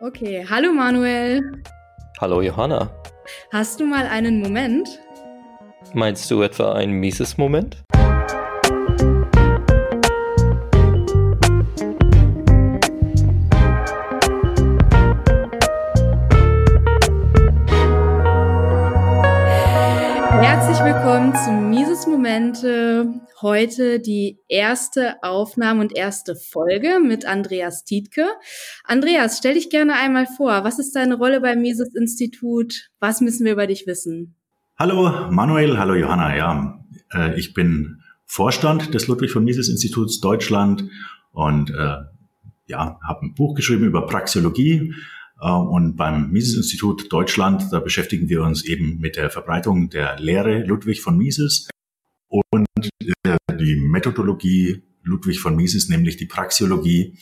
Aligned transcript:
Okay, 0.00 0.44
hallo 0.46 0.74
Manuel. 0.74 1.40
Hallo 2.20 2.42
Johanna. 2.42 2.90
Hast 3.50 3.80
du 3.80 3.86
mal 3.86 4.06
einen 4.06 4.40
Moment? 4.40 4.86
Meinst 5.94 6.30
du 6.30 6.42
etwa 6.42 6.74
ein 6.74 6.90
mieses 6.90 7.38
Moment? 7.38 7.82
Heute 23.46 24.00
die 24.00 24.40
erste 24.48 25.22
Aufnahme 25.22 25.80
und 25.80 25.96
erste 25.96 26.34
Folge 26.34 26.98
mit 26.98 27.26
Andreas 27.26 27.84
Tietke. 27.84 28.26
Andreas, 28.82 29.38
stell 29.38 29.54
dich 29.54 29.70
gerne 29.70 29.92
einmal 29.92 30.26
vor. 30.26 30.64
Was 30.64 30.80
ist 30.80 30.96
deine 30.96 31.14
Rolle 31.14 31.40
beim 31.40 31.60
Mises 31.60 31.94
Institut? 31.94 32.90
Was 32.98 33.20
müssen 33.20 33.44
wir 33.44 33.52
über 33.52 33.68
dich 33.68 33.86
wissen? 33.86 34.34
Hallo 34.76 35.30
Manuel, 35.30 35.78
hallo 35.78 35.94
Johanna. 35.94 36.36
Ja, 36.36 36.84
äh, 37.14 37.38
ich 37.38 37.54
bin 37.54 38.02
Vorstand 38.24 38.92
des 38.92 39.06
Ludwig 39.06 39.30
von 39.30 39.44
Mises 39.44 39.68
Instituts 39.68 40.18
Deutschland 40.18 40.82
und 41.30 41.70
äh, 41.70 41.98
ja, 42.66 42.98
habe 43.00 43.26
ein 43.26 43.34
Buch 43.34 43.54
geschrieben 43.54 43.84
über 43.84 44.06
Praxeologie 44.06 44.92
äh, 45.40 45.48
und 45.48 45.94
beim 45.94 46.32
Mises-Institut 46.32 47.12
Deutschland, 47.12 47.68
da 47.70 47.78
beschäftigen 47.78 48.28
wir 48.28 48.42
uns 48.42 48.64
eben 48.64 48.98
mit 48.98 49.14
der 49.14 49.30
Verbreitung 49.30 49.88
der 49.88 50.18
Lehre 50.18 50.64
Ludwig 50.64 51.00
von 51.00 51.16
Mises 51.16 51.68
und 52.28 52.66
äh, 53.02 53.12
die 53.66 53.76
Methodologie 53.76 54.82
Ludwig 55.02 55.40
von 55.40 55.56
Mises, 55.56 55.88
nämlich 55.88 56.16
die 56.16 56.26
Praxiologie 56.26 57.18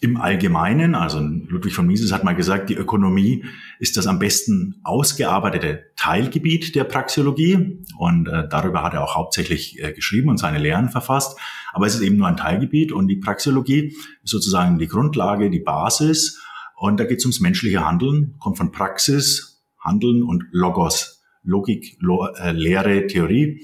im 0.00 0.16
Allgemeinen. 0.16 0.94
Also 0.94 1.20
Ludwig 1.20 1.74
von 1.74 1.86
Mises 1.86 2.12
hat 2.12 2.24
mal 2.24 2.34
gesagt, 2.34 2.70
die 2.70 2.74
Ökonomie 2.74 3.44
ist 3.78 3.96
das 3.96 4.06
am 4.06 4.18
besten 4.18 4.80
ausgearbeitete 4.82 5.84
Teilgebiet 5.96 6.74
der 6.74 6.84
Praxiologie 6.84 7.84
und 7.98 8.26
äh, 8.28 8.48
darüber 8.48 8.82
hat 8.82 8.94
er 8.94 9.04
auch 9.04 9.14
hauptsächlich 9.14 9.82
äh, 9.82 9.92
geschrieben 9.92 10.30
und 10.30 10.38
seine 10.38 10.58
Lehren 10.58 10.88
verfasst. 10.88 11.38
Aber 11.72 11.86
es 11.86 11.94
ist 11.94 12.00
eben 12.00 12.16
nur 12.16 12.28
ein 12.28 12.36
Teilgebiet 12.36 12.92
und 12.92 13.08
die 13.08 13.16
Praxiologie 13.16 13.94
ist 14.22 14.30
sozusagen 14.30 14.78
die 14.78 14.88
Grundlage, 14.88 15.50
die 15.50 15.60
Basis 15.60 16.40
und 16.76 16.98
da 16.98 17.04
geht 17.04 17.18
es 17.18 17.26
ums 17.26 17.40
menschliche 17.40 17.84
Handeln, 17.84 18.36
kommt 18.38 18.56
von 18.56 18.72
Praxis, 18.72 19.62
Handeln 19.78 20.22
und 20.22 20.44
Logos, 20.50 21.22
Logik, 21.42 21.96
Lo 22.00 22.26
äh, 22.26 22.52
Lehre, 22.52 23.06
Theorie. 23.06 23.60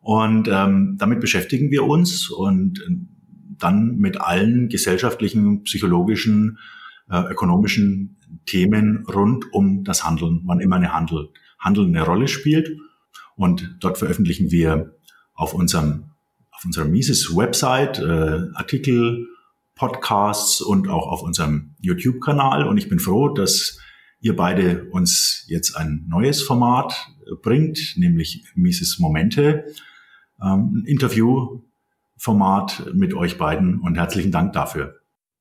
Und 0.00 0.48
ähm, 0.48 0.96
damit 0.98 1.20
beschäftigen 1.20 1.70
wir 1.70 1.84
uns 1.84 2.30
und 2.30 2.80
äh, 2.80 2.96
dann 3.58 3.96
mit 3.96 4.20
allen 4.20 4.68
gesellschaftlichen, 4.68 5.62
psychologischen, 5.64 6.58
äh, 7.10 7.20
ökonomischen 7.30 8.16
Themen 8.46 9.04
rund 9.06 9.52
um 9.52 9.84
das 9.84 10.04
Handeln, 10.04 10.42
wann 10.44 10.60
immer 10.60 10.76
eine 10.76 10.94
Handel, 10.94 11.28
Handeln 11.58 11.94
eine 11.94 12.04
Rolle 12.04 12.28
spielt. 12.28 12.70
Und 13.36 13.76
dort 13.80 13.98
veröffentlichen 13.98 14.50
wir 14.50 14.96
auf 15.34 15.54
unserem 15.54 16.04
auf 16.60 16.66
unserer 16.66 16.84
Mises-Website 16.84 18.00
äh, 18.00 18.40
Artikel, 18.54 19.26
Podcasts 19.74 20.60
und 20.60 20.88
auch 20.88 21.06
auf 21.06 21.22
unserem 21.22 21.74
YouTube-Kanal. 21.80 22.68
Und 22.68 22.76
ich 22.76 22.90
bin 22.90 22.98
froh, 22.98 23.30
dass 23.30 23.78
ihr 24.20 24.36
beide 24.36 24.84
uns 24.90 25.46
jetzt 25.48 25.74
ein 25.74 26.04
neues 26.06 26.42
Format 26.42 27.08
bringt, 27.40 27.94
nämlich 27.96 28.44
Mises 28.54 28.98
Momente, 28.98 29.64
ähm, 30.42 30.76
ein 30.76 30.84
Interviewformat 30.86 32.94
mit 32.94 33.14
euch 33.14 33.38
beiden 33.38 33.80
und 33.80 33.96
herzlichen 33.96 34.32
Dank 34.32 34.52
dafür. 34.52 34.96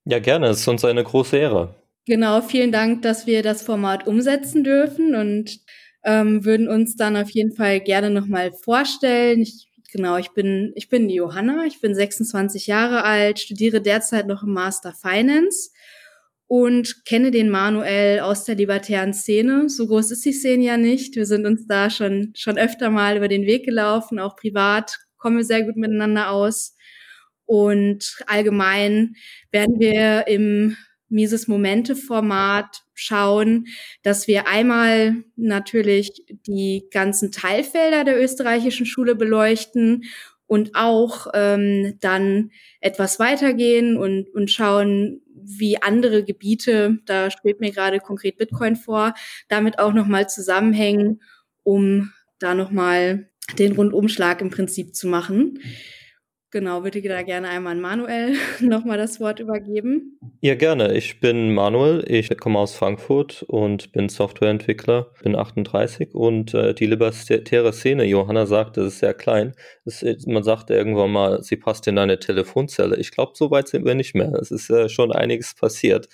Ja, 0.06 0.20
gerne. 0.20 0.48
Es 0.48 0.62
ist 0.62 0.68
uns 0.68 0.86
eine 0.86 1.04
große 1.04 1.38
Ehre. 1.38 1.76
Genau, 2.06 2.42
vielen 2.42 2.72
Dank, 2.72 3.02
dass 3.04 3.28
wir 3.28 3.44
das 3.44 3.62
Format 3.62 4.08
umsetzen 4.08 4.64
dürfen 4.64 5.14
und 5.16 5.60
ähm, 6.04 6.46
würden 6.46 6.68
uns 6.68 6.96
dann 6.96 7.16
auf 7.18 7.30
jeden 7.30 7.54
Fall 7.54 7.82
gerne 7.82 8.10
nochmal 8.10 8.52
vorstellen. 8.52 9.42
Ich 9.42 9.70
Genau, 9.92 10.18
ich 10.18 10.30
bin, 10.30 10.72
ich 10.76 10.90
bin 10.90 11.08
die 11.08 11.16
Johanna, 11.16 11.66
ich 11.66 11.82
bin 11.82 11.96
26 11.96 12.68
Jahre 12.68 13.04
alt, 13.04 13.40
studiere 13.40 13.82
derzeit 13.82 14.28
noch 14.28 14.44
im 14.44 14.54
Master 14.54 14.94
Finance 14.94 15.72
und 16.50 17.06
kenne 17.06 17.30
den 17.30 17.52
Manuel 17.52 18.22
aus 18.22 18.44
der 18.44 18.56
libertären 18.56 19.14
Szene. 19.14 19.70
So 19.70 19.86
groß 19.86 20.10
ist 20.10 20.26
die 20.26 20.34
Szene 20.34 20.64
ja 20.64 20.78
nicht. 20.78 21.16
Wir 21.16 21.28
sind 21.28 21.46
uns 21.46 21.68
da 21.68 21.92
schon, 21.92 22.34
schon 22.36 22.58
öfter 22.58 22.90
mal 22.90 23.18
über 23.18 23.28
den 23.28 23.46
Weg 23.46 23.66
gelaufen, 23.66 24.18
auch 24.18 24.36
privat 24.36 24.98
kommen 25.20 25.38
wir 25.38 25.44
sehr 25.44 25.64
gut 25.64 25.76
miteinander 25.76 26.32
aus. 26.32 26.76
Und 27.46 28.18
allgemein 28.26 29.16
werden 29.52 29.80
wir 29.80 30.28
im 30.28 30.76
Mises 31.08 31.48
Momente 31.48 31.96
Format 31.96 32.82
schauen, 32.96 33.68
dass 34.02 34.28
wir 34.28 34.48
einmal 34.48 35.24
natürlich 35.36 36.26
die 36.48 36.88
ganzen 36.92 37.32
Teilfelder 37.32 38.04
der 38.06 38.20
österreichischen 38.20 38.88
Schule 38.88 39.16
beleuchten 39.16 40.04
und 40.50 40.72
auch 40.74 41.28
ähm, 41.36 41.98
dann 42.02 42.50
etwas 42.82 43.20
weitergehen 43.20 43.98
und, 43.98 44.34
und 44.34 44.50
schauen, 44.50 45.22
wie 45.36 45.80
andere 45.80 46.24
Gebiete, 46.24 46.98
da 47.06 47.30
steht 47.30 47.60
mir 47.60 47.72
gerade 47.72 48.00
konkret 48.00 48.38
Bitcoin 48.38 48.76
vor, 48.76 49.14
damit 49.48 49.78
auch 49.78 49.94
nochmal 49.94 50.28
zusammenhängen, 50.28 51.22
um 51.62 52.12
da 52.40 52.56
nochmal 52.56 53.30
den 53.60 53.74
Rundumschlag 53.74 54.42
im 54.42 54.50
Prinzip 54.50 54.96
zu 54.96 55.08
machen. 55.08 55.60
Genau, 56.52 56.84
würde 56.84 56.98
ich 56.98 57.08
da 57.08 57.22
gerne 57.22 57.48
einmal 57.50 57.74
an 57.74 57.82
Manuel 57.82 58.36
nochmal 58.60 58.98
das 58.98 59.20
Wort 59.20 59.40
übergeben. 59.40 60.18
Ja, 60.42 60.56
gerne. 60.56 60.98
Ich 60.98 61.20
bin 61.20 61.54
Manuel, 61.54 62.04
ich 62.08 62.36
komme 62.40 62.58
aus 62.58 62.74
Frankfurt 62.76 63.44
und 63.44 63.92
bin 63.92 64.10
Softwareentwickler, 64.10 65.12
bin 65.22 65.36
38 65.36 66.16
und 66.16 66.56
äh, 66.56 66.74
die 66.74 66.88
libertäre 66.88 67.72
Szene, 67.72 68.06
Johanna 68.06 68.48
sagt, 68.48 68.78
das 68.78 68.94
ist 68.94 69.00
sehr 69.00 69.14
klein. 69.14 69.54
Das, 69.86 70.04
man 70.26 70.42
sagte 70.42 70.74
irgendwann 70.74 71.12
mal, 71.12 71.44
sie 71.44 71.56
passt 71.56 71.86
in 71.88 72.00
eine 72.00 72.18
Telefonzelle. 72.18 72.98
Ich 72.98 73.12
glaube, 73.12 73.34
so 73.36 73.52
weit 73.52 73.68
sind 73.68 73.86
wir 73.86 73.94
nicht 73.94 74.16
mehr. 74.16 74.34
Es 74.34 74.50
ist 74.50 74.72
äh, 74.72 74.90
schon 74.90 75.12
einiges 75.12 75.54
passiert. 75.54 76.10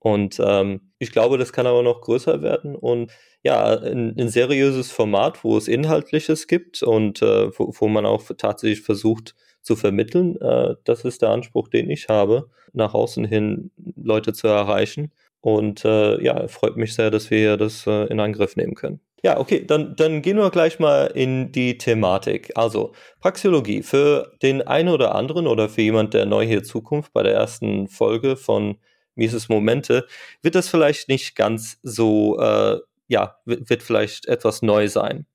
Und 0.00 0.40
ähm, 0.44 0.92
ich 0.98 1.12
glaube, 1.12 1.38
das 1.38 1.52
kann 1.52 1.66
aber 1.66 1.84
noch 1.84 2.00
größer 2.00 2.42
werden 2.42 2.74
und 2.74 3.12
ja, 3.44 3.78
ein, 3.78 4.16
ein 4.18 4.28
seriöses 4.28 4.90
Format, 4.90 5.44
wo 5.44 5.56
es 5.56 5.68
Inhaltliches 5.68 6.48
gibt 6.48 6.82
und 6.82 7.22
äh, 7.22 7.56
wo, 7.56 7.72
wo 7.78 7.86
man 7.86 8.04
auch 8.04 8.24
tatsächlich 8.36 8.82
versucht, 8.82 9.34
zu 9.66 9.76
vermitteln. 9.76 10.40
Äh, 10.40 10.76
das 10.84 11.04
ist 11.04 11.22
der 11.22 11.30
Anspruch, 11.30 11.68
den 11.68 11.90
ich 11.90 12.08
habe, 12.08 12.48
nach 12.72 12.94
außen 12.94 13.24
hin 13.24 13.70
Leute 13.96 14.32
zu 14.32 14.46
erreichen. 14.46 15.12
Und 15.40 15.84
äh, 15.84 16.22
ja, 16.22 16.48
freut 16.48 16.76
mich 16.76 16.94
sehr, 16.94 17.10
dass 17.10 17.30
wir 17.30 17.56
das 17.56 17.86
äh, 17.86 18.06
in 18.06 18.20
Angriff 18.20 18.56
nehmen 18.56 18.74
können. 18.74 19.00
Ja, 19.22 19.38
okay, 19.38 19.64
dann, 19.66 19.96
dann 19.96 20.22
gehen 20.22 20.36
wir 20.36 20.50
gleich 20.50 20.78
mal 20.78 21.06
in 21.06 21.50
die 21.50 21.78
Thematik. 21.78 22.52
Also, 22.54 22.92
Praxiologie. 23.20 23.82
Für 23.82 24.32
den 24.42 24.62
einen 24.62 24.88
oder 24.88 25.14
anderen 25.14 25.46
oder 25.46 25.68
für 25.68 25.82
jemand, 25.82 26.14
der 26.14 26.26
neu 26.26 26.46
hier 26.46 26.62
Zukunft 26.62 27.12
bei 27.12 27.22
der 27.22 27.34
ersten 27.34 27.88
Folge 27.88 28.36
von 28.36 28.76
Mises 29.14 29.48
Momente, 29.48 30.06
wird 30.42 30.54
das 30.54 30.68
vielleicht 30.68 31.08
nicht 31.08 31.34
ganz 31.34 31.78
so, 31.82 32.38
äh, 32.38 32.78
ja, 33.08 33.36
wird 33.44 33.82
vielleicht 33.82 34.26
etwas 34.26 34.62
neu 34.62 34.88
sein. 34.88 35.26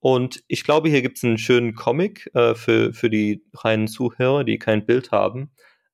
Und 0.00 0.44
ich 0.46 0.64
glaube, 0.64 0.88
hier 0.88 1.02
gibt 1.02 1.18
es 1.18 1.24
einen 1.24 1.38
schönen 1.38 1.74
Comic 1.74 2.30
äh, 2.34 2.54
für, 2.54 2.92
für 2.92 3.10
die 3.10 3.42
reinen 3.54 3.88
Zuhörer, 3.88 4.44
die 4.44 4.58
kein 4.58 4.86
Bild 4.86 5.10
haben. 5.10 5.50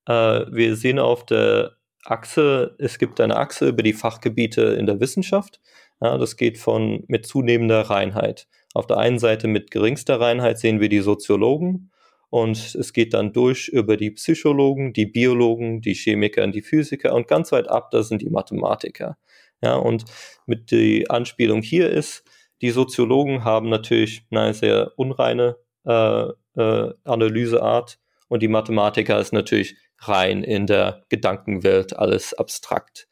Äh, 0.07 0.13
wir 0.51 0.75
sehen 0.75 0.99
auf 0.99 1.25
der 1.25 1.77
Achse, 2.05 2.75
es 2.77 2.99
gibt 2.99 3.19
eine 3.19 3.35
Achse 3.35 3.67
über 3.69 3.81
die 3.81 3.93
Fachgebiete 3.93 4.61
in 4.61 4.85
der 4.85 4.99
Wissenschaft. 4.99 5.59
Ja, 6.01 6.17
das 6.17 6.37
geht 6.37 6.57
von 6.57 7.03
mit 7.07 7.25
zunehmender 7.25 7.81
Reinheit. 7.81 8.47
Auf 8.73 8.85
der 8.85 8.97
einen 8.97 9.17
Seite 9.19 9.47
mit 9.47 9.71
geringster 9.71 10.19
Reinheit 10.19 10.59
sehen 10.59 10.79
wir 10.81 10.89
die 10.89 10.99
Soziologen 10.99 11.91
und 12.29 12.75
es 12.75 12.93
geht 12.93 13.13
dann 13.13 13.33
durch 13.33 13.69
über 13.69 13.97
die 13.97 14.11
Psychologen, 14.11 14.93
die 14.93 15.05
Biologen, 15.05 15.81
die 15.81 15.93
Chemiker 15.93 16.43
und 16.43 16.53
die 16.53 16.61
Physiker 16.61 17.13
und 17.13 17.27
ganz 17.27 17.51
weit 17.51 17.69
ab, 17.69 17.91
das 17.91 18.09
sind 18.09 18.21
die 18.21 18.29
Mathematiker. 18.29 19.17
Ja, 19.63 19.75
und 19.75 20.05
mit 20.45 20.69
die 20.71 21.09
Anspielung 21.09 21.61
hier 21.61 21.89
ist, 21.89 22.23
die 22.61 22.71
Soziologen 22.71 23.43
haben 23.43 23.69
natürlich 23.69 24.25
eine 24.31 24.53
sehr 24.53 24.91
unreine 24.95 25.57
äh, 25.85 26.27
äh, 26.55 26.93
Analyseart 27.03 27.99
und 28.27 28.41
die 28.41 28.47
Mathematiker 28.47 29.19
ist 29.19 29.33
natürlich 29.33 29.75
rein 29.99 30.43
in 30.43 30.67
der 30.67 31.03
Gedankenwelt, 31.09 31.95
alles 31.95 32.33
abstrakt. 32.33 33.07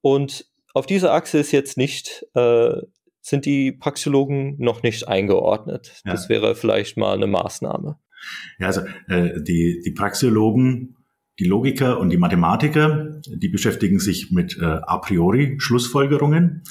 Und 0.00 0.46
auf 0.74 0.86
dieser 0.86 1.12
Achse 1.12 1.38
ist 1.38 1.52
jetzt 1.52 1.76
nicht, 1.76 2.26
äh, 2.34 2.76
sind 3.20 3.44
die 3.44 3.72
Praxiologen 3.72 4.56
noch 4.58 4.82
nicht 4.82 5.08
eingeordnet. 5.08 6.00
Ja. 6.04 6.12
Das 6.12 6.28
wäre 6.28 6.54
vielleicht 6.54 6.96
mal 6.96 7.14
eine 7.14 7.26
Maßnahme. 7.26 7.98
Ja, 8.58 8.66
also 8.66 8.82
äh, 9.08 9.42
die, 9.42 9.80
die 9.84 9.92
Praxiologen, 9.92 10.96
die 11.38 11.46
Logiker 11.46 11.98
und 11.98 12.10
die 12.10 12.18
Mathematiker, 12.18 13.20
die 13.26 13.48
beschäftigen 13.48 13.98
sich 13.98 14.30
mit 14.30 14.58
äh, 14.60 14.64
a 14.64 14.98
priori 14.98 15.56
Schlussfolgerungen. 15.58 16.62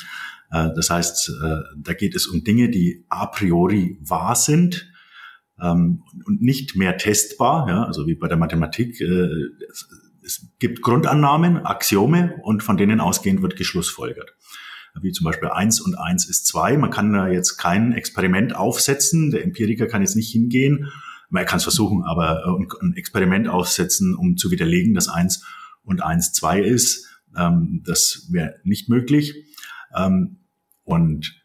Äh, 0.51 0.69
das 0.75 0.89
heißt, 0.89 1.29
äh, 1.43 1.55
da 1.77 1.93
geht 1.93 2.15
es 2.15 2.27
um 2.27 2.43
Dinge, 2.43 2.69
die 2.69 3.05
a 3.09 3.27
priori 3.27 3.97
wahr 4.01 4.35
sind 4.35 4.91
ähm, 5.61 6.03
und 6.25 6.41
nicht 6.41 6.75
mehr 6.75 6.97
testbar, 6.97 7.67
ja, 7.69 7.83
also 7.83 8.07
wie 8.07 8.15
bei 8.15 8.27
der 8.27 8.37
Mathematik. 8.37 8.99
Äh, 9.01 9.29
es 10.23 10.47
gibt 10.59 10.81
Grundannahmen, 10.81 11.65
Axiome 11.65 12.35
und 12.43 12.63
von 12.63 12.77
denen 12.77 12.99
ausgehend 12.99 13.41
wird 13.41 13.55
geschlussfolgert. 13.55 14.35
Wie 15.01 15.11
zum 15.11 15.25
Beispiel 15.25 15.49
eins 15.49 15.79
und 15.79 15.95
eins 15.95 16.27
ist 16.27 16.45
zwei. 16.45 16.77
Man 16.77 16.91
kann 16.91 17.13
da 17.13 17.27
jetzt 17.27 17.57
kein 17.57 17.93
Experiment 17.93 18.55
aufsetzen. 18.55 19.31
Der 19.31 19.43
Empiriker 19.43 19.87
kann 19.87 20.01
jetzt 20.01 20.15
nicht 20.15 20.31
hingehen. 20.31 20.91
Man 21.29 21.45
kann 21.45 21.57
es 21.57 21.63
versuchen, 21.63 22.03
aber 22.03 22.43
ein 22.81 22.95
Experiment 22.95 23.47
aufsetzen, 23.47 24.15
um 24.15 24.35
zu 24.35 24.51
widerlegen, 24.51 24.95
dass 24.95 25.07
eins 25.07 25.45
und 25.83 26.01
eins 26.03 26.33
zwei 26.33 26.59
ist. 26.59 27.07
Ähm, 27.37 27.83
das 27.85 28.27
wäre 28.31 28.55
nicht 28.63 28.89
möglich. 28.89 29.35
Ähm, 29.95 30.38
und 30.89 31.41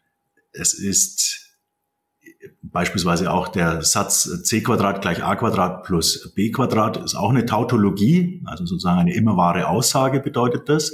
es 0.51 0.73
ist 0.73 1.45
Beispielsweise 2.61 3.31
auch 3.31 3.47
der 3.47 3.83
Satz 3.83 4.43
c 4.43 4.61
Quadrat 4.61 5.01
gleich 5.01 5.23
a 5.23 5.35
Quadrat 5.35 5.83
plus 5.83 6.33
b 6.35 6.51
Quadrat 6.51 6.97
ist 6.97 7.15
auch 7.15 7.29
eine 7.29 7.45
Tautologie, 7.45 8.43
also 8.45 8.65
sozusagen 8.65 8.99
eine 8.99 9.15
immer 9.15 9.37
wahre 9.37 9.67
Aussage 9.67 10.19
bedeutet 10.19 10.67
das. 10.67 10.93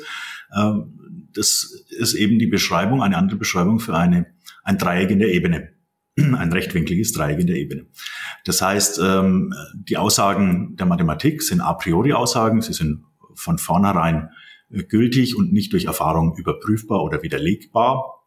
Ähm, 0.56 1.30
das 1.34 1.86
ist 1.90 2.14
eben 2.14 2.40
die 2.40 2.48
Beschreibung, 2.48 3.02
eine 3.02 3.18
andere 3.18 3.38
Beschreibung 3.38 3.80
für 3.80 3.96
eine, 3.96 4.28
ein 4.64 4.78
Dreieck 4.78 5.10
in 5.10 5.20
der 5.20 5.34
Ebene. 5.34 5.70
Ein 6.18 6.52
rechtwinkliges 6.52 7.14
Dreieck 7.14 7.40
in 7.40 7.48
der 7.48 7.56
Ebene. 7.56 7.86
Das 8.44 8.62
heißt, 8.62 9.00
ähm, 9.02 9.54
die 9.74 9.96
Aussagen 9.96 10.76
der 10.76 10.86
Mathematik 10.86 11.42
sind 11.42 11.62
a 11.62 11.74
priori 11.74 12.12
Aussagen, 12.12 12.62
sie 12.62 12.74
sind 12.74 13.06
von 13.34 13.58
vornherein 13.58 14.30
gültig 14.70 15.38
und 15.38 15.54
nicht 15.54 15.72
durch 15.72 15.86
Erfahrung 15.86 16.36
überprüfbar 16.38 17.02
oder 17.02 17.24
widerlegbar. 17.24 18.21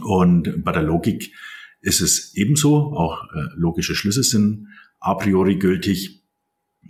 Und 0.00 0.64
bei 0.64 0.72
der 0.72 0.82
Logik 0.82 1.34
ist 1.80 2.00
es 2.00 2.34
ebenso. 2.34 2.94
Auch 2.94 3.24
äh, 3.34 3.48
logische 3.56 3.94
Schlüsse 3.94 4.22
sind 4.22 4.68
a 5.00 5.14
priori 5.14 5.56
gültig. 5.56 6.22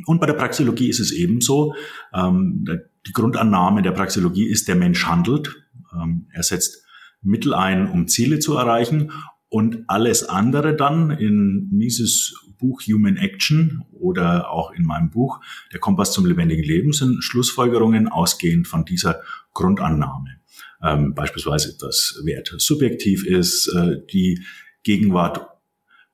Und 0.07 0.21
bei 0.21 0.27
der 0.27 0.35
Praxeologie 0.35 0.89
ist 0.89 1.01
es 1.01 1.13
ebenso. 1.13 1.75
Ähm, 2.15 2.65
die 3.07 3.13
Grundannahme 3.13 3.83
der 3.83 3.93
Praxeologie 3.93 4.47
ist, 4.47 4.69
der 4.69 4.77
Mensch 4.77 5.07
handelt. 5.07 5.55
Ähm, 5.95 6.29
er 6.33 6.43
setzt 6.43 6.85
Mittel 7.21 7.55
ein, 7.55 7.91
um 7.91 8.09
Ziele 8.09 8.39
zu 8.39 8.57
erreichen. 8.57 9.13
Und 9.49 9.85
alles 9.89 10.25
andere 10.25 10.75
dann 10.75 11.11
in 11.11 11.69
Mises 11.73 12.35
Buch 12.59 12.81
Human 12.83 13.17
Action 13.17 13.85
oder 13.91 14.51
auch 14.51 14.71
in 14.71 14.85
meinem 14.85 15.11
Buch 15.11 15.41
Der 15.73 15.81
Kompass 15.81 16.13
zum 16.13 16.25
lebendigen 16.25 16.65
Leben 16.65 16.93
sind 16.93 17.23
Schlussfolgerungen 17.23 18.09
ausgehend 18.09 18.69
von 18.69 18.85
dieser 18.85 19.21
Grundannahme. 19.53 20.37
Ähm, 20.83 21.15
beispielsweise, 21.15 21.77
dass 21.79 22.21
Wert 22.25 22.53
subjektiv 22.59 23.27
ist, 23.27 23.69
äh, 23.69 23.99
die 24.13 24.43
Gegenwart 24.83 25.47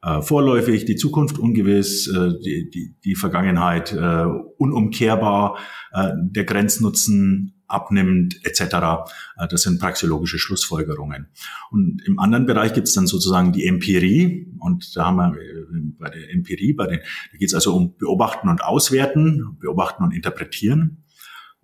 äh, 0.02 0.22
vorläufig, 0.22 0.84
die 0.84 0.96
Zukunft 0.96 1.38
ungewiss, 1.38 2.06
äh, 2.08 2.32
die, 2.44 2.70
die, 2.70 2.94
die 3.04 3.14
Vergangenheit 3.14 3.92
äh, 3.92 4.24
unumkehrbar, 4.58 5.58
äh, 5.92 6.10
der 6.16 6.44
Grenznutzen 6.44 7.54
abnimmt 7.66 8.40
etc. 8.44 8.60
Äh, 9.36 9.48
das 9.48 9.62
sind 9.62 9.80
praxeologische 9.80 10.38
Schlussfolgerungen. 10.38 11.28
Und 11.70 12.02
im 12.06 12.18
anderen 12.18 12.46
Bereich 12.46 12.72
gibt 12.72 12.88
es 12.88 12.94
dann 12.94 13.06
sozusagen 13.06 13.52
die 13.52 13.66
Empirie. 13.66 14.52
Und 14.58 14.96
da 14.96 15.06
haben 15.06 15.16
wir 15.16 15.40
äh, 15.40 15.64
bei 15.98 16.10
der 16.10 16.30
Empirie, 16.30 16.72
bei 16.72 16.86
den, 16.86 17.00
da 17.32 17.38
geht 17.38 17.48
es 17.48 17.54
also 17.54 17.74
um 17.74 17.96
Beobachten 17.96 18.48
und 18.48 18.62
Auswerten, 18.62 19.56
Beobachten 19.60 20.02
und 20.02 20.14
Interpretieren. 20.14 21.04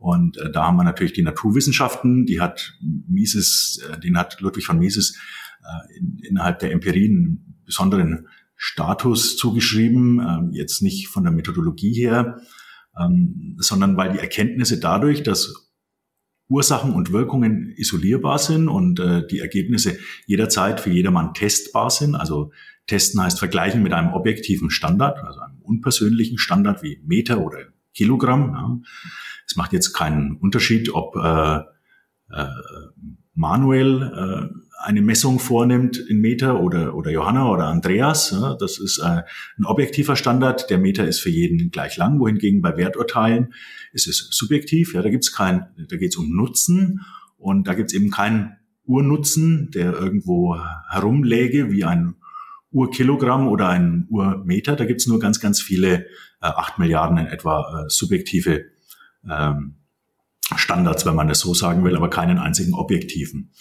Und 0.04 0.36
äh, 0.36 0.52
da 0.52 0.66
haben 0.66 0.76
wir 0.76 0.84
natürlich 0.84 1.14
die 1.14 1.22
Naturwissenschaften, 1.22 2.26
die 2.26 2.38
hat 2.38 2.74
Mises, 3.08 3.80
äh, 3.90 3.98
den 3.98 4.18
hat 4.18 4.38
Ludwig 4.42 4.66
von 4.66 4.78
Mises 4.78 5.18
äh, 5.62 5.98
in, 5.98 6.18
innerhalb 6.18 6.58
der 6.58 6.72
Empirie 6.72 7.08
einen 7.08 7.62
besonderen 7.64 8.28
Status 8.54 9.38
zugeschrieben, 9.38 10.20
äh, 10.20 10.58
jetzt 10.58 10.82
nicht 10.82 11.08
von 11.08 11.22
der 11.24 11.32
Methodologie 11.32 11.94
her, 11.94 12.42
ähm, 13.00 13.56
sondern 13.58 13.96
weil 13.96 14.12
die 14.12 14.18
Erkenntnisse 14.18 14.78
dadurch, 14.78 15.22
dass 15.22 15.72
Ursachen 16.50 16.92
und 16.92 17.10
Wirkungen 17.10 17.72
isolierbar 17.74 18.38
sind 18.38 18.68
und 18.68 19.00
äh, 19.00 19.26
die 19.26 19.38
Ergebnisse 19.38 19.96
jederzeit 20.26 20.80
für 20.80 20.90
jedermann 20.90 21.32
testbar 21.32 21.88
sind. 21.88 22.14
Also 22.14 22.52
testen 22.86 23.22
heißt 23.22 23.38
vergleichen 23.38 23.82
mit 23.82 23.94
einem 23.94 24.12
objektiven 24.12 24.68
Standard, 24.68 25.24
also 25.24 25.40
einem 25.40 25.62
unpersönlichen 25.62 26.36
Standard 26.36 26.82
wie 26.82 27.00
Meter 27.06 27.40
oder 27.40 27.60
Kilogramm. 27.94 28.52
Ja. 28.52 28.80
Es 29.46 29.56
macht 29.56 29.72
jetzt 29.72 29.92
keinen 29.92 30.36
Unterschied, 30.36 30.94
ob 30.94 31.16
äh, 31.16 31.60
äh, 32.30 32.48
Manuel 33.34 34.02
äh, 34.02 34.64
eine 34.82 35.02
Messung 35.02 35.38
vornimmt 35.38 35.96
in 35.96 36.20
Meter 36.20 36.60
oder, 36.60 36.94
oder 36.94 37.10
Johanna 37.10 37.50
oder 37.50 37.66
Andreas. 37.66 38.30
Ja, 38.30 38.54
das 38.54 38.78
ist 38.78 38.98
äh, 38.98 39.22
ein 39.58 39.64
objektiver 39.64 40.14
Standard. 40.16 40.68
Der 40.70 40.78
Meter 40.78 41.06
ist 41.06 41.20
für 41.20 41.30
jeden 41.30 41.70
gleich 41.70 41.96
lang, 41.96 42.20
wohingegen 42.20 42.60
bei 42.60 42.76
Werturteilen 42.76 43.54
ist 43.92 44.06
es 44.06 44.28
subjektiv. 44.30 44.94
Ja, 44.94 45.02
da 45.02 45.10
gibt's 45.10 45.32
kein, 45.32 45.66
da 45.88 45.96
geht's 45.96 46.16
um 46.16 46.30
Nutzen 46.34 47.00
und 47.38 47.66
da 47.66 47.74
gibt's 47.74 47.94
eben 47.94 48.10
keinen 48.10 48.56
Urnutzen, 48.84 49.70
der 49.70 49.94
irgendwo 49.94 50.58
herumläge 50.90 51.70
wie 51.70 51.84
ein 51.84 52.16
Urkilogramm 52.70 53.48
oder 53.48 53.68
ein 53.68 54.06
Urmeter. 54.10 54.76
Da 54.76 54.84
gibt's 54.84 55.06
nur 55.06 55.18
ganz, 55.18 55.40
ganz 55.40 55.62
viele, 55.62 55.94
äh, 55.94 56.06
acht 56.40 56.78
Milliarden 56.78 57.18
in 57.18 57.26
etwa, 57.26 57.84
äh, 57.84 57.88
subjektive 57.88 58.73
ähm, 59.30 59.76
Standards, 60.56 61.06
wenn 61.06 61.14
man 61.14 61.28
das 61.28 61.40
so 61.40 61.54
sagen 61.54 61.84
will, 61.84 61.96
aber 61.96 62.10
keinen 62.10 62.38
einzigen 62.38 62.74
objektiven. 62.74 63.52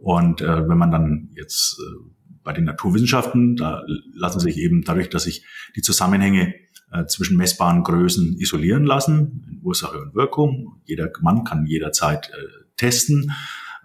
Und 0.00 0.40
äh, 0.40 0.68
wenn 0.68 0.78
man 0.78 0.90
dann 0.90 1.30
jetzt 1.34 1.78
äh, 1.80 2.10
bei 2.44 2.52
den 2.52 2.64
Naturwissenschaften, 2.64 3.56
da 3.56 3.82
lassen 4.14 4.40
sich 4.40 4.58
eben 4.58 4.82
dadurch, 4.82 5.10
dass 5.10 5.24
sich 5.24 5.44
die 5.76 5.82
Zusammenhänge 5.82 6.54
äh, 6.92 7.06
zwischen 7.06 7.36
messbaren 7.36 7.82
Größen 7.82 8.38
isolieren 8.38 8.84
lassen, 8.84 9.60
Ursache 9.62 9.98
und 9.98 10.14
Wirkung. 10.14 10.80
Jeder 10.84 11.10
Mann 11.20 11.44
kann 11.44 11.66
jederzeit 11.66 12.30
äh, 12.30 12.64
testen. 12.76 13.32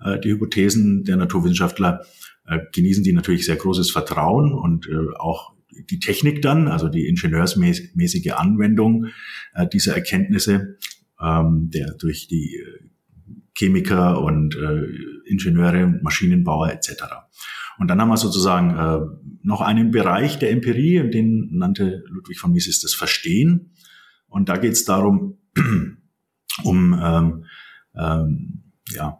Äh, 0.03 0.19
die 0.19 0.29
Hypothesen 0.31 1.03
der 1.03 1.17
Naturwissenschaftler 1.17 2.05
äh, 2.45 2.59
genießen 2.71 3.03
die 3.03 3.13
natürlich 3.13 3.45
sehr 3.45 3.55
großes 3.55 3.91
Vertrauen 3.91 4.53
und 4.53 4.87
äh, 4.87 5.15
auch 5.17 5.53
die 5.89 5.99
Technik 5.99 6.41
dann, 6.41 6.67
also 6.67 6.87
die 6.87 7.07
ingenieursmäßige 7.07 8.31
Anwendung 8.33 9.07
äh, 9.55 9.67
dieser 9.67 9.95
Erkenntnisse, 9.95 10.77
ähm, 11.23 11.69
der 11.73 11.93
durch 11.99 12.27
die 12.27 12.55
äh, 12.55 12.89
Chemiker 13.55 14.21
und 14.21 14.55
äh, 14.55 15.29
Ingenieure, 15.29 15.87
Maschinenbauer 16.01 16.71
etc. 16.71 17.03
Und 17.77 17.87
dann 17.87 17.99
haben 18.01 18.09
wir 18.09 18.17
sozusagen 18.17 18.77
äh, 18.77 18.99
noch 19.41 19.61
einen 19.61 19.91
Bereich 19.91 20.39
der 20.39 20.51
Empirie, 20.51 21.09
den 21.09 21.49
nannte 21.51 22.03
Ludwig 22.07 22.39
von 22.39 22.51
Mises 22.51 22.81
das 22.81 22.93
Verstehen. 22.93 23.73
Und 24.27 24.49
da 24.49 24.57
geht 24.57 24.73
es 24.73 24.85
darum, 24.85 25.37
um, 26.63 26.99
ähm, 27.01 27.45
ähm, 27.95 28.63
ja, 28.89 29.19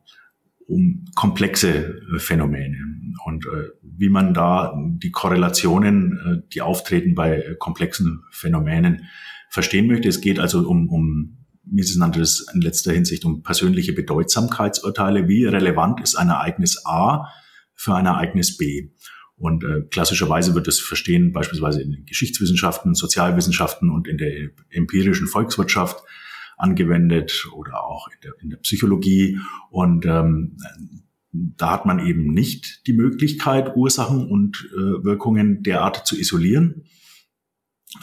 um 0.67 1.05
komplexe 1.15 2.01
äh, 2.15 2.19
Phänomene 2.19 2.77
und 3.25 3.45
äh, 3.45 3.69
wie 3.81 4.09
man 4.09 4.33
da 4.33 4.73
die 4.97 5.11
Korrelationen, 5.11 6.17
äh, 6.17 6.49
die 6.53 6.61
auftreten 6.61 7.15
bei 7.15 7.41
äh, 7.41 7.55
komplexen 7.55 8.23
Phänomenen, 8.31 9.03
verstehen 9.49 9.87
möchte. 9.87 10.09
Es 10.09 10.21
geht 10.21 10.39
also 10.39 10.67
um, 10.67 10.89
um 10.89 11.42
Mises 11.65 11.97
nannte 11.97 12.21
es 12.21 12.45
in 12.53 12.61
letzter 12.61 12.91
Hinsicht 12.91 13.25
um 13.25 13.41
persönliche 13.41 13.93
Bedeutsamkeitsurteile. 13.93 15.27
Wie 15.27 15.45
relevant 15.45 16.01
ist 16.01 16.15
ein 16.15 16.29
Ereignis 16.29 16.85
A 16.85 17.27
für 17.73 17.95
ein 17.95 18.05
Ereignis 18.05 18.57
B? 18.57 18.89
Und 19.35 19.63
äh, 19.63 19.81
klassischerweise 19.89 20.55
wird 20.55 20.67
es 20.67 20.79
verstehen, 20.79 21.31
beispielsweise 21.31 21.81
in 21.81 21.91
den 21.91 22.05
Geschichtswissenschaften, 22.05 22.93
Sozialwissenschaften 22.95 23.89
und 23.89 24.07
in 24.07 24.17
der 24.17 24.51
empirischen 24.69 25.27
Volkswirtschaft 25.27 26.03
angewendet 26.57 27.47
oder 27.53 27.83
auch 27.83 28.07
in 28.07 28.19
der, 28.23 28.33
in 28.41 28.49
der 28.51 28.57
Psychologie. 28.57 29.39
Und 29.69 30.05
ähm, 30.05 30.57
da 31.31 31.71
hat 31.71 31.85
man 31.85 31.99
eben 32.05 32.33
nicht 32.33 32.85
die 32.87 32.93
Möglichkeit, 32.93 33.75
Ursachen 33.75 34.29
und 34.29 34.69
äh, 34.71 35.03
Wirkungen 35.03 35.63
derart 35.63 36.05
zu 36.05 36.17
isolieren, 36.17 36.85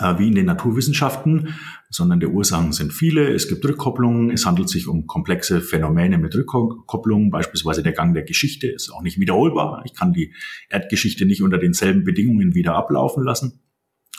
äh, 0.00 0.18
wie 0.18 0.28
in 0.28 0.34
den 0.34 0.46
Naturwissenschaften, 0.46 1.54
sondern 1.90 2.20
der 2.20 2.30
Ursachen 2.30 2.72
sind 2.72 2.92
viele. 2.92 3.34
Es 3.34 3.48
gibt 3.48 3.64
Rückkopplungen. 3.64 4.30
Es 4.30 4.46
handelt 4.46 4.68
sich 4.68 4.86
um 4.86 5.08
komplexe 5.08 5.60
Phänomene 5.60 6.18
mit 6.18 6.34
Rückkopplungen. 6.34 7.30
Beispielsweise 7.30 7.82
der 7.82 7.92
Gang 7.92 8.14
der 8.14 8.22
Geschichte 8.22 8.68
ist 8.68 8.90
auch 8.90 9.02
nicht 9.02 9.18
wiederholbar. 9.18 9.82
Ich 9.84 9.94
kann 9.94 10.12
die 10.12 10.32
Erdgeschichte 10.68 11.26
nicht 11.26 11.42
unter 11.42 11.58
denselben 11.58 12.04
Bedingungen 12.04 12.54
wieder 12.54 12.76
ablaufen 12.76 13.24
lassen. 13.24 13.60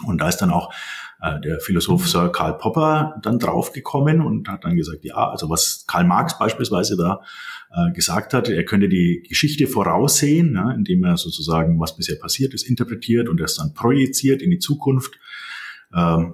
Und 0.06 0.20
da 0.20 0.28
ist 0.28 0.38
dann 0.38 0.52
auch 0.52 0.74
äh, 1.22 1.40
der 1.40 1.62
Philosoph 1.62 2.10
Sir 2.10 2.30
Karl 2.30 2.58
Popper 2.58 3.20
dann 3.22 3.40
draufgekommen 3.40 4.20
und 4.20 4.50
hat 4.50 4.66
dann 4.66 4.76
gesagt, 4.76 5.06
ja, 5.06 5.30
also 5.30 5.50
was 5.50 5.86
Karl 5.88 6.06
Marx 6.06 6.38
beispielsweise 6.38 6.98
da 6.98 7.22
äh, 7.74 7.94
gesagt 7.94 8.34
hat, 8.34 8.50
er 8.50 8.66
könnte 8.66 8.90
die 8.90 9.24
Geschichte 9.28 9.68
voraussehen, 9.68 10.56
ja, 10.56 10.72
indem 10.72 11.06
er 11.06 11.16
sozusagen, 11.16 11.80
was 11.80 11.96
bisher 11.96 12.16
passiert 12.16 12.54
ist, 12.54 12.64
interpretiert 12.64 13.30
und 13.30 13.40
das 13.40 13.56
dann 13.56 13.74
projiziert 13.74 14.42
in 14.42 14.50
die 14.50 14.60
Zukunft 14.60 15.18
ähm, 15.96 16.34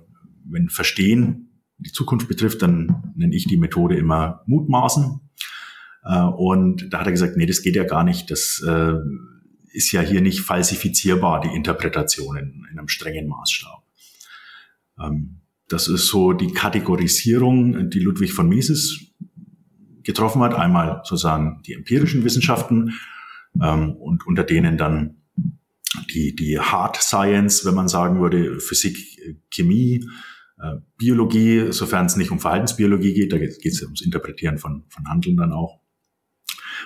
wenn 0.49 0.69
Verstehen 0.69 1.61
die 1.77 1.91
Zukunft 1.91 2.27
betrifft, 2.27 2.61
dann 2.61 3.13
nenne 3.15 3.35
ich 3.35 3.45
die 3.45 3.57
Methode 3.57 3.97
immer 3.97 4.41
Mutmaßen. 4.47 5.19
Äh, 6.03 6.21
und 6.21 6.91
da 6.91 6.99
hat 6.99 7.07
er 7.07 7.11
gesagt, 7.11 7.37
nee, 7.37 7.45
das 7.45 7.61
geht 7.61 7.75
ja 7.75 7.83
gar 7.83 8.03
nicht. 8.03 8.31
Das 8.31 8.63
äh, 8.67 8.93
ist 9.71 9.91
ja 9.91 10.01
hier 10.01 10.21
nicht 10.21 10.41
falsifizierbar, 10.41 11.41
die 11.41 11.55
Interpretation 11.55 12.37
in, 12.37 12.65
in 12.71 12.79
einem 12.79 12.87
strengen 12.87 13.27
Maßstab. 13.27 13.83
Ähm, 14.99 15.41
Das 15.69 15.87
ist 15.89 16.07
so 16.07 16.31
die 16.33 16.53
Kategorisierung, 16.53 17.89
die 17.89 17.99
Ludwig 17.99 18.31
von 18.31 18.47
Mises 18.47 19.11
getroffen 20.03 20.41
hat. 20.41 20.53
Einmal 20.53 21.01
sozusagen 21.03 21.61
die 21.67 21.73
empirischen 21.73 22.23
Wissenschaften 22.23 22.93
ähm, 23.61 23.91
und 23.97 24.25
unter 24.25 24.45
denen 24.45 24.77
dann 24.77 25.17
die, 26.13 26.35
die 26.35 26.57
Hard 26.57 26.95
Science, 26.95 27.65
wenn 27.65 27.75
man 27.75 27.89
sagen 27.89 28.21
würde, 28.21 28.59
Physik, 28.61 28.97
Chemie, 29.53 30.05
Biologie, 30.97 31.71
sofern 31.71 32.07
es 32.07 32.15
nicht 32.15 32.31
um 32.31 32.39
Verhaltensbiologie 32.39 33.13
geht, 33.13 33.31
da 33.31 33.37
geht 33.37 33.65
es 33.65 33.83
ums 33.83 34.01
Interpretieren 34.01 34.57
von, 34.57 34.85
von 34.89 35.07
Handeln 35.07 35.37
dann 35.37 35.53
auch. 35.53 35.79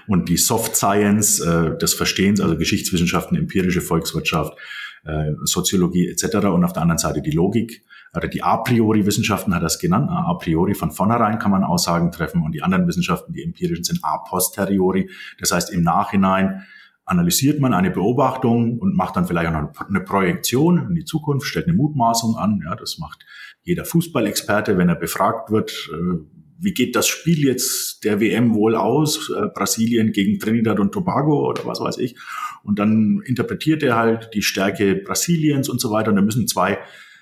Und 0.07 0.29
die 0.29 0.37
Soft 0.37 0.75
Science 0.75 1.39
äh, 1.39 1.77
des 1.77 1.93
Verstehens, 1.93 2.41
also 2.41 2.57
Geschichtswissenschaften, 2.57 3.37
empirische 3.37 3.81
Volkswirtschaft, 3.81 4.57
äh, 5.03 5.31
Soziologie 5.43 6.07
etc. 6.09 6.47
Und 6.47 6.63
auf 6.63 6.73
der 6.73 6.81
anderen 6.81 6.97
Seite 6.97 7.21
die 7.21 7.31
Logik 7.31 7.83
oder 8.13 8.27
die 8.27 8.43
a 8.43 8.57
priori 8.57 9.05
Wissenschaften 9.05 9.55
hat 9.55 9.63
es 9.63 9.79
genannt. 9.79 10.09
A 10.09 10.33
priori 10.33 10.73
von 10.73 10.91
vornherein 10.91 11.39
kann 11.39 11.51
man 11.51 11.63
Aussagen 11.63 12.11
treffen 12.11 12.43
und 12.43 12.53
die 12.53 12.61
anderen 12.61 12.87
Wissenschaften, 12.87 13.33
die 13.33 13.43
empirischen, 13.43 13.83
sind 13.83 13.99
a 14.03 14.17
posteriori. 14.17 15.09
Das 15.39 15.51
heißt, 15.51 15.71
im 15.71 15.81
Nachhinein 15.81 16.65
analysiert 17.05 17.59
man 17.59 17.73
eine 17.73 17.91
Beobachtung 17.91 18.79
und 18.79 18.95
macht 18.95 19.15
dann 19.15 19.25
vielleicht 19.25 19.47
auch 19.47 19.61
noch 19.61 19.87
eine 19.87 20.01
Projektion 20.01 20.77
in 20.89 20.95
die 20.95 21.05
Zukunft, 21.05 21.47
stellt 21.47 21.67
eine 21.67 21.75
Mutmaßung 21.75 22.35
an. 22.37 22.61
Ja, 22.63 22.75
das 22.75 22.97
macht 22.99 23.25
jeder 23.63 23.85
Fußballexperte, 23.85 24.77
wenn 24.77 24.89
er 24.89 24.95
befragt 24.95 25.51
wird, 25.51 25.89
äh, 25.93 26.19
wie 26.61 26.73
geht 26.73 26.95
das 26.95 27.07
Spiel 27.07 27.43
jetzt 27.43 28.03
der 28.03 28.19
WM 28.19 28.53
wohl 28.53 28.75
aus, 28.75 29.31
äh, 29.31 29.47
Brasilien 29.53 30.11
gegen 30.11 30.39
Trinidad 30.39 30.79
und 30.79 30.91
Tobago 30.91 31.49
oder 31.49 31.65
was 31.65 31.79
weiß 31.79 31.97
ich. 31.97 32.15
Und 32.63 32.77
dann 32.77 33.21
interpretiert 33.25 33.81
er 33.81 33.95
halt 33.95 34.29
die 34.35 34.43
Stärke 34.43 34.95
Brasiliens 34.95 35.69
und 35.69 35.81
so 35.81 35.91
weiter. 35.91 36.11
Und 36.11 36.17
da 36.17 36.21
müssen 36.21 36.47
zwei 36.47 36.77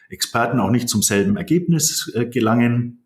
Experten 0.09 0.59
auch 0.59 0.71
nicht 0.71 0.89
zum 0.89 1.01
selben 1.01 1.37
Ergebnis 1.37 2.11
äh, 2.15 2.25
gelangen. 2.25 3.05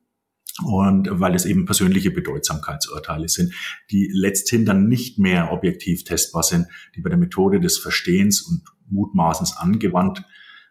Und 0.64 1.08
weil 1.12 1.36
es 1.36 1.46
eben 1.46 1.66
persönliche 1.66 2.12
Bedeutsamkeitsurteile 2.12 3.28
sind, 3.28 3.54
die 3.92 4.10
letzthin 4.12 4.66
dann 4.66 4.88
nicht 4.88 5.18
mehr 5.18 5.52
objektiv 5.52 6.04
testbar 6.04 6.44
sind, 6.44 6.68
die 6.96 7.02
bei 7.02 7.10
der 7.10 7.18
Methode 7.18 7.60
des 7.60 7.80
Verstehens 7.80 8.42
und 8.42 8.62
Mutmaßens 8.90 9.58
angewandt 9.58 10.24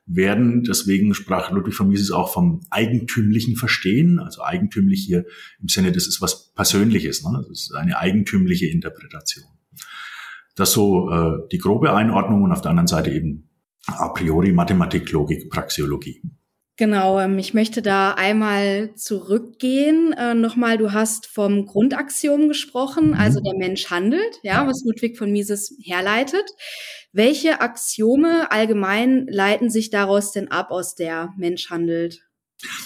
werden. 0.06 0.64
Deswegen 0.64 1.14
sprach 1.14 1.50
Ludwig 1.50 1.74
von 1.74 1.88
Mises 1.88 2.10
auch 2.10 2.32
vom 2.32 2.60
eigentümlichen 2.70 3.56
Verstehen, 3.56 4.18
also 4.18 4.42
eigentümlich 4.42 5.04
hier 5.04 5.24
im 5.60 5.68
Sinne, 5.68 5.92
das 5.92 6.06
ist 6.06 6.20
was 6.20 6.52
Persönliches, 6.54 7.22
ne? 7.24 7.44
das 7.48 7.62
ist 7.62 7.74
eine 7.74 7.98
eigentümliche 7.98 8.66
Interpretation. 8.66 9.46
Das 10.54 10.72
so 10.72 11.10
äh, 11.10 11.48
die 11.50 11.58
grobe 11.58 11.94
Einordnung 11.94 12.42
und 12.42 12.52
auf 12.52 12.60
der 12.60 12.70
anderen 12.70 12.88
Seite 12.88 13.10
eben 13.10 13.48
a 13.86 14.08
priori 14.08 14.52
Mathematik, 14.52 15.10
Logik, 15.10 15.50
Praxiologie. 15.50 16.22
Genau, 16.82 17.20
ähm, 17.20 17.38
ich 17.38 17.54
möchte 17.54 17.80
da 17.80 18.14
einmal 18.14 18.92
zurückgehen. 18.96 20.12
Äh, 20.14 20.34
nochmal, 20.34 20.78
du 20.78 20.90
hast 20.90 21.28
vom 21.28 21.64
Grundaxiom 21.64 22.48
gesprochen, 22.48 23.10
mhm. 23.10 23.14
also 23.14 23.38
der 23.38 23.56
Mensch 23.56 23.88
handelt, 23.88 24.40
ja, 24.42 24.66
was 24.66 24.82
Ludwig 24.84 25.16
von 25.16 25.30
Mises 25.30 25.76
herleitet. 25.80 26.42
Welche 27.12 27.60
Axiome 27.60 28.50
allgemein 28.50 29.28
leiten 29.28 29.70
sich 29.70 29.90
daraus 29.90 30.32
denn 30.32 30.50
ab, 30.50 30.72
aus 30.72 30.96
der 30.96 31.30
Mensch 31.36 31.70
handelt? 31.70 32.18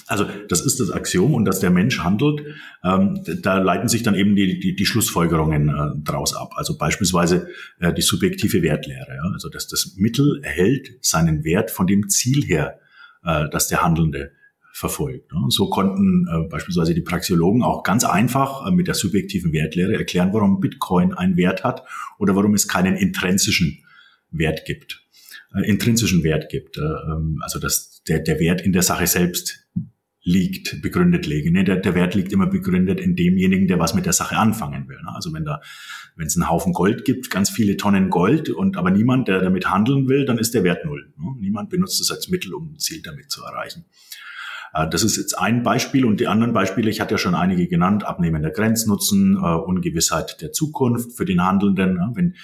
Also 0.06 0.26
das 0.50 0.60
ist 0.60 0.78
das 0.78 0.90
Axiom 0.90 1.32
und 1.32 1.46
dass 1.46 1.60
der 1.60 1.70
Mensch 1.70 2.00
handelt, 2.00 2.42
ähm, 2.84 3.24
da 3.40 3.56
leiten 3.56 3.88
sich 3.88 4.02
dann 4.02 4.14
eben 4.14 4.36
die, 4.36 4.60
die, 4.60 4.76
die 4.76 4.84
Schlussfolgerungen 4.84 5.70
äh, 5.70 6.02
daraus 6.04 6.36
ab. 6.36 6.50
Also 6.56 6.76
beispielsweise 6.76 7.48
äh, 7.80 7.94
die 7.94 8.02
subjektive 8.02 8.60
Wertlehre. 8.60 9.14
Ja? 9.14 9.30
Also 9.32 9.48
dass 9.48 9.68
das 9.68 9.94
Mittel 9.96 10.42
erhält 10.42 10.98
seinen 11.00 11.44
Wert 11.44 11.70
von 11.70 11.86
dem 11.86 12.10
Ziel 12.10 12.44
her, 12.44 12.78
äh, 13.26 13.48
das 13.50 13.68
der 13.68 13.82
Handelnde 13.82 14.32
verfolgt. 14.72 15.32
Ne? 15.32 15.40
So 15.48 15.68
konnten 15.68 16.26
äh, 16.28 16.48
beispielsweise 16.48 16.94
die 16.94 17.02
Praxiologen 17.02 17.62
auch 17.62 17.82
ganz 17.82 18.04
einfach 18.04 18.66
äh, 18.66 18.70
mit 18.70 18.86
der 18.86 18.94
subjektiven 18.94 19.52
Wertlehre 19.52 19.94
erklären, 19.94 20.32
warum 20.32 20.60
Bitcoin 20.60 21.12
einen 21.12 21.36
Wert 21.36 21.64
hat 21.64 21.82
oder 22.18 22.36
warum 22.36 22.54
es 22.54 22.68
keinen 22.68 22.96
intrinsischen 22.96 23.82
Wert 24.30 24.64
gibt 24.64 25.06
äh, 25.54 25.68
intrinsischen 25.68 26.22
Wert 26.22 26.48
gibt. 26.48 26.76
Äh, 26.78 26.82
ähm, 26.82 27.40
also 27.42 27.58
dass 27.58 28.02
der, 28.08 28.20
der 28.20 28.38
Wert 28.38 28.60
in 28.60 28.72
der 28.72 28.82
Sache 28.82 29.06
selbst 29.06 29.65
liegt, 30.26 30.82
begründet 30.82 31.24
liegt. 31.26 31.52
Nee, 31.52 31.62
der, 31.62 31.76
der 31.76 31.94
Wert 31.94 32.16
liegt 32.16 32.32
immer 32.32 32.48
begründet 32.48 32.98
in 32.98 33.14
demjenigen, 33.14 33.68
der 33.68 33.78
was 33.78 33.94
mit 33.94 34.06
der 34.06 34.12
Sache 34.12 34.36
anfangen 34.36 34.88
will. 34.88 34.96
Ne? 34.96 35.14
Also 35.14 35.32
wenn 35.32 35.44
da, 35.44 35.60
wenn 36.16 36.26
es 36.26 36.36
einen 36.36 36.50
Haufen 36.50 36.72
Gold 36.72 37.04
gibt, 37.04 37.30
ganz 37.30 37.48
viele 37.48 37.76
Tonnen 37.76 38.10
Gold 38.10 38.50
und 38.50 38.76
aber 38.76 38.90
niemand, 38.90 39.28
der 39.28 39.40
damit 39.40 39.70
handeln 39.70 40.08
will, 40.08 40.26
dann 40.26 40.38
ist 40.38 40.52
der 40.52 40.64
Wert 40.64 40.84
null. 40.84 41.12
Ne? 41.16 41.36
Niemand 41.38 41.70
benutzt 41.70 42.00
es 42.00 42.10
als 42.10 42.28
Mittel, 42.28 42.54
um 42.54 42.72
ein 42.72 42.78
Ziel 42.80 43.02
damit 43.02 43.30
zu 43.30 43.44
erreichen. 43.44 43.84
Äh, 44.76 44.88
das 44.88 45.02
ist 45.02 45.16
jetzt 45.16 45.38
ein 45.38 45.62
Beispiel 45.62 46.04
und 46.04 46.20
die 46.20 46.28
anderen 46.28 46.52
Beispiele, 46.52 46.90
ich 46.90 47.00
hatte 47.00 47.14
ja 47.14 47.18
schon 47.18 47.34
einige 47.34 47.66
genannt, 47.68 48.04
abnehmender 48.04 48.50
Grenznutzen, 48.50 49.36
Ungewissheit 49.36 50.40
der 50.40 50.52
Zukunft 50.52 51.16
für 51.16 51.24
den 51.24 51.44
Handelnden. 51.44 51.98
Wenn 52.14 52.34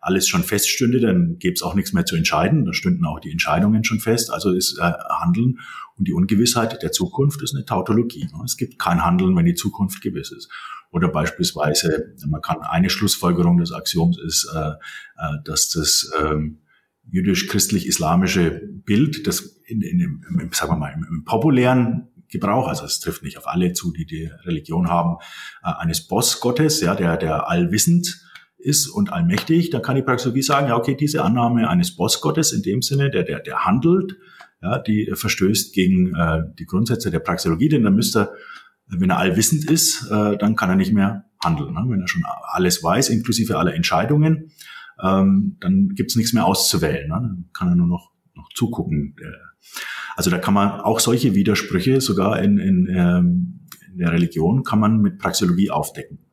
alles 0.00 0.26
schon 0.28 0.42
feststünde, 0.42 1.00
dann 1.00 1.38
gäbe 1.38 1.54
es 1.54 1.62
auch 1.62 1.74
nichts 1.74 1.92
mehr 1.92 2.06
zu 2.06 2.16
entscheiden. 2.16 2.64
Da 2.64 2.72
stünden 2.72 3.04
auch 3.04 3.20
die 3.20 3.30
Entscheidungen 3.30 3.84
schon 3.84 4.00
fest. 4.00 4.32
Also 4.32 4.50
ist 4.50 4.78
äh, 4.78 4.92
Handeln 5.20 5.58
und 5.96 6.08
die 6.08 6.14
Ungewissheit 6.14 6.82
der 6.82 6.92
Zukunft 6.92 7.42
ist 7.42 7.54
eine 7.54 7.66
Tautologie. 7.66 8.26
Es 8.44 8.56
gibt 8.56 8.78
kein 8.78 9.04
Handeln, 9.04 9.36
wenn 9.36 9.44
die 9.44 9.54
Zukunft 9.54 10.00
gewiss 10.00 10.32
ist. 10.32 10.50
Oder 10.90 11.08
beispielsweise, 11.08 12.14
man 12.26 12.40
kann 12.40 12.62
eine 12.62 12.90
Schlussfolgerung 12.90 13.58
des 13.58 13.72
Axioms 13.72 14.18
ist, 14.18 14.50
äh, 14.54 14.70
äh, 14.70 15.36
dass 15.44 15.68
das 15.68 16.10
ähm, 16.20 16.58
jüdisch-christlich-islamische 17.08 18.62
Bild, 18.84 19.26
das 19.26 19.60
in, 19.66 19.82
in, 19.82 20.00
im, 20.00 20.50
sagen 20.52 20.72
wir 20.72 20.76
mal, 20.76 20.92
im, 20.92 21.04
im 21.08 21.24
populären 21.24 22.08
Gebrauch, 22.28 22.68
also 22.68 22.84
es 22.84 23.00
trifft 23.00 23.22
nicht 23.22 23.38
auf 23.38 23.48
alle 23.48 23.72
zu, 23.72 23.92
die 23.92 24.06
die 24.06 24.30
Religion 24.44 24.88
haben, 24.88 25.16
äh, 25.64 25.72
eines 25.78 26.06
Bossgottes, 26.06 26.80
ja, 26.80 26.94
der, 26.94 27.16
der 27.16 27.48
allwissend 27.48 28.24
ist 28.58 28.88
und 28.88 29.12
allmächtig, 29.12 29.70
dann 29.70 29.82
kann 29.82 29.96
die 29.96 30.02
Praxologie 30.02 30.42
sagen, 30.42 30.68
ja, 30.68 30.76
okay, 30.76 30.94
diese 30.94 31.24
Annahme 31.24 31.68
eines 31.68 31.96
Bossgottes 31.96 32.52
in 32.52 32.62
dem 32.62 32.82
Sinne, 32.82 33.10
der, 33.10 33.24
der, 33.24 33.40
der 33.40 33.64
handelt, 33.64 34.16
ja, 34.62 34.78
die 34.78 35.10
verstößt 35.12 35.72
gegen 35.72 36.14
äh, 36.14 36.42
die 36.58 36.66
Grundsätze 36.66 37.10
der 37.10 37.20
Praxologie, 37.20 37.68
denn 37.68 37.82
dann 37.82 37.94
müsste 37.94 38.32
wenn 38.90 39.10
er 39.10 39.18
allwissend 39.18 39.70
ist, 39.70 40.10
äh, 40.10 40.36
dann 40.36 40.56
kann 40.56 40.70
er 40.70 40.76
nicht 40.76 40.92
mehr 40.92 41.24
handeln. 41.42 41.74
Ne? 41.74 41.84
Wenn 41.86 42.00
er 42.00 42.08
schon 42.08 42.24
alles 42.52 42.82
weiß, 42.82 43.08
inklusive 43.10 43.58
aller 43.58 43.74
Entscheidungen, 43.74 44.52
ähm, 45.02 45.56
dann 45.60 45.90
gibt's 45.94 46.16
nichts 46.16 46.32
mehr 46.32 46.46
auszuwählen. 46.46 47.08
Ne? 47.08 47.14
Dann 47.14 47.50
kann 47.52 47.68
er 47.68 47.76
nur 47.76 47.86
noch, 47.86 48.12
noch 48.34 48.48
zugucken. 48.54 49.16
Also 50.16 50.30
da 50.30 50.38
kann 50.38 50.54
man 50.54 50.80
auch 50.80 51.00
solche 51.00 51.34
Widersprüche 51.34 52.00
sogar 52.00 52.42
in, 52.42 52.58
in, 52.58 52.86
ähm, 52.90 53.66
in 53.92 53.98
der 53.98 54.12
Religion 54.12 54.62
kann 54.64 54.80
man 54.80 55.00
mit 55.00 55.18
Praxeologie 55.18 55.70
aufdecken 55.70 56.30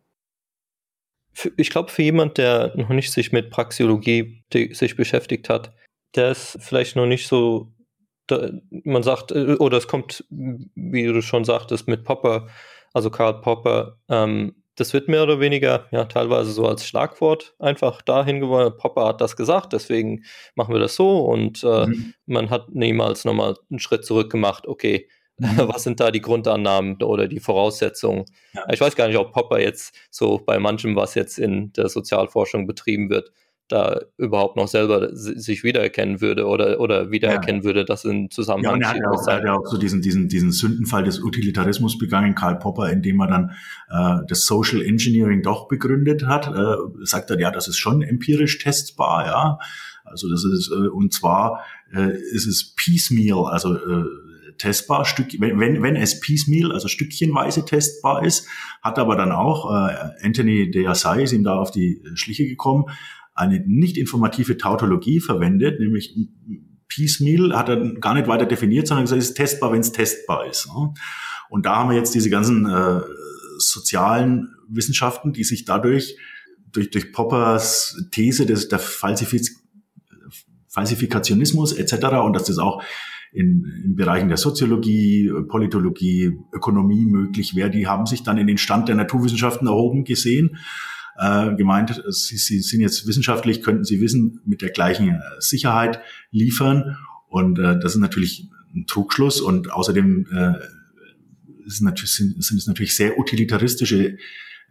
ich 1.56 1.70
glaube, 1.70 1.92
für 1.92 2.02
jemand, 2.02 2.38
der 2.38 2.74
noch 2.76 2.90
nicht 2.90 3.12
sich 3.12 3.32
mit 3.32 3.50
Praxeologie 3.50 4.44
sich 4.52 4.96
beschäftigt 4.96 5.50
hat, 5.50 5.74
der 6.16 6.32
ist 6.32 6.58
vielleicht 6.62 6.96
noch 6.96 7.06
nicht 7.06 7.28
so, 7.28 7.74
da, 8.28 8.50
man 8.70 9.04
sagt, 9.04 9.32
äh, 9.32 9.56
oder 9.56 9.78
es 9.78 9.88
kommt, 9.88 10.26
wie 10.30 11.06
du 11.06 11.22
schon 11.22 11.46
sagtest, 11.46 11.88
mit 11.88 12.04
Popper, 12.04 12.48
also 12.94 13.10
Karl 13.10 13.42
Popper, 13.42 14.00
ähm, 14.10 14.56
das 14.78 14.94
wird 14.94 15.10
mehr 15.10 15.24
oder 15.24 15.40
weniger, 15.40 15.88
ja, 15.92 16.06
teilweise 16.06 16.52
so 16.52 16.66
als 16.66 16.86
Schlagwort 16.86 17.56
einfach 17.60 18.02
dahin 18.02 18.40
gewonnen. 18.40 18.78
Popper 18.78 19.08
hat 19.08 19.22
das 19.22 19.36
gesagt, 19.36 19.74
deswegen 19.74 20.24
machen 20.56 20.74
wir 20.74 20.80
das 20.80 20.96
so 20.96 21.26
und 21.26 21.64
äh, 21.64 21.88
mhm. 21.88 22.14
man 22.26 22.50
hat 22.50 22.70
niemals 22.70 23.26
nochmal 23.26 23.56
einen 23.70 23.80
Schritt 23.80 24.06
zurück 24.06 24.32
gemacht, 24.32 24.68
okay, 24.68 25.08
Mhm. 25.40 25.48
Was 25.74 25.84
sind 25.84 26.00
da 26.00 26.12
die 26.12 26.22
Grundannahmen 26.22 27.02
oder 27.02 27.28
die 27.28 27.40
Voraussetzungen? 27.40 28.26
Ja. 28.54 28.66
Ich 28.72 28.82
weiß 28.82 28.96
gar 28.96 29.08
nicht, 29.08 29.18
ob 29.18 29.34
Popper 29.34 29.60
jetzt 29.60 29.96
so 30.10 30.40
bei 30.40 30.60
manchem, 30.60 30.96
was 30.96 31.16
jetzt 31.16 31.38
in 31.38 31.72
der 31.74 31.90
Sozialforschung 31.90 32.66
betrieben 32.66 33.10
wird, 33.10 33.32
da 33.68 34.00
überhaupt 34.18 34.56
noch 34.56 34.68
selber 34.68 35.10
sich 35.14 35.64
wiedererkennen 35.64 36.22
würde 36.22 36.48
oder, 36.48 36.80
oder 36.80 37.12
wiedererkennen 37.12 37.62
ja. 37.62 37.66
würde, 37.66 37.86
dass 37.86 38.06
in 38.06 38.30
Zusammenhang 38.30 38.82
ja, 38.82 38.92
und 38.92 39.00
er 39.00 39.06
hat, 39.06 39.14
auch, 39.14 39.28
er 39.28 39.36
hat 39.36 39.44
ja 39.44 39.54
auch 39.54 39.66
so 39.66 39.78
diesen, 39.78 40.02
diesen, 40.02 40.30
diesen 40.30 40.52
Sündenfall 40.52 41.04
des 41.04 41.22
Utilitarismus 41.22 41.98
begangen, 41.98 42.36
Karl 42.36 42.60
Popper, 42.60 42.90
indem 42.90 43.20
er 43.20 43.28
dann 43.28 43.52
äh, 43.90 44.26
das 44.28 44.46
Social 44.46 44.82
Engineering 44.82 45.42
doch 45.42 45.68
begründet 45.68 46.26
hat. 46.26 46.48
Äh, 46.48 46.76
sagt 47.04 47.30
er, 47.30 47.40
ja, 47.40 47.52
das 47.52 47.68
ist 47.68 47.78
schon 47.78 48.02
empirisch 48.02 48.60
testbar, 48.60 49.26
ja. 49.26 49.60
Also 50.06 50.30
das 50.30 50.46
ist, 50.46 50.72
äh, 50.72 50.88
und 50.88 51.14
zwar 51.14 51.64
äh, 51.94 52.18
ist 52.32 52.48
es 52.48 52.74
piecemeal, 52.76 53.46
also 53.48 53.76
äh, 53.76 54.06
testbar, 54.58 55.06
Stück, 55.06 55.28
wenn, 55.40 55.60
wenn, 55.60 55.82
wenn 55.84 55.96
es 55.96 56.20
piecemeal, 56.20 56.72
also 56.72 56.88
stückchenweise 56.88 57.66
testbar 57.66 58.24
ist, 58.24 58.48
hat 58.82 59.00
aber 59.00 59.16
dann 59.16 59.32
auch, 59.32 59.72
äh, 59.72 59.96
Anthony 60.24 60.72
de 60.72 60.88
Assay 60.88 61.24
ist 61.24 61.34
ihm 61.34 61.44
da 61.44 61.56
auf 61.56 61.72
die 61.72 62.02
Schliche 62.16 62.48
gekommen, 62.48 62.86
eine 63.38 63.64
nicht 63.66 63.98
informative 63.98 64.58
Tautologie 64.58 65.20
verwendet, 65.20 65.80
nämlich 65.80 66.16
piecemeal 66.88 67.56
hat 67.56 67.70
er 67.70 67.94
gar 67.96 68.14
nicht 68.14 68.28
weiter 68.28 68.46
definiert, 68.46 68.88
sondern 68.88 69.06
gesagt, 69.06 69.22
es 69.22 69.30
ist 69.30 69.36
testbar, 69.36 69.72
wenn 69.72 69.82
es 69.82 69.92
testbar 69.92 70.48
ist. 70.48 70.68
Ne? 70.68 70.94
Und 71.50 71.66
da 71.66 71.78
haben 71.78 71.90
wir 71.90 71.98
jetzt 71.98 72.16
diese 72.16 72.30
ganzen 72.30 72.66
äh, 72.66 73.02
sozialen 73.60 74.50
Wissenschaften, 74.68 75.34
die 75.34 75.44
sich 75.44 75.66
dadurch 75.66 76.18
durch, 76.72 76.90
durch 76.90 77.12
Poppers 77.14 78.08
These 78.12 78.46
des, 78.46 78.68
der 78.68 78.80
Falsifiz 78.80 79.64
Falsifikationismus 80.70 81.74
etc. 81.74 82.18
und 82.24 82.34
dass 82.34 82.44
das 82.44 82.60
auch 82.60 82.84
in, 83.32 83.66
in 83.84 83.96
Bereichen 83.96 84.28
der 84.28 84.38
Soziologie, 84.38 85.32
Politologie, 85.48 86.38
Ökonomie 86.54 87.06
möglich 87.06 87.56
wäre, 87.56 87.72
die 87.72 87.88
haben 87.88 88.06
sich 88.06 88.24
dann 88.24 88.38
in 88.38 88.48
den 88.48 88.58
Stand 88.58 88.88
der 88.88 88.96
Naturwissenschaften 88.96 89.68
erhoben 89.68 90.04
gesehen, 90.04 90.58
äh, 91.18 91.56
gemeint, 91.56 92.04
sie, 92.10 92.38
sie 92.38 92.60
sind 92.60 92.82
jetzt 92.82 93.08
wissenschaftlich, 93.08 93.62
könnten 93.62 93.84
sie 93.84 94.02
Wissen 94.02 94.42
mit 94.46 94.62
der 94.62 94.70
gleichen 94.70 95.10
äh, 95.10 95.22
Sicherheit 95.40 96.00
liefern. 96.32 96.98
Und 97.28 97.60
äh, 97.60 97.80
das 97.80 97.96
ist 97.96 98.02
natürlich 98.02 98.50
ein 98.76 98.86
Trugschluss 98.86 99.42
und 99.42 99.72
außerdem 99.72 100.28
äh, 100.32 100.54
ist 101.66 101.82
natürlich, 101.82 102.14
sind, 102.14 102.44
sind 102.44 102.58
es 102.58 102.68
natürlich 102.68 102.96
sehr 102.96 103.20
utilitaristische 103.20 104.18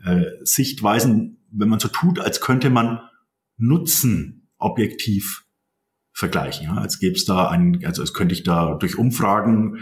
äh, 0.04 0.24
Sichtweisen, 0.42 1.38
wenn 1.50 1.68
man 1.68 1.80
so 1.80 1.88
tut, 1.88 2.18
als 2.18 2.40
könnte 2.40 2.70
man 2.70 3.00
Nutzen 3.58 4.48
objektiv 4.58 5.45
vergleichen. 6.16 6.64
Ja, 6.64 6.76
als 6.76 6.99
gäbe 6.99 7.14
es 7.14 7.26
da 7.26 7.49
ein, 7.49 7.85
also 7.85 8.00
als 8.00 8.14
könnte 8.14 8.35
ich 8.35 8.42
da 8.42 8.76
durch 8.76 8.96
Umfragen 8.96 9.80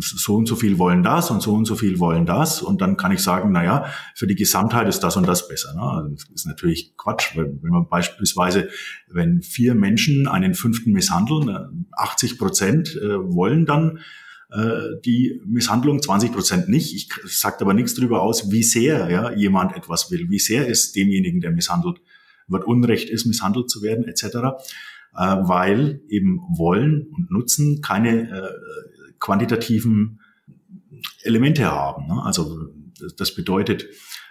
so 0.00 0.34
und 0.34 0.46
so 0.46 0.54
viel 0.54 0.78
wollen 0.78 1.02
das 1.02 1.30
und 1.30 1.40
so 1.40 1.54
und 1.54 1.64
so 1.64 1.76
viel 1.76 1.98
wollen 1.98 2.26
das 2.26 2.60
und 2.60 2.82
dann 2.82 2.98
kann 2.98 3.10
ich 3.10 3.20
sagen, 3.20 3.52
na 3.52 3.64
ja, 3.64 3.86
für 4.14 4.26
die 4.26 4.34
Gesamtheit 4.34 4.86
ist 4.86 5.00
das 5.00 5.16
und 5.16 5.26
das 5.26 5.48
besser. 5.48 5.72
Ne? 5.74 5.80
Also 5.80 6.10
das 6.10 6.28
ist 6.28 6.46
natürlich 6.46 6.94
Quatsch, 6.98 7.34
wenn 7.36 7.58
man 7.62 7.88
beispielsweise, 7.88 8.68
wenn 9.08 9.40
vier 9.40 9.74
Menschen 9.74 10.28
einen 10.28 10.52
fünften 10.52 10.92
misshandeln, 10.92 11.86
80 11.92 12.36
Prozent 12.36 12.94
äh, 12.94 13.18
wollen 13.18 13.64
dann 13.64 14.00
äh, 14.50 15.00
die 15.06 15.40
Misshandlung, 15.46 16.02
20 16.02 16.32
Prozent 16.32 16.68
nicht. 16.68 16.94
Ich 16.94 17.08
sagt 17.34 17.62
aber 17.62 17.72
nichts 17.72 17.94
darüber 17.94 18.20
aus, 18.20 18.50
wie 18.50 18.62
sehr 18.62 19.10
ja, 19.10 19.32
jemand 19.32 19.74
etwas 19.74 20.10
will, 20.10 20.28
wie 20.28 20.38
sehr 20.38 20.68
es 20.68 20.92
demjenigen, 20.92 21.40
der 21.40 21.50
misshandelt 21.50 22.02
wird, 22.46 22.64
Unrecht 22.66 23.08
ist, 23.08 23.24
misshandelt 23.24 23.70
zu 23.70 23.80
werden, 23.80 24.04
etc 24.04 24.36
äh, 24.36 24.91
weil 25.12 26.00
eben 26.08 26.40
Wollen 26.56 27.06
und 27.14 27.30
Nutzen 27.30 27.82
keine 27.82 28.30
äh, 28.30 29.12
quantitativen 29.18 30.20
Elemente 31.22 31.70
haben. 31.70 32.06
Ne? 32.06 32.22
Also 32.22 32.68
das 33.16 33.34
bedeutet, 33.34 33.86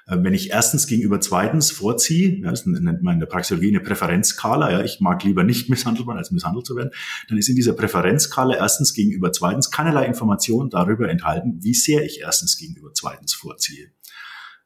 äh, 0.07 0.17
wenn 0.21 0.33
ich 0.33 0.51
erstens 0.51 0.87
gegenüber 0.87 1.19
zweitens 1.19 1.71
vorziehe, 1.71 2.41
das 2.41 2.65
nennt 2.65 3.03
man 3.03 3.15
in 3.15 3.19
der 3.19 3.27
Praxeologie 3.27 3.69
eine 3.69 3.79
Präferenzskala, 3.79 4.71
ja, 4.71 4.83
ich 4.83 4.99
mag 4.99 5.23
lieber 5.23 5.43
nicht 5.43 5.69
misshandelt 5.69 6.07
werden, 6.07 6.17
als 6.17 6.31
misshandelt 6.31 6.65
zu 6.65 6.75
werden, 6.75 6.91
dann 7.29 7.37
ist 7.37 7.49
in 7.49 7.55
dieser 7.55 7.73
Präferenzskala 7.73 8.55
erstens 8.55 8.93
gegenüber 8.93 9.31
zweitens 9.31 9.71
keinerlei 9.71 10.05
Information 10.05 10.69
darüber 10.69 11.09
enthalten, 11.09 11.59
wie 11.61 11.73
sehr 11.73 12.03
ich 12.03 12.21
erstens 12.21 12.57
gegenüber 12.57 12.91
zweitens 12.93 13.33
vorziehe. 13.33 13.91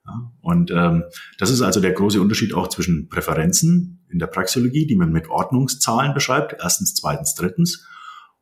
Ja, 0.06 0.32
und 0.42 0.72
ähm, 0.72 1.04
das 1.40 1.50
ist 1.50 1.62
also 1.62 1.80
der 1.82 1.94
große 1.94 2.22
Unterschied 2.22 2.54
auch 2.54 2.68
zwischen 2.68 3.10
Präferenzen 3.10 4.06
in 4.10 4.20
der 4.20 4.28
Praxeologie, 4.28 4.86
die 4.86 4.96
man 4.96 5.12
mit 5.12 5.30
Ordnungszahlen 5.30 6.14
beschreibt, 6.14 6.56
erstens, 6.62 6.94
zweitens, 6.94 7.34
drittens, 7.34 7.86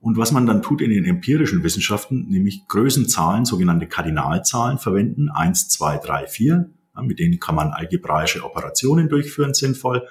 und 0.03 0.17
was 0.17 0.33
man 0.33 0.45
dann 0.45 0.61
tut 0.61 0.81
in 0.81 0.89
den 0.89 1.05
empirischen 1.05 1.63
Wissenschaften, 1.63 2.27
nämlich 2.27 2.67
Größenzahlen, 2.67 3.45
sogenannte 3.45 3.87
Kardinalzahlen 3.87 4.77
verwenden, 4.77 5.29
eins, 5.29 5.69
zwei, 5.69 5.97
drei, 5.97 6.27
vier, 6.27 6.69
ja, 6.93 7.01
mit 7.01 7.19
denen 7.19 7.39
kann 7.39 7.55
man 7.55 7.71
algebraische 7.71 8.43
Operationen 8.43 9.07
durchführen, 9.07 9.53
sinnvoll. 9.53 10.05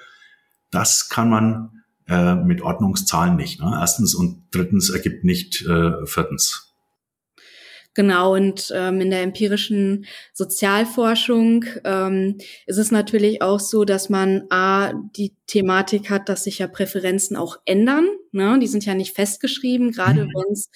Das 0.71 1.09
kann 1.09 1.29
man 1.29 1.83
äh, 2.07 2.33
mit 2.33 2.63
Ordnungszahlen 2.63 3.35
nicht. 3.35 3.61
Ne? 3.61 3.71
Erstens 3.79 4.15
und 4.15 4.41
drittens 4.49 4.89
ergibt 4.89 5.23
nicht 5.25 5.63
äh, 5.67 5.91
viertens. 6.07 6.72
Genau, 7.95 8.33
und 8.33 8.71
ähm, 8.75 9.01
in 9.01 9.11
der 9.11 9.21
empirischen 9.21 10.05
Sozialforschung 10.33 11.65
ähm, 11.83 12.37
ist 12.65 12.77
es 12.77 12.89
natürlich 12.89 13.43
auch 13.43 13.59
so, 13.59 13.85
dass 13.85 14.09
man 14.09 14.45
A, 14.49 14.93
die 15.15 15.35
Thematik 15.45 16.09
hat, 16.09 16.27
dass 16.27 16.45
sich 16.45 16.59
ja 16.59 16.67
Präferenzen 16.67 17.37
auch 17.37 17.57
ändern. 17.65 18.07
Ne? 18.31 18.57
Die 18.59 18.67
sind 18.67 18.85
ja 18.85 18.95
nicht 18.95 19.15
festgeschrieben, 19.15 19.91
gerade 19.91 20.25
mhm. 20.25 20.29
wenn 20.29 20.53
es 20.53 20.69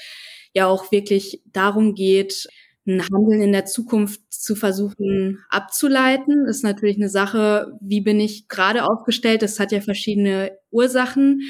ja 0.54 0.68
auch 0.68 0.92
wirklich 0.92 1.42
darum 1.46 1.96
geht, 1.96 2.48
ein 2.86 3.02
Handeln 3.02 3.42
in 3.42 3.52
der 3.52 3.66
Zukunft 3.66 4.22
zu 4.30 4.56
versuchen 4.56 5.40
abzuleiten, 5.50 6.46
ist 6.48 6.64
natürlich 6.64 6.96
eine 6.96 7.10
Sache, 7.10 7.74
wie 7.82 8.02
bin 8.02 8.20
ich 8.20 8.48
gerade 8.48 8.86
aufgestellt? 8.86 9.42
Das 9.42 9.60
hat 9.60 9.72
ja 9.72 9.82
verschiedene 9.82 10.58
Ursachen 10.72 11.42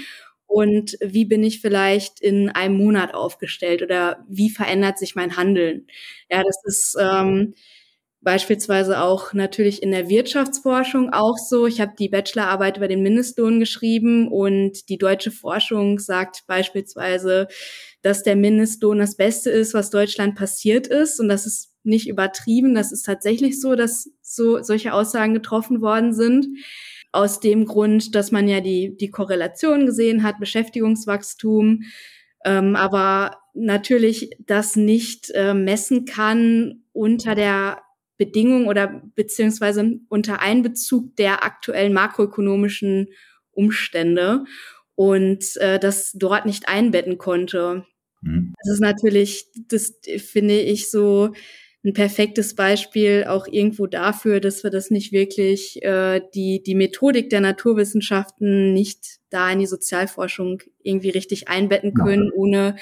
und 0.48 0.98
wie 1.02 1.26
bin 1.26 1.44
ich 1.44 1.62
vielleicht 1.62 2.20
in 2.22 2.50
einem 2.50 2.78
Monat 2.78 3.14
aufgestellt 3.14 3.82
oder 3.84 4.26
wie 4.30 4.50
verändert 4.50 4.98
sich 4.98 5.16
mein 5.16 5.38
Handeln. 5.38 5.88
Ja, 6.30 6.44
das 6.44 6.58
ist 6.66 6.98
ähm, 7.00 7.54
beispielsweise 8.22 9.02
auch 9.02 9.34
natürlich 9.34 9.84
in 9.84 9.92
der 9.92 10.10
Wirtschaftsforschung 10.10 11.14
auch 11.14 11.38
so. 11.38 11.68
Ich 11.68 11.80
habe 11.80 11.94
die 11.98 12.10
Bachelorarbeit 12.10 12.78
über 12.78 12.88
den 12.88 13.04
Mindestlohn 13.04 13.60
geschrieben 13.60 14.28
und 14.32 14.90
die 14.90 14.98
deutsche 14.98 15.32
Forschung 15.32 16.00
sagt 16.00 16.44
beispielsweise, 16.48 17.48
dass 18.02 18.24
der 18.24 18.36
Mindestlohn 18.36 19.00
das 19.00 19.16
Beste 19.18 19.50
ist, 19.50 19.74
was 19.74 19.90
Deutschland 19.92 20.36
passiert 20.36 20.88
ist 20.88 21.20
und 21.20 21.30
das 21.30 21.46
ist 21.46 21.72
nicht 21.84 22.08
übertrieben. 22.10 22.76
Das 22.76 22.92
ist 22.92 23.04
tatsächlich 23.06 23.62
so, 23.62 23.76
dass 23.76 24.10
so 24.22 24.62
solche 24.62 24.94
Aussagen 24.94 25.34
getroffen 25.34 25.82
worden 25.82 26.14
sind 26.14 26.48
aus 27.18 27.40
dem 27.40 27.66
Grund, 27.66 28.14
dass 28.14 28.32
man 28.32 28.48
ja 28.48 28.62
die, 28.62 28.96
die 28.96 29.10
Korrelation 29.10 29.88
gesehen 29.88 30.22
hat, 30.22 30.40
Beschäftigungswachstum, 30.40 31.82
ähm, 32.46 32.76
aber 32.76 33.40
natürlich 33.56 34.30
das 34.46 34.76
nicht 34.76 35.32
äh, 35.32 35.56
messen 35.56 36.06
kann 36.06 36.84
unter 36.94 37.34
der 37.34 37.82
Bedingung 38.18 38.68
oder 38.68 39.02
beziehungsweise 39.16 40.00
unter 40.10 40.42
Einbezug 40.42 41.16
der 41.16 41.44
aktuellen 41.44 41.94
makroökonomischen 41.94 43.08
Umstände 43.52 44.46
und 44.94 45.58
äh, 45.58 45.80
das 45.80 46.12
dort 46.14 46.46
nicht 46.46 46.68
einbetten 46.68 47.18
konnte. 47.18 47.84
Mhm. 48.22 48.54
Das 48.64 48.76
ist 48.76 48.82
natürlich, 48.82 49.48
das 49.68 50.00
finde 50.18 50.60
ich 50.60 50.92
so 50.92 51.34
ein 51.88 51.94
perfektes 51.94 52.54
Beispiel 52.54 53.26
auch 53.28 53.48
irgendwo 53.50 53.88
dafür, 53.88 54.42
dass 54.42 54.64
wir 54.64 54.72
das 54.72 54.92
nicht 54.92 55.14
wirklich, 55.14 55.82
äh, 55.84 56.22
die, 56.36 56.62
die 56.62 56.76
Methodik 56.76 57.30
der 57.30 57.40
Naturwissenschaften 57.42 58.74
nicht 58.74 59.20
da 59.30 59.50
in 59.52 59.60
die 59.60 59.66
Sozialforschung 59.66 60.62
irgendwie 60.84 61.10
richtig 61.10 61.48
einbetten 61.48 61.94
können, 61.94 62.26
ja. 62.26 62.32
ohne 62.36 62.76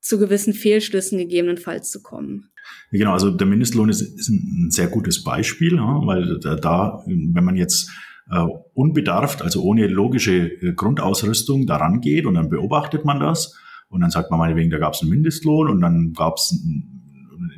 zu 0.00 0.18
gewissen 0.18 0.52
Fehlschlüssen 0.52 1.18
gegebenenfalls 1.18 1.90
zu 1.90 2.02
kommen. 2.02 2.50
genau, 2.90 3.12
also 3.12 3.30
der 3.30 3.46
Mindestlohn 3.46 3.88
ist, 3.88 4.00
ist 4.00 4.28
ein 4.28 4.70
sehr 4.70 4.88
gutes 4.88 5.22
Beispiel, 5.22 5.76
ja, 5.76 6.00
weil 6.04 6.40
da, 6.40 7.04
wenn 7.06 7.44
man 7.44 7.56
jetzt 7.56 7.90
äh, 8.30 8.44
unbedarft, 8.74 9.42
also 9.42 9.62
ohne 9.62 9.86
logische 9.86 10.48
äh, 10.48 10.72
Grundausrüstung 10.72 11.66
daran 11.66 12.00
geht 12.00 12.26
und 12.26 12.34
dann 12.34 12.48
beobachtet 12.48 13.04
man 13.04 13.20
das 13.20 13.56
und 13.88 14.00
dann 14.00 14.10
sagt 14.10 14.30
man 14.30 14.38
meinetwegen, 14.38 14.70
da 14.70 14.78
gab 14.78 14.94
es 14.94 15.02
einen 15.02 15.10
Mindestlohn 15.10 15.68
und 15.68 15.80
dann 15.80 16.12
gab 16.14 16.36
es 16.36 16.52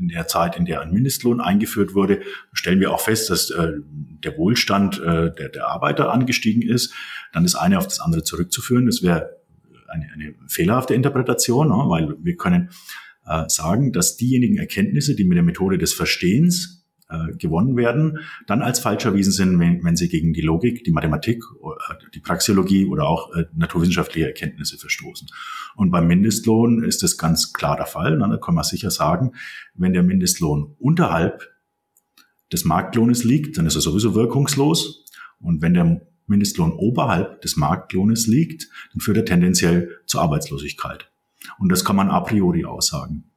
in 0.01 0.09
der 0.09 0.27
Zeit, 0.27 0.57
in 0.57 0.65
der 0.65 0.81
ein 0.81 0.93
Mindestlohn 0.93 1.41
eingeführt 1.41 1.95
wurde, 1.95 2.21
stellen 2.53 2.81
wir 2.81 2.93
auch 2.93 3.01
fest, 3.01 3.31
dass 3.31 3.51
äh, 3.51 3.73
der 4.25 4.37
Wohlstand 4.39 4.99
äh, 4.99 5.33
der, 5.35 5.51
der 5.51 5.69
Arbeiter 5.69 6.11
angestiegen 6.11 6.63
ist. 6.63 6.95
Dann 7.33 7.45
ist 7.45 7.55
eine 7.55 7.79
auf 7.79 7.87
das 7.87 8.01
andere 8.01 8.23
zurückzuführen. 8.23 8.87
Das 8.87 9.03
wäre 9.03 9.37
eine, 9.89 10.09
eine 10.13 10.35
fehlerhafte 10.49 10.95
Interpretation, 10.95 11.69
ne? 11.69 11.85
weil 11.89 12.17
wir 12.23 12.37
können 12.37 12.71
äh, 13.27 13.45
sagen, 13.49 13.93
dass 13.93 14.17
diejenigen 14.17 14.57
Erkenntnisse, 14.57 15.15
die 15.15 15.25
mit 15.25 15.37
der 15.37 15.45
Methode 15.45 15.79
des 15.79 15.93
Verstehens 15.93 16.80
äh, 17.11 17.37
gewonnen 17.37 17.77
werden, 17.77 18.21
dann 18.47 18.63
als 18.63 18.79
falsch 18.79 19.05
erwiesen 19.05 19.33
sind, 19.33 19.59
wenn, 19.59 19.83
wenn 19.85 19.97
sie 19.97 20.09
gegen 20.09 20.33
die 20.33 20.41
Logik, 20.41 20.85
die 20.85 20.93
Mathematik, 20.93 21.43
äh, 21.63 21.95
die 22.15 22.21
Praxeologie 22.21 22.87
oder 22.87 23.09
auch 23.09 23.35
äh, 23.35 23.47
naturwissenschaftliche 23.55 24.29
Erkenntnisse 24.29 24.79
verstoßen. 24.79 25.29
Und 25.77 25.91
beim 25.91 26.07
Mindestlohn 26.07 26.83
ist 26.83 27.03
das 27.03 27.19
ganz 27.19 27.53
klar 27.53 27.77
der 27.77 27.87
Fall. 27.87 28.19
Da 28.19 28.37
kann 28.37 28.55
man 28.55 28.65
sicher 28.65 28.91
sagen, 28.91 29.33
wenn 29.75 29.93
der 29.93 30.03
Mindestlohn 30.03 30.77
unterhalb 30.79 31.49
des 32.53 32.65
Marktlohnes 32.65 33.25
liegt, 33.25 33.59
dann 33.59 33.67
ist 33.67 33.75
er 33.75 33.81
sowieso 33.81 34.15
wirkungslos. 34.15 35.05
Und 35.41 35.63
wenn 35.63 35.75
der 35.75 36.01
Mindestlohn 36.27 36.73
oberhalb 36.73 37.41
des 37.43 37.57
Marktlohnes 37.57 38.27
liegt, 38.27 38.69
dann 38.93 39.01
führt 39.01 39.17
er 39.17 39.25
tendenziell 39.25 39.99
zur 40.07 40.23
Arbeitslosigkeit. 40.23 41.11
Und 41.59 41.71
das 41.73 41.85
kann 41.85 41.97
man 41.97 42.09
a 42.09 42.21
priori 42.21 42.65
aussagen. 42.65 43.31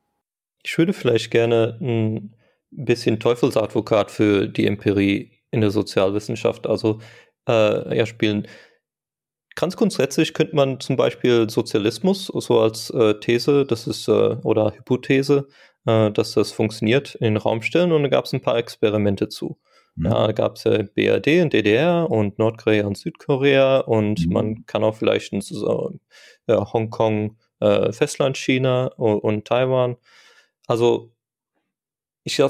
Ich 0.64 0.78
würde 0.78 0.94
vielleicht 0.94 1.32
gerne 1.32 1.78
ein 1.82 2.36
bisschen 2.76 3.20
Teufelsadvokat 3.20 4.12
für 4.12 4.48
die 4.48 4.68
Empirie 4.68 5.32
in 5.52 5.62
der 5.62 5.72
Sozialwissenschaft, 5.72 6.68
also 6.68 7.00
äh, 7.48 7.98
ja, 7.98 8.06
spielen. 8.06 8.48
Ganz 9.56 9.78
grundsätzlich 9.78 10.34
könnte 10.34 10.56
man 10.56 10.80
zum 10.80 10.96
Beispiel 10.96 11.50
Sozialismus 11.50 12.26
so 12.26 12.60
als 12.60 12.90
äh, 12.90 13.20
These, 13.20 13.66
das 13.66 13.86
ist, 13.86 14.08
äh, 14.08 14.12
oder 14.12 14.74
Hypothese, 14.76 15.48
äh, 15.86 16.10
dass 16.12 16.34
das 16.34 16.52
funktioniert, 16.52 17.16
in 17.16 17.26
den 17.26 17.38
Raum 17.38 17.62
stellen 17.62 17.92
und 17.92 18.04
da 18.04 18.10
gab 18.10 18.26
es 18.26 18.34
ein 18.34 18.42
paar 18.42 18.58
Experimente 18.58 19.30
zu. 19.30 19.60
Mhm. 19.96 20.06
Ja, 20.06 20.28
da 20.28 20.32
gab 20.34 20.56
es 20.56 20.64
ja 20.64 20.82
BRD 20.82 21.44
und 21.44 21.54
DDR 21.54 22.10
und 22.10 22.40
Nordkorea 22.40 22.88
und 22.88 22.98
Südkorea 22.98 23.80
und 23.80 24.26
mhm. 24.26 24.34
man 24.34 24.66
kann 24.66 24.84
auch 24.84 24.96
vielleicht 24.96 25.34
in 25.34 25.42
so, 25.42 26.00
Hongkong, 26.48 27.38
äh, 27.60 27.92
Festlandchina 27.92 28.88
und, 28.98 29.20
und 29.20 29.46
Taiwan. 29.46 29.98
Also 30.68 31.12
ich 32.24 32.42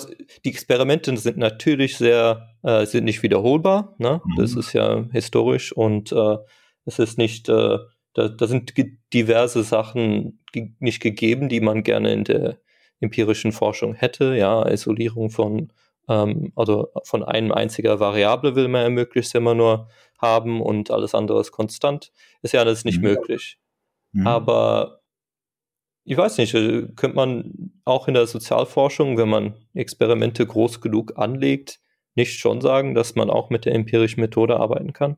die 0.45 0.49
Experimente 0.49 1.15
sind 1.17 1.37
natürlich 1.37 1.97
sehr, 1.97 2.49
äh, 2.61 2.85
sind 2.85 3.05
nicht 3.05 3.23
wiederholbar. 3.23 3.95
Ne? 3.97 4.21
Mhm. 4.23 4.35
Das 4.37 4.55
ist 4.55 4.73
ja 4.73 5.05
historisch 5.11 5.71
und 5.73 6.11
äh, 6.11 6.37
es 6.85 6.99
ist 6.99 7.17
nicht, 7.17 7.49
äh, 7.49 7.79
da, 8.13 8.27
da 8.27 8.47
sind 8.47 8.73
diverse 9.13 9.63
Sachen 9.63 10.39
nicht 10.79 11.01
gegeben, 11.01 11.49
die 11.49 11.59
man 11.59 11.81
gerne 11.81 12.13
in 12.13 12.23
der 12.23 12.59
empirischen 12.99 13.51
Forschung 13.51 13.95
hätte. 13.95 14.35
Ja, 14.35 14.67
Isolierung 14.69 15.31
von, 15.31 15.73
ähm, 16.07 16.51
also 16.55 16.89
von 17.03 17.23
einem 17.23 17.51
einziger 17.51 17.99
Variable 17.99 18.55
will 18.55 18.67
man 18.67 18.83
ja 18.83 18.89
möglichst 18.89 19.33
immer 19.33 19.55
nur 19.55 19.89
haben 20.19 20.61
und 20.61 20.91
alles 20.91 21.15
andere 21.15 21.41
ist 21.41 21.51
konstant. 21.51 22.11
Ist 22.43 22.53
ja 22.53 22.59
alles 22.61 22.85
nicht 22.85 22.97
mhm. 22.97 23.09
möglich. 23.09 23.57
Mhm. 24.11 24.27
Aber 24.27 25.02
ich 26.05 26.17
weiß 26.17 26.37
nicht, 26.37 26.53
äh, 26.53 26.87
könnte 26.95 27.15
man 27.15 27.71
auch 27.85 28.07
in 28.07 28.13
der 28.13 28.27
Sozialforschung, 28.27 29.17
wenn 29.17 29.29
man 29.29 29.53
Experimente 29.73 30.45
groß 30.45 30.81
genug 30.81 31.13
anlegt, 31.17 31.79
nicht 32.15 32.39
schon 32.39 32.61
sagen, 32.61 32.93
dass 32.93 33.15
man 33.15 33.29
auch 33.29 33.49
mit 33.49 33.65
der 33.65 33.75
empirischen 33.75 34.21
Methode 34.21 34.57
arbeiten 34.57 34.93
kann? 34.93 35.17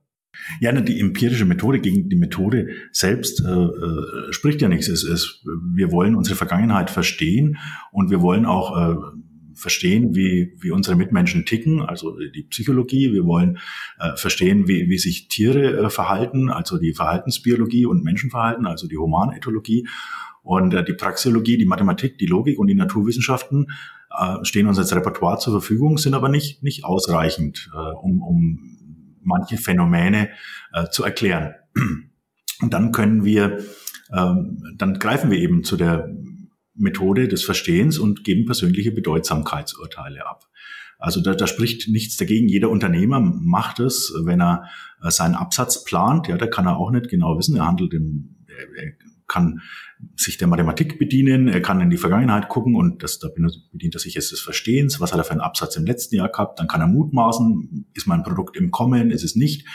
Ja, 0.59 0.71
die 0.73 0.99
empirische 0.99 1.45
Methode 1.45 1.79
gegen 1.79 2.09
die 2.09 2.15
Methode 2.17 2.67
selbst 2.91 3.41
äh, 3.41 3.49
äh, 3.49 4.33
spricht 4.33 4.61
ja 4.61 4.67
nichts. 4.67 4.89
Es, 4.89 5.03
es, 5.03 5.43
wir 5.73 5.91
wollen 5.91 6.15
unsere 6.15 6.35
Vergangenheit 6.35 6.89
verstehen 6.89 7.57
und 7.91 8.11
wir 8.11 8.21
wollen 8.21 8.45
auch 8.45 8.77
äh, 8.77 8.95
verstehen, 9.53 10.13
wie, 10.15 10.53
wie 10.59 10.71
unsere 10.71 10.97
Mitmenschen 10.97 11.45
ticken, 11.45 11.81
also 11.81 12.17
die 12.19 12.43
Psychologie. 12.43 13.13
Wir 13.13 13.23
wollen 13.23 13.59
äh, 13.99 14.15
verstehen, 14.17 14.67
wie, 14.67 14.89
wie 14.89 14.97
sich 14.97 15.29
Tiere 15.29 15.85
äh, 15.85 15.89
verhalten, 15.89 16.49
also 16.49 16.77
die 16.77 16.93
Verhaltensbiologie 16.93 17.85
und 17.85 18.03
Menschenverhalten, 18.03 18.65
also 18.65 18.87
die 18.87 18.97
Humanethologie. 18.97 19.87
Und 20.45 20.75
äh, 20.75 20.85
die 20.85 20.93
Praxeologie, 20.93 21.57
die 21.57 21.65
Mathematik, 21.65 22.19
die 22.19 22.27
Logik 22.27 22.59
und 22.59 22.67
die 22.67 22.75
Naturwissenschaften 22.75 23.71
äh, 24.15 24.45
stehen 24.45 24.67
uns 24.67 24.77
als 24.77 24.95
Repertoire 24.95 25.39
zur 25.39 25.53
Verfügung, 25.53 25.97
sind 25.97 26.13
aber 26.13 26.29
nicht, 26.29 26.61
nicht 26.61 26.85
ausreichend, 26.85 27.69
äh, 27.73 27.77
um, 27.77 28.21
um 28.21 29.17
manche 29.23 29.57
Phänomene 29.57 30.29
äh, 30.71 30.87
zu 30.91 31.03
erklären. 31.03 31.55
Und 32.61 32.73
dann 32.73 32.91
können 32.91 33.25
wir, 33.25 33.59
ähm, 34.15 34.61
dann 34.77 34.99
greifen 34.99 35.31
wir 35.31 35.39
eben 35.39 35.63
zu 35.63 35.77
der 35.77 36.07
Methode 36.75 37.27
des 37.27 37.43
Verstehens 37.43 37.97
und 37.97 38.23
geben 38.23 38.45
persönliche 38.45 38.91
Bedeutsamkeitsurteile 38.91 40.27
ab. 40.27 40.43
Also 40.99 41.21
da, 41.21 41.33
da 41.33 41.47
spricht 41.47 41.89
nichts 41.89 42.17
dagegen. 42.17 42.47
Jeder 42.47 42.69
Unternehmer 42.69 43.19
macht 43.19 43.79
es, 43.79 44.13
wenn 44.23 44.41
er 44.41 44.69
äh, 45.01 45.09
seinen 45.09 45.33
Absatz 45.33 45.83
plant. 45.83 46.27
Ja, 46.27 46.37
da 46.37 46.45
kann 46.45 46.67
er 46.67 46.77
auch 46.77 46.91
nicht 46.91 47.09
genau 47.09 47.35
wissen. 47.35 47.57
Er 47.57 47.65
handelt 47.65 47.95
im, 47.95 48.35
er, 48.47 48.93
kann 49.27 49.61
sich 50.15 50.37
der 50.37 50.47
Mathematik 50.47 50.99
bedienen, 50.99 51.47
er 51.47 51.61
kann 51.61 51.81
in 51.81 51.89
die 51.89 51.97
Vergangenheit 51.97 52.49
gucken 52.49 52.75
und 52.75 53.03
das, 53.03 53.19
da 53.19 53.29
bedient 53.71 53.95
er 53.95 53.99
sich 53.99 54.15
jetzt 54.15 54.31
des 54.31 54.41
Verstehens, 54.41 54.99
was 54.99 55.11
hat 55.11 55.19
er 55.19 55.23
für 55.23 55.31
einen 55.31 55.41
Absatz 55.41 55.75
im 55.75 55.85
letzten 55.85 56.15
Jahr 56.15 56.29
gehabt, 56.29 56.59
dann 56.59 56.67
kann 56.67 56.81
er 56.81 56.87
mutmaßen, 56.87 57.87
ist 57.93 58.07
mein 58.07 58.23
Produkt 58.23 58.57
im 58.57 58.71
Kommen, 58.71 59.11
ist 59.11 59.23
es 59.23 59.35
nicht, 59.35 59.67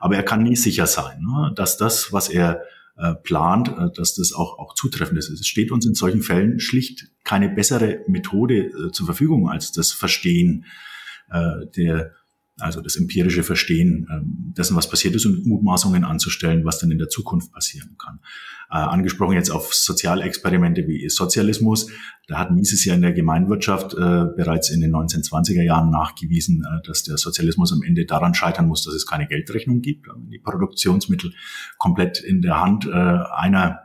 aber 0.00 0.16
er 0.16 0.22
kann 0.22 0.42
nie 0.42 0.56
sicher 0.56 0.86
sein, 0.86 1.20
ne, 1.20 1.52
dass 1.54 1.76
das, 1.76 2.12
was 2.12 2.28
er 2.28 2.62
äh, 2.96 3.14
plant, 3.14 3.68
äh, 3.68 3.90
dass 3.94 4.14
das 4.14 4.32
auch, 4.32 4.58
auch 4.58 4.74
zutreffend 4.74 5.18
ist. 5.18 5.30
Es 5.30 5.46
steht 5.46 5.72
uns 5.72 5.86
in 5.86 5.94
solchen 5.94 6.22
Fällen 6.22 6.60
schlicht 6.60 7.08
keine 7.24 7.48
bessere 7.48 8.00
Methode 8.06 8.66
äh, 8.66 8.92
zur 8.92 9.06
Verfügung 9.06 9.48
als 9.48 9.72
das 9.72 9.92
Verstehen 9.92 10.64
äh, 11.30 11.66
der 11.76 12.12
also 12.58 12.80
das 12.80 12.96
empirische 12.96 13.42
Verstehen 13.42 14.06
ähm, 14.10 14.52
dessen, 14.56 14.76
was 14.76 14.88
passiert 14.88 15.14
ist 15.14 15.24
und 15.24 15.46
Mutmaßungen 15.46 16.04
anzustellen, 16.04 16.64
was 16.64 16.78
dann 16.78 16.90
in 16.90 16.98
der 16.98 17.08
Zukunft 17.08 17.52
passieren 17.52 17.96
kann. 17.98 18.20
Äh, 18.70 18.76
angesprochen 18.76 19.34
jetzt 19.34 19.50
auf 19.50 19.72
Sozialexperimente 19.74 20.86
wie 20.86 21.08
Sozialismus, 21.08 21.90
da 22.28 22.38
hat 22.38 22.50
Mises 22.50 22.84
ja 22.84 22.94
in 22.94 23.02
der 23.02 23.12
Gemeinwirtschaft 23.12 23.94
äh, 23.94 24.26
bereits 24.36 24.70
in 24.70 24.80
den 24.80 24.94
1920er 24.94 25.62
Jahren 25.62 25.90
nachgewiesen, 25.90 26.62
äh, 26.64 26.86
dass 26.86 27.02
der 27.02 27.16
Sozialismus 27.16 27.72
am 27.72 27.82
Ende 27.82 28.04
daran 28.04 28.34
scheitern 28.34 28.68
muss, 28.68 28.84
dass 28.84 28.94
es 28.94 29.06
keine 29.06 29.26
Geldrechnung 29.26 29.80
gibt, 29.80 30.06
die 30.30 30.38
Produktionsmittel 30.38 31.32
komplett 31.78 32.20
in 32.20 32.42
der 32.42 32.60
Hand 32.60 32.86
äh, 32.86 32.90
einer 32.90 33.80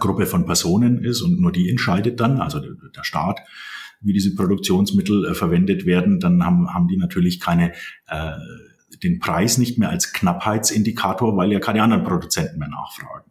Gruppe 0.00 0.24
von 0.24 0.46
Personen 0.46 1.04
ist 1.04 1.20
und 1.20 1.38
nur 1.38 1.52
die 1.52 1.68
entscheidet 1.68 2.18
dann, 2.18 2.40
also 2.40 2.60
der, 2.60 2.72
der 2.96 3.04
Staat 3.04 3.40
wie 4.00 4.12
diese 4.12 4.34
Produktionsmittel 4.34 5.26
äh, 5.26 5.34
verwendet 5.34 5.86
werden, 5.86 6.20
dann 6.20 6.44
haben, 6.44 6.72
haben 6.72 6.88
die 6.88 6.96
natürlich 6.96 7.40
keine 7.40 7.72
äh, 8.08 8.32
den 9.02 9.18
Preis 9.18 9.58
nicht 9.58 9.78
mehr 9.78 9.90
als 9.90 10.12
Knappheitsindikator, 10.12 11.36
weil 11.36 11.52
ja 11.52 11.58
keine 11.58 11.82
anderen 11.82 12.04
Produzenten 12.04 12.58
mehr 12.58 12.68
nachfragen. 12.68 13.30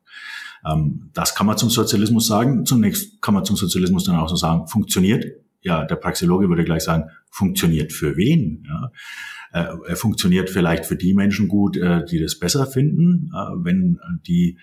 Ähm, 0.65 1.09
das 1.13 1.35
kann 1.35 1.47
man 1.47 1.57
zum 1.57 1.69
Sozialismus 1.69 2.27
sagen. 2.27 2.65
Zunächst 2.65 3.21
kann 3.21 3.33
man 3.33 3.45
zum 3.45 3.55
Sozialismus 3.55 4.03
dann 4.03 4.17
auch 4.17 4.29
so 4.29 4.35
sagen, 4.35 4.67
funktioniert. 4.67 5.25
Ja, 5.61 5.83
der 5.83 5.95
Praxeologe 5.95 6.47
würde 6.47 6.63
gleich 6.63 6.83
sagen, 6.83 7.09
funktioniert 7.31 7.91
für 7.91 8.17
wen? 8.17 8.63
Ja. 8.67 8.91
Äh, 9.55 9.77
er 9.87 9.95
funktioniert 9.95 10.49
vielleicht 10.49 10.85
für 10.85 10.97
die 10.97 11.13
Menschen 11.13 11.47
gut, 11.47 11.77
äh, 11.77 12.03
die 12.05 12.19
das 12.19 12.37
besser 12.37 12.67
finden, 12.67 13.31
äh, 13.33 13.37
wenn 13.63 13.99
die 14.27 14.57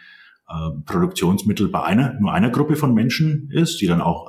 Produktionsmittel 0.85 1.69
bei 1.69 1.83
einer, 1.83 2.21
nur 2.21 2.35
einer 2.35 2.51
Gruppe 2.51 2.77
von 2.77 2.93
Menschen 2.93 3.49
ist, 3.51 3.81
die 3.81 3.87
dann 3.87 4.03
auch 4.03 4.27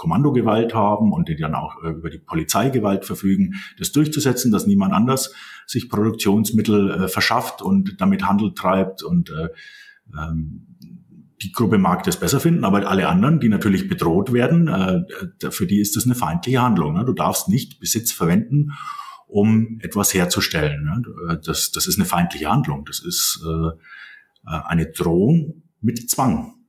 Kommandogewalt 0.00 0.74
haben 0.74 1.12
und 1.12 1.28
die 1.28 1.36
dann 1.36 1.54
auch 1.54 1.82
äh, 1.84 1.90
über 1.90 2.08
die 2.08 2.18
Polizeigewalt 2.18 3.04
verfügen, 3.04 3.56
das 3.78 3.92
durchzusetzen, 3.92 4.50
dass 4.50 4.66
niemand 4.66 4.94
anders 4.94 5.34
sich 5.66 5.90
Produktionsmittel 5.90 6.90
äh, 6.90 7.08
verschafft 7.08 7.60
und 7.60 8.00
damit 8.00 8.26
Handel 8.26 8.54
treibt 8.54 9.02
und 9.02 9.28
äh, 9.28 9.48
ähm, 10.18 10.66
die 11.42 11.52
Gruppe 11.52 11.76
mag 11.76 12.02
das 12.04 12.18
besser 12.18 12.40
finden, 12.40 12.64
aber 12.64 12.88
alle 12.88 13.08
anderen, 13.08 13.40
die 13.40 13.50
natürlich 13.50 13.88
bedroht 13.88 14.32
werden, 14.32 14.68
äh, 14.68 15.50
für 15.50 15.66
die 15.66 15.80
ist 15.80 15.96
das 15.96 16.06
eine 16.06 16.14
feindliche 16.14 16.62
Handlung. 16.62 16.94
Ne? 16.94 17.04
Du 17.04 17.12
darfst 17.12 17.48
nicht 17.48 17.78
Besitz 17.78 18.10
verwenden, 18.10 18.72
um 19.26 19.78
etwas 19.82 20.14
herzustellen. 20.14 20.84
Ne? 20.84 21.02
Äh, 21.34 21.36
das, 21.44 21.72
das 21.72 21.86
ist 21.86 21.98
eine 21.98 22.06
feindliche 22.06 22.50
Handlung. 22.50 22.86
Das 22.86 23.00
ist 23.00 23.44
eine 24.42 24.86
Drohung 24.86 25.62
mit 25.82 26.08
Zwang. 26.08 26.59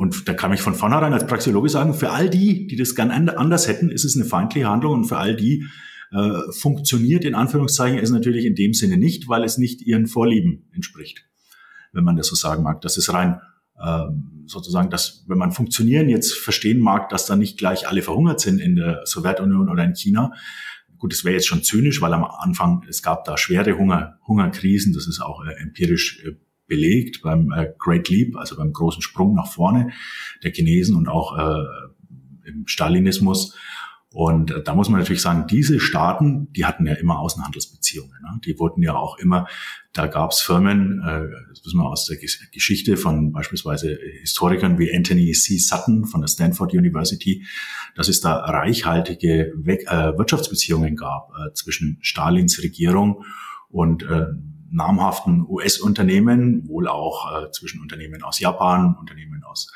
Und 0.00 0.26
da 0.26 0.32
kann 0.32 0.50
ich 0.54 0.62
von 0.62 0.74
vornherein 0.74 1.12
als 1.12 1.26
Praxeologe 1.26 1.68
sagen, 1.68 1.92
für 1.92 2.08
all 2.08 2.30
die, 2.30 2.66
die 2.66 2.76
das 2.76 2.94
gern 2.94 3.10
anders 3.10 3.68
hätten, 3.68 3.90
ist 3.90 4.06
es 4.06 4.16
eine 4.16 4.24
feindliche 4.24 4.66
Handlung 4.66 4.94
und 4.94 5.04
für 5.04 5.18
all 5.18 5.36
die 5.36 5.66
äh, 6.10 6.38
funktioniert 6.52 7.22
in 7.26 7.34
Anführungszeichen 7.34 7.98
es 7.98 8.08
natürlich 8.08 8.46
in 8.46 8.54
dem 8.54 8.72
Sinne 8.72 8.96
nicht, 8.96 9.28
weil 9.28 9.44
es 9.44 9.58
nicht 9.58 9.82
ihren 9.82 10.06
Vorlieben 10.06 10.70
entspricht, 10.72 11.26
wenn 11.92 12.02
man 12.02 12.16
das 12.16 12.28
so 12.28 12.34
sagen 12.34 12.62
mag. 12.62 12.80
Das 12.80 12.96
ist 12.96 13.12
rein 13.12 13.42
äh, 13.78 14.06
sozusagen, 14.46 14.88
dass 14.88 15.26
wenn 15.28 15.36
man 15.36 15.52
funktionieren 15.52 16.08
jetzt 16.08 16.32
verstehen 16.32 16.80
mag, 16.80 17.10
dass 17.10 17.26
da 17.26 17.36
nicht 17.36 17.58
gleich 17.58 17.86
alle 17.86 18.00
verhungert 18.00 18.40
sind 18.40 18.58
in 18.58 18.76
der 18.76 19.02
Sowjetunion 19.04 19.68
oder 19.68 19.84
in 19.84 19.94
China. 19.94 20.32
Gut, 20.96 21.12
das 21.12 21.26
wäre 21.26 21.34
jetzt 21.34 21.46
schon 21.46 21.62
zynisch, 21.62 22.00
weil 22.00 22.14
am 22.14 22.24
Anfang 22.24 22.86
es 22.88 23.02
gab 23.02 23.26
da 23.26 23.36
schwere 23.36 23.76
Hunger, 23.76 24.18
Hungerkrisen. 24.26 24.94
Das 24.94 25.06
ist 25.06 25.20
auch 25.20 25.44
äh, 25.44 25.60
empirisch 25.60 26.24
äh, 26.24 26.36
belegt 26.70 27.20
beim 27.20 27.52
äh, 27.52 27.74
Great 27.78 28.08
Leap, 28.08 28.36
also 28.36 28.56
beim 28.56 28.72
großen 28.72 29.02
Sprung 29.02 29.34
nach 29.34 29.52
vorne 29.52 29.90
der 30.42 30.52
Chinesen 30.52 30.96
und 30.96 31.08
auch 31.08 31.36
äh, 31.36 32.48
im 32.48 32.66
Stalinismus. 32.66 33.54
Und 34.12 34.50
äh, 34.50 34.62
da 34.62 34.74
muss 34.74 34.88
man 34.88 35.00
natürlich 35.00 35.22
sagen, 35.22 35.46
diese 35.48 35.78
Staaten, 35.80 36.52
die 36.52 36.64
hatten 36.64 36.86
ja 36.86 36.94
immer 36.94 37.18
Außenhandelsbeziehungen. 37.18 38.14
Ne? 38.22 38.40
Die 38.44 38.58
wurden 38.58 38.82
ja 38.82 38.94
auch 38.94 39.18
immer, 39.18 39.46
da 39.92 40.06
gab 40.06 40.30
es 40.30 40.40
Firmen, 40.40 41.00
äh, 41.02 41.28
das 41.48 41.64
wissen 41.64 41.78
wir 41.78 41.88
aus 41.88 42.06
der 42.06 42.16
Geschichte 42.16 42.96
von 42.96 43.32
beispielsweise 43.32 43.98
Historikern 44.20 44.78
wie 44.78 44.94
Anthony 44.94 45.32
C. 45.32 45.58
Sutton 45.58 46.06
von 46.06 46.20
der 46.20 46.28
Stanford 46.28 46.72
University, 46.72 47.44
dass 47.96 48.08
es 48.08 48.20
da 48.20 48.36
reichhaltige 48.36 49.52
We 49.56 49.86
äh, 49.86 50.16
Wirtschaftsbeziehungen 50.16 50.94
gab 50.94 51.30
äh, 51.30 51.52
zwischen 51.52 51.98
Stalins 52.00 52.62
Regierung 52.62 53.24
und 53.68 54.04
äh, 54.04 54.26
namhaften 54.70 55.44
US-Unternehmen, 55.46 56.68
wohl 56.68 56.88
auch 56.88 57.44
äh, 57.44 57.50
zwischen 57.50 57.80
Unternehmen 57.80 58.22
aus 58.22 58.38
Japan, 58.38 58.96
Unternehmen 58.98 59.42
aus 59.44 59.72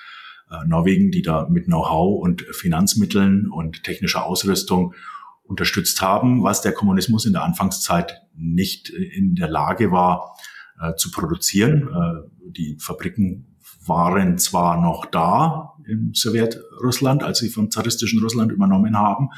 äh, 0.51 0.67
Norwegen, 0.67 1.11
die 1.11 1.23
da 1.23 1.49
mit 1.49 1.67
Know-how 1.67 2.23
und 2.23 2.43
Finanzmitteln 2.53 3.51
und 3.51 3.83
technischer 3.83 4.25
Ausrüstung 4.25 4.95
unterstützt 5.43 6.01
haben, 6.01 6.43
was 6.43 6.63
der 6.63 6.73
Kommunismus 6.73 7.27
in 7.27 7.33
der 7.33 7.43
Anfangszeit 7.43 8.23
nicht 8.35 8.89
in 8.89 9.35
der 9.35 9.49
Lage 9.49 9.91
war 9.91 10.37
äh, 10.81 10.95
zu 10.95 11.11
produzieren. 11.11 11.89
Äh, 11.89 12.51
die 12.51 12.77
Fabriken 12.81 13.57
waren 13.87 14.39
zwar 14.39 14.81
noch 14.81 15.07
da 15.07 15.75
im 15.87 16.15
Sowjetrussland, 16.15 17.23
als 17.23 17.39
sie 17.39 17.51
vom 17.51 17.71
zaristischen 17.71 18.23
Russland 18.23 18.53
übernommen 18.53 18.97
haben, 18.97 19.29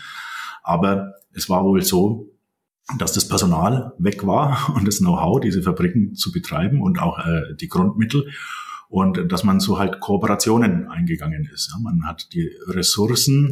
aber 0.63 1.15
es 1.33 1.49
war 1.49 1.65
wohl 1.65 1.83
so, 1.83 2.36
dass 2.99 3.13
das 3.13 3.27
Personal 3.27 3.93
weg 3.99 4.27
war 4.27 4.73
und 4.75 4.87
das 4.87 4.99
Know-how, 4.99 5.41
diese 5.41 5.63
Fabriken 5.63 6.15
zu 6.15 6.33
betreiben 6.33 6.81
und 6.81 7.01
auch 7.01 7.19
äh, 7.19 7.55
die 7.61 7.69
Grundmittel 7.69 8.29
und 8.89 9.33
dass 9.33 9.45
man 9.45 9.61
so 9.61 9.79
halt 9.79 10.01
Kooperationen 10.01 10.89
eingegangen 10.89 11.49
ist. 11.53 11.71
Ja. 11.73 11.81
Man 11.81 12.07
hat 12.07 12.33
die 12.33 12.51
Ressourcen, 12.69 13.51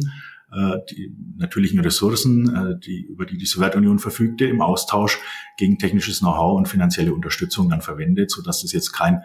äh, 0.51 0.77
die 0.89 1.13
natürlichen 1.37 1.79
Ressourcen, 1.81 2.55
äh, 2.55 2.79
die, 2.79 3.03
über 3.03 3.25
die 3.25 3.37
die 3.37 3.45
Sowjetunion 3.45 3.99
verfügte, 3.99 4.45
im 4.45 4.61
Austausch 4.61 5.19
gegen 5.57 5.77
technisches 5.77 6.19
Know-how 6.19 6.57
und 6.57 6.67
finanzielle 6.67 7.13
Unterstützung 7.13 7.69
dann 7.69 7.81
verwendet, 7.81 8.31
so 8.31 8.41
dass 8.41 8.61
das 8.61 8.71
jetzt 8.71 8.93
kein 8.93 9.21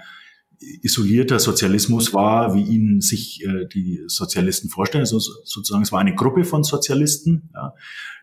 isolierter 0.83 1.39
Sozialismus 1.39 2.13
war, 2.13 2.55
wie 2.55 2.63
ihn 2.63 3.01
sich 3.01 3.43
äh, 3.45 3.67
die 3.67 4.03
Sozialisten 4.07 4.69
vorstellen. 4.69 5.03
Also 5.03 5.19
sozusagen, 5.19 5.83
es 5.83 5.93
war 5.93 6.01
eine 6.01 6.15
Gruppe 6.15 6.45
von 6.45 6.65
Sozialisten, 6.65 7.51
ja, 7.55 7.73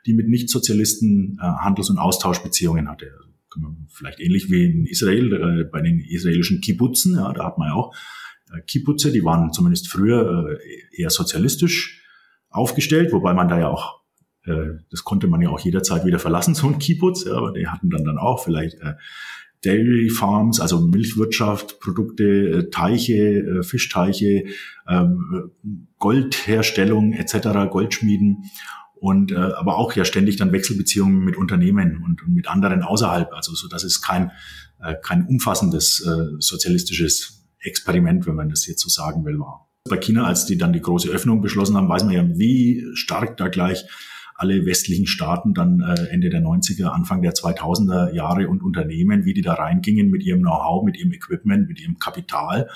die 0.06 0.14
mit 0.14 0.28
Nichtsozialisten 0.28 1.38
äh, 1.42 1.44
Handels- 1.44 1.90
und 1.90 1.98
Austauschbeziehungen 1.98 2.90
hatte. 2.90 3.12
Also 3.56 3.76
vielleicht 3.90 4.20
ähnlich 4.20 4.52
wie 4.52 4.66
in 4.66 4.86
Israel, 4.86 5.34
äh, 5.34 5.64
bei 5.64 5.82
den 5.82 6.00
israelischen 6.00 6.62
Kibbutzen, 6.62 7.16
ja, 7.16 7.32
da 7.34 7.46
hat 7.46 7.58
man 7.58 7.70
ja 7.70 7.74
auch 7.74 7.94
äh, 8.54 8.62
Kibbutze, 8.62 9.12
die 9.12 9.24
waren 9.24 9.52
zumindest 9.52 9.90
früher 9.90 10.58
äh, 10.60 11.02
eher 11.02 11.10
sozialistisch 11.10 12.02
aufgestellt, 12.50 13.12
wobei 13.12 13.34
man 13.34 13.48
da 13.48 13.60
ja 13.60 13.70
auch, 13.70 14.02
äh, 14.46 14.78
das 14.90 15.04
konnte 15.04 15.28
man 15.28 15.42
ja 15.42 15.50
auch 15.50 15.60
jederzeit 15.60 16.06
wieder 16.06 16.20
verlassen, 16.20 16.56
so 16.56 16.68
ein 16.68 16.80
Kibbutz, 16.80 17.26
ja, 17.26 17.34
aber 17.34 17.54
die 17.54 17.68
hatten 17.68 17.90
dann 17.90 18.06
dann 18.06 18.18
auch 18.18 18.44
vielleicht 18.44 18.80
äh, 18.82 18.94
Dairy 19.64 20.10
Farms, 20.10 20.60
also 20.60 20.80
Milchwirtschaft, 20.80 21.80
Produkte, 21.80 22.24
äh, 22.24 22.70
Teiche, 22.70 23.64
Fischteiche, 23.64 24.46
ähm, 24.88 25.52
Goldherstellung 25.98 27.14
etc., 27.14 27.70
Goldschmieden 27.70 28.44
und 29.00 29.32
äh, 29.32 29.36
aber 29.36 29.78
auch 29.78 29.94
ja 29.94 30.06
ständig 30.06 30.38
dann 30.38 30.52
Wechselbeziehungen 30.52 31.24
mit 31.24 31.38
Unternehmen 31.38 32.04
und, 32.04 32.24
und 32.24 32.34
mit 32.34 32.48
anderen 32.48 32.82
außerhalb, 32.82 33.34
also 33.34 33.54
so 33.54 33.68
dass 33.68 33.84
es 33.84 34.02
kein 34.02 34.32
äh, 34.82 34.96
kein 35.02 35.26
umfassendes 35.26 36.06
äh, 36.06 36.36
sozialistisches 36.40 37.48
Experiment, 37.60 38.28
wenn 38.28 38.36
man 38.36 38.50
das 38.50 38.68
jetzt 38.68 38.82
so 38.82 38.90
sagen 38.90 39.26
will, 39.26 39.40
war. 39.40 39.70
Bei 39.90 39.98
China, 39.98 40.26
als 40.26 40.46
die 40.46 40.58
dann 40.58 40.74
die 40.74 40.82
große 40.82 41.10
Öffnung 41.10 41.42
beschlossen 41.42 41.76
haben, 41.76 41.90
weiß 41.90 42.04
man 42.04 42.14
ja, 42.14 42.28
wie 42.38 42.84
stark 42.94 43.38
da 43.38 43.48
gleich 43.48 43.86
alle 44.36 44.66
westlichen 44.66 45.08
Staaten 45.08 45.56
dann 45.56 45.82
äh, 45.82 46.10
Ende 46.10 46.30
der 46.30 46.42
90er, 46.42 46.88
Anfang 46.90 47.24
der 47.24 47.34
2000er 47.34 48.14
Jahre 48.14 48.48
und 48.48 48.62
Unternehmen, 48.62 49.26
wie 49.26 49.34
die 49.34 49.42
da 49.42 49.56
reingingen 49.56 50.12
mit 50.12 50.24
ihrem 50.24 50.42
Know-how, 50.42 50.86
mit 50.86 50.98
ihrem 50.98 51.12
Equipment, 51.12 51.68
mit 51.68 51.82
ihrem 51.82 51.98
Kapital. 51.98 52.70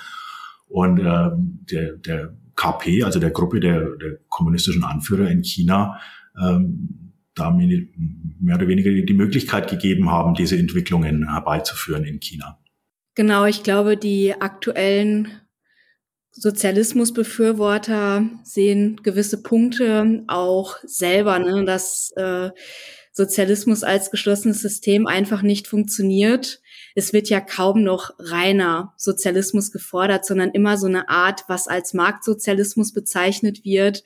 Und 0.68 1.00
äh, 1.00 1.30
der, 1.70 1.98
der 1.98 2.34
KP, 2.56 3.04
also 3.04 3.20
der 3.20 3.32
Gruppe 3.32 3.60
der, 3.60 3.96
der 3.98 4.18
kommunistischen 4.30 4.84
Anführer 4.84 5.30
in 5.30 5.44
China, 5.44 6.00
ähm, 6.40 7.14
da 7.34 7.50
mehr 7.52 8.56
oder 8.56 8.68
weniger 8.68 8.92
die 8.92 9.14
Möglichkeit 9.14 9.70
gegeben 9.70 10.12
haben, 10.12 10.34
diese 10.34 10.58
Entwicklungen 10.58 11.32
herbeizuführen 11.32 12.04
in 12.04 12.20
China. 12.20 12.60
Genau, 13.16 13.46
ich 13.46 13.64
glaube, 13.64 13.98
die 13.98 14.34
aktuellen 14.40 15.30
Sozialismusbefürworter 16.32 18.30
sehen 18.44 19.02
gewisse 19.04 19.42
Punkte 19.42 20.24
auch 20.28 20.78
selber, 20.84 21.40
ne, 21.40 21.66
dass 21.66 22.12
äh, 22.16 22.52
Sozialismus 23.12 23.84
als 23.84 24.12
geschlossenes 24.12 24.62
System 24.62 25.08
einfach 25.08 25.42
nicht 25.42 25.68
funktioniert. 25.68 26.61
Es 26.96 27.14
wird 27.14 27.30
ja 27.30 27.42
kaum 27.42 27.84
noch 27.84 28.12
reiner 28.20 28.94
Sozialismus 28.98 29.72
gefordert, 29.72 30.26
sondern 30.26 30.52
immer 30.52 30.78
so 30.78 30.88
eine 30.88 31.10
Art, 31.10 31.44
was 31.48 31.68
als 31.68 31.94
Marktsozialismus 31.94 32.94
bezeichnet 32.94 33.64
wird, 33.64 34.04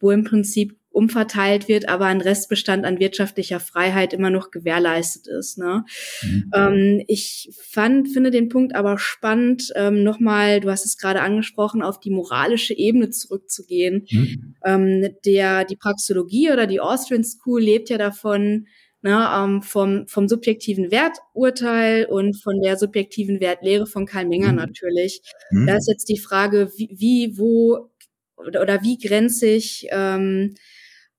wo 0.00 0.10
im 0.10 0.24
Prinzip 0.24 0.76
umverteilt 0.94 1.66
wird, 1.66 1.88
aber 1.88 2.06
ein 2.06 2.20
Restbestand 2.20 2.84
an 2.84 3.00
wirtschaftlicher 3.00 3.58
Freiheit 3.58 4.12
immer 4.12 4.30
noch 4.30 4.52
gewährleistet 4.52 5.26
ist. 5.26 5.58
Ne? 5.58 5.84
Mhm. 6.22 6.50
Ähm, 6.54 7.04
ich 7.08 7.50
fand, 7.60 8.08
finde 8.08 8.30
den 8.30 8.48
Punkt 8.48 8.76
aber 8.76 8.96
spannend, 8.98 9.72
ähm, 9.74 10.04
nochmal, 10.04 10.60
du 10.60 10.70
hast 10.70 10.86
es 10.86 10.96
gerade 10.96 11.20
angesprochen, 11.20 11.82
auf 11.82 11.98
die 11.98 12.10
moralische 12.10 12.74
Ebene 12.74 13.10
zurückzugehen. 13.10 14.06
Mhm. 14.08 14.54
Ähm, 14.64 15.14
der, 15.24 15.64
die 15.64 15.76
Praxologie 15.76 16.52
oder 16.52 16.68
die 16.68 16.80
Austrian 16.80 17.24
School 17.24 17.60
lebt 17.60 17.90
ja 17.90 17.98
davon, 17.98 18.68
ne, 19.04 19.28
ähm, 19.36 19.62
vom, 19.62 20.08
vom 20.08 20.28
subjektiven 20.28 20.90
Werturteil 20.90 22.06
und 22.06 22.42
von 22.42 22.60
der 22.62 22.78
subjektiven 22.78 23.38
Wertlehre 23.38 23.86
von 23.86 24.06
Karl 24.06 24.26
Menger 24.26 24.52
mhm. 24.52 24.56
natürlich. 24.56 25.20
Mhm. 25.50 25.66
Da 25.66 25.76
ist 25.76 25.88
jetzt 25.88 26.08
die 26.08 26.18
Frage, 26.18 26.72
wie, 26.76 26.88
wie 26.90 27.38
wo 27.38 27.90
oder, 28.36 28.62
oder 28.62 28.82
wie 28.82 28.98
grenzig 28.98 29.86
ähm, 29.90 30.54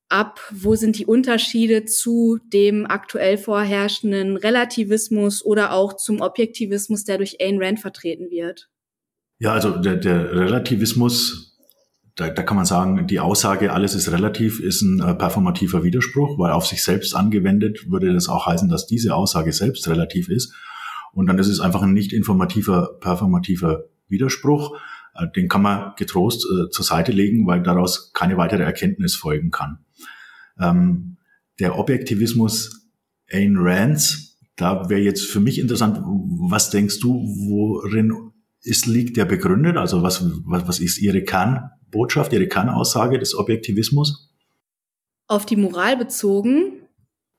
ab, 0.09 0.39
wo 0.51 0.75
sind 0.75 0.97
die 0.97 1.05
Unterschiede 1.05 1.85
zu 1.85 2.39
dem 2.51 2.87
aktuell 2.87 3.37
vorherrschenden 3.37 4.35
Relativismus 4.35 5.45
oder 5.45 5.71
auch 5.71 5.95
zum 5.95 6.21
Objektivismus, 6.21 7.03
der 7.05 7.19
durch 7.19 7.37
Ayn 7.39 7.61
Rand 7.61 7.79
vertreten 7.79 8.31
wird? 8.31 8.67
Ja, 9.37 9.53
also 9.53 9.77
der, 9.77 9.97
der 9.97 10.33
Relativismus, 10.33 11.54
da, 12.15 12.29
da 12.29 12.43
kann 12.43 12.55
man 12.55 12.65
sagen, 12.65 13.07
die 13.07 13.19
Aussage, 13.19 13.73
alles 13.73 13.93
ist 13.93 14.11
relativ, 14.11 14.59
ist 14.59 14.81
ein 14.81 15.01
äh, 15.01 15.15
performativer 15.15 15.83
Widerspruch, 15.83 16.39
weil 16.39 16.51
auf 16.51 16.65
sich 16.65 16.83
selbst 16.83 17.15
angewendet 17.15 17.89
würde 17.89 18.13
das 18.13 18.29
auch 18.29 18.45
heißen, 18.45 18.69
dass 18.69 18.87
diese 18.87 19.15
Aussage 19.15 19.51
selbst 19.51 19.87
relativ 19.87 20.29
ist. 20.29 20.53
Und 21.11 21.27
dann 21.27 21.39
ist 21.39 21.47
es 21.47 21.59
einfach 21.59 21.81
ein 21.81 21.93
nicht 21.93 22.13
informativer, 22.13 22.97
performativer 22.99 23.85
Widerspruch. 24.07 24.77
Äh, 25.13 25.27
den 25.35 25.49
kann 25.49 25.61
man 25.61 25.91
getrost 25.97 26.45
äh, 26.45 26.69
zur 26.69 26.85
Seite 26.85 27.11
legen, 27.11 27.47
weil 27.47 27.61
daraus 27.63 28.13
keine 28.13 28.37
weitere 28.37 28.63
Erkenntnis 28.63 29.15
folgen 29.15 29.51
kann. 29.51 29.79
Ähm, 30.57 31.17
der 31.59 31.77
Objektivismus 31.77 32.89
Ayn 33.29 33.57
Rands, 33.57 34.37
da 34.55 34.89
wäre 34.89 35.01
jetzt 35.01 35.25
für 35.25 35.41
mich 35.41 35.59
interessant, 35.59 35.99
was 36.01 36.69
denkst 36.69 36.99
du, 36.99 37.13
worin 37.13 38.31
ist, 38.61 38.85
liegt 38.85 39.17
der 39.17 39.25
begründet? 39.25 39.75
Also 39.77 40.01
was, 40.01 40.25
was, 40.45 40.67
was 40.67 40.79
ist 40.79 40.97
Ihre 40.97 41.23
Kernbotschaft, 41.95 42.33
Ihre 42.33 42.47
Kernaussage 42.47 43.17
des 43.17 43.35
Objektivismus? 43.35 44.29
Auf 45.27 45.45
die 45.45 45.55
Moral 45.55 45.97
bezogen? 45.97 46.81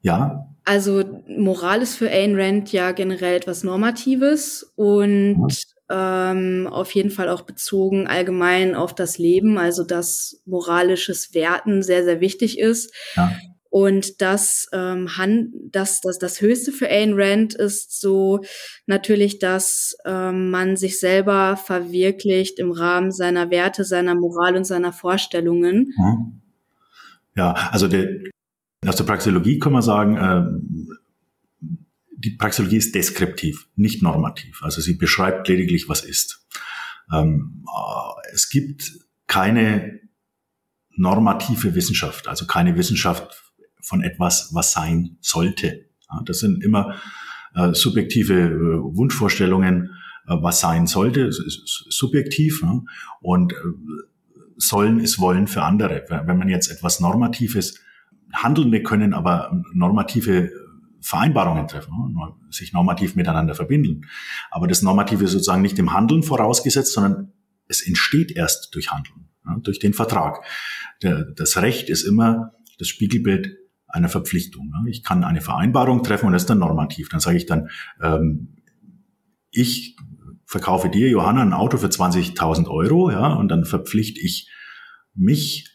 Ja. 0.00 0.48
Also 0.64 1.04
Moral 1.28 1.82
ist 1.82 1.96
für 1.96 2.10
Ayn 2.10 2.38
Rand 2.38 2.72
ja 2.72 2.92
generell 2.92 3.36
etwas 3.36 3.62
Normatives 3.62 4.72
und 4.74 5.54
ja. 5.88 6.32
ähm, 6.32 6.66
auf 6.66 6.92
jeden 6.92 7.10
Fall 7.10 7.28
auch 7.28 7.42
bezogen 7.42 8.08
allgemein 8.08 8.74
auf 8.74 8.94
das 8.94 9.18
Leben, 9.18 9.58
also 9.58 9.84
dass 9.84 10.42
moralisches 10.46 11.34
Werten 11.34 11.82
sehr, 11.82 12.02
sehr 12.04 12.20
wichtig 12.20 12.58
ist. 12.58 12.92
Ja. 13.14 13.30
Und 13.78 14.22
das, 14.22 14.70
ähm, 14.72 15.18
Han, 15.18 15.52
das, 15.70 16.00
das, 16.00 16.18
das 16.18 16.40
Höchste 16.40 16.72
für 16.72 16.88
Ayn 16.88 17.12
Rand 17.12 17.52
ist 17.52 18.00
so 18.00 18.42
natürlich, 18.86 19.38
dass 19.38 19.94
ähm, 20.06 20.48
man 20.48 20.78
sich 20.78 20.98
selber 20.98 21.58
verwirklicht 21.58 22.58
im 22.58 22.72
Rahmen 22.72 23.12
seiner 23.12 23.50
Werte, 23.50 23.84
seiner 23.84 24.14
Moral 24.14 24.56
und 24.56 24.64
seiner 24.64 24.94
Vorstellungen. 24.94 25.92
Ja, 27.36 27.52
also 27.70 27.86
der, 27.86 28.08
aus 28.86 28.96
der 28.96 29.04
Praxeologie 29.04 29.58
kann 29.58 29.74
man 29.74 29.82
sagen, 29.82 30.16
äh, 30.16 31.68
die 32.16 32.30
Praxeologie 32.30 32.78
ist 32.78 32.94
deskriptiv, 32.94 33.68
nicht 33.76 34.02
normativ. 34.02 34.62
Also 34.62 34.80
sie 34.80 34.94
beschreibt 34.94 35.48
lediglich, 35.48 35.86
was 35.86 36.02
ist. 36.02 36.46
Ähm, 37.12 37.62
äh, 37.66 38.32
es 38.32 38.48
gibt 38.48 38.90
keine 39.26 40.00
normative 40.96 41.74
Wissenschaft, 41.74 42.26
also 42.26 42.46
keine 42.46 42.78
Wissenschaft 42.78 43.42
von 43.86 44.02
etwas, 44.02 44.50
was 44.52 44.72
sein 44.72 45.16
sollte. 45.20 45.86
Das 46.24 46.40
sind 46.40 46.62
immer 46.64 46.96
äh, 47.54 47.72
subjektive 47.72 48.34
äh, 48.34 48.96
Wunschvorstellungen, 48.96 49.90
äh, 50.26 50.36
was 50.40 50.60
sein 50.60 50.88
sollte, 50.88 51.30
subjektiv. 51.30 52.64
Und 53.20 53.54
sollen 54.56 55.00
ist 55.00 55.20
wollen 55.20 55.46
für 55.46 55.62
andere. 55.62 56.04
Wenn 56.08 56.38
man 56.38 56.48
jetzt 56.48 56.70
etwas 56.70 56.98
Normatives 57.00 57.80
Handelnde 58.32 58.82
können 58.82 59.14
aber 59.14 59.62
normative 59.72 60.50
Vereinbarungen 61.00 61.68
treffen, 61.68 61.92
sich 62.50 62.72
normativ 62.72 63.14
miteinander 63.14 63.54
verbinden. 63.54 64.06
Aber 64.50 64.66
das 64.66 64.82
Normative 64.82 65.24
ist 65.24 65.32
sozusagen 65.32 65.62
nicht 65.62 65.78
im 65.78 65.92
Handeln 65.92 66.22
vorausgesetzt, 66.22 66.92
sondern 66.92 67.32
es 67.68 67.86
entsteht 67.86 68.32
erst 68.32 68.74
durch 68.74 68.90
Handeln, 68.90 69.28
durch 69.62 69.78
den 69.78 69.92
Vertrag. 69.92 70.44
das 71.00 71.58
Recht 71.58 71.88
ist 71.88 72.02
immer 72.02 72.54
das 72.78 72.88
Spiegelbild 72.88 73.56
einer 73.96 74.08
Verpflichtung. 74.08 74.72
Ich 74.88 75.02
kann 75.02 75.24
eine 75.24 75.40
Vereinbarung 75.40 76.02
treffen 76.02 76.26
und 76.26 76.32
das 76.32 76.42
ist 76.42 76.50
dann 76.50 76.58
normativ. 76.58 77.08
Dann 77.08 77.20
sage 77.20 77.36
ich 77.36 77.46
dann, 77.46 77.68
ähm, 78.00 78.56
ich 79.50 79.96
verkaufe 80.44 80.88
dir, 80.88 81.08
Johanna, 81.08 81.42
ein 81.42 81.52
Auto 81.52 81.78
für 81.78 81.88
20.000 81.88 82.68
Euro, 82.68 83.10
ja, 83.10 83.34
und 83.34 83.48
dann 83.48 83.64
verpflichte 83.64 84.20
ich 84.20 84.50
mich, 85.14 85.72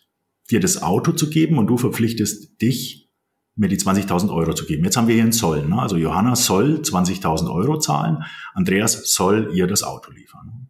dir 0.49 0.59
das 0.59 0.81
Auto 0.81 1.13
zu 1.13 1.29
geben 1.29 1.57
und 1.57 1.67
du 1.67 1.77
verpflichtest 1.77 2.61
dich, 2.61 3.09
mir 3.55 3.67
die 3.67 3.77
20.000 3.77 4.33
Euro 4.33 4.53
zu 4.53 4.65
geben. 4.65 4.83
Jetzt 4.83 4.97
haben 4.97 5.07
wir 5.07 5.15
hier 5.15 5.23
einen 5.23 5.33
Zoll. 5.33 5.67
Ne? 5.67 5.81
Also 5.81 5.97
Johanna 5.97 6.35
soll 6.35 6.81
20.000 6.81 7.51
Euro 7.51 7.79
zahlen, 7.79 8.23
Andreas 8.53 9.13
soll 9.13 9.51
ihr 9.53 9.67
das 9.67 9.83
Auto 9.83 10.11
liefern. 10.11 10.69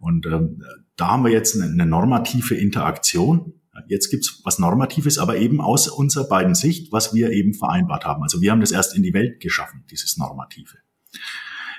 Und 0.00 0.26
ähm, 0.26 0.62
da 0.96 1.08
haben 1.08 1.24
wir 1.24 1.32
jetzt 1.32 1.56
eine, 1.56 1.72
eine 1.72 1.86
normative 1.86 2.54
Interaktion 2.54 3.54
Jetzt 3.86 4.10
gibt's 4.10 4.40
was 4.44 4.58
Normatives, 4.58 5.18
aber 5.18 5.36
eben 5.36 5.60
aus 5.60 5.88
unserer 5.88 6.28
beiden 6.28 6.54
Sicht, 6.54 6.92
was 6.92 7.14
wir 7.14 7.30
eben 7.30 7.54
vereinbart 7.54 8.04
haben. 8.04 8.22
Also 8.22 8.40
wir 8.40 8.50
haben 8.50 8.60
das 8.60 8.72
erst 8.72 8.96
in 8.96 9.02
die 9.02 9.14
Welt 9.14 9.40
geschaffen, 9.40 9.84
dieses 9.90 10.16
normative 10.16 10.78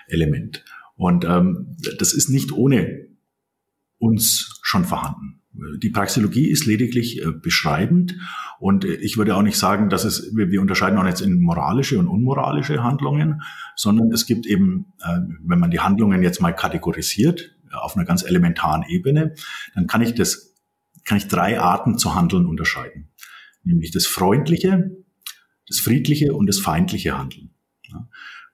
Element. 0.07 0.63
Und 0.95 1.25
ähm, 1.25 1.77
das 1.97 2.13
ist 2.13 2.29
nicht 2.29 2.51
ohne 2.51 3.07
uns 3.97 4.59
schon 4.63 4.85
vorhanden. 4.85 5.41
Die 5.81 5.89
Praxeologie 5.89 6.47
ist 6.47 6.65
lediglich 6.65 7.21
äh, 7.21 7.31
beschreibend 7.31 8.15
und 8.59 8.85
äh, 8.85 8.93
ich 8.93 9.17
würde 9.17 9.35
auch 9.35 9.41
nicht 9.41 9.57
sagen, 9.57 9.89
dass 9.89 10.05
es, 10.05 10.33
wir, 10.35 10.51
wir 10.51 10.61
unterscheiden 10.61 10.97
auch 10.97 11.05
jetzt 11.05 11.21
in 11.21 11.41
moralische 11.41 11.99
und 11.99 12.07
unmoralische 12.07 12.83
Handlungen, 12.83 13.41
sondern 13.75 14.11
es 14.11 14.25
gibt 14.25 14.45
eben, 14.45 14.93
äh, 15.01 15.19
wenn 15.43 15.59
man 15.59 15.71
die 15.71 15.79
Handlungen 15.79 16.23
jetzt 16.23 16.41
mal 16.41 16.53
kategorisiert, 16.53 17.55
auf 17.71 17.95
einer 17.95 18.05
ganz 18.05 18.23
elementaren 18.23 18.83
Ebene, 18.87 19.35
dann 19.75 19.87
kann 19.87 20.01
ich 20.01 20.15
das 20.15 20.48
kann 21.09 21.17
ich 21.17 21.27
drei 21.27 21.59
Arten 21.59 21.97
zu 21.97 22.13
handeln 22.13 22.45
unterscheiden. 22.45 23.09
Nämlich 23.63 23.89
das 23.89 24.05
freundliche, 24.05 24.91
das 25.67 25.79
friedliche 25.79 26.35
und 26.35 26.45
das 26.45 26.59
feindliche 26.59 27.17
Handeln. 27.17 27.55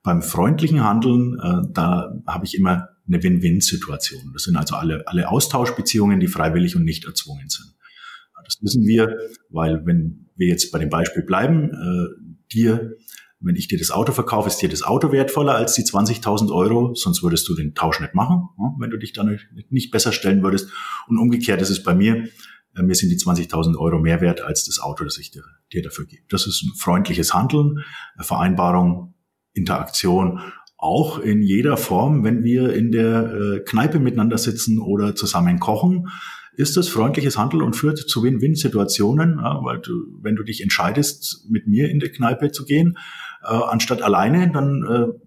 beim 0.04 0.22
freundlichen 0.22 0.82
Handeln, 0.82 1.38
äh, 1.38 1.68
da 1.74 2.14
habe 2.26 2.46
ich 2.46 2.56
immer 2.56 2.88
eine 3.08 3.22
Win-Win-Situation. 3.22 4.32
Das 4.32 4.44
sind 4.44 4.56
also 4.56 4.76
alle, 4.76 5.06
alle 5.06 5.28
Austauschbeziehungen, 5.28 6.22
die 6.22 6.28
freiwillig 6.28 6.78
und 6.78 6.86
nicht 6.86 7.06
erzwungen 7.06 7.50
sind. 7.50 7.76
Das 8.46 8.58
wissen 8.62 8.86
wir, 8.86 9.18
weil 9.50 9.86
wenn 9.86 10.30
wir 10.38 10.48
jetzt 10.48 10.72
bei 10.72 10.80
dem 10.80 10.90
Beispiel 10.90 11.24
bleiben, 11.24 11.72
äh, 11.72 12.54
dir, 12.54 12.96
wenn 13.46 13.56
ich 13.56 13.68
dir 13.68 13.78
das 13.78 13.92
Auto 13.92 14.12
verkaufe, 14.12 14.48
ist 14.48 14.58
dir 14.58 14.70
das 14.70 14.82
Auto 14.82 15.12
wertvoller 15.12 15.54
als 15.54 15.74
die 15.74 15.84
20.000 15.84 16.52
Euro, 16.52 16.96
sonst 16.96 17.22
würdest 17.22 17.48
du 17.48 17.56
den 17.56 17.76
Tausch 17.76 18.00
nicht 18.00 18.16
machen, 18.16 18.50
wenn 18.80 18.90
du 18.90 18.98
dich 18.98 19.14
dann 19.14 19.40
nicht 19.70 19.92
besser 19.92 20.12
stellen 20.12 20.42
würdest. 20.42 20.72
Und 21.08 21.20
umgekehrt 21.20 21.62
ist 21.62 21.70
es 21.70 21.84
bei 21.84 21.94
mir, 21.94 22.28
äh, 22.76 22.82
mir 22.82 22.96
sind 22.96 23.10
die 23.10 23.18
20.000 23.18 23.78
Euro 23.78 24.00
mehr 24.00 24.20
wert 24.20 24.42
als 24.42 24.66
das 24.66 24.80
Auto, 24.80 25.04
das 25.04 25.18
ich 25.20 25.32
dir, 25.32 25.44
dir 25.72 25.84
dafür 25.84 26.06
gebe. 26.06 26.24
Das 26.30 26.48
ist 26.48 26.64
ein 26.64 26.74
freundliches 26.76 27.34
Handeln, 27.34 27.84
Vereinbarung, 28.20 29.14
Interaktion, 29.54 30.40
auch 30.78 31.20
in 31.20 31.42
jeder 31.42 31.78
Form, 31.78 32.24
wenn 32.24 32.44
wir 32.44 32.74
in 32.74 32.92
der 32.92 33.34
äh, 33.34 33.60
Kneipe 33.62 34.00
miteinander 34.00 34.38
sitzen 34.38 34.80
oder 34.80 35.16
zusammen 35.16 35.60
kochen, 35.60 36.10
ist 36.58 36.78
das 36.78 36.88
freundliches 36.88 37.38
Handeln 37.38 37.62
und 37.62 37.76
führt 37.76 37.98
zu 37.98 38.24
Win-Win-Situationen, 38.24 39.40
ja, 39.40 39.60
weil 39.64 39.80
du, 39.80 39.94
wenn 40.22 40.36
du 40.36 40.44
dich 40.44 40.62
entscheidest, 40.62 41.46
mit 41.50 41.68
mir 41.68 41.90
in 41.90 42.00
der 42.00 42.12
Kneipe 42.12 42.52
zu 42.52 42.66
gehen, 42.66 42.98
äh, 43.46 43.54
anstatt 43.54 44.02
alleine, 44.02 44.52
dann 44.52 44.84
äh, 44.84 45.26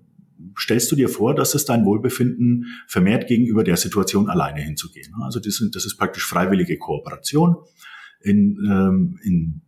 stellst 0.59 0.91
du 0.91 0.97
dir 0.97 1.09
vor, 1.09 1.35
dass 1.35 1.55
es 1.55 1.65
dein 1.65 1.85
Wohlbefinden 1.85 2.67
vermehrt 2.87 3.27
gegenüber 3.29 3.65
der 3.65 3.77
Situation 3.77 4.29
alleine 4.29 4.61
hinzugehen. 4.61 5.13
Also 5.23 5.41
das, 5.41 5.57
sind, 5.57 5.75
das 5.75 5.85
ist 5.85 5.97
praktisch 5.97 6.27
freiwillige 6.27 6.79
Kooperation 6.79 7.57
in, 8.21 8.59
ähm, 8.69 9.19
in 9.23 9.63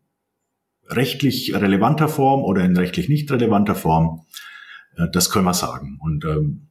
rechtlich 0.89 1.55
relevanter 1.55 2.09
Form 2.09 2.43
oder 2.43 2.65
in 2.65 2.77
rechtlich 2.77 3.09
nicht 3.09 3.31
relevanter 3.31 3.75
Form. 3.75 4.27
Äh, 4.97 5.07
das 5.13 5.31
können 5.31 5.45
wir 5.45 5.55
sagen. 5.55 5.99
Und 6.01 6.25
ähm, 6.25 6.67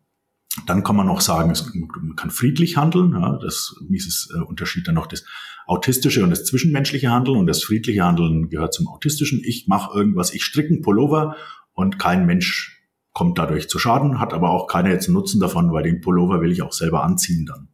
dann 0.65 0.84
kann 0.84 0.96
man 0.96 1.08
noch 1.08 1.22
sagen, 1.22 1.52
es, 1.52 1.72
man 1.74 2.15
kann 2.15 2.32
friedlich 2.32 2.76
handeln. 2.76 3.13
Ja, 3.13 3.38
das 3.42 3.76
Mises 3.88 4.30
äh, 4.36 4.42
Unterschied 4.42 4.88
dann 4.88 4.96
noch 4.96 5.08
das 5.08 5.24
autistische 5.68 6.24
und 6.24 6.32
das 6.32 6.46
zwischenmenschliche 6.46 7.10
Handeln. 7.10 7.38
Und 7.38 7.48
das 7.48 7.63
friedliche 7.63 8.04
Handeln 8.04 8.50
gehört 8.50 8.74
zum 8.74 8.88
autistischen. 8.88 9.42
Ich 9.44 9.68
mache 9.68 9.98
irgendwas, 9.98 10.34
ich 10.34 10.44
stricke 10.44 10.70
einen 10.70 10.82
Pullover 10.82 11.36
und 11.80 11.98
kein 11.98 12.26
Mensch 12.26 12.84
kommt 13.13 13.38
dadurch 13.38 13.70
zu 13.70 13.80
Schaden, 13.80 14.20
hat 14.20 14.34
aber 14.34 14.50
auch 14.50 14.68
keiner 14.68 14.89
jetzt 14.89 15.08
Nutzen 15.08 15.39
davon, 15.39 15.72
weil 15.72 15.84
den 15.84 16.02
Pullover 16.02 16.42
will 16.42 16.52
ich 16.52 16.62
auch 16.62 16.74
selber 16.74 17.06
anziehen 17.06 17.46
dann. 17.46 17.70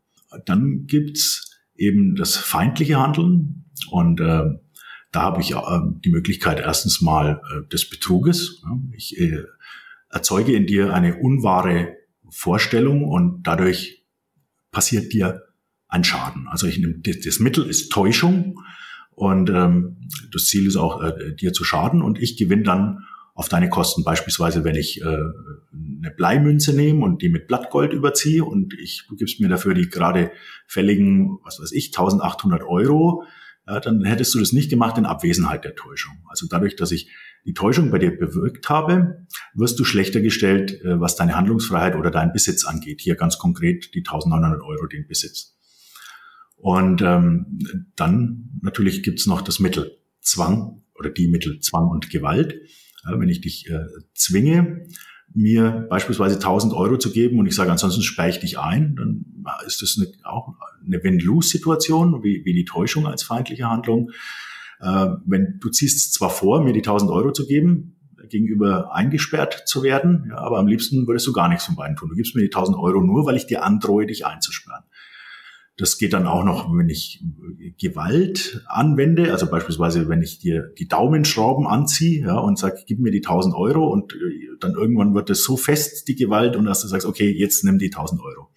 Dann 0.45 0.85
gibt's 0.85 1.57
eben 1.75 2.15
das 2.15 2.37
feindliche 2.37 2.99
Handeln 2.99 3.65
und 3.89 4.21
äh, 4.21 4.43
da 5.11 5.21
habe 5.21 5.41
ich 5.41 5.55
äh, 5.55 5.79
die 6.03 6.11
Möglichkeit 6.11 6.59
erstens 6.59 7.01
mal 7.01 7.41
äh, 7.51 7.67
des 7.67 7.89
Betruges. 7.89 8.61
Ich 8.95 9.19
äh, 9.19 9.43
erzeuge 10.11 10.53
in 10.53 10.67
dir 10.67 10.93
eine 10.93 11.15
unwahre 11.15 11.95
Vorstellung 12.29 13.05
und 13.05 13.41
dadurch 13.41 14.05
passiert 14.71 15.13
dir 15.13 15.45
ein 15.87 16.03
Schaden. 16.03 16.47
Also 16.47 16.67
ich 16.67 16.77
nehme 16.77 16.99
das, 16.99 17.21
das 17.21 17.39
Mittel 17.39 17.65
ist 17.65 17.91
Täuschung 17.91 18.59
und 19.15 19.49
ähm, 19.49 19.97
das 20.31 20.45
Ziel 20.45 20.67
ist 20.67 20.75
auch 20.75 21.01
äh, 21.01 21.33
dir 21.33 21.53
zu 21.53 21.63
schaden 21.63 22.03
und 22.03 22.19
ich 22.19 22.37
gewinne 22.37 22.63
dann 22.63 23.05
auf 23.35 23.49
deine 23.49 23.69
Kosten. 23.69 24.03
Beispielsweise, 24.03 24.63
wenn 24.63 24.75
ich 24.75 25.01
äh, 25.01 25.05
eine 25.05 26.11
Bleimünze 26.15 26.73
nehme 26.73 27.03
und 27.03 27.21
die 27.21 27.29
mit 27.29 27.47
Blattgold 27.47 27.93
überziehe 27.93 28.43
und 28.43 28.73
ich, 28.73 29.05
du 29.09 29.15
gibst 29.15 29.39
mir 29.41 29.49
dafür 29.49 29.73
die 29.73 29.89
gerade 29.89 30.31
fälligen, 30.65 31.37
was 31.43 31.59
weiß 31.59 31.73
ich, 31.73 31.87
1800 31.87 32.63
Euro, 32.63 33.23
ja, 33.67 33.79
dann 33.79 34.03
hättest 34.05 34.33
du 34.33 34.39
das 34.39 34.53
nicht 34.53 34.69
gemacht 34.69 34.97
in 34.97 35.05
Abwesenheit 35.05 35.65
der 35.65 35.75
Täuschung. 35.75 36.13
Also 36.29 36.47
dadurch, 36.49 36.77
dass 36.77 36.91
ich 36.91 37.11
die 37.45 37.53
Täuschung 37.53 37.91
bei 37.91 37.99
dir 37.99 38.17
bewirkt 38.17 38.69
habe, 38.69 39.27
wirst 39.53 39.77
du 39.79 39.83
schlechter 39.83 40.21
gestellt, 40.21 40.81
äh, 40.83 40.99
was 40.99 41.17
deine 41.17 41.35
Handlungsfreiheit 41.35 41.95
oder 41.95 42.11
deinen 42.11 42.31
Besitz 42.31 42.63
angeht. 42.63 43.01
Hier 43.01 43.15
ganz 43.15 43.37
konkret 43.37 43.93
die 43.93 43.99
1900 43.99 44.61
Euro 44.61 44.85
den 44.85 45.07
Besitz. 45.07 45.57
Und 46.55 47.01
ähm, 47.01 47.59
dann 47.97 48.59
natürlich 48.61 49.03
gibt's 49.03 49.27
noch 49.27 49.41
das 49.41 49.59
Mittel 49.59 49.99
Zwang 50.21 50.83
oder 50.97 51.09
die 51.09 51.27
Mittel 51.27 51.59
Zwang 51.59 51.89
und 51.89 52.09
Gewalt. 52.09 52.55
Ja, 53.05 53.19
wenn 53.19 53.29
ich 53.29 53.41
dich 53.41 53.69
äh, 53.69 53.85
zwinge, 54.13 54.87
mir 55.33 55.85
beispielsweise 55.89 56.35
1000 56.35 56.73
Euro 56.73 56.97
zu 56.97 57.11
geben 57.11 57.39
und 57.39 57.45
ich 57.45 57.55
sage, 57.55 57.71
ansonsten 57.71 58.01
sperre 58.01 58.29
ich 58.29 58.39
dich 58.39 58.57
ein, 58.57 58.95
dann 58.95 59.25
ist 59.65 59.81
das 59.81 59.97
eine, 59.97 60.07
auch 60.23 60.53
eine 60.85 61.03
Win-Lose-Situation, 61.03 62.23
wie, 62.23 62.43
wie 62.45 62.53
die 62.53 62.65
Täuschung 62.65 63.05
als 63.05 63.23
feindliche 63.23 63.69
Handlung. 63.69 64.11
Äh, 64.79 65.07
wenn 65.25 65.59
du 65.59 65.69
ziehst 65.69 66.13
zwar 66.13 66.29
vor, 66.29 66.63
mir 66.63 66.73
die 66.73 66.79
1000 66.79 67.11
Euro 67.11 67.31
zu 67.31 67.45
geben, 67.47 67.95
gegenüber 68.29 68.93
eingesperrt 68.93 69.67
zu 69.67 69.83
werden, 69.83 70.25
ja, 70.29 70.37
aber 70.37 70.57
am 70.57 70.67
liebsten 70.67 71.07
würdest 71.07 71.27
du 71.27 71.33
gar 71.33 71.47
nichts 71.47 71.65
von 71.65 71.75
beiden 71.75 71.95
tun. 71.95 72.09
Du 72.09 72.15
gibst 72.15 72.35
mir 72.35 72.41
die 72.41 72.47
1000 72.47 72.77
Euro 72.77 73.01
nur, 73.01 73.25
weil 73.25 73.35
ich 73.35 73.45
dir 73.45 73.63
androhe, 73.63 74.05
dich 74.05 74.25
einzusperren. 74.25 74.83
Das 75.77 75.97
geht 75.97 76.13
dann 76.13 76.25
auch 76.25 76.45
noch, 76.45 76.73
wenn 76.73 76.87
ich 76.87 77.21
Gewalt 77.77 78.63
anwende, 78.67 79.31
also 79.33 79.49
beispielsweise, 79.49 80.07
wenn 80.07 80.21
ich 80.21 80.39
dir 80.39 80.71
die 80.77 80.87
Daumenschrauben 80.87 81.67
anziehe 81.67 82.25
ja, 82.25 82.37
und 82.37 82.57
sage, 82.57 82.83
gib 82.85 82.99
mir 82.99 83.11
die 83.11 83.23
1000 83.25 83.53
Euro 83.55 83.91
und 83.91 84.13
äh, 84.13 84.55
dann 84.61 84.73
irgendwann 84.73 85.13
wird 85.13 85.29
es 85.29 85.43
so 85.43 85.57
fest, 85.57 86.07
die 86.07 86.15
Gewalt, 86.15 86.55
und 86.55 86.65
dass 86.65 86.81
du 86.81 86.87
sagst, 86.87 87.05
okay, 87.05 87.29
jetzt 87.29 87.65
nimm 87.65 87.77
die 87.77 87.87
1000 87.87 88.21
Euro. 88.21 88.49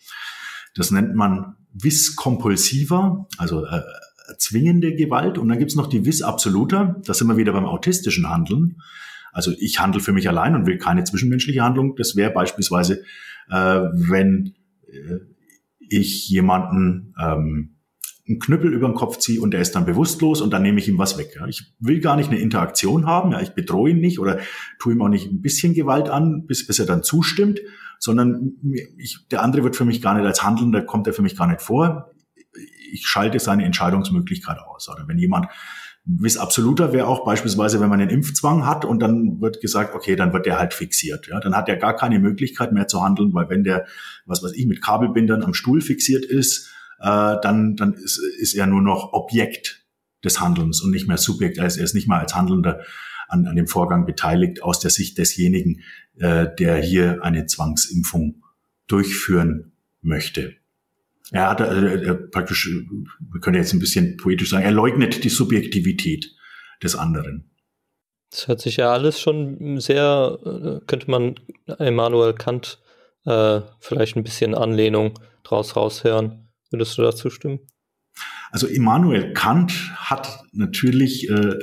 Das 0.77 0.93
nennt 0.93 1.17
man 1.17 1.57
vis 1.73 2.15
compulsiva, 2.15 3.27
also 3.37 3.65
äh, 3.65 3.83
zwingende 4.39 4.95
Gewalt. 4.95 5.39
Und 5.39 5.49
dann 5.49 5.59
gibt's 5.59 5.75
noch 5.75 5.89
die 5.89 6.05
vis 6.05 6.23
absoluta, 6.23 7.01
da 7.05 7.15
sind 7.15 7.27
wir 7.27 7.37
wieder 7.37 7.53
beim 7.53 7.67
autistischen 7.67 8.31
Handeln. 8.31 8.81
Also 9.33 9.53
ich 9.59 9.81
handle 9.81 10.01
für 10.01 10.13
mich 10.13 10.29
allein 10.29 10.55
und 10.55 10.67
will 10.67 10.79
keine 10.79 11.05
zwischenmenschliche 11.05 11.63
Handlung. 11.63 11.97
Das 11.97 12.17
wäre 12.17 12.31
beispielsweise, 12.31 13.03
äh, 13.51 13.81
wenn 13.93 14.55
äh, 14.87 15.19
ich 15.91 16.29
jemanden 16.29 17.15
ähm, 17.21 17.77
einen 18.29 18.39
Knüppel 18.41 18.73
über 18.73 18.89
den 18.89 18.95
Kopf 18.95 19.19
ziehe 19.19 19.41
und 19.41 19.53
der 19.53 19.61
ist 19.61 19.75
dann 19.75 19.87
bewusstlos 19.87 20.41
und 20.41 20.53
dann 20.53 20.63
nehme 20.63 20.79
ich 20.79 20.89
ihm 20.89 20.99
was 20.99 21.17
weg. 21.17 21.35
Ja. 21.35 21.47
Ich 21.47 21.75
will 21.81 22.01
gar 22.01 22.17
nicht 22.17 22.31
eine 22.31 22.39
Interaktion 22.39 23.07
haben, 23.07 23.33
ja. 23.33 23.41
ich 23.41 23.51
bedrohe 23.51 23.91
ihn 23.91 24.01
nicht 24.01 24.19
oder 24.19 24.39
tue 24.79 24.93
ihm 24.93 25.03
auch 25.03 25.09
nicht 25.09 25.31
ein 25.31 25.41
bisschen 25.41 25.75
Gewalt 25.75 26.09
an, 26.09 26.47
bis, 26.47 26.67
bis 26.67 26.79
er 26.79 26.87
dann 26.87 27.03
zustimmt, 27.03 27.61
sondern 27.99 28.53
ich, 28.99 29.27
der 29.31 29.43
andere 29.43 29.65
wird 29.65 29.77
für 29.77 29.85
mich 29.85 30.03
gar 30.03 30.15
nicht 30.15 30.27
als 30.27 30.43
Handelnder, 30.43 30.83
kommt 30.83 31.07
er 31.07 31.15
für 31.15 31.23
mich 31.23 31.37
gar 31.37 31.47
nicht 31.47 31.63
vor. 31.63 32.13
Ich 32.93 33.07
schalte 33.07 33.39
seine 33.39 33.65
Entscheidungsmöglichkeit 33.65 34.59
aus. 34.59 34.89
Oder 34.89 35.09
wenn 35.09 35.19
jemand 35.19 35.47
Vis 36.11 36.39
absoluter 36.39 36.95
wäre 36.95 37.07
auch 37.07 37.25
beispielsweise, 37.25 37.81
wenn 37.81 37.91
man 37.91 38.01
einen 38.01 38.11
Impfzwang 38.11 38.65
hat 38.65 38.87
und 38.87 39.01
dann 39.01 39.43
wird 39.43 39.61
gesagt, 39.61 39.95
okay, 39.95 40.17
dann 40.17 40.33
wird 40.33 40.47
der 40.47 40.59
halt 40.59 40.73
fixiert. 40.73 41.27
Ja, 41.27 41.39
dann 41.39 41.55
hat 41.55 41.69
er 41.69 41.77
gar 41.77 41.95
keine 41.95 42.19
Möglichkeit 42.19 42.73
mehr 42.73 42.89
zu 42.89 43.03
handeln, 43.03 43.35
weil 43.35 43.51
wenn 43.51 43.63
der, 43.63 43.87
was 44.25 44.43
weiß 44.43 44.53
ich, 44.55 44.67
mit 44.67 44.81
Kabelbindern 44.81 45.43
am 45.43 45.53
Stuhl 45.53 45.83
fixiert 45.83 46.25
ist, 46.25 46.71
äh, 47.01 47.37
dann, 47.43 47.77
dann 47.77 47.93
ist, 47.93 48.19
ist 48.39 48.55
er 48.55 48.67
nur 48.67 48.81
noch 48.81 49.13
Objekt 49.13 49.85
des 50.25 50.41
Handelns 50.41 50.81
und 50.81 50.93
nicht 50.93 51.09
mehr 51.09 51.19
Subjekt. 51.19 51.59
Ist, 51.59 51.77
er 51.77 51.85
ist 51.85 51.95
nicht 51.95 52.09
mal 52.09 52.21
als 52.21 52.35
Handelnder 52.35 52.81
an, 53.29 53.47
an 53.47 53.57
dem 53.57 53.67
Vorgang 53.67 54.07
beteiligt 54.07 54.63
aus 54.63 54.81
der 54.81 54.91
Sicht 54.91 55.19
desjenigen, 55.19 55.83
äh, 56.17 56.47
der 56.59 56.79
hier 56.79 57.23
eine 57.23 57.45
Zwangsimpfung 57.45 58.43
durchführen 58.87 59.73
möchte. 60.01 60.55
Er 61.31 61.51
hat 61.51 61.61
äh, 61.61 62.05
er 62.05 62.15
praktisch, 62.15 62.69
wir 62.69 63.41
können 63.41 63.57
jetzt 63.57 63.73
ein 63.73 63.81
bisschen 63.81 64.17
poetisch 64.17 64.51
sagen, 64.51 64.65
er 64.65 64.71
leugnet 64.71 65.25
die 65.25 65.29
Subjektivität 65.29 66.35
des 66.83 66.95
anderen. 66.95 67.51
Das 68.31 68.49
hört 68.49 68.61
sich 68.61 68.77
ja 68.77 68.93
alles 68.93 69.21
schon 69.21 69.81
sehr, 69.81 70.39
äh, 70.45 70.85
könnte 70.87 71.11
man 71.11 71.35
Immanuel 71.79 72.35
Kant 72.35 72.81
äh, 73.25 73.61
vielleicht 73.81 74.17
ein 74.17 74.25
bisschen 74.25 74.55
Anlehnung 74.55 75.19
draus 75.45 75.77
raushören. 75.77 76.49
Würdest 76.71 76.97
du 76.99 77.03
dazu 77.03 77.31
stimmen? 77.31 77.61
Also 78.51 78.67
Immanuel 78.67 79.33
Kant 79.35 79.73
hat 79.97 80.45
natürlich 80.53 81.29
äh, 81.29 81.55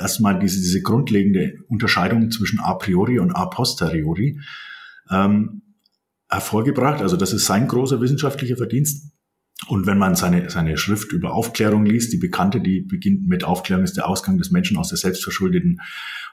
erstmal 0.00 0.38
diese, 0.38 0.58
diese 0.60 0.82
grundlegende 0.82 1.58
Unterscheidung 1.68 2.30
zwischen 2.30 2.58
a 2.58 2.74
priori 2.74 3.18
und 3.18 3.32
a 3.32 3.46
posteriori. 3.46 4.40
Ähm, 5.10 5.62
hervorgebracht. 6.28 7.00
Also 7.00 7.16
das 7.16 7.32
ist 7.32 7.46
sein 7.46 7.68
großer 7.68 8.00
wissenschaftlicher 8.00 8.56
Verdienst. 8.56 9.12
Und 9.66 9.86
wenn 9.86 9.98
man 9.98 10.14
seine, 10.14 10.50
seine 10.50 10.76
Schrift 10.76 11.12
über 11.12 11.34
Aufklärung 11.34 11.84
liest, 11.84 12.12
die 12.12 12.18
bekannte, 12.18 12.60
die 12.60 12.80
beginnt 12.80 13.26
mit 13.26 13.42
Aufklärung 13.42 13.82
ist 13.82 13.96
der 13.96 14.08
Ausgang 14.08 14.38
des 14.38 14.52
Menschen 14.52 14.76
aus 14.76 14.88
der 14.88 14.98
selbstverschuldeten 14.98 15.80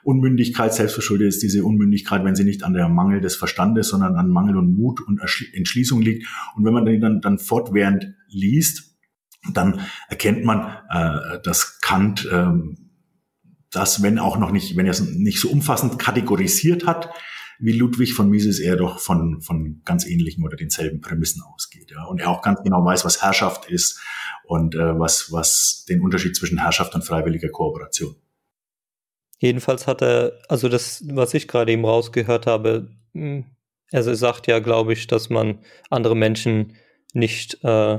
Unmündigkeit. 0.04 0.72
Selbstverschuldet 0.72 1.28
ist 1.28 1.42
diese 1.42 1.64
Unmündigkeit, 1.64 2.24
wenn 2.24 2.36
sie 2.36 2.44
nicht 2.44 2.62
an 2.62 2.72
der 2.72 2.88
Mangel 2.88 3.20
des 3.20 3.34
Verstandes, 3.34 3.88
sondern 3.88 4.14
an 4.14 4.30
Mangel 4.30 4.56
und 4.56 4.76
Mut 4.76 5.00
und 5.00 5.20
Entschließung 5.20 6.00
liegt. 6.00 6.28
Und 6.54 6.64
wenn 6.64 6.72
man 6.72 6.84
den 6.84 7.00
dann, 7.00 7.20
dann 7.20 7.38
fortwährend 7.38 8.14
liest, 8.28 8.96
dann 9.52 9.80
erkennt 10.08 10.44
man, 10.44 10.76
äh, 10.88 11.40
dass 11.42 11.80
Kant 11.80 12.26
äh, 12.26 12.46
das, 13.72 14.02
wenn 14.02 14.20
auch 14.20 14.38
noch 14.38 14.52
nicht, 14.52 14.76
wenn 14.76 14.86
er 14.86 14.92
es 14.92 15.00
nicht 15.00 15.40
so 15.40 15.48
umfassend 15.48 15.98
kategorisiert 15.98 16.86
hat, 16.86 17.10
wie 17.58 17.72
Ludwig 17.72 18.14
von 18.14 18.28
Mises 18.28 18.60
eher 18.60 18.76
doch 18.76 18.98
von, 18.98 19.40
von 19.40 19.82
ganz 19.84 20.06
ähnlichen 20.06 20.44
oder 20.44 20.56
denselben 20.56 21.00
Prämissen 21.00 21.42
ausgeht. 21.42 21.90
Ja? 21.90 22.04
Und 22.04 22.20
er 22.20 22.30
auch 22.30 22.42
ganz 22.42 22.62
genau 22.62 22.84
weiß, 22.84 23.04
was 23.04 23.22
Herrschaft 23.22 23.70
ist 23.70 24.00
und 24.44 24.74
äh, 24.74 24.98
was, 24.98 25.32
was 25.32 25.84
den 25.88 26.00
Unterschied 26.00 26.36
zwischen 26.36 26.58
Herrschaft 26.58 26.94
und 26.94 27.02
freiwilliger 27.02 27.48
Kooperation. 27.48 28.16
Jedenfalls 29.38 29.86
hat 29.86 30.02
er, 30.02 30.32
also 30.48 30.68
das, 30.68 31.04
was 31.08 31.34
ich 31.34 31.48
gerade 31.48 31.72
eben 31.72 31.84
rausgehört 31.84 32.46
habe, 32.46 32.88
hm, 33.12 33.44
also 33.92 34.10
er 34.10 34.16
sagt 34.16 34.46
ja, 34.46 34.58
glaube 34.58 34.92
ich, 34.92 35.06
dass 35.06 35.30
man 35.30 35.60
andere 35.90 36.16
Menschen 36.16 36.74
nicht 37.12 37.62
äh, 37.62 37.98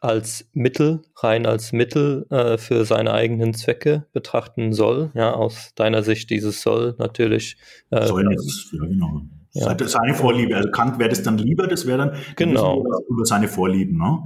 als 0.00 0.48
Mittel, 0.52 1.02
rein 1.16 1.46
als 1.46 1.72
Mittel 1.72 2.26
äh, 2.30 2.58
für 2.58 2.84
seine 2.84 3.12
eigenen 3.12 3.54
Zwecke 3.54 4.06
betrachten 4.12 4.72
soll. 4.72 5.10
Ja, 5.14 5.32
aus 5.32 5.72
deiner 5.74 6.02
Sicht 6.02 6.30
dieses 6.30 6.62
soll 6.62 6.94
natürlich. 6.98 7.56
Äh, 7.90 8.06
soll 8.06 8.24
das, 8.24 8.70
ja, 8.72 8.84
genau. 8.86 9.22
Ja. 9.54 9.76
Seine 9.88 10.14
Vorliebe. 10.14 10.56
Also 10.56 10.70
Kant 10.70 10.98
wäre 10.98 11.08
das 11.08 11.22
dann 11.22 11.38
lieber, 11.38 11.66
das 11.66 11.86
wäre 11.86 11.98
dann 11.98 12.12
genau. 12.36 12.84
über 13.08 13.24
seine 13.24 13.48
Vorlieben. 13.48 13.98
Ne? 13.98 14.18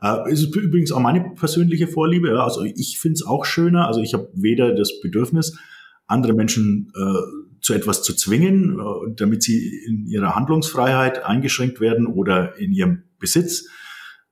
Äh, 0.00 0.32
ist 0.32 0.54
übrigens 0.54 0.92
auch 0.92 1.00
meine 1.00 1.34
persönliche 1.34 1.86
Vorliebe. 1.86 2.28
Ja? 2.28 2.44
Also 2.44 2.62
ich 2.62 2.98
finde 2.98 3.14
es 3.14 3.26
auch 3.26 3.44
schöner. 3.44 3.86
Also 3.86 4.00
ich 4.00 4.14
habe 4.14 4.30
weder 4.32 4.74
das 4.74 5.00
Bedürfnis, 5.00 5.58
andere 6.06 6.32
Menschen 6.32 6.92
äh, 6.96 7.60
zu 7.60 7.74
etwas 7.74 8.02
zu 8.02 8.14
zwingen, 8.14 8.78
äh, 8.78 9.14
damit 9.16 9.42
sie 9.42 9.82
in 9.86 10.06
ihrer 10.06 10.34
Handlungsfreiheit 10.34 11.24
eingeschränkt 11.24 11.80
werden 11.80 12.06
oder 12.06 12.56
in 12.58 12.72
ihrem 12.72 13.02
Besitz. 13.18 13.68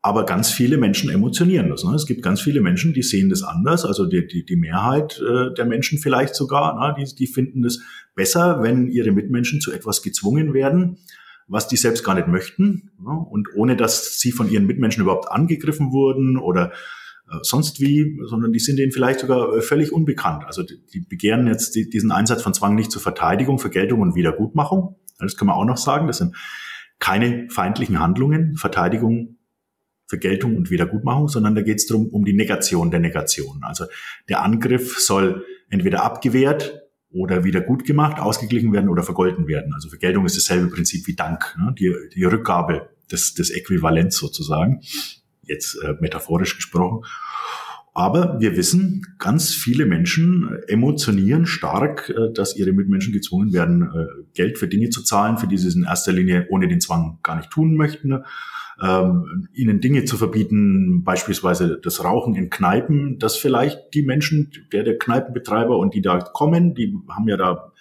Aber 0.09 0.25
ganz 0.25 0.51
viele 0.51 0.79
Menschen 0.79 1.11
emotionieren 1.11 1.69
das. 1.69 1.85
Ne? 1.85 1.95
Es 1.95 2.07
gibt 2.07 2.23
ganz 2.23 2.41
viele 2.41 2.63
Menschen, 2.63 2.95
die 2.95 3.03
sehen 3.03 3.29
das 3.29 3.43
anders. 3.43 3.85
Also 3.85 4.07
die, 4.07 4.27
die, 4.27 4.43
die 4.43 4.57
Mehrheit 4.57 5.21
äh, 5.21 5.53
der 5.53 5.67
Menschen 5.67 5.99
vielleicht 5.99 6.35
sogar, 6.35 6.79
ne? 6.81 6.95
die, 6.99 7.15
die 7.15 7.27
finden 7.27 7.63
es 7.63 7.83
besser, 8.15 8.63
wenn 8.63 8.89
ihre 8.89 9.11
Mitmenschen 9.11 9.61
zu 9.61 9.71
etwas 9.71 10.01
gezwungen 10.01 10.55
werden, 10.55 10.97
was 11.47 11.69
die 11.69 11.77
selbst 11.77 12.05
gar 12.05 12.15
nicht 12.15 12.27
möchten. 12.27 12.91
Ne? 12.99 13.11
Und 13.11 13.49
ohne 13.55 13.77
dass 13.77 14.19
sie 14.19 14.33
von 14.33 14.51
ihren 14.51 14.67
Mitmenschen 14.67 15.03
überhaupt 15.03 15.31
angegriffen 15.31 15.93
wurden 15.93 16.39
oder 16.39 16.73
äh, 17.31 17.37
sonst 17.43 17.79
wie, 17.79 18.19
sondern 18.25 18.55
die 18.55 18.61
sind 18.61 18.79
denen 18.79 18.93
vielleicht 18.93 19.21
sogar 19.21 19.59
äh, 19.59 19.61
völlig 19.61 19.93
unbekannt. 19.93 20.45
Also 20.47 20.63
die, 20.63 20.81
die 20.91 21.01
begehren 21.01 21.47
jetzt 21.47 21.75
die, 21.75 21.91
diesen 21.91 22.13
Einsatz 22.13 22.41
von 22.41 22.55
Zwang 22.55 22.75
nicht 22.75 22.91
zur 22.91 23.03
Verteidigung, 23.03 23.59
Vergeltung 23.59 24.01
und 24.01 24.15
Wiedergutmachung. 24.15 24.97
Das 25.19 25.37
kann 25.37 25.49
man 25.49 25.57
auch 25.57 25.67
noch 25.67 25.77
sagen. 25.77 26.07
Das 26.07 26.17
sind 26.17 26.35
keine 26.99 27.47
feindlichen 27.51 28.01
Handlungen. 28.01 28.57
Verteidigung 28.57 29.35
Vergeltung 30.09 30.57
und 30.57 30.71
Wiedergutmachung, 30.71 31.29
sondern 31.29 31.55
da 31.55 31.63
geht 31.63 31.77
es 31.77 31.87
darum, 31.87 32.09
um 32.09 32.25
die 32.25 32.33
Negation 32.33 32.91
der 32.91 33.01
Negation. 33.01 33.61
Also 33.63 33.85
der 34.29 34.43
Angriff 34.43 34.99
soll 34.99 35.45
entweder 35.69 36.03
abgewehrt 36.03 36.81
oder 37.11 37.45
wieder 37.45 37.61
gut 37.61 37.85
gemacht, 37.85 38.19
ausgeglichen 38.19 38.73
werden 38.73 38.89
oder 38.89 39.03
vergolten 39.03 39.47
werden. 39.47 39.73
Also 39.75 39.89
Vergeltung 39.91 40.25
ist 40.25 40.37
dasselbe 40.37 40.69
Prinzip 40.69 41.07
wie 41.07 41.15
Dank, 41.15 41.55
ne? 41.59 41.75
die, 41.79 41.95
die 42.15 42.25
Rückgabe 42.25 42.89
des, 43.13 43.35
des 43.35 43.51
Äquivalents 43.51 44.17
sozusagen, 44.17 44.81
jetzt 45.43 45.77
äh, 45.83 45.95
metaphorisch 46.01 46.57
gesprochen. 46.57 47.05
Aber 47.95 48.39
wir 48.41 48.57
wissen, 48.57 49.03
ganz 49.19 49.53
viele 49.53 49.85
Menschen 49.85 50.59
emotionieren 50.69 51.47
stark, 51.47 52.11
äh, 52.11 52.33
dass 52.33 52.57
ihre 52.57 52.73
Mitmenschen 52.73 53.13
gezwungen 53.13 53.53
werden, 53.53 53.83
äh, 53.83 54.07
Geld 54.35 54.57
für 54.59 54.69
Dinge 54.69 54.89
zu 54.89 55.03
zahlen, 55.03 55.37
für 55.37 55.49
die 55.49 55.59
sie 55.59 55.69
es 55.69 55.75
in 55.75 55.85
erster 55.85 56.13
Linie 56.13 56.47
ohne 56.51 56.69
den 56.69 56.81
Zwang 56.81 57.19
gar 57.23 57.37
nicht 57.37 57.51
tun 57.51 57.75
möchten 57.75 58.23
ähm, 58.83 59.49
ihnen 59.53 59.81
Dinge 59.81 60.05
zu 60.05 60.17
verbieten, 60.17 61.03
beispielsweise 61.05 61.81
das 61.83 62.05
Rauchen 62.05 62.35
in 62.35 62.51
Kneipen, 62.51 63.19
dass 63.19 63.37
vielleicht 63.37 63.95
die 63.95 64.03
Menschen, 64.03 64.53
der, 64.73 64.85
der 64.85 64.99
Kneipenbetreiber 64.99 65.79
und 65.79 65.95
die 65.95 66.03
da 66.03 66.19
kommen, 66.19 66.75
die 66.75 66.97
haben 67.09 67.29
ja 67.29 67.37
da 67.37 67.73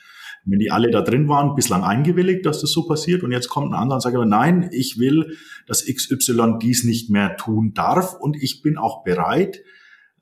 wenn 0.49 0.59
die 0.59 0.71
alle 0.71 0.89
da 0.91 1.01
drin 1.01 1.27
waren, 1.27 1.55
bislang 1.55 1.83
eingewilligt, 1.83 2.45
dass 2.45 2.61
das 2.61 2.71
so 2.71 2.87
passiert. 2.87 3.21
Und 3.21 3.31
jetzt 3.31 3.49
kommt 3.49 3.71
ein 3.71 3.77
anderer 3.77 3.97
und 3.97 4.01
sagt 4.01 4.15
aber, 4.15 4.25
nein, 4.25 4.69
ich 4.71 4.97
will, 4.97 5.35
dass 5.67 5.85
XY 5.85 6.59
dies 6.61 6.85
nicht 6.85 7.09
mehr 7.09 7.35
tun 7.35 7.73
darf 7.73 8.13
und 8.13 8.41
ich 8.41 8.61
bin 8.61 8.77
auch 8.77 9.03
bereit 9.03 9.61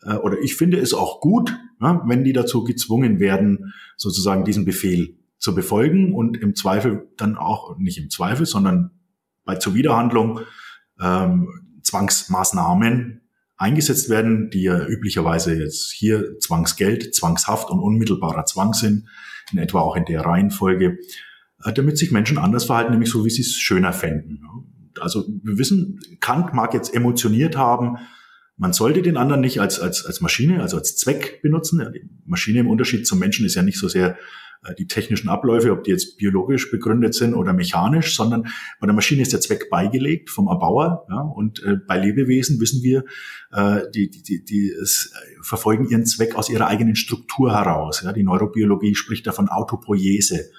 äh, 0.01 0.15
oder 0.15 0.39
ich 0.41 0.55
finde 0.55 0.79
es 0.79 0.93
auch 0.93 1.21
gut, 1.21 1.55
ja, 1.79 2.01
wenn 2.05 2.23
die 2.23 2.33
dazu 2.33 2.63
gezwungen 2.63 3.19
werden, 3.19 3.73
sozusagen 3.97 4.45
diesen 4.45 4.65
Befehl 4.65 5.17
zu 5.37 5.53
befolgen 5.53 6.13
und 6.13 6.37
im 6.37 6.55
Zweifel 6.55 7.07
dann 7.17 7.37
auch, 7.37 7.77
nicht 7.77 7.99
im 7.99 8.09
Zweifel, 8.09 8.45
sondern 8.45 8.91
bei 9.43 9.55
Zuwiderhandlung 9.55 10.39
ähm, 10.99 11.79
Zwangsmaßnahmen 11.83 13.21
eingesetzt 13.57 14.09
werden, 14.09 14.49
die 14.49 14.63
ja 14.63 14.85
üblicherweise 14.85 15.55
jetzt 15.55 15.91
hier 15.91 16.39
Zwangsgeld, 16.39 17.15
Zwangshaft 17.15 17.69
und 17.69 17.79
unmittelbarer 17.79 18.45
Zwang 18.45 18.73
sind, 18.73 19.07
in 19.51 19.59
etwa 19.59 19.79
auch 19.81 19.95
in 19.95 20.05
der 20.05 20.21
Reihenfolge, 20.21 20.97
äh, 21.63 21.73
damit 21.73 21.97
sich 21.97 22.11
Menschen 22.11 22.37
anders 22.37 22.65
verhalten, 22.65 22.91
nämlich 22.91 23.09
so, 23.09 23.25
wie 23.25 23.29
sie 23.29 23.41
es 23.41 23.55
schöner 23.55 23.93
fänden. 23.93 24.41
Also 24.99 25.25
wir 25.43 25.57
wissen, 25.57 25.99
Kant 26.19 26.53
mag 26.53 26.73
jetzt 26.73 26.93
emotioniert 26.93 27.55
haben, 27.55 27.97
man 28.57 28.71
sollte 28.71 29.01
den 29.01 29.17
anderen 29.17 29.41
nicht 29.41 29.59
als, 29.59 29.79
als, 29.79 30.05
als 30.05 30.21
Maschine, 30.21 30.61
also 30.61 30.77
als 30.77 30.95
Zweck 30.95 31.41
benutzen. 31.41 31.85
Die 31.93 32.09
Maschine 32.25 32.59
im 32.59 32.69
Unterschied 32.69 33.05
zum 33.05 33.19
Menschen 33.19 33.45
ist 33.45 33.55
ja 33.55 33.61
nicht 33.61 33.77
so 33.77 33.89
sehr 33.89 34.17
die 34.73 34.87
technischen 34.87 35.29
Abläufe, 35.29 35.71
ob 35.71 35.83
die 35.83 35.91
jetzt 35.91 36.17
biologisch 36.17 36.71
begründet 36.71 37.13
sind 37.13 37.33
oder 37.33 37.53
mechanisch, 37.53 38.15
sondern 38.15 38.47
bei 38.79 38.87
der 38.87 38.95
Maschine 38.95 39.21
ist 39.21 39.33
der 39.33 39.41
Zweck 39.41 39.69
beigelegt 39.69 40.29
vom 40.29 40.47
Erbauer. 40.47 41.05
Ja, 41.09 41.21
und 41.21 41.61
äh, 41.63 41.75
bei 41.75 41.97
Lebewesen 41.97 42.59
wissen 42.59 42.81
wir, 42.81 43.03
äh, 43.51 43.81
die, 43.93 44.09
die, 44.09 44.23
die, 44.23 44.43
die 44.43 44.69
es, 44.69 45.13
äh, 45.13 45.43
verfolgen 45.43 45.87
ihren 45.89 46.05
Zweck 46.05 46.35
aus 46.35 46.49
ihrer 46.49 46.67
eigenen 46.67 46.95
Struktur 46.95 47.53
heraus. 47.53 48.01
Ja, 48.03 48.13
die 48.13 48.23
Neurobiologie 48.23 48.95
spricht 48.95 49.27
davon 49.27 49.49
Autopoiese. 49.49 50.49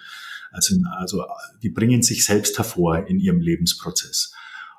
Also, 0.53 0.77
also 0.97 1.25
die 1.63 1.71
bringen 1.71 2.03
sich 2.03 2.25
selbst 2.25 2.57
hervor 2.59 3.07
in 3.09 3.19
ihrem 3.19 3.41
Lebensprozess. 3.41 4.33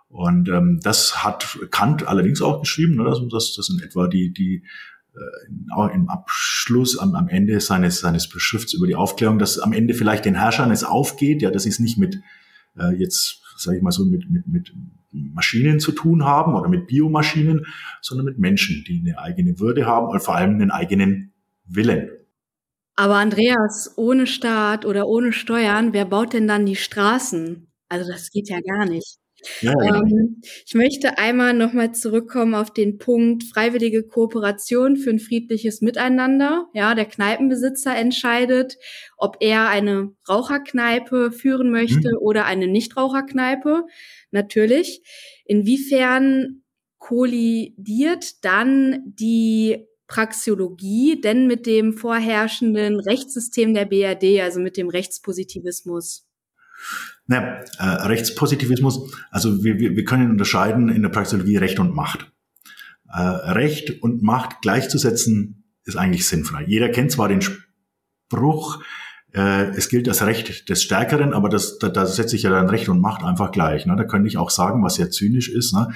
Und 0.10 0.48
ähm, 0.48 0.80
das 0.82 1.24
hat 1.24 1.60
Kant 1.70 2.08
allerdings 2.08 2.42
auch 2.42 2.62
geschrieben, 2.62 2.96
ne, 2.96 3.04
dass, 3.04 3.54
dass 3.54 3.70
in 3.70 3.80
etwa 3.82 4.08
die, 4.08 4.32
die 4.32 4.64
äh, 5.18 5.94
im 5.94 6.10
Abschluss, 6.10 6.98
am, 6.98 7.16
am 7.16 7.28
Ende 7.28 7.60
seines, 7.60 8.00
seines 8.00 8.30
Beschrifts 8.30 8.74
über 8.74 8.88
die 8.88 8.96
Aufklärung, 8.96 9.40
dass 9.40 9.60
am 9.60 9.74
Ende 9.74 9.94
vielleicht 9.94 10.26
den 10.26 10.36
Herrschern 10.36 10.72
es 10.72 10.84
aufgeht, 10.84 11.42
ja, 11.42 11.52
dass 11.52 11.64
sie 11.64 11.70
es 11.70 11.80
nicht 11.80 11.98
mit 11.98 12.20
äh, 12.78 12.94
jetzt, 12.96 13.42
sage 13.58 13.78
ich 13.78 13.84
mal 13.84 13.92
so, 13.92 14.06
mit, 14.06 14.30
mit, 14.30 14.48
mit 14.48 14.74
Maschinen 15.12 15.80
zu 15.80 15.92
tun 15.92 16.26
haben 16.26 16.56
oder 16.56 16.70
mit 16.70 16.88
Biomaschinen, 16.88 17.66
sondern 18.02 18.26
mit 18.26 18.40
Menschen, 18.40 18.84
die 18.88 19.02
eine 19.06 19.20
eigene 19.20 19.60
Würde 19.60 19.86
haben 19.86 20.08
und 20.08 20.22
vor 20.22 20.36
allem 20.36 20.56
einen 20.56 20.72
eigenen 20.72 21.34
Willen. 21.66 22.10
Aber 22.96 23.16
Andreas, 23.16 23.94
ohne 23.96 24.26
Staat 24.26 24.86
oder 24.86 25.08
ohne 25.08 25.32
Steuern, 25.32 25.94
wer 25.94 26.06
baut 26.06 26.34
denn 26.34 26.48
dann 26.48 26.66
die 26.66 26.76
Straßen? 26.76 27.68
Also 27.90 28.12
das 28.12 28.32
geht 28.32 28.50
ja 28.50 28.60
gar 28.60 28.86
nicht. 28.86 29.18
Ähm, 29.62 30.42
ich 30.66 30.74
möchte 30.74 31.18
einmal 31.18 31.54
nochmal 31.54 31.94
zurückkommen 31.94 32.56
auf 32.56 32.72
den 32.72 32.98
Punkt 32.98 33.44
freiwillige 33.44 34.04
Kooperation 34.04 34.98
für 34.98 35.12
ein 35.12 35.20
friedliches 35.20 35.82
Miteinander. 35.82 36.68
Ja, 36.74 36.96
der 36.96 37.06
Kneipenbesitzer 37.06 37.96
entscheidet, 37.96 38.78
ob 39.18 39.38
er 39.40 39.70
eine 39.70 40.14
Raucherkneipe 40.28 41.32
führen 41.32 41.72
möchte 41.72 42.12
mhm. 42.12 42.18
oder 42.20 42.46
eine 42.46 42.68
Nichtraucherkneipe. 42.68 43.84
Natürlich. 44.32 45.02
Inwiefern 45.46 46.64
kollidiert 46.98 48.44
dann 48.44 49.04
die 49.06 49.88
Praxiologie 50.08 51.20
denn 51.20 51.48
mit 51.48 51.66
dem 51.66 51.94
vorherrschenden 51.94 53.00
Rechtssystem 53.00 53.74
der 53.74 53.86
BRD, 53.86 54.42
also 54.42 54.60
mit 54.60 54.78
dem 54.78 54.90
Rechtspositivismus? 54.90 56.27
Naja, 57.28 57.64
äh, 57.78 57.84
Rechtspositivismus, 57.84 59.14
also 59.32 59.64
wir, 59.64 59.80
wir, 59.80 59.96
wir 59.96 60.04
können 60.06 60.32
unterscheiden 60.32 60.90
in 60.90 61.02
der 61.02 61.10
Praxeologie 61.10 61.58
Recht 61.58 61.80
und 61.80 61.94
Macht. 61.94 62.32
Äh, 63.12 63.22
Recht 63.22 64.02
und 64.02 64.24
Macht 64.24 64.62
gleichzusetzen 64.62 65.66
ist 65.84 65.98
eigentlich 65.98 66.28
sinnfrei. 66.28 66.64
Jeder 66.68 66.90
kennt 66.90 67.12
zwar 67.12 67.28
den 67.28 67.42
Spruch, 67.42 68.82
äh, 69.34 69.70
es 69.76 69.90
gilt 69.90 70.08
das 70.08 70.24
Recht 70.24 70.70
des 70.70 70.82
Stärkeren, 70.84 71.34
aber 71.34 71.50
das, 71.50 71.80
da, 71.80 71.90
da 71.90 72.06
setze 72.06 72.36
ich 72.36 72.44
ja 72.44 72.50
dann 72.50 72.70
Recht 72.70 72.90
und 72.90 73.02
Macht 73.02 73.24
einfach 73.24 73.52
gleich. 73.52 73.86
Ne? 73.86 73.96
Da 73.96 74.04
könnte 74.04 74.28
ich 74.28 74.38
auch 74.38 74.50
sagen, 74.50 74.84
was 74.84 74.96
sehr 74.96 75.12
zynisch 75.12 75.50
ist. 75.50 75.74
Ne? 75.74 75.90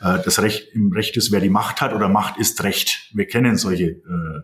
Äh, 0.00 0.18
das 0.24 0.40
Recht 0.40 0.68
im 0.72 0.92
Recht 0.92 1.16
ist, 1.16 1.32
wer 1.32 1.40
die 1.40 1.50
Macht 1.50 1.80
hat 1.80 1.92
oder 1.92 2.08
Macht 2.08 2.38
ist 2.38 2.62
Recht. 2.62 3.10
Wir 3.12 3.26
kennen 3.26 3.56
solche 3.56 3.84
äh, 3.84 4.40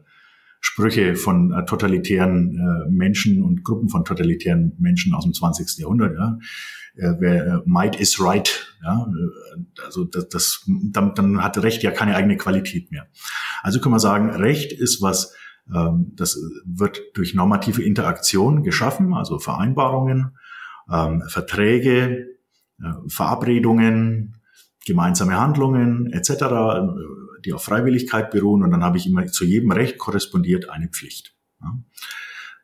Sprüche 0.64 1.16
von 1.16 1.52
äh, 1.52 1.64
totalitären 1.64 2.56
äh, 2.56 2.90
Menschen 2.90 3.42
und 3.42 3.64
Gruppen 3.64 3.88
von 3.88 4.04
totalitären 4.04 4.72
Menschen 4.78 5.12
aus 5.12 5.24
dem 5.24 5.34
20. 5.34 5.78
Jahrhundert. 5.78 6.14
Ja. 6.14 6.38
Äh, 6.94 7.16
wer, 7.18 7.46
äh, 7.46 7.58
might 7.64 8.00
is 8.00 8.20
right. 8.20 8.72
Ja. 8.82 9.06
Äh, 9.06 9.82
also 9.84 10.04
das, 10.04 10.28
das 10.28 10.64
dann, 10.66 11.14
dann 11.14 11.42
hat 11.42 11.60
Recht 11.62 11.82
ja 11.82 11.90
keine 11.90 12.14
eigene 12.14 12.36
Qualität 12.36 12.92
mehr. 12.92 13.08
Also 13.62 13.80
kann 13.80 13.90
man 13.90 13.98
sagen, 13.98 14.30
Recht 14.30 14.72
ist 14.72 15.02
was, 15.02 15.34
ähm, 15.74 16.12
das 16.14 16.38
wird 16.64 17.00
durch 17.14 17.34
normative 17.34 17.82
Interaktion 17.82 18.62
geschaffen, 18.62 19.14
also 19.14 19.40
Vereinbarungen, 19.40 20.38
ähm, 20.88 21.24
Verträge, 21.26 22.36
äh, 22.80 22.92
Verabredungen, 23.08 24.36
gemeinsame 24.86 25.40
Handlungen 25.40 26.12
etc 26.12 26.44
die 27.44 27.52
auf 27.52 27.64
Freiwilligkeit 27.64 28.30
beruhen 28.30 28.62
und 28.62 28.70
dann 28.70 28.82
habe 28.82 28.98
ich 28.98 29.06
immer 29.06 29.26
zu 29.26 29.44
jedem 29.44 29.72
Recht 29.72 29.98
korrespondiert 29.98 30.68
eine 30.68 30.88
Pflicht. 30.88 31.34
Ja. 31.60 31.78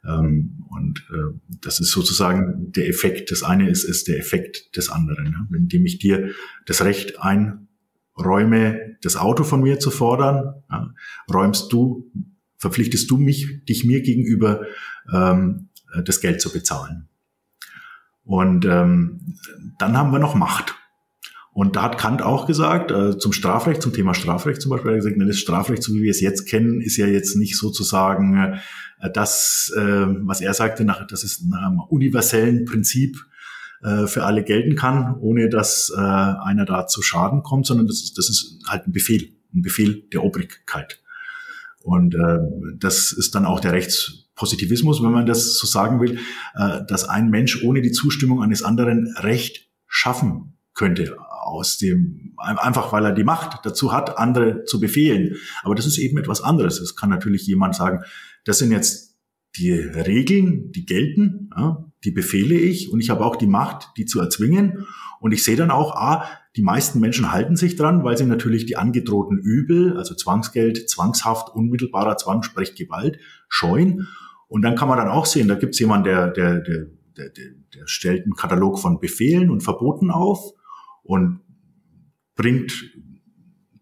Ähm, 0.07 0.64
und 0.70 1.05
äh, 1.11 1.39
das 1.61 1.81
ist 1.81 1.91
sozusagen 1.91 2.72
der 2.72 2.89
Effekt. 2.89 3.31
Das 3.31 3.43
eine 3.43 3.68
ist, 3.68 3.85
ist 3.85 4.09
der 4.09 4.18
Effekt 4.18 4.76
des 4.76 4.91
anderen. 4.91 5.26
Ja. 5.26 5.57
Indem 5.57 5.87
ich 5.87 5.99
dir 5.99 6.31
das 6.66 6.83
Recht 6.83 7.18
einräume, 7.20 8.97
das 9.03 9.16
Auto 9.16 9.45
von 9.45 9.62
mir 9.62 9.79
zu 9.79 9.91
fordern, 9.91 10.62
ja, 10.70 10.93
räumst 11.33 11.72
du, 11.72 12.11
verpflichtest 12.57 13.11
du 13.11 13.18
mich, 13.18 13.64
dich 13.64 13.85
mir 13.85 14.03
gegenüber, 14.03 14.66
ähm, 15.12 15.68
das 16.05 16.20
Geld 16.20 16.41
zu 16.41 16.53
bezahlen. 16.53 17.09
Und 18.24 18.66
ähm, 18.66 19.37
dann 19.79 19.97
haben 19.97 20.12
wir 20.12 20.18
noch 20.18 20.35
Macht. 20.35 20.74
Und 21.59 21.74
da 21.74 21.82
hat 21.82 21.98
Kant 21.98 22.22
auch 22.22 22.46
gesagt, 22.46 22.92
äh, 22.92 23.18
zum 23.18 23.32
Strafrecht, 23.32 23.82
zum 23.82 23.92
Thema 23.92 24.14
Strafrecht 24.14 24.62
zum 24.62 24.70
Beispiel, 24.70 24.92
er 24.92 24.98
hat 24.98 25.02
gesagt, 25.02 25.28
das 25.28 25.38
Strafrecht, 25.40 25.82
so 25.82 25.92
wie 25.92 26.02
wir 26.02 26.12
es 26.12 26.20
jetzt 26.20 26.46
kennen, 26.46 26.80
ist 26.80 26.96
ja 26.96 27.09
jetzt 27.09 27.34
nicht 27.34 27.59
sozusagen 27.59 28.61
äh, 29.00 29.11
das, 29.12 29.72
äh, 29.76 30.06
was 30.20 30.40
er 30.40 30.54
sagte, 30.54 30.84
nach, 30.84 31.04
dass 31.09 31.24
es 31.24 31.42
nach 31.42 31.66
einem 31.66 31.80
universellen 31.80 32.64
Prinzip 32.64 33.16
äh, 33.82 34.06
für 34.06 34.22
alle 34.22 34.44
gelten 34.44 34.76
kann, 34.76 35.16
ohne 35.18 35.48
dass 35.48 35.92
äh, 35.92 35.98
einer 35.98 36.64
da 36.64 36.86
zu 36.86 37.02
Schaden 37.02 37.42
kommt, 37.42 37.66
sondern 37.66 37.88
das 37.88 38.04
ist, 38.04 38.18
das 38.18 38.30
ist 38.30 38.61
halt 38.68 38.86
ein 38.86 38.92
Befehl, 38.92 39.28
ein 39.52 39.62
Befehl 39.62 40.04
der 40.12 40.22
Obrigkeit. 40.22 41.02
Und 41.82 42.14
äh, 42.14 42.38
das 42.78 43.11
ist 43.11 43.34
dann 43.34 43.44
auch 43.44 43.59
der 43.59 43.72
Rechtspositivismus, 43.72 45.02
wenn 45.02 45.11
man 45.11 45.26
das 45.26 45.59
so 45.59 45.66
sagen 45.66 46.00
will, 46.00 46.20
äh, 46.54 46.86
dass 46.86 47.09
ein 47.09 47.30
Mensch 47.30 47.64
ohne 47.64 47.82
die 47.82 47.90
Zustimmung 47.90 48.44
eines 48.44 48.62
anderen 48.62 49.12
Recht 49.16 49.68
schaffen 49.88 50.54
könnte 50.72 51.16
aus 51.49 51.78
dem, 51.78 52.34
einfach 52.36 52.92
weil 52.92 53.05
er 53.05 53.12
die 53.12 53.24
Macht 53.24 53.64
dazu 53.64 53.92
hat, 53.92 54.18
andere 54.18 54.64
zu 54.64 54.80
befehlen. 54.80 55.36
Aber 55.62 55.74
das 55.74 55.86
ist 55.86 55.99
eben 55.99 56.18
etwas 56.18 56.42
anderes. 56.42 56.80
Es 56.80 56.96
kann 56.96 57.11
natürlich 57.11 57.46
jemand 57.46 57.74
sagen, 57.74 58.05
das 58.44 58.59
sind 58.59 58.72
jetzt 58.72 59.16
die 59.57 59.72
Regeln, 59.72 60.72
die 60.72 60.86
gelten, 60.86 61.51
ja, 61.57 61.84
die 62.05 62.11
befehle 62.12 62.55
ich 62.55 62.92
und 62.92 63.01
ich 63.01 63.11
habe 63.11 63.24
auch 63.24 63.36
die 63.36 63.46
Macht, 63.46 63.90
die 63.96 64.05
zu 64.05 64.20
erzwingen. 64.20 64.86
Und 65.20 65.32
ich 65.32 65.42
sehe 65.42 65.57
dann 65.57 65.72
auch, 65.72 65.96
ah, 65.96 66.28
die 66.57 66.62
meisten 66.62 67.01
Menschen 67.01 67.32
halten 67.32 67.57
sich 67.57 67.74
dran, 67.74 68.05
weil 68.05 68.16
sie 68.16 68.24
natürlich 68.24 68.66
die 68.66 68.76
angedrohten 68.76 69.38
Übel, 69.38 69.96
also 69.96 70.14
Zwangsgeld, 70.14 70.88
Zwangshaft, 70.88 71.55
unmittelbarer 71.55 72.16
Zwang, 72.16 72.42
sprich 72.42 72.76
Gewalt, 72.76 73.18
scheuen. 73.49 74.07
Und 74.46 74.62
dann 74.62 74.76
kann 74.76 74.88
man 74.88 74.99
dann 74.99 75.09
auch 75.09 75.26
sehen, 75.26 75.49
da 75.49 75.57
gibt 75.57 75.74
es 75.74 75.80
jemanden, 75.80 76.05
der, 76.05 76.30
der, 76.30 76.61
der, 76.61 76.86
der, 77.16 77.30
der 77.74 77.86
stellt 77.86 78.24
einen 78.24 78.34
Katalog 78.34 78.78
von 78.78 79.01
Befehlen 79.01 79.51
und 79.51 79.62
Verboten 79.62 80.11
auf 80.11 80.53
und 81.09 81.40
bringt 82.36 82.72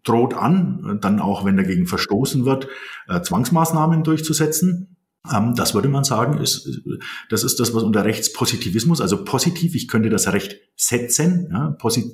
droht 0.03 0.33
an, 0.33 0.99
dann 1.01 1.19
auch, 1.19 1.43
wenn 1.43 1.57
dagegen 1.57 1.85
verstoßen 1.85 2.45
wird, 2.45 2.69
äh, 3.09 3.21
Zwangsmaßnahmen 3.21 4.03
durchzusetzen. 4.03 4.95
Ähm, 5.29 5.53
das 5.55 5.73
würde 5.73 5.89
man 5.89 6.05
sagen, 6.05 6.37
ist, 6.39 6.81
das 7.29 7.43
ist 7.43 7.59
das, 7.59 7.73
was 7.73 7.83
unter 7.83 8.05
Rechtspositivismus, 8.05 9.01
also 9.01 9.25
positiv, 9.25 9.75
ich 9.75 9.89
könnte 9.89 10.09
das 10.09 10.31
Recht 10.31 10.57
setzen. 10.77 11.49
Ja, 11.51 11.71
posit, 11.71 12.05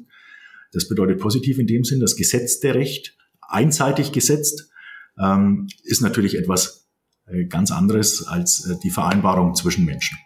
das 0.72 0.90
bedeutet 0.90 1.20
positiv 1.20 1.60
in 1.60 1.68
dem 1.68 1.84
Sinn, 1.84 2.00
das 2.00 2.16
gesetzte 2.16 2.74
Recht, 2.74 3.16
einseitig 3.42 4.12
gesetzt, 4.12 4.72
ähm, 5.20 5.68
ist 5.84 6.02
natürlich 6.02 6.36
etwas 6.36 6.90
äh, 7.28 7.46
ganz 7.46 7.72
anderes 7.72 8.26
als 8.26 8.68
äh, 8.68 8.76
die 8.84 8.90
Vereinbarung 8.90 9.54
zwischen 9.54 9.86
Menschen. 9.86 10.18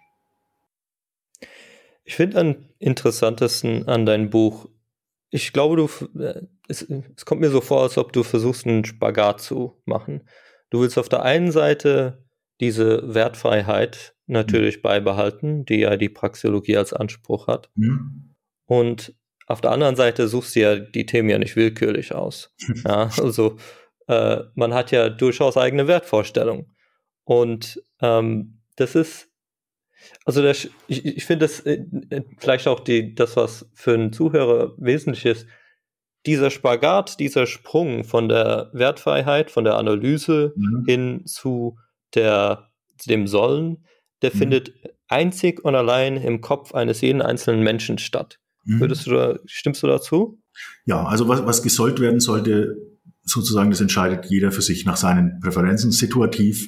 Ich 2.05 2.15
finde 2.15 2.39
am 2.39 2.55
interessantesten 2.79 3.85
an 3.89 4.05
deinem 4.05 4.29
Buch, 4.29 4.69
ich 5.30 5.53
glaube, 5.53 5.75
du, 5.75 6.19
äh, 6.19 6.41
es, 6.67 6.82
es 6.82 7.25
kommt 7.25 7.41
mir 7.41 7.49
so 7.49 7.61
vor, 7.61 7.84
als 7.84 7.97
ob 7.97 8.13
du 8.13 8.23
versuchst, 8.23 8.65
einen 8.65 8.86
Spagat 8.86 9.41
zu 9.41 9.82
machen. 9.86 10.28
Du 10.69 10.82
willst 10.82 10.97
auf 10.97 11.09
der 11.09 11.23
einen 11.23 11.51
Seite 11.51 12.25
diese 12.59 13.13
Wertfreiheit 13.13 14.15
natürlich 14.25 14.78
mhm. 14.78 14.82
beibehalten, 14.82 15.65
die 15.65 15.80
ja 15.80 15.97
die 15.97 16.09
Praxeologie 16.09 16.78
als 16.78 16.93
Anspruch 16.93 17.47
hat. 17.47 17.69
Mhm. 17.75 18.36
Und 18.65 19.15
auf 19.47 19.61
der 19.61 19.71
anderen 19.71 19.95
Seite 19.95 20.28
suchst 20.28 20.55
du 20.55 20.59
ja 20.59 20.75
die 20.75 21.05
Themen 21.05 21.30
ja 21.30 21.38
nicht 21.38 21.55
willkürlich 21.55 22.13
aus. 22.13 22.53
ja, 22.86 23.09
also 23.21 23.57
äh, 24.07 24.39
man 24.55 24.73
hat 24.73 24.91
ja 24.91 25.09
durchaus 25.09 25.57
eigene 25.57 25.88
Wertvorstellungen. 25.88 26.75
Und 27.23 27.82
ähm, 28.01 28.61
das 28.75 28.95
ist, 28.95 29.30
also 30.28 30.41
das, 30.41 30.67
ich, 30.88 31.05
ich 31.05 31.23
finde 31.23 31.45
das 31.45 31.61
äh, 31.61 31.86
äh, 32.09 32.21
vielleicht 32.38 32.67
auch 32.67 32.82
die, 32.82 33.15
das, 33.15 33.38
was 33.38 33.65
für 33.73 33.93
einen 33.93 34.11
Zuhörer 34.11 34.73
wesentlich 34.78 35.25
ist, 35.25 35.47
dieser 36.25 36.49
Spagat, 36.49 37.21
dieser 37.21 37.45
Sprung 37.45 38.03
von 38.03 38.28
der 38.28 38.69
Wertfreiheit, 38.73 39.49
von 39.49 39.63
der 39.63 39.78
Analyse 39.78 40.53
mhm. 40.57 40.84
hin 40.86 41.21
zu 41.25 41.78
der, 42.13 42.71
dem 43.07 43.25
Sollen, 43.25 43.86
der 44.21 44.32
mhm. 44.34 44.38
findet 44.38 44.73
einzig 45.07 45.63
und 45.63 45.75
allein 45.75 46.17
im 46.17 46.41
Kopf 46.41 46.73
eines 46.73 46.99
jeden 46.99 47.21
einzelnen 47.21 47.63
Menschen 47.63 47.97
statt. 47.97 48.38
Mhm. 48.65 48.82
Würdest 48.82 49.07
du 49.07 49.11
da, 49.11 49.39
stimmst 49.45 49.82
du 49.82 49.88
dazu? 49.88 50.41
Ja, 50.84 51.05
also 51.05 51.30
was, 51.30 51.45
was 51.45 51.63
gesollt 51.63 52.01
werden 52.01 52.19
sollte, 52.19 52.75
sozusagen, 53.23 53.69
das 53.69 53.80
entscheidet 53.80 54.25
jeder 54.25 54.51
für 54.51 54.61
sich 54.61 54.84
nach 54.84 54.97
seinen 54.97 55.39
Präferenzen, 55.39 55.93
situativ 55.93 56.67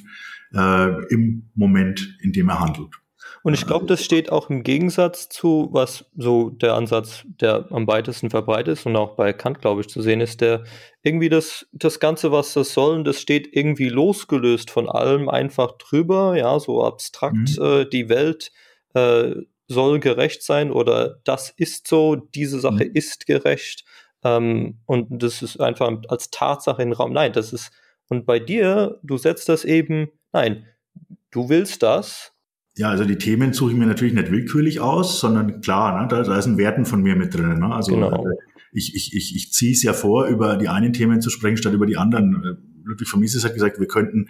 äh, 0.54 1.04
im 1.12 1.50
Moment, 1.54 2.16
in 2.22 2.32
dem 2.32 2.48
er 2.48 2.60
handelt. 2.60 2.94
Und 3.42 3.54
ich 3.54 3.66
glaube, 3.66 3.86
das 3.86 4.04
steht 4.04 4.30
auch 4.30 4.50
im 4.50 4.62
Gegensatz 4.62 5.28
zu, 5.28 5.68
was 5.72 6.04
so 6.16 6.50
der 6.50 6.74
Ansatz, 6.74 7.24
der 7.24 7.66
am 7.70 7.86
weitesten 7.86 8.30
verbreitet 8.30 8.78
ist 8.78 8.86
und 8.86 8.96
auch 8.96 9.16
bei 9.16 9.32
Kant, 9.32 9.60
glaube 9.60 9.80
ich, 9.80 9.88
zu 9.88 10.02
sehen 10.02 10.20
ist, 10.20 10.40
der 10.40 10.64
irgendwie 11.02 11.28
das, 11.28 11.66
das 11.72 12.00
Ganze, 12.00 12.32
was 12.32 12.52
das 12.52 12.74
soll, 12.74 13.02
das 13.04 13.20
steht 13.20 13.48
irgendwie 13.52 13.88
losgelöst 13.88 14.70
von 14.70 14.88
allem 14.88 15.28
einfach 15.28 15.72
drüber, 15.78 16.36
ja, 16.36 16.58
so 16.60 16.84
abstrakt, 16.84 17.58
mhm. 17.58 17.64
äh, 17.64 17.84
die 17.86 18.08
Welt 18.08 18.52
äh, 18.94 19.34
soll 19.68 20.00
gerecht 20.00 20.42
sein 20.42 20.72
oder 20.72 21.20
das 21.24 21.50
ist 21.56 21.86
so, 21.86 22.16
diese 22.16 22.60
Sache 22.60 22.84
mhm. 22.84 22.92
ist 22.92 23.26
gerecht. 23.26 23.84
Ähm, 24.22 24.80
und 24.86 25.06
das 25.22 25.42
ist 25.42 25.60
einfach 25.60 25.90
als 26.08 26.30
Tatsache 26.30 26.82
in 26.82 26.90
den 26.90 26.94
Raum. 26.94 27.12
Nein, 27.12 27.32
das 27.32 27.52
ist, 27.52 27.70
und 28.08 28.26
bei 28.26 28.38
dir, 28.38 28.98
du 29.02 29.16
setzt 29.16 29.48
das 29.48 29.64
eben, 29.64 30.10
nein, 30.32 30.66
du 31.30 31.48
willst 31.48 31.82
das, 31.82 32.32
ja, 32.76 32.88
also 32.88 33.04
die 33.04 33.18
Themen 33.18 33.52
suche 33.52 33.72
ich 33.72 33.76
mir 33.76 33.86
natürlich 33.86 34.14
nicht 34.14 34.30
willkürlich 34.30 34.80
aus, 34.80 35.20
sondern 35.20 35.60
klar, 35.60 36.00
ne, 36.00 36.08
da, 36.08 36.22
da 36.22 36.38
ist 36.38 36.46
ein 36.46 36.58
Werten 36.58 36.84
von 36.84 37.02
mir 37.02 37.16
mit 37.16 37.34
drin. 37.34 37.58
Ne? 37.58 37.74
Also 37.74 37.94
genau. 37.94 38.24
Äh, 38.24 38.34
ich, 38.72 38.94
ich, 38.94 39.14
ich, 39.14 39.34
ich 39.34 39.52
ziehe 39.52 39.72
es 39.72 39.82
ja 39.82 39.92
vor, 39.92 40.26
über 40.26 40.56
die 40.56 40.68
einen 40.68 40.92
Themen 40.92 41.20
zu 41.20 41.30
sprechen, 41.30 41.56
statt 41.56 41.72
über 41.72 41.86
die 41.86 41.96
anderen. 41.96 42.69
Ludwig 42.84 43.08
von 43.08 43.20
Mises 43.20 43.44
hat 43.44 43.54
gesagt, 43.54 43.78
wir 43.78 43.86
könnten 43.86 44.28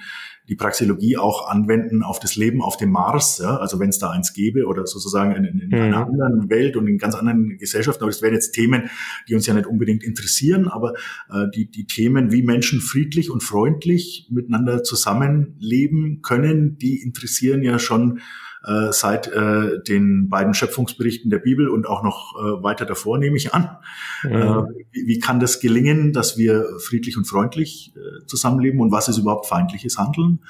die 0.49 0.57
Praxeologie 0.57 1.17
auch 1.17 1.49
anwenden 1.49 2.03
auf 2.03 2.19
das 2.19 2.37
Leben 2.37 2.61
auf 2.61 2.77
dem 2.77 2.91
Mars, 2.91 3.39
ja, 3.39 3.57
also 3.57 3.79
wenn 3.79 3.91
es 3.91 3.99
da 3.99 4.11
eins 4.11 4.33
gäbe 4.33 4.67
oder 4.67 4.87
sozusagen 4.87 5.33
in, 5.33 5.45
in, 5.45 5.61
in 5.61 5.69
mhm. 5.69 5.75
einer 5.75 6.07
anderen 6.07 6.51
Welt 6.51 6.77
und 6.77 6.89
in 6.89 6.99
ganz 6.99 7.15
anderen 7.15 7.57
Gesellschaften. 7.59 8.03
Aber 8.03 8.11
das 8.11 8.23
wären 8.23 8.35
jetzt 8.35 8.53
Themen, 8.53 8.91
die 9.29 9.35
uns 9.35 9.47
ja 9.47 9.55
nicht 9.55 9.67
unbedingt 9.67 10.03
interessieren, 10.03 10.69
aber 10.69 10.95
äh, 11.31 11.47
die, 11.55 11.71
die 11.71 11.87
Themen, 11.87 12.33
wie 12.33 12.43
Menschen 12.43 12.81
friedlich 12.81 13.31
und 13.31 13.43
freundlich 13.43 14.27
miteinander 14.31 14.83
zusammenleben 14.83 16.21
können, 16.23 16.79
die 16.79 17.01
interessieren 17.03 17.63
ja 17.63 17.79
schon 17.79 18.21
äh, 18.65 18.93
seit 18.93 19.29
äh, 19.29 19.83
den 19.83 20.29
beiden 20.29 20.55
Schöpfungsberichten 20.55 21.31
der 21.31 21.39
Bibel 21.39 21.69
und 21.69 21.87
auch 21.87 22.03
noch 22.03 22.35
äh, 22.37 22.63
weiter 22.63 22.85
davor, 22.85 23.19
nehme 23.19 23.37
ich 23.37 23.55
an. 23.55 23.77
Mhm. 24.23 24.33
Äh, 24.33 24.63
wie, 24.93 25.07
wie, 25.07 25.19
kann 25.19 25.41
das 25.41 25.61
gelingen, 25.61 26.13
dass 26.13 26.37
wir 26.37 26.67
friedlich 26.79 27.17
und 27.17 27.27
freundlich 27.27 27.95
äh, 27.97 28.27
zusammenleben 28.27 28.81
und 28.81 28.93
was 28.93 29.09
ist 29.09 29.19
überhaupt 29.19 29.47
feindliches 29.47 29.99
Handeln? 29.99 30.41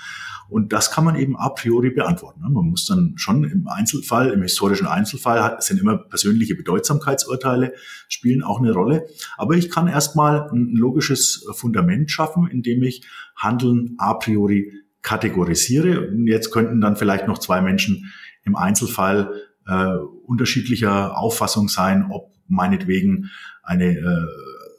Und 0.49 0.73
das 0.73 0.91
kann 0.91 1.05
man 1.05 1.15
eben 1.15 1.37
a 1.37 1.49
priori 1.51 1.91
beantworten. 1.91 2.41
Ne? 2.41 2.51
Man 2.51 2.67
muss 2.67 2.85
dann 2.85 3.13
schon 3.17 3.45
im 3.45 3.69
Einzelfall, 3.69 4.33
im 4.33 4.43
historischen 4.43 4.89
Einzelfall, 4.89 5.57
sind 5.61 5.81
immer 5.81 5.97
persönliche 5.97 6.57
Bedeutsamkeitsurteile, 6.57 7.73
spielen 8.09 8.43
auch 8.43 8.59
eine 8.59 8.73
Rolle. 8.73 9.07
Aber 9.39 9.55
ich 9.55 9.71
kann 9.71 9.87
erstmal 9.87 10.51
ein 10.51 10.75
logisches 10.75 11.47
Fundament 11.53 12.11
schaffen, 12.11 12.49
indem 12.49 12.83
ich 12.83 13.07
Handeln 13.37 13.95
a 13.99 14.15
priori 14.15 14.73
kategorisiere. 15.03 16.09
Und 16.09 16.27
jetzt 16.27 16.51
könnten 16.51 16.81
dann 16.81 16.97
vielleicht 16.97 17.27
noch 17.27 17.39
zwei 17.39 17.61
Menschen 17.61 18.13
im 18.45 18.57
Einzelfall 18.57 19.33
äh, 19.67 19.95
unterschiedlicher 20.27 21.17
Auffassung 21.17 21.69
sein, 21.69 22.07
ob 22.11 22.35
meinetwegen 22.49 23.31
eine 23.63 23.99
äh, 23.99 24.27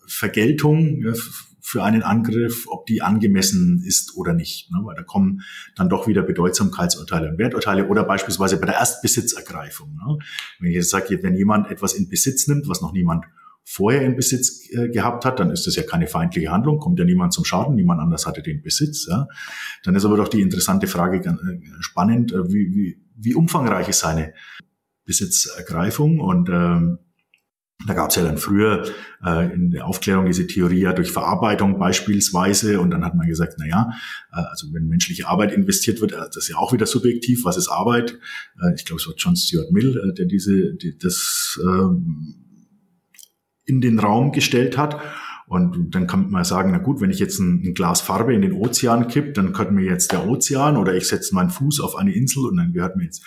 Vergeltung 0.08 1.02
ja, 1.04 1.14
für 1.62 1.84
einen 1.84 2.04
Angriff, 2.04 2.66
ob 2.68 2.86
die 2.86 3.02
angemessen 3.02 3.82
ist 3.86 4.18
oder 4.18 4.34
nicht. 4.34 4.70
Ne? 4.72 4.80
Weil 4.84 4.96
da 4.96 5.04
kommen 5.04 5.42
dann 5.76 5.88
doch 5.88 6.08
wieder 6.08 6.24
Bedeutsamkeitsurteile 6.24 7.30
und 7.30 7.38
Werturteile 7.38 7.88
oder 7.88 8.04
beispielsweise 8.04 8.60
bei 8.60 8.66
der 8.66 8.76
Erstbesitzergreifung. 8.76 9.96
Ne? 9.96 10.18
Wenn 10.60 10.70
ich 10.70 10.76
jetzt 10.76 10.90
sage, 10.90 11.24
wenn 11.24 11.36
jemand 11.36 11.72
etwas 11.72 11.94
in 11.94 12.10
Besitz 12.10 12.48
nimmt, 12.48 12.68
was 12.68 12.82
noch 12.82 12.92
niemand 12.92 13.26
vorher 13.64 14.02
in 14.02 14.16
Besitz 14.16 14.70
äh, 14.72 14.90
gehabt 14.90 15.26
hat, 15.26 15.40
dann 15.40 15.52
ist 15.52 15.68
das 15.68 15.76
ja 15.76 15.84
keine 15.84 16.08
feindliche 16.08 16.52
Handlung, 16.52 16.80
kommt 16.80 17.00
ja 17.00 17.06
niemand 17.06 17.34
zum 17.34 17.46
Schaden, 17.46 17.76
niemand 17.76 18.02
anders 18.02 18.26
hatte 18.26 18.42
den 18.42 18.62
Besitz. 18.62 19.08
Ja. 19.10 19.28
Dann 19.84 19.96
ist 19.96 20.06
aber 20.06 20.18
doch 20.18 20.28
die 20.28 20.42
interessante 20.42 20.88
Frage 20.88 21.18
äh, 21.18 21.60
spannend, 21.80 22.32
äh, 22.32 22.48
wie, 22.50 22.74
wie, 22.74 23.02
wie 23.16 23.36
umfangreich 23.36 23.88
ist 23.90 24.00
seine 24.00 24.34
Besitzergreifung 25.06 26.20
und 26.20 26.50
ähm, 26.50 27.00
da 27.88 27.94
gab 27.94 28.10
es 28.10 28.16
ja 28.16 28.24
dann 28.24 28.38
früher 28.38 28.84
äh, 29.26 29.54
in 29.54 29.72
der 29.72 29.88
Aufklärung 29.88 30.26
diese 30.26 30.46
Theorie 30.46 30.82
ja 30.82 30.94
durch 30.94 31.12
Verarbeitung 31.12 31.80
beispielsweise 31.80 32.80
und 32.80 32.92
dann 32.92 33.04
hat 33.04 33.16
man 33.16 33.28
gesagt, 33.28 33.56
na 33.58 33.66
ja, 33.66 33.92
äh, 34.32 34.42
also 34.50 34.68
wenn 34.74 34.88
menschliche 34.88 35.28
Arbeit 35.28 35.52
investiert 35.52 36.02
wird, 36.02 36.12
äh, 36.12 36.18
das 36.18 36.38
ist 36.38 36.50
ja 36.50 36.58
auch 36.58 36.74
wieder 36.74 36.86
subjektiv, 36.86 37.44
was 37.44 37.58
ist 37.58 37.70
Arbeit? 37.70 38.20
Äh, 38.62 38.76
ich 38.76 38.86
glaube, 38.86 39.02
es 39.02 39.08
war 39.08 39.16
John 39.18 39.36
Stuart 39.36 39.72
Mill, 39.72 39.98
äh, 39.98 40.14
der 40.14 40.26
diese 40.26 40.76
die, 40.76 40.98
das 40.98 41.60
äh, 41.64 41.88
in 43.66 43.82
den 43.82 44.00
Raum 44.00 44.32
gestellt 44.32 44.78
hat. 44.78 45.00
Und 45.48 45.94
dann 45.94 46.08
kann 46.08 46.32
man 46.32 46.46
sagen, 46.46 46.72
na 46.72 46.78
gut, 46.78 47.02
wenn 47.02 47.12
ich 47.12 47.20
jetzt 47.20 47.40
ein, 47.40 47.62
ein 47.66 47.74
Glas 47.74 48.00
Farbe 48.00 48.34
in 48.34 48.42
den 48.42 48.54
Ozean 48.54 49.08
kipp, 49.08 49.34
dann 49.34 49.52
gehört 49.52 49.72
mir 49.72 49.84
jetzt 49.84 50.12
der 50.14 50.28
Ozean 50.28 50.78
oder 50.78 50.96
ich 50.96 51.08
setze 51.08 51.36
meinen 51.36 51.50
Fuß 51.50 51.82
auf 51.82 51.98
eine 51.98 52.14
Insel 52.14 52.46
und 52.46 52.56
dann 52.56 52.72
gehört 52.72 52.96
mir 52.96 53.04
jetzt 53.04 53.22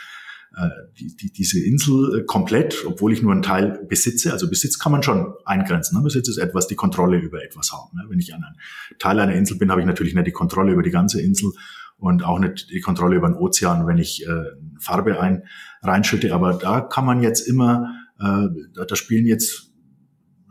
äh, 0.57 0.68
die, 0.99 1.16
die, 1.16 1.32
diese 1.32 1.62
Insel 1.62 2.20
äh, 2.20 2.24
komplett, 2.24 2.85
obwohl 2.87 3.12
ich 3.12 3.22
nur 3.22 3.32
einen 3.32 3.43
Teil 3.43 3.85
besitze. 3.89 4.32
Also 4.32 4.49
Besitz 4.49 4.78
kann 4.78 4.93
man 4.93 5.03
schon 5.03 5.35
eingrenzen. 5.45 5.99
Ne? 5.99 6.05
Besitz 6.05 6.28
ist 6.28 6.39
etwas, 6.39 6.66
die 6.66 6.76
Kontrolle 6.76 7.18
über 7.18 7.43
etwas 7.45 7.72
haben. 7.72 7.97
Ne? 7.97 8.05
Wenn 8.09 8.20
ich 8.20 8.32
an 8.32 8.43
einem 8.43 8.57
Teil 8.99 9.18
einer 9.20 9.35
Insel 9.35 9.59
bin, 9.59 9.70
habe 9.70 9.80
ich 9.80 9.87
natürlich 9.87 10.14
nicht 10.14 10.26
die 10.26 10.32
Kontrolle 10.32 10.72
über 10.72 10.82
die 10.82 10.91
ganze 10.91 11.20
Insel 11.20 11.51
und 11.97 12.24
auch 12.24 12.39
nicht 12.39 12.70
die 12.70 12.80
Kontrolle 12.80 13.16
über 13.16 13.28
den 13.28 13.37
Ozean, 13.37 13.87
wenn 13.87 13.99
ich 13.99 14.26
äh, 14.26 14.45
Farbe 14.78 15.20
ein, 15.20 15.43
reinschütte. 15.82 16.32
Aber 16.32 16.55
da 16.55 16.80
kann 16.80 17.05
man 17.05 17.20
jetzt 17.20 17.47
immer, 17.49 17.93
äh, 18.18 18.47
da, 18.74 18.85
da 18.87 18.97
spielen 18.97 19.26
jetzt 19.26 19.74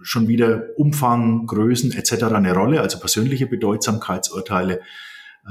schon 0.03 0.27
wieder 0.27 0.67
Umfang, 0.77 1.47
Größen 1.47 1.91
etc. 1.91 2.23
eine 2.25 2.53
Rolle, 2.53 2.81
also 2.81 2.99
persönliche 2.99 3.47
Bedeutsamkeitsurteile 3.47 4.81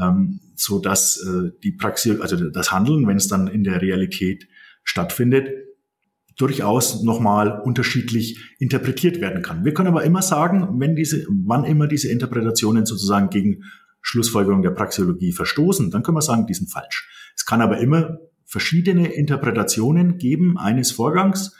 ähm, 0.00 0.40
so 0.54 0.78
dass 0.78 1.18
äh, 1.18 1.50
die 1.62 1.72
Praxis, 1.72 2.20
also 2.20 2.36
das 2.50 2.72
Handeln, 2.72 3.06
wenn 3.06 3.16
es 3.16 3.28
dann 3.28 3.46
in 3.46 3.64
der 3.64 3.82
Realität 3.82 4.48
stattfindet, 4.84 5.50
durchaus 6.36 7.02
nochmal 7.02 7.60
unterschiedlich 7.60 8.40
interpretiert 8.58 9.20
werden 9.20 9.42
kann. 9.42 9.64
Wir 9.64 9.74
können 9.74 9.88
aber 9.88 10.04
immer 10.04 10.22
sagen, 10.22 10.80
wenn 10.80 10.96
diese, 10.96 11.26
wann 11.28 11.64
immer 11.64 11.86
diese 11.86 12.10
Interpretationen 12.10 12.86
sozusagen 12.86 13.28
gegen 13.28 13.64
Schlussfolgerung 14.00 14.62
der 14.62 14.70
Praxeologie 14.70 15.32
verstoßen, 15.32 15.90
dann 15.90 16.02
können 16.02 16.16
wir 16.16 16.22
sagen, 16.22 16.46
die 16.46 16.54
sind 16.54 16.70
falsch. 16.70 17.08
Es 17.36 17.44
kann 17.44 17.60
aber 17.60 17.78
immer 17.78 18.18
verschiedene 18.46 19.12
Interpretationen 19.12 20.18
geben 20.18 20.58
eines 20.58 20.90
Vorgangs, 20.90 21.54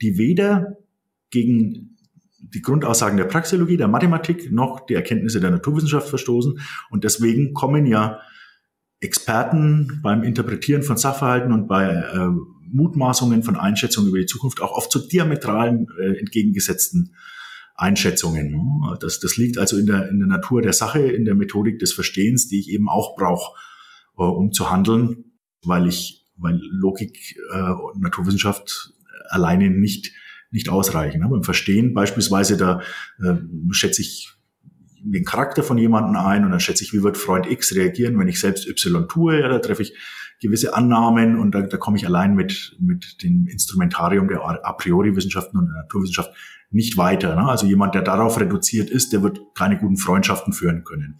die 0.00 0.18
weder 0.18 0.78
gegen 1.30 1.98
die 2.42 2.60
Grundaussagen 2.60 3.16
der 3.16 3.24
Praxeologie, 3.24 3.76
der 3.76 3.88
Mathematik 3.88 4.50
noch 4.50 4.84
die 4.86 4.94
Erkenntnisse 4.94 5.40
der 5.40 5.50
Naturwissenschaft 5.50 6.08
verstoßen. 6.08 6.60
Und 6.90 7.04
deswegen 7.04 7.54
kommen 7.54 7.86
ja 7.86 8.20
Experten 9.00 10.00
beim 10.02 10.22
Interpretieren 10.22 10.82
von 10.82 10.96
Sachverhalten 10.96 11.52
und 11.52 11.66
bei 11.66 11.88
äh, 11.88 12.28
Mutmaßungen 12.72 13.42
von 13.42 13.56
Einschätzungen 13.56 14.08
über 14.08 14.18
die 14.18 14.26
Zukunft 14.26 14.60
auch 14.60 14.72
oft 14.72 14.90
zu 14.90 15.06
diametralen 15.06 15.86
äh, 15.98 16.18
entgegengesetzten 16.18 17.14
Einschätzungen. 17.74 18.80
Das, 19.00 19.18
das 19.20 19.36
liegt 19.36 19.58
also 19.58 19.76
in 19.76 19.86
der, 19.86 20.08
in 20.08 20.18
der 20.18 20.28
Natur 20.28 20.62
der 20.62 20.72
Sache, 20.72 21.00
in 21.00 21.24
der 21.24 21.34
Methodik 21.34 21.78
des 21.78 21.92
Verstehens, 21.92 22.48
die 22.48 22.60
ich 22.60 22.70
eben 22.70 22.88
auch 22.88 23.16
brauche, 23.16 23.56
äh, 24.18 24.22
um 24.22 24.52
zu 24.52 24.70
handeln, 24.70 25.32
weil 25.64 25.88
ich, 25.88 26.26
weil 26.36 26.60
Logik 26.70 27.36
äh, 27.52 27.72
und 27.72 28.00
Naturwissenschaft 28.00 28.92
alleine 29.28 29.70
nicht 29.70 30.12
nicht 30.52 30.68
ausreichen. 30.68 31.26
Beim 31.28 31.42
Verstehen 31.42 31.94
beispielsweise, 31.94 32.56
da 32.56 32.80
äh, 33.18 33.34
schätze 33.72 34.02
ich 34.02 34.30
den 35.04 35.24
Charakter 35.24 35.62
von 35.62 35.78
jemandem 35.78 36.16
ein 36.16 36.44
und 36.44 36.52
dann 36.52 36.60
schätze 36.60 36.84
ich, 36.84 36.92
wie 36.92 37.02
wird 37.02 37.16
Freund 37.16 37.50
X 37.50 37.74
reagieren, 37.74 38.18
wenn 38.18 38.28
ich 38.28 38.38
selbst 38.38 38.68
Y 38.68 39.08
tue. 39.08 39.40
Ja, 39.40 39.48
da 39.48 39.58
treffe 39.58 39.82
ich 39.82 39.94
gewisse 40.40 40.74
Annahmen 40.74 41.38
und 41.38 41.54
da, 41.54 41.62
da 41.62 41.76
komme 41.76 41.96
ich 41.96 42.06
allein 42.06 42.34
mit, 42.34 42.76
mit 42.80 43.22
dem 43.22 43.46
Instrumentarium 43.46 44.28
der 44.28 44.42
a 44.42 44.72
priori 44.74 45.14
Wissenschaften 45.16 45.58
und 45.58 45.66
der 45.66 45.82
Naturwissenschaft 45.82 46.32
nicht 46.70 46.96
weiter. 46.96 47.34
Ne? 47.34 47.48
Also 47.48 47.66
jemand, 47.66 47.94
der 47.94 48.02
darauf 48.02 48.38
reduziert 48.40 48.90
ist, 48.90 49.12
der 49.12 49.22
wird 49.22 49.40
keine 49.54 49.78
guten 49.78 49.96
Freundschaften 49.96 50.52
führen 50.52 50.84
können. 50.84 51.18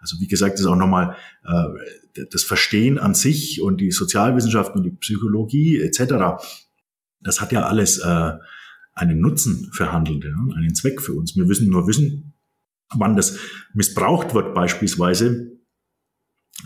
Also 0.00 0.20
wie 0.20 0.26
gesagt, 0.26 0.54
das 0.54 0.60
ist 0.60 0.66
auch 0.66 0.76
nochmal 0.76 1.16
äh, 1.44 2.24
das 2.30 2.42
Verstehen 2.42 2.98
an 2.98 3.14
sich 3.14 3.60
und 3.62 3.80
die 3.80 3.90
Sozialwissenschaften 3.90 4.78
und 4.78 4.84
die 4.84 4.96
Psychologie 4.96 5.80
etc. 5.80 6.44
Das 7.20 7.40
hat 7.40 7.52
ja 7.52 7.66
alles 7.66 7.98
äh, 7.98 8.32
einen 8.96 9.20
Nutzen 9.20 9.70
für 9.72 9.92
Handelnde, 9.92 10.34
einen 10.56 10.74
Zweck 10.74 11.00
für 11.00 11.12
uns. 11.12 11.36
Wir 11.36 11.44
müssen 11.44 11.68
nur 11.68 11.86
wissen, 11.86 12.34
wann 12.94 13.14
das 13.14 13.38
missbraucht 13.74 14.34
wird, 14.34 14.54
beispielsweise 14.54 15.52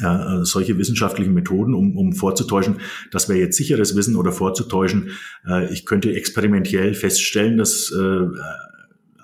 äh, 0.00 0.44
solche 0.44 0.78
wissenschaftlichen 0.78 1.34
Methoden, 1.34 1.74
um, 1.74 1.96
um 1.96 2.12
vorzutäuschen, 2.12 2.80
dass 3.10 3.28
wir 3.28 3.36
jetzt 3.36 3.56
sicheres 3.56 3.96
Wissen 3.96 4.14
oder 4.14 4.30
vorzutäuschen, 4.30 5.10
äh, 5.46 5.72
ich 5.72 5.84
könnte 5.84 6.14
experimentell 6.14 6.94
feststellen, 6.94 7.58
dass 7.58 7.90
äh, 7.90 8.26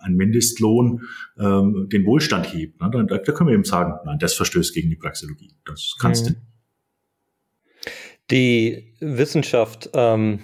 ein 0.02 0.16
Mindestlohn 0.16 1.02
ähm, 1.38 1.88
den 1.90 2.04
Wohlstand 2.07 2.52
hebt. 2.52 2.80
Ne? 2.80 2.90
Da, 2.90 3.18
da, 3.18 3.32
können 3.32 3.48
wir 3.48 3.54
eben 3.54 3.64
sagen, 3.64 3.94
nein, 4.04 4.18
das 4.18 4.34
verstößt 4.34 4.74
gegen 4.74 4.90
die 4.90 4.96
Praxeologie. 4.96 5.52
Das 5.64 5.94
kannst 6.00 6.30
mhm. 6.30 6.34
du. 6.34 6.40
Die 8.32 8.94
Wissenschaft, 8.98 9.90
ähm, 9.94 10.40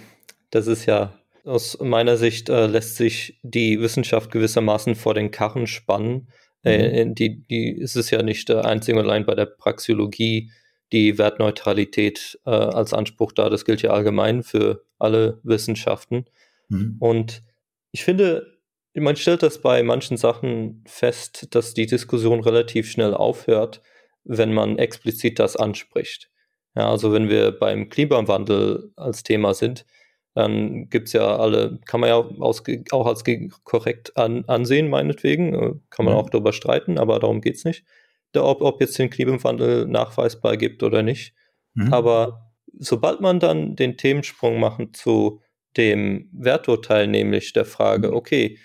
das 0.51 0.67
ist 0.67 0.85
ja 0.85 1.13
aus 1.45 1.77
meiner 1.79 2.17
Sicht 2.17 2.49
äh, 2.49 2.67
lässt 2.67 2.95
sich 2.95 3.39
die 3.43 3.79
Wissenschaft 3.79 4.31
gewissermaßen 4.31 4.95
vor 4.95 5.13
den 5.13 5.31
Karren 5.31 5.67
spannen. 5.67 6.29
Äh, 6.63 7.05
mhm. 7.05 7.15
die, 7.15 7.41
die 7.47 7.71
ist 7.71 7.95
es 7.95 8.09
ja 8.09 8.23
nicht 8.23 8.49
äh, 8.49 8.61
einzig 8.61 8.95
und 8.95 9.01
allein 9.01 9.25
bei 9.25 9.35
der 9.35 9.45
Praxiologie 9.45 10.51
die 10.93 11.17
Wertneutralität 11.17 12.39
äh, 12.45 12.51
als 12.51 12.93
Anspruch 12.93 13.33
da. 13.33 13.49
Das 13.49 13.65
gilt 13.65 13.81
ja 13.81 13.91
allgemein 13.91 14.43
für 14.43 14.85
alle 14.99 15.39
Wissenschaften. 15.43 16.25
Mhm. 16.69 16.95
Und 16.99 17.43
ich 17.91 18.03
finde, 18.03 18.59
man 18.93 19.15
stellt 19.15 19.43
das 19.43 19.61
bei 19.61 19.83
manchen 19.83 20.17
Sachen 20.17 20.83
fest, 20.87 21.47
dass 21.55 21.73
die 21.73 21.87
Diskussion 21.87 22.39
relativ 22.39 22.89
schnell 22.89 23.13
aufhört, 23.13 23.81
wenn 24.23 24.53
man 24.53 24.77
explizit 24.77 25.39
das 25.39 25.55
anspricht. 25.57 26.29
Ja, 26.75 26.89
also 26.89 27.11
wenn 27.11 27.27
wir 27.27 27.51
beim 27.51 27.89
Klimawandel 27.89 28.91
als 28.95 29.23
Thema 29.23 29.53
sind, 29.53 29.85
dann 30.33 30.89
gibt 30.89 31.07
es 31.07 31.13
ja 31.13 31.35
alle, 31.37 31.79
kann 31.85 31.99
man 31.99 32.09
ja 32.09 32.15
aus, 32.15 32.63
auch 32.91 33.05
als 33.05 33.23
korrekt 33.63 34.17
an, 34.17 34.45
ansehen, 34.45 34.89
meinetwegen. 34.89 35.53
Äh, 35.53 35.73
kann 35.89 36.05
man 36.05 36.15
mhm. 36.15 36.19
auch 36.19 36.29
darüber 36.29 36.53
streiten, 36.53 36.97
aber 36.97 37.19
darum 37.19 37.41
geht 37.41 37.55
es 37.55 37.65
nicht. 37.65 37.85
Der, 38.33 38.43
ob, 38.43 38.61
ob 38.61 38.81
jetzt 38.81 38.97
den 38.97 39.11
Klimawandel 39.11 39.85
nachweisbar 39.85 40.57
gibt 40.57 40.81
oder 40.81 41.03
nicht. 41.03 41.35
Mhm. 41.75 41.93
Aber 41.93 42.51
sobald 42.79 43.21
man 43.21 43.39
dann 43.39 43.75
den 43.75 43.97
Themensprung 43.97 44.59
machen 44.59 44.93
zu 44.93 45.41
dem 45.77 46.29
Werturteil, 46.33 47.07
nämlich 47.07 47.53
der 47.53 47.65
Frage, 47.65 48.09
mhm. 48.09 48.15
okay, 48.15 48.57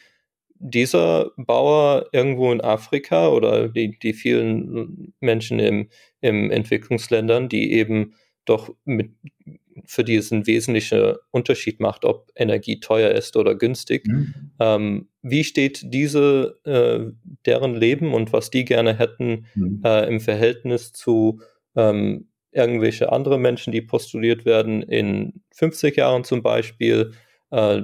dieser 0.61 1.31
Bauer 1.37 2.07
irgendwo 2.12 2.51
in 2.51 2.61
Afrika 2.61 3.29
oder 3.29 3.69
die, 3.69 3.97
die 3.99 4.12
vielen 4.12 5.14
Menschen 5.21 5.61
im, 5.61 5.89
im 6.21 6.51
Entwicklungsländern, 6.51 7.49
die 7.49 7.73
eben 7.75 8.14
doch 8.45 8.75
mit 8.85 9.12
für 9.87 10.05
die 10.05 10.16
es 10.16 10.33
einen 10.33 10.47
wesentlichen 10.47 11.14
Unterschied 11.31 11.81
macht, 11.81 12.05
ob 12.05 12.31
Energie 12.35 12.81
teuer 12.81 13.11
ist 13.11 13.37
oder 13.37 13.55
günstig. 13.55 14.07
Mhm. 14.07 14.35
Ähm, 14.59 15.09
wie 15.22 15.45
steht 15.45 15.93
diese, 15.93 16.59
äh, 16.64 17.12
deren 17.47 17.74
Leben 17.74 18.14
und 18.14 18.33
was 18.33 18.51
die 18.51 18.64
gerne 18.64 18.99
hätten 18.99 19.47
mhm. 19.55 19.83
äh, 19.85 20.07
im 20.07 20.20
Verhältnis 20.20 20.93
zu 20.93 21.41
ähm, 21.76 22.29
irgendwelche 22.51 23.12
andere 23.12 23.39
Menschen, 23.39 23.72
die 23.72 23.83
postuliert 23.83 24.45
werden 24.45 24.83
in 24.83 25.43
50 25.53 25.97
Jahren 25.97 26.24
zum 26.24 26.43
Beispiel? 26.43 27.12
Äh, 27.51 27.83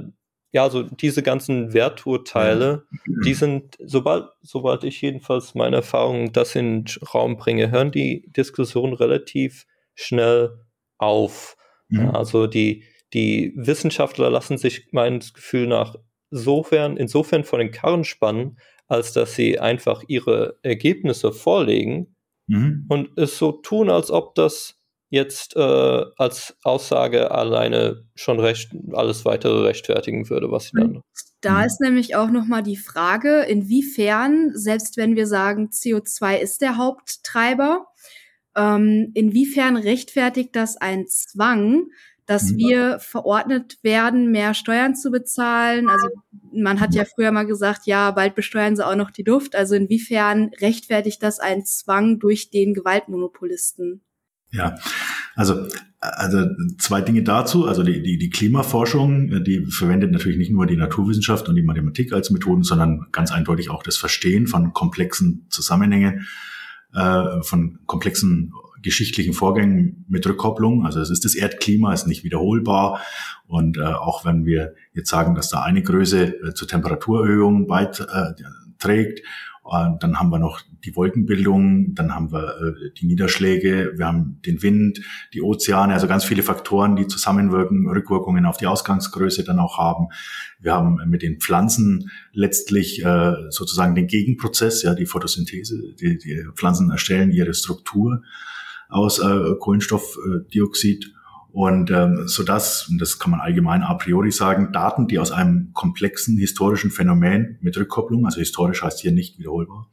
ja, 0.55 0.71
so 0.71 0.85
diese 0.85 1.25
ganzen 1.25 1.75
Werturteile, 1.75 2.87
mhm. 2.91 3.23
die 3.25 3.35
sind, 3.35 3.77
sobald, 3.85 4.27
sobald 4.41 4.85
ich 4.85 5.03
jedenfalls 5.03 5.57
meine 5.57 5.77
Erfahrungen 5.77 6.33
das 6.33 6.55
in 6.55 6.85
den 6.85 6.95
Raum 7.13 7.37
bringe, 7.37 7.73
hören 7.73 7.91
die 7.91 8.25
Diskussionen 8.29 8.95
relativ 8.95 9.67
schnell 9.97 10.61
auf. 10.97 11.57
Mhm. 11.95 12.11
Also 12.11 12.47
die, 12.47 12.85
die 13.13 13.53
Wissenschaftler 13.57 14.31
lassen 14.31 14.59
sich 14.59 14.89
meines 14.93 15.35
Gefühl 15.35 15.67
nach 15.67 15.97
insofern, 16.31 16.97
insofern 16.97 17.45
von 17.45 17.61
den 17.61 17.71
Karren 17.71 18.05
spannen, 18.05 18.59
als 18.87 19.13
dass 19.13 19.35
sie 19.35 19.59
einfach 19.59 20.03
ihre 20.09 20.59
Ergebnisse 20.63 21.33
vorlegen 21.33 22.17
mhm. 22.47 22.87
und 22.89 23.19
es 23.19 23.39
so 23.39 23.53
tun, 23.53 23.91
als 23.91 24.11
ob 24.11 24.35
das 24.35 24.81
jetzt 25.11 25.55
äh, 25.55 26.05
als 26.17 26.57
Aussage 26.65 27.31
alleine 27.31 28.05
schon 28.17 28.41
recht 28.41 28.73
alles 28.93 29.25
weitere 29.25 29.63
rechtfertigen 29.63 30.29
würde, 30.29 30.51
was 30.51 30.67
sie 30.67 30.73
dann. 30.77 31.03
Da 31.41 31.59
mhm. 31.59 31.67
ist 31.67 31.81
nämlich 31.81 32.17
auch 32.17 32.31
noch 32.31 32.47
mal 32.47 32.63
die 32.63 32.77
Frage, 32.77 33.43
inwiefern, 33.43 34.51
selbst 34.55 34.97
wenn 34.97 35.15
wir 35.15 35.29
sagen, 35.29 35.69
CO2 35.69 36.39
ist 36.39 36.63
der 36.63 36.79
Haupttreiber, 36.79 37.87
ähm, 38.57 39.11
inwiefern 39.15 39.77
rechtfertigt 39.77 40.51
das 40.55 40.77
ein 40.77 41.07
Zwang, 41.09 41.87
dass 42.27 42.53
mhm. 42.53 42.57
wir 42.57 42.99
verordnet 43.01 43.79
werden, 43.83 44.31
mehr 44.31 44.55
Steuern 44.55 44.95
zu 44.95 45.11
bezahlen? 45.11 45.89
Also 45.89 46.09
man 46.53 46.81
hat 46.81 46.95
ja 46.95 47.05
früher 47.05 47.33
mal 47.33 47.47
gesagt, 47.47 47.87
ja, 47.87 48.11
bald 48.13 48.35
besteuern 48.35 48.77
sie 48.77 48.87
auch 48.87 48.97
noch 48.97 49.11
die 49.11 49.25
Luft. 49.25 49.55
Also 49.55 49.75
inwiefern 49.75 50.51
rechtfertigt 50.61 51.23
das 51.23 51.41
ein 51.41 51.65
Zwang 51.65 52.19
durch 52.19 52.51
den 52.51 52.75
Gewaltmonopolisten? 52.75 54.01
Ja, 54.51 54.77
also, 55.35 55.67
also 55.99 56.47
zwei 56.79 57.01
Dinge 57.01 57.25
dazu. 57.25 57.67
Also 57.67 57.83
die, 57.83 58.03
die, 58.03 58.19
die 58.19 58.31
Klimaforschung, 58.31 59.45
die 59.45 59.67
verwendet 59.67 60.13
natürlich 60.13 60.39
nicht 60.39 60.53
nur 60.53 60.67
die 60.67 60.77
Naturwissenschaft 60.77 61.49
und 61.49 61.57
die 61.57 61.63
Mathematik 61.63 62.13
als 62.13 62.31
Methoden, 62.31 62.63
sondern 62.63 63.09
ganz 63.11 63.33
eindeutig 63.33 63.69
auch 63.69 63.83
das 63.83 63.97
Verstehen 63.97 64.47
von 64.47 64.73
komplexen 64.73 65.47
Zusammenhängen 65.51 66.27
äh, 66.95 67.43
von 67.43 67.81
komplexen 67.87 68.53
geschichtlichen 68.85 69.33
Vorgängen 69.33 70.05
mit 70.09 70.27
Rückkopplung. 70.27 70.85
Also 70.85 71.01
es 71.01 71.11
ist 71.11 71.25
das 71.25 71.35
Erdklima, 71.35 71.93
ist 71.93 72.07
nicht 72.07 72.23
wiederholbar. 72.23 73.01
Und 73.47 73.79
äh, 73.79 73.83
auch 73.83 74.25
wenn 74.25 74.45
wir 74.45 74.75
jetzt 74.93 75.11
sagen, 75.11 75.35
dass 75.35 75.49
da 75.49 75.63
eine 75.63 75.83
Größe 75.83 76.49
äh, 76.49 76.55
zur 76.55 76.69
Temperaturerhöhung 76.69 77.67
beiträgt 77.67 79.23
dann 79.65 80.19
haben 80.19 80.31
wir 80.31 80.39
noch 80.39 80.61
die 80.85 80.95
Wolkenbildung, 80.95 81.95
dann 81.95 82.15
haben 82.15 82.31
wir 82.33 82.57
äh, 82.61 82.91
die 82.99 83.07
Niederschläge, 83.07 83.93
wir 83.97 84.07
haben 84.07 84.41
den 84.45 84.63
Wind, 84.63 85.01
die 85.33 85.41
Ozeane, 85.41 85.95
also 85.95 86.07
ganz 86.07 86.25
viele 86.25 86.43
Faktoren, 86.43 86.97
die 86.97 87.07
zusammenwirken, 87.07 87.89
Rückwirkungen 87.89 88.45
auf 88.45 88.59
die 88.59 88.67
Ausgangsgröße 88.67 89.43
dann 89.43 89.59
auch 89.59 89.79
haben. 89.79 90.09
Wir 90.61 90.75
haben 90.75 91.01
mit 91.07 91.23
den 91.23 91.41
Pflanzen 91.41 92.11
letztlich 92.33 93.03
äh, 93.05 93.33
sozusagen 93.49 93.95
den 93.95 94.07
Gegenprozess, 94.07 94.83
ja, 94.83 94.95
die 94.95 95.07
Photosynthese. 95.07 95.95
Die, 95.99 96.19
die 96.19 96.45
Pflanzen 96.55 96.91
erstellen 96.91 97.31
ihre 97.31 97.55
Struktur 97.55 98.23
aus 98.91 99.21
Kohlenstoffdioxid 99.61 101.15
und 101.55 101.93
ähm, 101.93 102.25
so 102.27 102.43
dass, 102.43 102.89
und 102.89 103.01
das 103.01 103.21
kann 103.21 103.31
man 103.31 103.39
allgemein 103.39 103.85
a 103.85 103.95
priori 103.95 104.33
sagen, 104.33 104.73
Daten, 104.73 105.07
die 105.07 105.21
aus 105.21 105.31
einem 105.31 105.71
komplexen 105.73 106.37
historischen 106.37 106.91
Phänomen 106.91 107.59
mit 107.61 107.77
Rückkopplung, 107.77 108.27
also 108.27 108.41
historisch 108.41 108.83
heißt 108.83 108.99
hier 108.99 109.13
nicht 109.13 109.39
wiederholbar, 109.39 109.89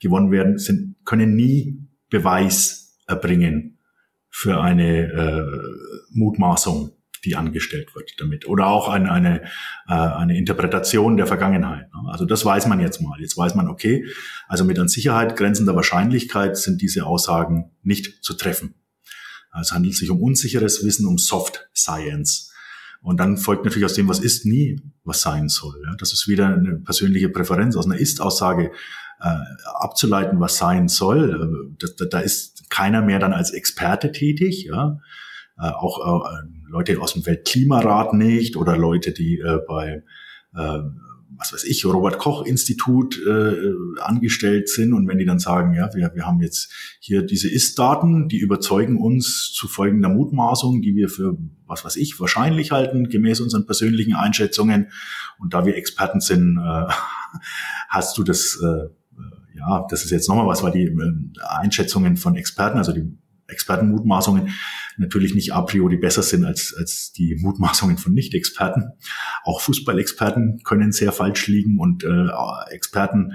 gewonnen 0.00 0.32
werden, 0.32 0.58
sind, 0.58 0.96
können 1.04 1.36
nie 1.36 1.78
Beweis 2.10 2.98
erbringen 3.06 3.78
für 4.28 4.60
eine 4.60 5.12
äh, 5.12 5.44
Mutmaßung, 6.10 6.90
die 7.24 7.36
angestellt 7.36 7.94
wird 7.94 8.16
damit. 8.18 8.48
Oder 8.48 8.66
auch 8.66 8.88
eine, 8.88 9.12
eine, 9.12 9.42
äh, 9.86 9.92
eine 9.92 10.36
Interpretation 10.36 11.16
der 11.16 11.28
Vergangenheit. 11.28 11.86
Also 12.08 12.24
das 12.24 12.44
weiß 12.44 12.66
man 12.66 12.80
jetzt 12.80 13.00
mal. 13.00 13.20
Jetzt 13.20 13.38
weiß 13.38 13.54
man, 13.54 13.68
okay, 13.68 14.04
also 14.48 14.64
mit 14.64 14.80
an 14.80 14.88
Sicherheit 14.88 15.36
grenzender 15.36 15.76
Wahrscheinlichkeit 15.76 16.56
sind 16.56 16.82
diese 16.82 17.06
Aussagen 17.06 17.70
nicht 17.84 18.24
zu 18.24 18.34
treffen. 18.34 18.74
Es 19.60 19.72
handelt 19.72 19.94
sich 19.94 20.10
um 20.10 20.20
unsicheres 20.20 20.84
Wissen, 20.84 21.06
um 21.06 21.18
Soft 21.18 21.68
Science. 21.74 22.52
Und 23.00 23.20
dann 23.20 23.36
folgt 23.36 23.64
natürlich 23.64 23.84
aus 23.84 23.94
dem, 23.94 24.08
was 24.08 24.18
ist, 24.18 24.46
nie, 24.46 24.80
was 25.04 25.20
sein 25.20 25.48
soll. 25.48 25.80
Ja, 25.86 25.94
das 25.96 26.12
ist 26.12 26.26
wieder 26.26 26.48
eine 26.48 26.76
persönliche 26.76 27.28
Präferenz 27.28 27.76
aus 27.76 27.84
einer 27.84 27.98
Ist-Aussage 27.98 28.72
äh, 29.20 29.36
abzuleiten, 29.74 30.40
was 30.40 30.56
sein 30.56 30.88
soll. 30.88 31.74
Äh, 31.78 31.86
da, 31.98 32.04
da 32.06 32.18
ist 32.20 32.70
keiner 32.70 33.02
mehr 33.02 33.18
dann 33.18 33.32
als 33.32 33.52
Experte 33.52 34.10
tätig. 34.10 34.64
Ja, 34.64 34.98
äh, 35.58 35.68
auch 35.68 36.24
äh, 36.24 36.46
Leute 36.68 37.00
aus 37.00 37.12
dem 37.12 37.26
Weltklimarat 37.26 38.14
nicht 38.14 38.56
oder 38.56 38.76
Leute, 38.76 39.12
die 39.12 39.38
äh, 39.38 39.60
bei 39.68 40.02
äh, 40.56 40.78
was 41.38 41.52
weiß 41.52 41.64
ich, 41.64 41.84
Robert 41.84 42.18
Koch 42.18 42.44
Institut 42.44 43.20
äh, 43.26 43.72
angestellt 44.00 44.68
sind 44.68 44.92
und 44.92 45.08
wenn 45.08 45.18
die 45.18 45.24
dann 45.24 45.38
sagen, 45.38 45.74
ja, 45.74 45.92
wir, 45.94 46.12
wir 46.14 46.26
haben 46.26 46.40
jetzt 46.40 46.72
hier 47.00 47.22
diese 47.22 47.50
Ist-Daten, 47.50 48.28
die 48.28 48.38
überzeugen 48.38 49.00
uns 49.00 49.52
zu 49.52 49.68
folgender 49.68 50.08
Mutmaßung, 50.08 50.82
die 50.82 50.94
wir 50.94 51.08
für, 51.08 51.36
was 51.66 51.84
weiß 51.84 51.96
ich, 51.96 52.18
wahrscheinlich 52.20 52.70
halten, 52.70 53.08
gemäß 53.08 53.40
unseren 53.40 53.66
persönlichen 53.66 54.14
Einschätzungen. 54.14 54.90
Und 55.38 55.54
da 55.54 55.66
wir 55.66 55.76
Experten 55.76 56.20
sind, 56.20 56.58
äh, 56.58 56.92
hast 57.88 58.16
du 58.16 58.22
das, 58.22 58.60
äh, 58.62 58.88
ja, 59.56 59.86
das 59.90 60.04
ist 60.04 60.10
jetzt 60.10 60.28
nochmal 60.28 60.46
was, 60.46 60.62
weil 60.62 60.72
die 60.72 60.84
äh, 60.84 61.12
Einschätzungen 61.48 62.16
von 62.16 62.36
Experten, 62.36 62.78
also 62.78 62.92
die 62.92 63.16
Expertenmutmaßungen 63.46 64.54
natürlich 64.96 65.34
nicht 65.34 65.52
a 65.52 65.62
priori 65.62 65.96
besser 65.96 66.22
sind 66.22 66.44
als, 66.44 66.74
als 66.76 67.12
die 67.12 67.36
Mutmaßungen 67.36 67.98
von 67.98 68.12
Nicht-Experten. 68.12 68.92
Auch 69.44 69.60
Fußballexperten 69.60 70.62
können 70.64 70.92
sehr 70.92 71.12
falsch 71.12 71.46
liegen 71.48 71.78
und 71.78 72.04
äh, 72.04 72.28
Experten 72.70 73.32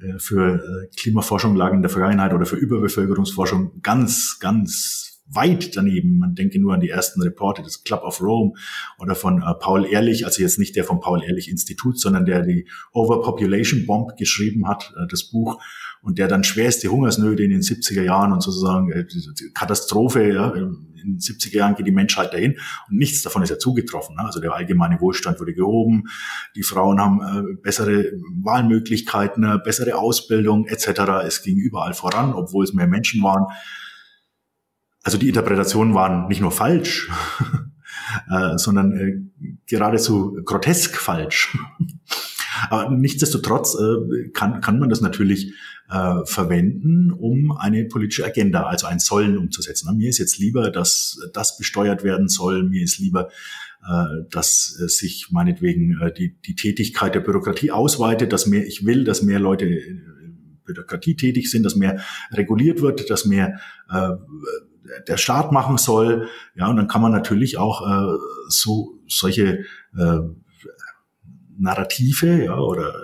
äh, 0.00 0.18
für 0.18 0.56
äh, 0.56 0.96
Klimaforschung 0.96 1.56
lagen 1.56 1.76
in 1.76 1.82
der 1.82 1.90
Vergangenheit 1.90 2.32
oder 2.32 2.46
für 2.46 2.56
Überbevölkerungsforschung 2.56 3.80
ganz, 3.82 4.38
ganz 4.40 5.10
weit 5.32 5.76
daneben. 5.76 6.18
Man 6.18 6.34
denke 6.34 6.60
nur 6.60 6.74
an 6.74 6.80
die 6.80 6.88
ersten 6.88 7.22
Reporte 7.22 7.62
des 7.62 7.84
Club 7.84 8.02
of 8.02 8.20
Rome 8.20 8.52
oder 8.98 9.14
von 9.14 9.42
äh, 9.42 9.54
Paul 9.58 9.86
Ehrlich, 9.86 10.26
also 10.26 10.42
jetzt 10.42 10.58
nicht 10.58 10.76
der 10.76 10.84
vom 10.84 11.00
Paul 11.00 11.22
Ehrlich 11.22 11.48
Institut, 11.48 11.98
sondern 11.98 12.24
der 12.24 12.42
die 12.42 12.68
Overpopulation 12.92 13.86
Bomb 13.86 14.16
geschrieben 14.16 14.66
hat, 14.68 14.92
äh, 14.96 15.06
das 15.08 15.24
Buch 15.24 15.60
und 16.02 16.18
der 16.18 16.28
dann 16.28 16.44
schwerste 16.44 16.88
Hungersnöte 16.88 17.42
in 17.42 17.50
den 17.50 17.60
70er 17.60 18.02
Jahren 18.02 18.32
und 18.32 18.42
sozusagen 18.42 18.90
äh, 18.90 19.04
Katastrophe, 19.54 20.32
ja, 20.32 20.50
in 20.50 21.14
den 21.14 21.18
70er 21.18 21.56
Jahren 21.56 21.74
geht 21.74 21.86
die 21.86 21.92
Menschheit 21.92 22.32
dahin 22.32 22.58
und 22.88 22.96
nichts 22.96 23.22
davon 23.22 23.42
ist 23.42 23.50
ja 23.50 23.58
zugetroffen. 23.58 24.16
Ne? 24.16 24.24
Also 24.24 24.40
der 24.40 24.52
allgemeine 24.52 25.00
Wohlstand 25.00 25.40
wurde 25.40 25.54
gehoben, 25.54 26.04
die 26.56 26.62
Frauen 26.62 27.00
haben 27.00 27.20
äh, 27.20 27.56
bessere 27.62 28.12
Wahlmöglichkeiten, 28.42 29.44
äh, 29.44 29.58
bessere 29.62 29.96
Ausbildung 29.96 30.66
etc. 30.66 31.00
Es 31.26 31.42
ging 31.42 31.58
überall 31.58 31.94
voran, 31.94 32.32
obwohl 32.32 32.64
es 32.64 32.72
mehr 32.72 32.86
Menschen 32.86 33.22
waren. 33.22 33.46
Also 35.02 35.18
die 35.18 35.28
Interpretationen 35.28 35.94
waren 35.94 36.28
nicht 36.28 36.40
nur 36.40 36.52
falsch, 36.52 37.10
äh, 38.30 38.58
sondern 38.58 38.92
äh, 38.92 39.54
geradezu 39.66 40.38
grotesk 40.44 40.96
falsch. 40.96 41.56
Aber 42.68 42.90
nichtsdestotrotz 42.90 43.76
äh, 43.76 44.28
kann, 44.30 44.60
kann 44.60 44.78
man 44.78 44.90
das 44.90 45.00
natürlich 45.00 45.54
äh, 45.90 46.24
verwenden, 46.24 47.10
um 47.12 47.52
eine 47.52 47.84
politische 47.84 48.24
Agenda, 48.24 48.64
also 48.64 48.86
ein 48.86 49.00
Sollen 49.00 49.36
umzusetzen. 49.36 49.94
Mir 49.96 50.08
ist 50.08 50.18
jetzt 50.18 50.38
lieber, 50.38 50.70
dass 50.70 51.18
das 51.32 51.58
besteuert 51.58 52.04
werden 52.04 52.28
soll. 52.28 52.62
Mir 52.62 52.82
ist 52.82 52.98
lieber, 52.98 53.28
äh, 53.82 54.24
dass 54.30 54.78
äh, 54.80 54.88
sich 54.88 55.28
meinetwegen 55.30 56.00
äh, 56.00 56.12
die, 56.12 56.36
die 56.46 56.54
Tätigkeit 56.54 57.14
der 57.14 57.20
Bürokratie 57.20 57.70
ausweitet, 57.70 58.32
dass 58.32 58.46
mehr, 58.46 58.66
ich 58.66 58.84
will, 58.84 59.04
dass 59.04 59.22
mehr 59.22 59.40
Leute 59.40 59.80
Bürokratie 60.64 61.16
tätig 61.16 61.50
sind, 61.50 61.64
dass 61.64 61.76
mehr 61.76 62.00
reguliert 62.32 62.80
wird, 62.80 63.10
dass 63.10 63.24
mehr 63.24 63.58
äh, 63.90 64.10
der 65.08 65.16
Staat 65.16 65.52
machen 65.52 65.78
soll. 65.78 66.28
Ja, 66.54 66.68
und 66.68 66.76
dann 66.76 66.88
kann 66.88 67.02
man 67.02 67.12
natürlich 67.12 67.58
auch 67.58 67.82
äh, 67.82 68.18
so 68.48 69.00
solche 69.08 69.64
äh, 69.96 70.20
Narrative 71.58 72.44
ja, 72.44 72.58
oder 72.58 72.94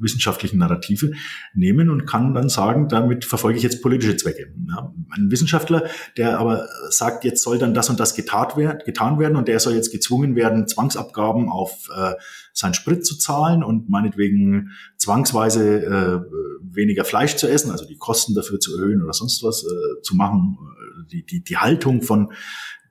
wissenschaftlichen 0.00 0.58
Narrative 0.58 1.12
nehmen 1.54 1.90
und 1.90 2.06
kann 2.06 2.34
dann 2.34 2.48
sagen, 2.48 2.88
damit 2.88 3.24
verfolge 3.24 3.58
ich 3.58 3.64
jetzt 3.64 3.82
politische 3.82 4.16
Zwecke. 4.16 4.52
Ja, 4.68 4.92
ein 5.10 5.30
Wissenschaftler, 5.30 5.84
der 6.16 6.38
aber 6.38 6.68
sagt, 6.90 7.24
jetzt 7.24 7.42
soll 7.42 7.58
dann 7.58 7.74
das 7.74 7.90
und 7.90 8.00
das 8.00 8.14
getan 8.14 8.56
werden, 8.56 9.36
und 9.36 9.48
der 9.48 9.60
soll 9.60 9.74
jetzt 9.74 9.92
gezwungen 9.92 10.36
werden, 10.36 10.66
Zwangsabgaben 10.66 11.48
auf 11.48 11.88
äh, 11.94 12.14
seinen 12.52 12.74
Sprit 12.74 13.06
zu 13.06 13.16
zahlen 13.18 13.62
und 13.62 13.88
meinetwegen 13.88 14.70
zwangsweise 14.96 15.84
äh, 15.84 16.20
weniger 16.62 17.04
Fleisch 17.04 17.36
zu 17.36 17.48
essen, 17.48 17.70
also 17.70 17.86
die 17.86 17.96
Kosten 17.96 18.34
dafür 18.34 18.60
zu 18.60 18.76
erhöhen 18.76 19.02
oder 19.02 19.12
sonst 19.12 19.42
was 19.42 19.64
äh, 19.64 20.02
zu 20.02 20.16
machen, 20.16 20.58
äh, 20.60 21.08
die, 21.10 21.24
die, 21.24 21.42
die 21.42 21.56
Haltung 21.56 22.02
von 22.02 22.32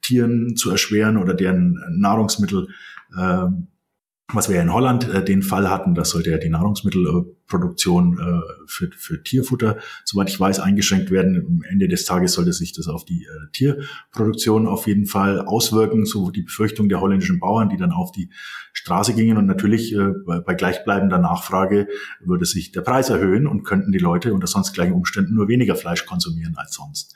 Tieren 0.01 0.55
zu 0.55 0.71
erschweren 0.71 1.17
oder 1.17 1.33
deren 1.33 1.79
Nahrungsmittel 1.97 2.69
äh, 3.17 3.47
was 4.33 4.49
wir 4.49 4.61
in 4.61 4.73
Holland 4.73 5.07
äh, 5.07 5.23
den 5.23 5.41
Fall 5.41 5.69
hatten, 5.69 5.95
das 5.95 6.09
sollte 6.09 6.31
ja 6.31 6.37
die 6.37 6.49
Nahrungsmittelproduktion 6.49 8.19
äh, 8.19 8.41
für, 8.65 8.89
für 8.91 9.23
Tierfutter, 9.23 9.77
soweit 10.03 10.29
ich 10.29 10.37
weiß, 10.37 10.59
eingeschränkt 10.59 11.11
werden. 11.11 11.45
Am 11.47 11.63
Ende 11.63 11.87
des 11.87 12.03
Tages 12.03 12.33
sollte 12.33 12.51
sich 12.51 12.73
das 12.73 12.89
auf 12.89 13.05
die 13.05 13.23
äh, 13.23 13.51
Tierproduktion 13.53 14.67
auf 14.67 14.85
jeden 14.85 15.05
Fall 15.05 15.39
auswirken, 15.39 16.05
so 16.05 16.29
die 16.29 16.41
Befürchtung 16.41 16.89
der 16.89 16.99
holländischen 16.99 17.39
Bauern, 17.39 17.69
die 17.69 17.77
dann 17.77 17.93
auf 17.93 18.11
die 18.11 18.29
Straße 18.73 19.13
gingen. 19.13 19.37
Und 19.37 19.45
natürlich 19.45 19.93
äh, 19.93 20.09
bei, 20.25 20.41
bei 20.41 20.55
gleichbleibender 20.55 21.19
Nachfrage 21.19 21.87
würde 22.19 22.45
sich 22.45 22.73
der 22.73 22.81
Preis 22.81 23.09
erhöhen 23.09 23.47
und 23.47 23.63
könnten 23.63 23.93
die 23.93 23.97
Leute 23.97 24.33
unter 24.33 24.47
sonst 24.47 24.73
gleichen 24.73 24.93
Umständen 24.93 25.35
nur 25.35 25.47
weniger 25.47 25.77
Fleisch 25.77 26.05
konsumieren 26.05 26.55
als 26.57 26.73
sonst, 26.73 27.15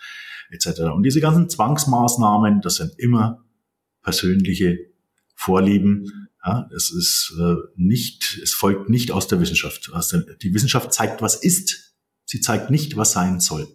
etc. 0.50 0.84
Und 0.96 1.04
diese 1.04 1.20
ganzen 1.20 1.50
Zwangsmaßnahmen, 1.50 2.62
das 2.62 2.76
sind 2.76 2.94
immer 2.98 3.44
persönliche 4.02 4.80
Vorlieben, 5.36 6.30
ja, 6.46 6.70
es 6.76 6.92
ist 6.92 7.36
äh, 7.40 7.56
nicht, 7.76 8.40
es 8.42 8.54
folgt 8.54 8.90
nicht 8.90 9.12
aus 9.12 9.28
der 9.28 9.40
Wissenschaft. 9.40 9.92
Aus 9.94 10.10
der, 10.10 10.22
die 10.42 10.54
Wissenschaft 10.54 10.94
zeigt, 10.94 11.22
was 11.22 11.36
ist. 11.36 11.96
Sie 12.26 12.42
zeigt 12.42 12.72
nicht, 12.72 12.98
was 12.98 13.12
sein 13.12 13.40
soll. 13.40 13.68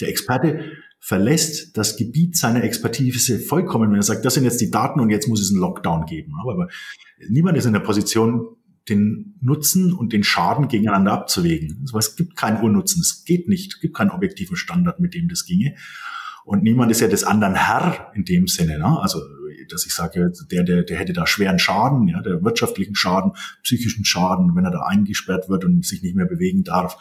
Der 0.00 0.08
Experte 0.08 0.72
verlässt 0.98 1.76
das 1.76 1.96
Gebiet 1.96 2.36
seiner 2.36 2.64
Expertise 2.64 3.38
vollkommen, 3.38 3.90
wenn 3.90 3.98
er 3.98 4.02
sagt, 4.02 4.24
das 4.24 4.34
sind 4.34 4.44
jetzt 4.44 4.60
die 4.60 4.70
Daten 4.70 5.00
und 5.00 5.10
jetzt 5.10 5.28
muss 5.28 5.40
es 5.40 5.50
einen 5.50 5.60
Lockdown 5.60 6.06
geben. 6.06 6.32
Aber, 6.40 6.52
aber 6.52 6.68
niemand 7.28 7.58
ist 7.58 7.66
in 7.66 7.72
der 7.72 7.80
Position, 7.80 8.56
den 8.88 9.34
Nutzen 9.40 9.92
und 9.92 10.12
den 10.12 10.22
Schaden 10.22 10.68
gegeneinander 10.68 11.12
abzuwägen. 11.12 11.78
Also 11.82 11.98
es 11.98 12.16
gibt 12.16 12.36
keinen 12.36 12.62
Urnutzen, 12.62 13.00
es 13.00 13.24
geht 13.24 13.48
nicht, 13.48 13.74
es 13.74 13.80
gibt 13.80 13.96
keinen 13.96 14.10
objektiven 14.10 14.56
Standard, 14.56 15.00
mit 15.00 15.14
dem 15.14 15.28
das 15.28 15.44
ginge. 15.44 15.74
Und 16.44 16.62
niemand 16.62 16.92
ist 16.92 17.00
ja 17.00 17.08
des 17.08 17.24
anderen 17.24 17.56
Herr 17.56 18.12
in 18.14 18.24
dem 18.24 18.46
Sinne. 18.46 18.78
Ne? 18.78 19.00
Also 19.00 19.20
dass 19.68 19.86
ich 19.86 19.94
sage, 19.94 20.32
der, 20.50 20.62
der, 20.62 20.82
der 20.82 20.98
hätte 20.98 21.12
da 21.12 21.26
schweren 21.26 21.58
Schaden, 21.58 22.08
ja, 22.08 22.20
der 22.22 22.42
wirtschaftlichen 22.42 22.94
Schaden, 22.94 23.32
psychischen 23.62 24.04
Schaden, 24.04 24.54
wenn 24.54 24.64
er 24.64 24.70
da 24.70 24.82
eingesperrt 24.82 25.48
wird 25.48 25.64
und 25.64 25.84
sich 25.84 26.02
nicht 26.02 26.16
mehr 26.16 26.26
bewegen 26.26 26.64
darf. 26.64 26.96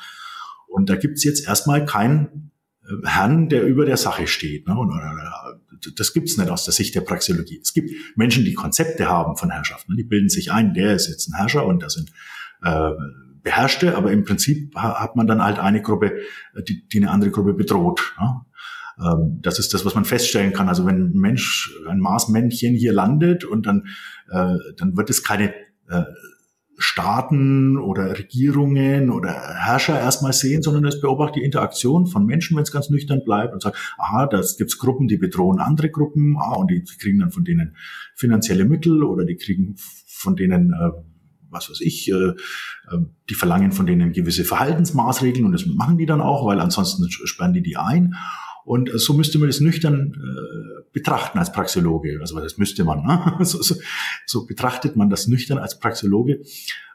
Und 0.67 0.89
da 0.89 0.95
gibt's 0.95 1.23
jetzt 1.23 1.47
erstmal 1.47 1.85
keinen 1.85 2.51
äh, 2.83 3.07
Herrn, 3.07 3.49
der 3.49 3.63
über 3.63 3.85
der 3.85 3.97
Sache 3.97 4.27
steht. 4.27 4.67
Ne? 4.67 4.77
Und, 4.77 4.91
äh, 4.91 5.91
das 5.95 6.13
gibt's 6.13 6.37
nicht 6.37 6.49
aus 6.49 6.65
der 6.65 6.73
Sicht 6.73 6.95
der 6.95 7.01
Praxeologie. 7.01 7.59
Es 7.61 7.73
gibt 7.73 7.91
Menschen, 8.15 8.45
die 8.45 8.53
Konzepte 8.53 9.07
haben 9.07 9.37
von 9.37 9.51
Herrschaft. 9.51 9.89
Ne? 9.89 9.95
Die 9.95 10.03
bilden 10.03 10.29
sich 10.29 10.51
ein, 10.51 10.73
der 10.73 10.93
ist 10.93 11.07
jetzt 11.07 11.27
ein 11.29 11.35
Herrscher 11.35 11.65
und 11.65 11.83
das 11.83 11.93
sind 11.93 12.11
äh, 12.63 12.91
Beherrschte, 13.43 13.95
aber 13.95 14.11
im 14.11 14.23
Prinzip 14.23 14.75
hat 14.75 15.15
man 15.15 15.27
dann 15.27 15.43
halt 15.43 15.59
eine 15.59 15.81
Gruppe, 15.81 16.19
äh, 16.55 16.63
die, 16.63 16.87
die 16.87 16.97
eine 16.97 17.11
andere 17.11 17.31
Gruppe 17.31 17.53
bedroht. 17.53 18.15
Ne? 18.19 18.41
Ähm, 18.99 19.39
das 19.41 19.59
ist 19.59 19.73
das, 19.73 19.85
was 19.85 19.95
man 19.95 20.05
feststellen 20.05 20.53
kann. 20.53 20.69
Also 20.69 20.85
wenn 20.85 21.11
ein 21.11 21.19
Mensch, 21.19 21.73
ein 21.87 21.99
Marsmännchen 21.99 22.75
hier 22.75 22.93
landet 22.93 23.43
und 23.43 23.65
dann, 23.65 23.87
äh, 24.29 24.55
dann 24.77 24.97
wird 24.97 25.09
es 25.09 25.23
keine 25.23 25.53
äh, 25.89 26.03
Staaten 26.77 27.77
oder 27.77 28.17
Regierungen 28.17 29.09
oder 29.09 29.31
Herrscher 29.31 29.97
erstmal 29.97 30.33
sehen, 30.33 30.61
sondern 30.61 30.83
es 30.85 30.99
beobachtet 30.99 31.37
die 31.37 31.45
Interaktion 31.45 32.05
von 32.05 32.25
Menschen, 32.25 32.57
wenn 32.57 32.63
es 32.63 32.71
ganz 32.71 32.89
nüchtern 32.89 33.23
bleibt 33.23 33.53
und 33.53 33.61
sagt, 33.61 33.77
aha, 33.97 34.27
da 34.27 34.41
gibt's 34.57 34.77
Gruppen, 34.77 35.07
die 35.07 35.17
bedrohen 35.17 35.59
andere 35.59 35.89
Gruppen, 35.89 36.35
ah, 36.37 36.55
und 36.55 36.69
die 36.71 36.83
kriegen 36.83 37.19
dann 37.19 37.31
von 37.31 37.45
denen 37.45 37.77
finanzielle 38.15 38.65
Mittel 38.65 39.03
oder 39.03 39.23
die 39.23 39.37
kriegen 39.37 39.75
von 40.05 40.35
denen 40.35 40.73
äh, 40.73 40.91
was 41.55 41.69
weiß 41.69 41.79
ich, 41.81 42.11
äh, 42.11 42.13
äh, 42.13 42.33
die 43.29 43.33
verlangen 43.33 43.71
von 43.71 43.85
denen 43.85 44.11
gewisse 44.11 44.43
Verhaltensmaßregeln 44.43 45.45
und 45.45 45.53
das 45.53 45.65
machen 45.65 45.97
die 45.97 46.05
dann 46.05 46.19
auch, 46.19 46.45
weil 46.45 46.59
ansonsten 46.59 47.09
sperren 47.09 47.53
die 47.53 47.63
die 47.63 47.77
ein. 47.77 48.15
Und 48.65 48.89
so 48.95 49.13
müsste 49.13 49.37
man 49.37 49.47
das 49.47 49.61
nüchtern 49.61 50.13
äh, 50.15 50.81
betrachten 50.91 51.37
als 51.37 51.51
Praxeologe. 51.51 52.17
Also 52.19 52.39
das 52.39 52.57
müsste 52.57 52.83
man. 52.83 53.05
Ne? 53.05 53.37
So, 53.45 53.61
so, 53.61 53.75
so 54.25 54.45
betrachtet 54.45 54.95
man 54.95 55.09
das 55.09 55.27
nüchtern 55.27 55.59
als 55.59 55.79
Praxeologe. 55.79 56.41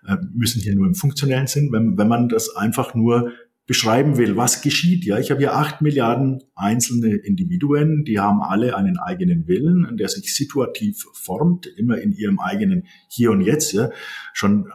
Äh, 0.06 0.16
müssen 0.34 0.60
hier 0.60 0.74
nur 0.74 0.86
im 0.86 0.96
funktionellen 0.96 1.46
Sinn, 1.46 1.70
wenn, 1.70 1.96
wenn 1.96 2.08
man 2.08 2.28
das 2.28 2.54
einfach 2.56 2.94
nur 2.94 3.32
beschreiben 3.70 4.18
will, 4.18 4.36
was 4.36 4.62
geschieht. 4.62 5.04
Ja, 5.04 5.20
ich 5.20 5.30
habe 5.30 5.38
hier 5.38 5.54
acht 5.54 5.80
Milliarden 5.80 6.42
einzelne 6.56 7.14
Individuen, 7.14 8.04
die 8.04 8.18
haben 8.18 8.42
alle 8.42 8.76
einen 8.76 8.98
eigenen 8.98 9.46
Willen, 9.46 9.96
der 9.96 10.08
sich 10.08 10.34
situativ 10.34 11.06
formt, 11.12 11.68
immer 11.76 11.98
in 11.98 12.10
ihrem 12.10 12.40
eigenen 12.40 12.88
Hier 13.08 13.30
und 13.30 13.42
Jetzt. 13.42 13.72
Ja, 13.72 13.90
schon 14.32 14.72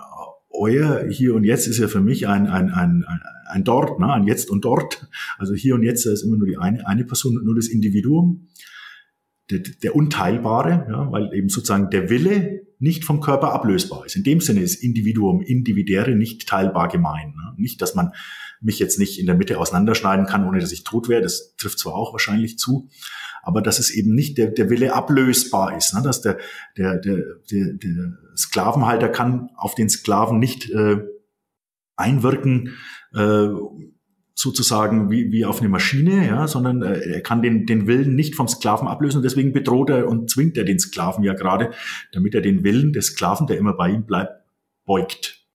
euer 0.58 1.08
Hier 1.10 1.36
und 1.36 1.43
Jetzt 1.43 1.68
ist 1.68 1.80
ja 1.80 1.88
für 1.88 2.01
mich 2.01 2.28
ein, 2.28 2.47
ein, 2.47 2.70
ein, 2.70 3.06
ein, 3.47 3.64
Dort, 3.64 3.99
ne? 3.99 4.12
ein 4.12 4.26
Jetzt 4.26 4.49
und 4.49 4.66
Dort. 4.66 5.08
Also 5.38 5.53
hier 5.53 5.76
und 5.76 5.84
Jetzt 5.84 6.06
ist 6.06 6.24
immer 6.24 6.38
nur 6.38 6.47
die 6.47 6.58
eine, 6.58 6.88
eine 6.88 7.06
Person, 7.06 7.39
nur 7.43 7.56
das 7.56 7.68
Individuum, 7.68 8.47
der, 9.51 9.60
der 9.60 9.95
Unteilbare, 9.95 10.88
ja? 10.89 11.12
weil 11.12 11.34
eben 11.34 11.49
sozusagen 11.49 11.89
der 11.89 12.10
Wille 12.10 12.62
nicht 12.80 13.06
vom 13.06 13.22
Körper 13.22 13.53
ablösbar 13.53 14.06
ist. 14.06 14.16
In 14.16 14.24
dem 14.24 14.41
Sinne 14.41 14.62
ist 14.62 14.84
Individuum, 14.84 15.41
Individäre 15.41 16.16
nicht 16.16 16.47
teilbar 16.47 16.89
gemein. 16.89 17.30
Ne? 17.30 17.53
Nicht, 17.58 17.82
dass 17.82 17.95
man 17.95 18.12
mich 18.62 18.80
jetzt 18.80 18.99
nicht 18.99 19.20
in 19.20 19.26
der 19.26 19.36
Mitte 19.36 19.60
auseinanderschneiden 19.60 20.26
kann, 20.26 20.47
ohne 20.47 20.60
dass 20.60 20.72
ich 20.72 20.84
tot 20.84 21.10
wäre. 21.10 21.22
Das 21.22 21.56
trifft 21.58 21.80
zwar 21.80 21.95
auch 21.95 22.14
wahrscheinlich 22.14 22.58
zu, 22.58 22.89
aber 23.43 23.62
dass 23.62 23.80
es 23.80 23.91
eben 23.91 24.14
nicht 24.14 24.38
der, 24.38 24.47
der 24.47 24.70
Wille 24.70 24.93
ablösbar 24.93 25.78
ist, 25.78 25.93
ne? 25.93 26.01
dass 26.01 26.22
der, 26.22 26.38
der, 26.78 26.97
der, 26.97 27.18
der, 27.51 27.74
der 27.74 28.18
Sklavenhalter 28.36 29.10
kann 29.10 29.49
auf 29.56 29.76
den 29.76 29.89
Sklaven 29.89 30.39
nicht 30.39 30.70
äh, 30.72 30.97
einwirken, 31.95 32.76
äh, 33.14 33.47
sozusagen 34.36 35.10
wie, 35.10 35.32
wie 35.32 35.45
auf 35.45 35.62
eine 35.62 35.70
Maschine, 35.70 36.28
ja, 36.28 36.47
sondern 36.47 36.82
äh, 36.82 36.99
er 36.99 37.22
kann 37.22 37.41
den, 37.41 37.66
den 37.66 37.88
Willen 37.88 38.16
nicht 38.16 38.36
vom 38.36 38.49
Sklaven 38.49 38.88
ablösen 38.88 39.24
deswegen 39.24 39.53
bedroht 39.53 39.89
er 39.89 40.08
und 40.10 40.30
zwingt 40.30 40.58
er 40.58 40.66
den 40.66 40.78
Sklaven 40.78 41.24
ja 41.24 41.34
gerade, 41.34 41.72
damit 42.12 42.36
er 42.36 42.41
den 42.41 42.64
Willen 42.64 42.91
des 42.91 43.08
Sklaven, 43.08 43.47
der 43.47 43.58
immer 43.58 43.74
bei 43.74 43.89
ihm 43.89 44.06
bleibt, 44.06 44.43
beugt. 44.86 45.45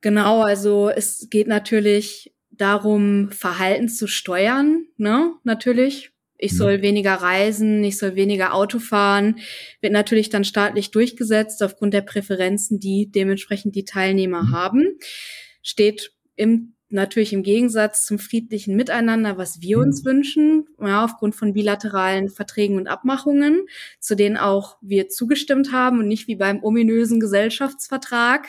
Genau, 0.00 0.42
also 0.42 0.88
es 0.88 1.28
geht 1.30 1.48
natürlich 1.48 2.33
darum, 2.56 3.30
Verhalten 3.30 3.88
zu 3.88 4.06
steuern, 4.06 4.86
ne, 4.96 5.32
natürlich. 5.44 6.10
Ich 6.36 6.52
mhm. 6.52 6.56
soll 6.56 6.82
weniger 6.82 7.14
reisen, 7.14 7.84
ich 7.84 7.96
soll 7.96 8.16
weniger 8.16 8.54
Auto 8.54 8.78
fahren, 8.78 9.36
wird 9.80 9.92
natürlich 9.92 10.30
dann 10.30 10.44
staatlich 10.44 10.90
durchgesetzt 10.90 11.62
aufgrund 11.62 11.94
der 11.94 12.02
Präferenzen, 12.02 12.80
die 12.80 13.10
dementsprechend 13.10 13.76
die 13.76 13.84
Teilnehmer 13.84 14.42
mhm. 14.42 14.52
haben. 14.52 14.98
Steht 15.62 16.12
im 16.36 16.74
natürlich 16.94 17.32
im 17.32 17.42
Gegensatz 17.42 18.06
zum 18.06 18.18
friedlichen 18.18 18.76
Miteinander, 18.76 19.36
was 19.36 19.60
wir 19.60 19.78
uns 19.78 20.02
mhm. 20.02 20.08
wünschen, 20.08 20.66
ja, 20.80 21.04
aufgrund 21.04 21.34
von 21.34 21.52
bilateralen 21.52 22.28
Verträgen 22.30 22.76
und 22.76 22.86
Abmachungen, 22.86 23.66
zu 23.98 24.14
denen 24.14 24.36
auch 24.36 24.76
wir 24.80 25.08
zugestimmt 25.08 25.72
haben 25.72 25.98
und 25.98 26.08
nicht 26.08 26.28
wie 26.28 26.36
beim 26.36 26.62
ominösen 26.62 27.20
Gesellschaftsvertrag, 27.20 28.46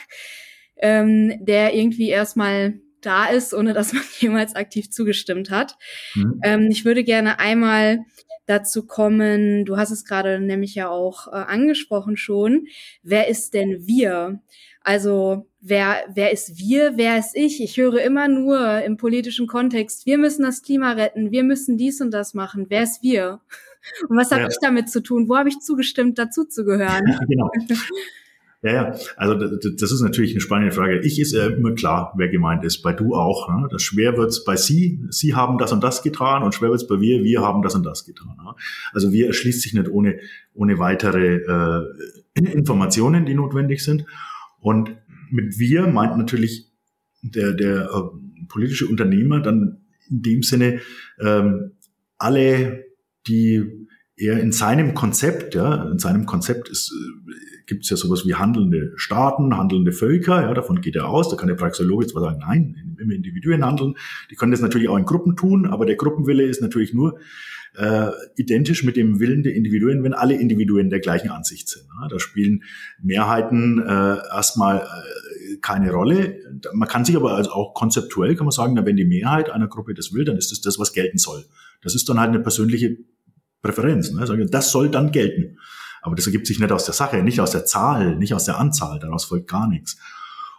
ähm, 0.78 1.34
der 1.44 1.74
irgendwie 1.74 2.10
erstmal 2.10 2.80
da 3.06 3.28
ist, 3.28 3.54
ohne 3.54 3.74
dass 3.74 3.94
man 3.94 4.04
jemals 4.20 4.56
aktiv 4.56 4.90
zugestimmt 4.90 5.50
hat. 5.50 5.76
Mhm. 6.16 6.40
Ähm, 6.44 6.68
ich 6.72 6.86
würde 6.86 7.04
gerne 7.04 7.40
einmal 7.40 8.00
dazu 8.46 8.86
kommen, 8.86 9.66
du 9.66 9.78
hast 9.78 9.92
es 9.92 10.06
gerade 10.06 10.40
nämlich 10.40 10.76
ja 10.76 10.90
auch 10.90 11.28
äh, 11.28 11.32
angesprochen 11.32 12.16
schon, 12.16 12.68
wer 13.02 13.28
ist 13.28 13.54
denn 13.54 13.88
wir? 13.88 14.40
Also 14.82 15.48
wer, 15.62 16.04
wer 16.14 16.32
ist 16.32 16.60
wir, 16.60 16.96
wer 16.96 17.18
ist 17.18 17.36
ich? 17.36 17.62
Ich 17.62 17.78
höre 17.78 18.02
immer 18.02 18.28
nur 18.28 18.84
im 18.84 18.98
politischen 18.98 19.48
Kontext, 19.48 20.06
wir 20.06 20.20
müssen 20.20 20.44
das 20.44 20.62
Klima 20.62 20.92
retten, 20.92 21.32
wir 21.32 21.44
müssen 21.44 21.76
dies 21.78 22.02
und 22.02 22.12
das 22.12 22.36
machen. 22.36 22.68
Wer 22.70 22.84
ist 22.84 23.02
wir? 23.02 23.42
Und 24.10 24.18
was 24.18 24.32
habe 24.32 24.42
ja. 24.42 24.48
ich 24.48 24.58
damit 24.60 24.90
zu 24.90 25.00
tun? 25.00 25.30
Wo 25.30 25.38
habe 25.38 25.48
ich 25.48 25.60
zugestimmt, 25.60 26.18
dazu 26.18 26.44
zu 26.44 26.66
gehören? 26.66 27.04
Ja, 27.08 27.20
genau. 27.30 27.52
Ja, 28.66 28.74
ja, 28.74 28.96
also 29.16 29.36
das 29.36 29.92
ist 29.92 30.02
natürlich 30.02 30.32
eine 30.32 30.42
spannende 30.42 30.74
Frage. 30.74 31.00
Ich 31.02 31.22
ist 31.22 31.36
immer 31.36 31.74
klar, 31.74 32.12
wer 32.18 32.30
gemeint 32.30 32.64
ist. 32.64 32.82
Bei 32.82 32.94
du 32.94 33.14
auch. 33.14 33.48
Ne? 33.48 33.68
Das 33.70 33.84
schwer 33.84 34.18
wird's 34.18 34.44
bei 34.44 34.56
Sie. 34.56 35.06
Sie 35.12 35.36
haben 35.36 35.60
das 35.60 35.72
und 35.72 35.84
das 35.84 36.02
getan 36.02 36.42
und 36.42 36.56
schwer 36.56 36.72
wird's 36.72 36.88
bei 36.88 37.00
wir. 37.00 37.24
Wir 37.24 37.42
haben 37.42 37.62
das 37.62 37.76
und 37.76 37.84
das 37.84 38.06
getan. 38.06 38.36
Ne? 38.44 38.56
Also 38.92 39.12
wir 39.12 39.28
erschließt 39.28 39.62
sich 39.62 39.76
nicht 39.76 39.88
ohne 39.88 40.18
ohne 40.56 40.80
weitere 40.80 41.36
äh, 41.36 41.84
Informationen, 42.34 43.28
die 43.28 43.36
notwendig 43.36 43.84
sind. 43.84 44.06
Und 44.60 44.96
mit 45.30 45.60
wir 45.60 45.86
meint 45.86 46.18
natürlich 46.18 46.72
der 47.22 47.54
der 47.54 47.84
äh, 47.84 48.48
politische 48.48 48.88
Unternehmer 48.88 49.42
dann 49.42 49.86
in 50.10 50.24
dem 50.24 50.42
Sinne 50.42 50.80
ähm, 51.20 51.74
alle, 52.18 52.86
die 53.28 53.88
er 54.18 54.40
in 54.40 54.52
seinem 54.52 54.96
Konzept, 54.96 55.54
ja, 55.54 55.92
in 55.92 56.00
seinem 56.00 56.26
Konzept 56.26 56.68
ist 56.70 56.92
gibt 57.66 57.84
es 57.84 57.90
ja 57.90 57.98
sowas 57.98 58.26
wie 58.26 58.36
handelnde 58.36 58.94
Staaten, 58.96 59.56
handelnde 59.58 59.92
Völker, 59.92 60.42
ja, 60.42 60.54
davon 60.54 60.82
geht 60.82 60.96
er 60.96 61.08
aus. 61.08 61.30
Da 61.30 61.36
kann 61.36 61.48
der 61.48 61.56
Praxeologe 61.56 62.08
zwar 62.08 62.22
sagen, 62.22 62.40
nein, 62.40 62.98
immer 63.00 63.14
Individuen 63.14 63.66
handeln. 63.66 63.96
Die 64.32 64.36
können 64.36 64.52
das 64.52 64.62
natürlich 64.62 64.90
auch 64.90 64.98
in 64.98 65.06
Gruppen 65.06 65.36
tun, 65.36 65.66
aber 65.66 65.86
der 65.86 65.96
Gruppenwille 65.96 66.44
ist 66.44 66.62
natürlich 66.62 66.94
nur 66.94 67.20
äh, 67.78 68.12
identisch 68.36 68.84
mit 68.84 68.96
dem 68.96 69.20
Willen 69.20 69.44
der 69.44 69.54
Individuen, 69.54 70.04
wenn 70.04 70.14
alle 70.14 70.36
Individuen 70.36 70.90
der 70.90 71.00
gleichen 71.00 71.30
Ansicht 71.30 71.68
sind. 71.68 71.86
Ja. 72.00 72.08
Da 72.08 72.20
spielen 72.20 72.64
Mehrheiten 73.02 73.80
äh, 73.80 74.18
erstmal 74.34 74.80
äh, 74.80 75.58
keine 75.62 75.92
Rolle. 75.92 76.40
Man 76.74 76.88
kann 76.88 77.06
sich 77.06 77.16
aber 77.16 77.36
also 77.36 77.52
auch 77.52 77.74
konzeptuell 77.74 78.36
kann 78.36 78.46
man 78.46 78.52
sagen, 78.52 78.74
na, 78.76 78.86
wenn 78.86 78.96
die 78.96 79.06
Mehrheit 79.06 79.50
einer 79.50 79.68
Gruppe 79.68 79.94
das 79.94 80.14
will, 80.14 80.26
dann 80.26 80.38
ist 80.38 80.52
das 80.52 80.62
das, 80.62 80.80
was 80.80 80.94
gelten 80.94 81.18
soll. 81.18 81.44
Das 81.82 81.96
ist 81.96 82.08
dann 82.08 82.20
halt 82.20 82.30
eine 82.30 82.40
persönliche 82.40 82.98
Präferenz. 83.62 84.12
Ne? 84.12 84.48
Das 84.50 84.72
soll 84.72 84.90
dann 84.90 85.12
gelten. 85.12 85.58
Aber 86.06 86.16
das 86.16 86.28
ergibt 86.28 86.46
sich 86.46 86.60
nicht 86.60 86.72
aus 86.72 86.86
der 86.86 86.94
Sache, 86.94 87.24
nicht 87.24 87.42
aus 87.42 87.50
der 87.50 87.66
Zahl, 87.66 88.16
nicht 88.16 88.36
aus 88.36 88.46
der 88.46 88.60
Anzahl, 88.60 89.00
daraus 89.00 89.26
folgt 89.26 89.50
gar 89.50 89.68
nichts. 89.68 89.98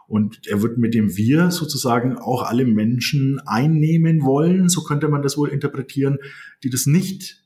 Und 0.08 0.44
er 0.48 0.60
wird 0.60 0.76
mit 0.76 0.92
dem 0.92 1.16
Wir 1.16 1.52
sozusagen 1.52 2.18
auch 2.18 2.42
alle 2.42 2.64
Menschen 2.64 3.40
einnehmen 3.46 4.24
wollen, 4.24 4.68
so 4.68 4.82
könnte 4.82 5.06
man 5.06 5.22
das 5.22 5.38
wohl 5.38 5.50
interpretieren, 5.50 6.18
die 6.64 6.70
das 6.70 6.86
nicht 6.86 7.44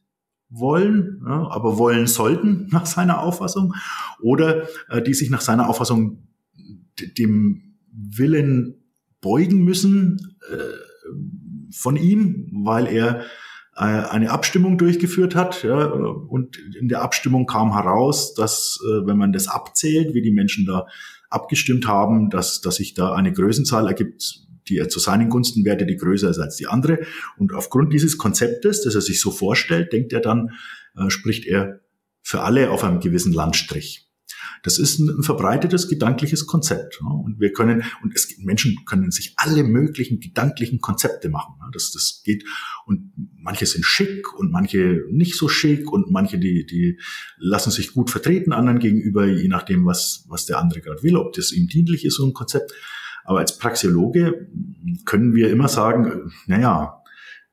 wollen, 0.49 1.23
ja, 1.27 1.47
aber 1.51 1.77
wollen 1.77 2.07
sollten 2.07 2.69
nach 2.71 2.87
seiner 2.87 3.21
Auffassung, 3.21 3.75
oder 4.23 4.67
äh, 4.89 5.03
die 5.03 5.13
sich 5.13 5.29
nach 5.29 5.43
seiner 5.43 5.69
Auffassung 5.69 6.27
dem 7.19 7.75
Willen 7.93 8.83
beugen 9.21 9.63
müssen 9.63 10.39
äh, 10.51 11.71
von 11.71 11.97
ihm, 11.97 12.51
weil 12.65 12.87
er 12.87 13.25
eine 13.81 14.31
Abstimmung 14.31 14.77
durchgeführt 14.77 15.35
hat. 15.35 15.63
Ja, 15.63 15.87
und 15.87 16.59
in 16.79 16.89
der 16.89 17.03
Abstimmung 17.03 17.47
kam 17.47 17.73
heraus, 17.73 18.35
dass 18.35 18.79
äh, 18.85 19.07
wenn 19.07 19.17
man 19.17 19.33
das 19.33 19.49
abzählt, 19.49 20.13
wie 20.15 20.23
die 20.23 20.33
Menschen 20.33 20.67
da 20.67 20.87
abgestimmt 21.31 21.87
haben, 21.87 22.29
dass, 22.29 22.61
dass 22.61 22.77
sich 22.77 22.95
da 22.95 23.15
eine 23.15 23.33
Größenzahl 23.33 23.87
ergibt, 23.87 24.47
die 24.69 24.77
er 24.77 24.89
zu 24.89 24.99
seinen 24.99 25.31
Gunsten 25.31 25.65
werte, 25.65 25.87
die 25.87 25.97
größer 25.97 26.29
ist 26.29 26.39
als 26.39 26.57
die 26.57 26.67
andere. 26.67 27.01
Und 27.39 27.55
aufgrund 27.55 27.93
dieses 27.93 28.19
Konzeptes, 28.19 28.83
das 28.83 28.95
er 28.95 29.01
sich 29.01 29.21
so 29.21 29.31
vorstellt, 29.31 29.93
denkt 29.93 30.13
er 30.13 30.21
dann, 30.21 30.51
äh, 30.97 31.09
spricht 31.09 31.47
er 31.47 31.81
für 32.23 32.43
alle 32.43 32.71
auf 32.71 32.85
einem 32.85 33.01
gewissen 33.01 33.33
Landstrich. 33.33 34.10
Das 34.63 34.79
ist 34.79 34.99
ein, 34.99 35.23
verbreitetes 35.23 35.89
gedankliches 35.89 36.47
Konzept. 36.47 37.01
Und 37.01 37.41
wir 37.41 37.53
können, 37.53 37.83
und 38.03 38.15
es 38.15 38.29
gibt, 38.29 38.45
Menschen 38.45 38.77
können 38.85 39.11
sich 39.11 39.35
alle 39.37 39.65
möglichen 39.65 40.21
gedanklichen 40.21 40.81
Konzepte 40.81 41.29
machen. 41.29 41.55
Das, 41.73 41.93
das 41.93 42.23
geht, 42.25 42.45
und 42.87 43.13
manche 43.37 43.67
sind 43.67 43.85
schick 43.85 44.33
und 44.39 44.51
manche 44.51 45.05
nicht 45.11 45.35
so 45.37 45.49
schick 45.49 45.91
und 45.91 46.11
manche, 46.11 46.39
die, 46.39 46.67
die 46.67 46.99
lassen 47.39 47.71
sich 47.71 47.93
gut 47.93 48.11
vertreten 48.11 48.53
anderen 48.53 48.79
gegenüber, 48.79 49.27
je 49.27 49.49
nachdem, 49.49 49.87
was, 49.87 50.25
was 50.29 50.47
der 50.47 50.59
andere 50.59 50.81
gerade 50.81 51.03
will, 51.03 51.17
ob 51.17 51.33
das 51.33 51.53
ihm 51.53 51.69
dienlich 51.69 52.05
ist, 52.05 52.17
so 52.17 52.27
ein 52.27 52.35
Konzept. 52.35 52.73
Aber 53.25 53.39
als 53.39 53.59
Praxiologe 53.59 54.49
können 55.05 55.35
wir 55.35 55.51
immer 55.51 55.69
sagen, 55.69 56.33
naja, 56.47 57.00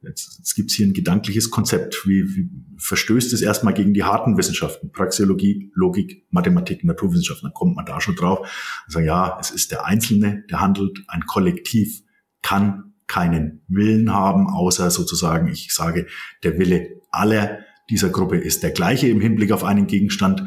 Jetzt, 0.01 0.35
jetzt 0.37 0.53
gibt 0.53 0.69
es 0.69 0.77
hier 0.77 0.85
ein 0.85 0.93
gedankliches 0.93 1.49
Konzept. 1.49 2.05
Wie, 2.05 2.23
wie 2.35 2.49
verstößt 2.77 3.33
es 3.33 3.41
erstmal 3.41 3.73
gegen 3.73 3.93
die 3.93 4.03
harten 4.03 4.37
Wissenschaften, 4.37 4.91
Praxeologie, 4.91 5.71
Logik, 5.73 6.25
Mathematik, 6.29 6.83
Naturwissenschaften? 6.83 7.47
Dann 7.47 7.53
kommt 7.53 7.75
man 7.75 7.85
da 7.85 7.99
schon 7.99 8.15
drauf 8.15 8.47
sagt, 8.87 9.05
ja, 9.05 9.37
es 9.39 9.49
ist 9.49 9.71
der 9.71 9.85
Einzelne, 9.85 10.43
der 10.49 10.61
handelt, 10.61 10.99
ein 11.07 11.25
Kollektiv 11.25 12.03
kann 12.43 12.93
keinen 13.07 13.63
Willen 13.67 14.13
haben, 14.13 14.47
außer 14.47 14.91
sozusagen, 14.91 15.47
ich 15.47 15.73
sage, 15.73 16.07
der 16.43 16.59
Wille 16.59 17.01
aller 17.09 17.59
dieser 17.89 18.09
Gruppe 18.09 18.37
ist 18.37 18.63
der 18.63 18.71
gleiche 18.71 19.07
im 19.07 19.21
Hinblick 19.21 19.51
auf 19.51 19.63
einen 19.63 19.87
Gegenstand. 19.87 20.43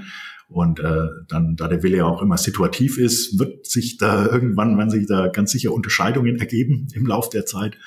Und 0.49 0.81
äh, 0.81 1.07
dann, 1.29 1.57
da 1.57 1.69
der 1.69 1.83
Wille 1.83 1.99
ja 1.99 2.05
auch 2.05 2.23
immer 2.23 2.37
situativ 2.37 2.99
ist, 2.99 3.39
wird 3.39 3.67
sich 3.67 3.99
da 3.99 4.27
irgendwann, 4.27 4.77
wenn 4.79 4.91
sich 4.91 5.07
da 5.07 5.29
ganz 5.29 5.53
sicher 5.53 5.73
Unterscheidungen 5.73 6.37
ergeben 6.37 6.89
im 6.93 7.07
Lauf 7.07 7.31
der 7.31 7.47
Zeit. 7.47 7.79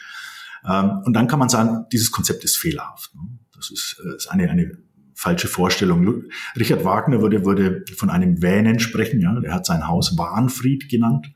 Ähm, 0.67 1.01
und 1.05 1.13
dann 1.13 1.27
kann 1.27 1.39
man 1.39 1.49
sagen, 1.49 1.85
dieses 1.91 2.11
Konzept 2.11 2.43
ist 2.43 2.57
fehlerhaft. 2.57 3.13
Ne? 3.15 3.39
Das 3.55 3.71
ist, 3.71 4.01
äh, 4.03 4.15
ist 4.15 4.27
eine, 4.27 4.49
eine 4.49 4.71
falsche 5.15 5.47
Vorstellung. 5.47 6.23
Richard 6.57 6.83
Wagner 6.83 7.21
würde, 7.21 7.45
würde 7.45 7.85
von 7.95 8.09
einem 8.09 8.41
Wähnen 8.41 8.79
sprechen. 8.79 9.21
Ja? 9.21 9.39
Er 9.41 9.53
hat 9.53 9.65
sein 9.65 9.87
Haus 9.87 10.17
Wahnfried 10.17 10.89
genannt, 10.89 11.31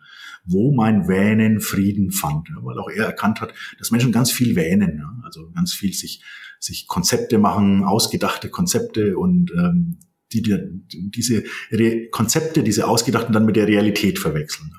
wo 0.45 0.73
mein 0.73 1.07
Wähnen 1.07 1.59
Frieden 1.59 2.11
fand. 2.11 2.49
Ja? 2.49 2.55
Weil 2.61 2.79
auch 2.79 2.89
er 2.89 3.05
erkannt 3.05 3.41
hat, 3.41 3.53
dass 3.79 3.91
Menschen 3.91 4.11
ganz 4.11 4.31
viel 4.31 4.55
wähnen. 4.55 4.97
Ja? 4.97 5.21
Also 5.23 5.51
ganz 5.51 5.73
viel 5.73 5.93
sich, 5.93 6.23
sich 6.59 6.87
Konzepte 6.87 7.37
machen, 7.37 7.83
ausgedachte 7.83 8.49
Konzepte 8.49 9.17
und 9.17 9.51
ähm, 9.51 9.99
die, 10.33 10.41
die 10.41 11.11
diese 11.11 11.43
Re 11.71 12.09
Konzepte, 12.09 12.63
diese 12.63 12.87
ausgedachten 12.87 13.33
dann 13.33 13.45
mit 13.45 13.55
der 13.55 13.67
Realität 13.67 14.19
verwechseln. 14.19 14.73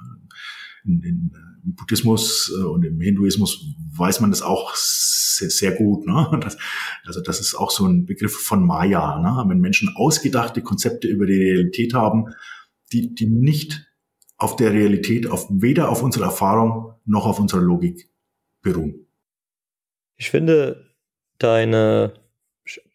In, 0.85 1.03
in, 1.03 1.33
im 1.33 1.48
Buddhismus 1.75 2.53
äh, 2.57 2.63
und 2.63 2.85
im 2.85 3.01
Hinduismus 3.01 3.67
weiß 3.97 4.21
man 4.21 4.31
das 4.31 4.43
auch 4.43 4.75
sehr, 4.75 5.51
sehr 5.51 5.73
gut. 5.73 6.07
Ne? 6.07 6.41
Das, 6.43 6.57
also 7.05 7.21
das 7.21 7.41
ist 7.41 7.55
auch 7.55 7.71
so 7.71 7.87
ein 7.87 8.07
Begriff 8.07 8.37
von 8.37 8.65
Maya. 8.65 9.19
Ne? 9.21 9.49
Wenn 9.49 9.61
Menschen 9.61 9.95
ausgedachte 9.97 10.63
Konzepte 10.63 11.09
über 11.09 11.27
die 11.27 11.39
Realität 11.39 11.95
haben, 11.95 12.35
die, 12.93 13.15
die 13.15 13.27
nicht 13.27 13.87
auf 14.37 14.57
der 14.57 14.73
Realität, 14.73 15.27
auf, 15.27 15.47
weder 15.51 15.91
auf 15.91 16.03
unserer 16.03 16.27
Erfahrung 16.27 16.95
noch 17.05 17.27
auf 17.27 17.41
unserer 17.41 17.61
Logik 17.61 18.11
beruhen. 18.63 19.07
Ich 20.17 20.31
finde 20.31 20.95
deine 21.39 22.15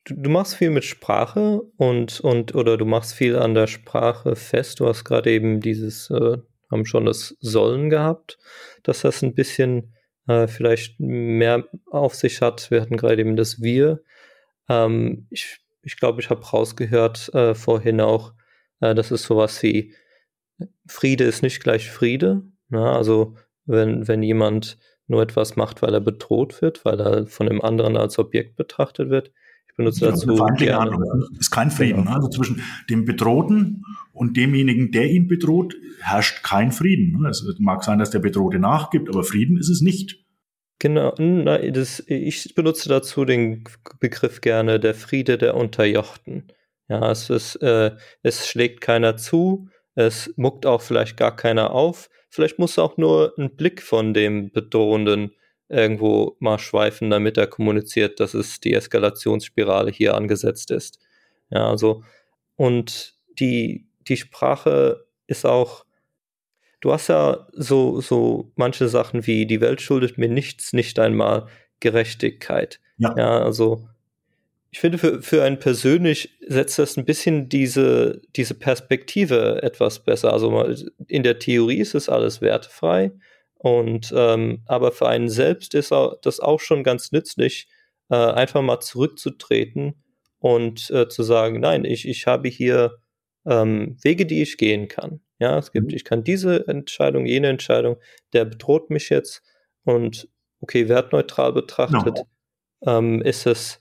du 0.05 0.29
machst 0.29 0.55
viel 0.55 0.69
mit 0.69 0.83
Sprache 0.83 1.61
und, 1.77 2.19
und 2.19 2.55
oder 2.55 2.77
du 2.77 2.85
machst 2.85 3.13
viel 3.13 3.37
an 3.37 3.53
der 3.53 3.67
Sprache 3.67 4.35
fest. 4.35 4.79
Du 4.79 4.87
hast 4.87 5.03
gerade 5.03 5.31
eben 5.31 5.61
dieses, 5.61 6.09
äh, 6.09 6.37
haben 6.73 6.85
schon 6.85 7.05
das 7.05 7.37
Sollen 7.39 7.89
gehabt, 7.89 8.37
dass 8.83 9.01
das 9.01 9.21
ein 9.21 9.33
bisschen 9.33 9.93
äh, 10.27 10.47
vielleicht 10.47 10.99
mehr 10.99 11.67
auf 11.89 12.15
sich 12.15 12.41
hat. 12.41 12.69
Wir 12.71 12.81
hatten 12.81 12.97
gerade 12.97 13.21
eben 13.21 13.35
das 13.35 13.61
Wir. 13.61 14.01
Ähm, 14.69 15.27
ich 15.29 15.63
ich 15.83 15.97
glaube, 15.97 16.21
ich 16.21 16.29
habe 16.29 16.45
rausgehört 16.45 17.33
äh, 17.33 17.53
vorhin 17.53 18.01
auch, 18.01 18.33
äh, 18.79 18.95
dass 18.95 19.11
es 19.11 19.23
sowas 19.23 19.61
wie 19.61 19.93
Friede 20.87 21.25
ist 21.25 21.43
nicht 21.43 21.61
gleich 21.61 21.91
Friede. 21.91 22.41
Na, 22.69 22.83
ne? 22.83 22.91
also 22.91 23.35
wenn, 23.65 24.07
wenn 24.07 24.23
jemand 24.23 24.77
nur 25.07 25.21
etwas 25.21 25.55
macht, 25.55 25.81
weil 25.81 25.93
er 25.93 25.99
bedroht 25.99 26.61
wird, 26.61 26.85
weil 26.85 26.99
er 26.99 27.27
von 27.27 27.47
dem 27.47 27.61
anderen 27.61 27.97
als 27.97 28.17
Objekt 28.17 28.55
betrachtet 28.55 29.09
wird, 29.09 29.31
ich 29.73 29.77
benutze 29.77 30.05
dazu 30.05 30.35
feindliche 30.35 30.77
Handlung. 30.77 31.03
ist 31.39 31.49
kein 31.49 31.71
Frieden. 31.71 32.03
Genau. 32.03 32.15
Also 32.15 32.29
zwischen 32.29 32.61
dem 32.91 33.05
Bedrohten 33.05 33.83
und 34.11 34.37
demjenigen, 34.37 34.91
der 34.91 35.09
ihn 35.09 35.27
bedroht, 35.27 35.75
herrscht 35.99 36.43
kein 36.43 36.71
Frieden. 36.71 37.25
Es 37.25 37.43
mag 37.57 37.83
sein, 37.83 37.97
dass 37.97 38.11
der 38.11 38.19
Bedrohte 38.19 38.59
nachgibt, 38.59 39.09
aber 39.09 39.23
Frieden 39.23 39.57
ist 39.57 39.69
es 39.69 39.81
nicht. 39.81 40.23
Genau, 40.77 41.11
das, 41.11 42.03
ich 42.05 42.53
benutze 42.53 42.87
dazu 42.87 43.25
den 43.25 43.63
Begriff 43.99 44.41
gerne 44.41 44.79
der 44.79 44.93
Friede 44.93 45.39
der 45.39 45.55
Unterjochten. 45.55 46.51
Ja, 46.87 47.09
es, 47.09 47.31
ist, 47.31 47.55
äh, 47.55 47.95
es 48.21 48.47
schlägt 48.47 48.81
keiner 48.81 49.17
zu, 49.17 49.69
es 49.95 50.31
muckt 50.35 50.67
auch 50.67 50.81
vielleicht 50.81 51.17
gar 51.17 51.35
keiner 51.35 51.71
auf. 51.71 52.09
Vielleicht 52.29 52.59
muss 52.59 52.77
auch 52.77 52.97
nur 52.97 53.33
ein 53.39 53.55
Blick 53.55 53.81
von 53.81 54.13
dem 54.13 54.51
Bedrohenden 54.51 55.31
irgendwo 55.69 56.35
mal 56.39 56.59
schweifen, 56.59 57.09
damit 57.09 57.37
er 57.37 57.47
kommuniziert, 57.47 58.19
dass 58.19 58.33
es 58.33 58.59
die 58.59 58.73
Eskalationsspirale 58.73 59.91
hier 59.91 60.15
angesetzt 60.15 60.71
ist. 60.71 60.99
Ja, 61.49 61.69
also, 61.69 62.03
und 62.55 63.15
die, 63.39 63.87
die 64.07 64.17
Sprache 64.17 65.05
ist 65.27 65.45
auch, 65.45 65.85
du 66.81 66.91
hast 66.91 67.07
ja 67.07 67.47
so, 67.53 68.01
so 68.01 68.51
manche 68.55 68.87
Sachen 68.87 69.25
wie, 69.25 69.45
die 69.45 69.61
Welt 69.61 69.81
schuldet 69.81 70.17
mir 70.17 70.29
nichts, 70.29 70.73
nicht 70.73 70.99
einmal 70.99 71.47
Gerechtigkeit. 71.79 72.79
Ja, 72.97 73.15
ja 73.17 73.39
also, 73.43 73.87
ich 74.71 74.79
finde, 74.79 74.97
für, 74.97 75.21
für 75.21 75.43
einen 75.43 75.59
persönlich 75.59 76.37
setzt 76.47 76.79
das 76.79 76.97
ein 76.97 77.05
bisschen 77.05 77.47
diese, 77.47 78.21
diese 78.35 78.55
Perspektive 78.55 79.61
etwas 79.61 80.03
besser. 80.03 80.33
Also 80.33 80.65
in 81.07 81.21
der 81.21 81.37
Theorie 81.37 81.77
ist 81.77 81.93
es 81.93 82.09
alles 82.09 82.41
wertfrei, 82.41 83.11
und 83.63 84.13
ähm, 84.13 84.61
aber 84.65 84.91
für 84.91 85.07
einen 85.07 85.29
selbst 85.29 85.73
ist 85.73 85.93
das 86.21 86.41
auch 86.41 86.59
schon 86.59 86.83
ganz 86.83 87.13
nützlich, 87.13 87.69
äh, 88.09 88.15
einfach 88.15 88.61
mal 88.61 88.81
zurückzutreten 88.81 90.03
und 90.39 90.89
äh, 90.91 91.07
zu 91.07 91.23
sagen, 91.23 91.61
nein, 91.61 91.85
ich, 91.85 92.05
ich 92.05 92.27
habe 92.27 92.49
hier 92.49 92.97
ähm, 93.45 93.95
Wege, 94.03 94.25
die 94.25 94.41
ich 94.41 94.57
gehen 94.57 94.89
kann. 94.89 95.21
Ja, 95.39 95.57
es 95.57 95.71
gibt, 95.71 95.91
mhm. 95.91 95.95
ich 95.95 96.03
kann 96.03 96.25
diese 96.25 96.67
Entscheidung, 96.67 97.25
jene 97.25 97.47
Entscheidung, 97.47 97.95
der 98.33 98.43
bedroht 98.43 98.89
mich 98.89 99.07
jetzt 99.07 99.41
und 99.85 100.27
okay, 100.59 100.89
wertneutral 100.89 101.53
betrachtet, 101.53 102.25
no. 102.81 102.97
ähm, 102.97 103.21
ist 103.21 103.47
es, 103.47 103.79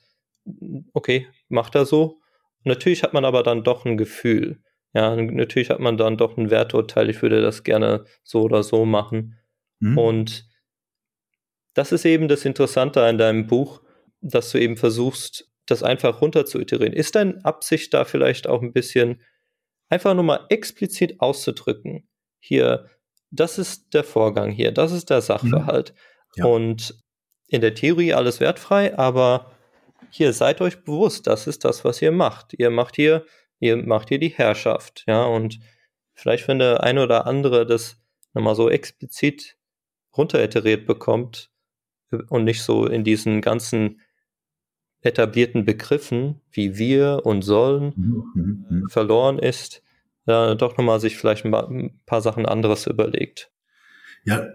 okay, 0.93 1.27
macht 1.49 1.75
er 1.75 1.87
so. 1.87 2.21
Natürlich 2.63 3.03
hat 3.03 3.15
man 3.15 3.25
aber 3.25 3.43
dann 3.43 3.65
doch 3.65 3.85
ein 3.85 3.97
Gefühl. 3.97 4.61
Ja, 4.95 5.17
natürlich 5.17 5.71
hat 5.71 5.81
man 5.81 5.97
dann 5.97 6.17
doch 6.19 6.37
ein 6.37 6.51
Werturteil, 6.51 7.11
ich 7.11 7.21
würde 7.21 7.43
das 7.43 7.65
gerne 7.65 8.05
so 8.23 8.43
oder 8.43 8.63
so 8.63 8.85
machen. 8.85 9.39
Mhm. 9.83 9.99
Und 9.99 10.49
das 11.75 11.93
ist 11.93 12.05
eben 12.05 12.29
das 12.29 12.45
Interessante 12.45 13.05
an 13.05 13.19
deinem 13.19 13.47
Buch, 13.47 13.83
dass 14.21 14.51
du 14.53 14.59
eben 14.59 14.77
versuchst, 14.77 15.51
das 15.67 15.83
einfach 15.83 16.21
runter 16.21 16.47
zu 16.47 16.61
iterieren. 16.61 16.93
Ist 16.93 17.17
deine 17.17 17.45
Absicht 17.45 17.93
da 17.93 18.05
vielleicht 18.05 18.47
auch 18.47 18.63
ein 18.63 18.73
bisschen 18.73 19.23
einfach 19.89 20.15
nur 20.15 20.25
mal 20.25 20.47
explizit 20.51 21.21
auszudrücken? 21.21 22.09
Hier, 22.39 22.89
das 23.31 23.59
ist 23.59 23.93
der 23.93 24.05
Vorgang 24.05 24.51
hier, 24.51 24.71
das 24.71 24.93
ist 24.93 25.11
der 25.11 25.21
Sachverhalt. 25.21 25.93
Mhm. 25.93 25.97
Ja. 26.37 26.45
Und 26.47 26.95
in 27.49 27.61
der 27.61 27.75
Theorie 27.75 28.15
alles 28.15 28.39
wertfrei, 28.41 28.97
aber 28.97 29.53
hier 30.11 30.33
seid 30.33 30.61
euch 30.61 30.85
bewusst, 30.85 31.27
das 31.27 31.47
ist 31.47 31.65
das, 31.65 31.85
was 31.85 32.01
ihr 32.03 32.13
macht. 32.13 32.55
Ihr 32.55 32.71
macht 32.71 32.97
hier, 32.97 33.27
ihr 33.59 33.77
macht 33.77 34.09
hier 34.11 34.19
die 34.19 34.29
Herrschaft, 34.29 35.05
ja, 35.07 35.25
und 35.25 35.59
vielleicht, 36.15 36.47
wenn 36.49 36.59
der 36.59 36.83
eine 36.83 37.03
oder 37.03 37.27
andere 37.27 37.67
das 37.67 37.97
nochmal 38.33 38.55
so 38.55 38.71
explizit 38.71 39.57
runteriteriert 40.17 40.87
bekommt 40.87 41.51
und 42.29 42.45
nicht 42.45 42.63
so 42.63 42.87
in 42.87 43.05
diesen 43.05 43.41
ganzen 43.41 44.01
etablierten 45.01 45.65
Begriffen 45.65 46.41
wie 46.51 46.79
wir 46.79 47.23
und 47.25 47.43
sollen 47.43 47.93
mhm, 47.97 48.25
mhm, 48.35 48.67
mhm. 48.71 48.89
verloren 48.89 49.39
ist, 49.39 49.83
ja, 50.27 50.55
doch 50.55 50.77
nochmal 50.77 51.01
sich 51.01 51.17
vielleicht 51.17 51.45
ein 51.45 52.01
paar 52.07 52.21
Sachen 52.21 52.47
anderes 52.47 52.87
überlegt. 52.87 53.51
Ja, 54.25 54.47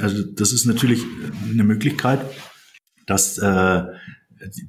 also 0.00 0.22
das 0.32 0.52
ist 0.52 0.66
natürlich 0.66 1.02
eine 1.50 1.64
Möglichkeit, 1.64 2.20
dass 3.06 3.38
äh, 3.38 3.82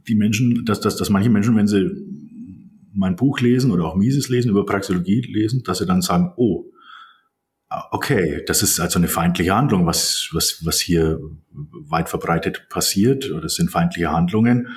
die 0.07 0.15
Menschen, 0.15 0.65
dass, 0.65 0.79
dass, 0.79 0.95
dass 0.95 1.09
manche 1.09 1.29
Menschen, 1.29 1.55
wenn 1.55 1.67
sie 1.67 1.89
mein 2.93 3.15
Buch 3.15 3.39
lesen 3.39 3.71
oder 3.71 3.85
auch 3.85 3.95
Mises 3.95 4.29
lesen, 4.29 4.49
über 4.49 4.65
Praxeologie 4.65 5.21
lesen, 5.21 5.61
dass 5.63 5.77
sie 5.77 5.85
dann 5.85 6.01
sagen, 6.01 6.33
oh, 6.37 6.65
Okay, 7.70 8.43
das 8.47 8.63
ist 8.63 8.80
also 8.80 8.97
eine 8.97 9.09
feindliche 9.09 9.53
Handlung, 9.53 9.86
was, 9.86 10.30
was, 10.32 10.65
was 10.65 10.80
hier 10.80 11.20
weit 11.51 12.07
verbreitet 12.07 12.70
passiert. 12.70 13.30
Das 13.41 13.55
sind 13.55 13.72
feindliche 13.72 14.11
Handlungen. 14.11 14.70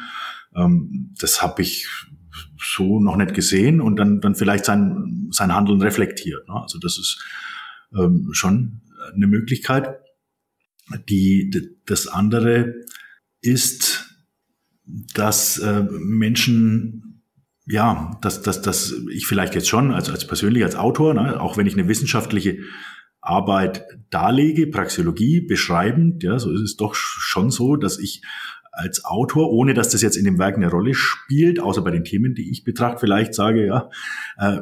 Ähm, 0.57 1.15
das 1.19 1.41
habe 1.41 1.63
ich 1.63 1.87
so 2.59 3.01
noch 3.01 3.17
nicht 3.17 3.35
gesehen 3.35 3.81
und 3.81 3.97
dann, 3.97 4.21
dann 4.21 4.35
vielleicht 4.35 4.65
sein, 4.65 5.29
sein 5.31 5.55
Handeln 5.55 5.81
reflektiert. 5.81 6.49
Ne? 6.49 6.55
Also 6.55 6.79
das 6.79 6.99
ist 6.99 7.23
ähm, 7.97 8.31
schon 8.33 8.83
eine 9.15 9.27
Möglichkeit. 9.29 9.97
Die, 11.09 11.51
das 11.87 12.09
andere 12.09 12.75
ist, 13.41 14.17
dass 15.15 15.59
äh, 15.59 15.85
Menschen 15.91 17.10
ja, 17.71 18.19
dass, 18.21 18.43
dass, 18.43 18.63
dass 18.63 18.95
ich 19.11 19.27
vielleicht 19.27 19.55
jetzt 19.55 19.69
schon, 19.69 19.93
also 19.93 20.13
als 20.13 20.27
persönlich 20.27 20.65
als 20.65 20.75
Autor, 20.75 21.15
ne, 21.15 21.41
auch 21.41 21.57
wenn 21.57 21.67
ich 21.67 21.75
eine 21.75 21.89
wissenschaftliche 21.89 22.59
Arbeit 23.21 23.85
darlege, 24.11 24.67
Praxeologie 24.67 25.41
beschreibend, 25.41 26.23
ja, 26.23 26.39
so 26.39 26.51
ist 26.51 26.61
es 26.61 26.77
doch 26.77 26.95
schon 26.95 27.51
so, 27.51 27.77
dass 27.77 27.99
ich 27.99 28.23
als 28.73 29.05
Autor, 29.05 29.51
ohne 29.51 29.75
dass 29.75 29.91
das 29.91 30.03
jetzt 30.03 30.17
in 30.17 30.25
dem 30.25 30.39
Werk 30.39 30.57
eine 30.57 30.71
Rolle 30.71 30.95
spielt, 30.95 31.61
außer 31.61 31.83
bei 31.83 31.91
den 31.91 32.05
Themen, 32.05 32.35
die 32.35 32.51
ich 32.51 32.65
betrachte, 32.65 33.01
vielleicht 33.01 33.35
sage, 33.35 33.67
ja, 33.67 33.91
äh, 34.39 34.61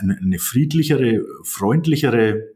eine 0.00 0.38
friedlichere, 0.38 1.22
freundlichere 1.44 2.48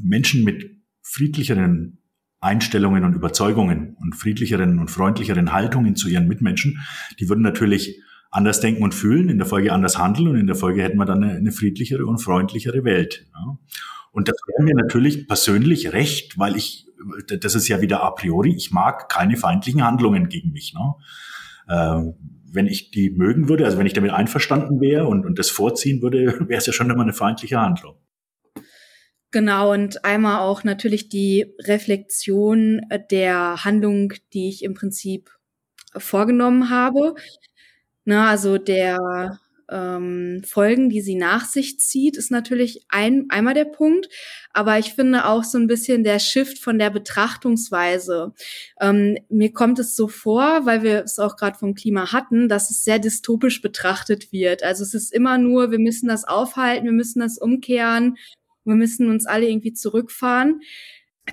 Menschen 0.00 0.44
mit 0.44 0.76
friedlicheren 1.02 1.98
Einstellungen 2.40 3.04
und 3.04 3.14
Überzeugungen 3.14 3.96
und 4.00 4.14
friedlicheren 4.14 4.78
und 4.78 4.90
freundlicheren 4.90 5.52
Haltungen 5.52 5.96
zu 5.96 6.08
ihren 6.08 6.28
Mitmenschen, 6.28 6.78
die 7.18 7.28
würden 7.28 7.42
natürlich 7.42 8.00
anders 8.30 8.60
denken 8.60 8.82
und 8.82 8.94
fühlen, 8.94 9.28
in 9.28 9.38
der 9.38 9.46
Folge 9.46 9.72
anders 9.72 9.98
handeln 9.98 10.28
und 10.28 10.36
in 10.36 10.46
der 10.46 10.56
Folge 10.56 10.82
hätten 10.82 10.98
wir 10.98 11.06
dann 11.06 11.22
eine, 11.22 11.36
eine 11.36 11.52
friedlichere 11.52 12.06
und 12.06 12.18
freundlichere 12.18 12.84
Welt. 12.84 13.26
Ja. 13.34 13.58
Und 14.12 14.28
das 14.28 14.36
wäre 14.46 14.64
mir 14.64 14.74
natürlich 14.74 15.26
persönlich 15.26 15.92
recht, 15.92 16.38
weil 16.38 16.56
ich, 16.56 16.86
das 17.40 17.54
ist 17.54 17.68
ja 17.68 17.80
wieder 17.80 18.02
a 18.02 18.10
priori, 18.10 18.54
ich 18.54 18.70
mag 18.70 19.08
keine 19.08 19.36
feindlichen 19.36 19.84
Handlungen 19.84 20.28
gegen 20.28 20.52
mich. 20.52 20.74
Ne? 20.74 20.94
Äh, 21.68 22.12
wenn 22.50 22.66
ich 22.66 22.90
die 22.90 23.10
mögen 23.10 23.48
würde, 23.48 23.64
also 23.64 23.78
wenn 23.78 23.86
ich 23.86 23.92
damit 23.92 24.12
einverstanden 24.12 24.80
wäre 24.80 25.06
und, 25.06 25.26
und 25.26 25.38
das 25.38 25.50
vorziehen 25.50 26.02
würde, 26.02 26.26
wäre 26.48 26.58
es 26.58 26.66
ja 26.66 26.72
schon 26.72 26.90
immer 26.90 27.02
eine 27.02 27.12
feindliche 27.12 27.60
Handlung. 27.60 27.96
Genau, 29.30 29.72
und 29.72 30.06
einmal 30.06 30.40
auch 30.40 30.64
natürlich 30.64 31.10
die 31.10 31.54
Reflexion 31.60 32.80
der 33.10 33.62
Handlung, 33.62 34.14
die 34.32 34.48
ich 34.48 34.64
im 34.64 34.72
Prinzip 34.72 35.30
vorgenommen 35.94 36.70
habe. 36.70 37.14
Na, 38.08 38.30
also 38.30 38.56
der 38.56 39.38
ähm, 39.70 40.40
Folgen, 40.42 40.88
die 40.88 41.02
sie 41.02 41.14
nach 41.14 41.44
sich 41.44 41.78
zieht, 41.78 42.16
ist 42.16 42.30
natürlich 42.30 42.86
ein, 42.88 43.26
einmal 43.28 43.52
der 43.52 43.66
Punkt. 43.66 44.08
Aber 44.54 44.78
ich 44.78 44.94
finde 44.94 45.26
auch 45.26 45.44
so 45.44 45.58
ein 45.58 45.66
bisschen 45.66 46.04
der 46.04 46.18
Shift 46.18 46.58
von 46.58 46.78
der 46.78 46.88
Betrachtungsweise. 46.88 48.32
Ähm, 48.80 49.18
mir 49.28 49.52
kommt 49.52 49.78
es 49.78 49.94
so 49.94 50.08
vor, 50.08 50.64
weil 50.64 50.82
wir 50.82 51.04
es 51.04 51.18
auch 51.18 51.36
gerade 51.36 51.58
vom 51.58 51.74
Klima 51.74 52.10
hatten, 52.10 52.48
dass 52.48 52.70
es 52.70 52.82
sehr 52.82 52.98
dystopisch 52.98 53.60
betrachtet 53.60 54.32
wird. 54.32 54.62
Also 54.62 54.84
es 54.84 54.94
ist 54.94 55.12
immer 55.12 55.36
nur, 55.36 55.70
wir 55.70 55.78
müssen 55.78 56.08
das 56.08 56.24
aufhalten, 56.24 56.86
wir 56.86 56.92
müssen 56.92 57.20
das 57.20 57.36
umkehren, 57.36 58.16
wir 58.64 58.74
müssen 58.74 59.10
uns 59.10 59.26
alle 59.26 59.50
irgendwie 59.50 59.74
zurückfahren 59.74 60.62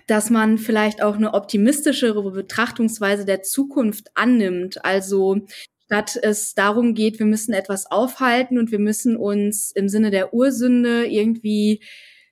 dass 0.07 0.29
man 0.29 0.57
vielleicht 0.57 1.01
auch 1.01 1.15
eine 1.15 1.33
optimistischere 1.33 2.29
Betrachtungsweise 2.29 3.23
der 3.23 3.43
Zukunft 3.43 4.09
annimmt. 4.13 4.83
Also 4.83 5.45
statt 5.85 6.17
es 6.21 6.53
darum 6.53 6.93
geht, 6.93 7.19
wir 7.19 7.25
müssen 7.25 7.53
etwas 7.53 7.89
aufhalten 7.89 8.57
und 8.57 8.71
wir 8.71 8.79
müssen 8.79 9.17
uns 9.17 9.71
im 9.71 9.89
Sinne 9.89 10.11
der 10.11 10.33
Ursünde 10.33 11.05
irgendwie 11.05 11.81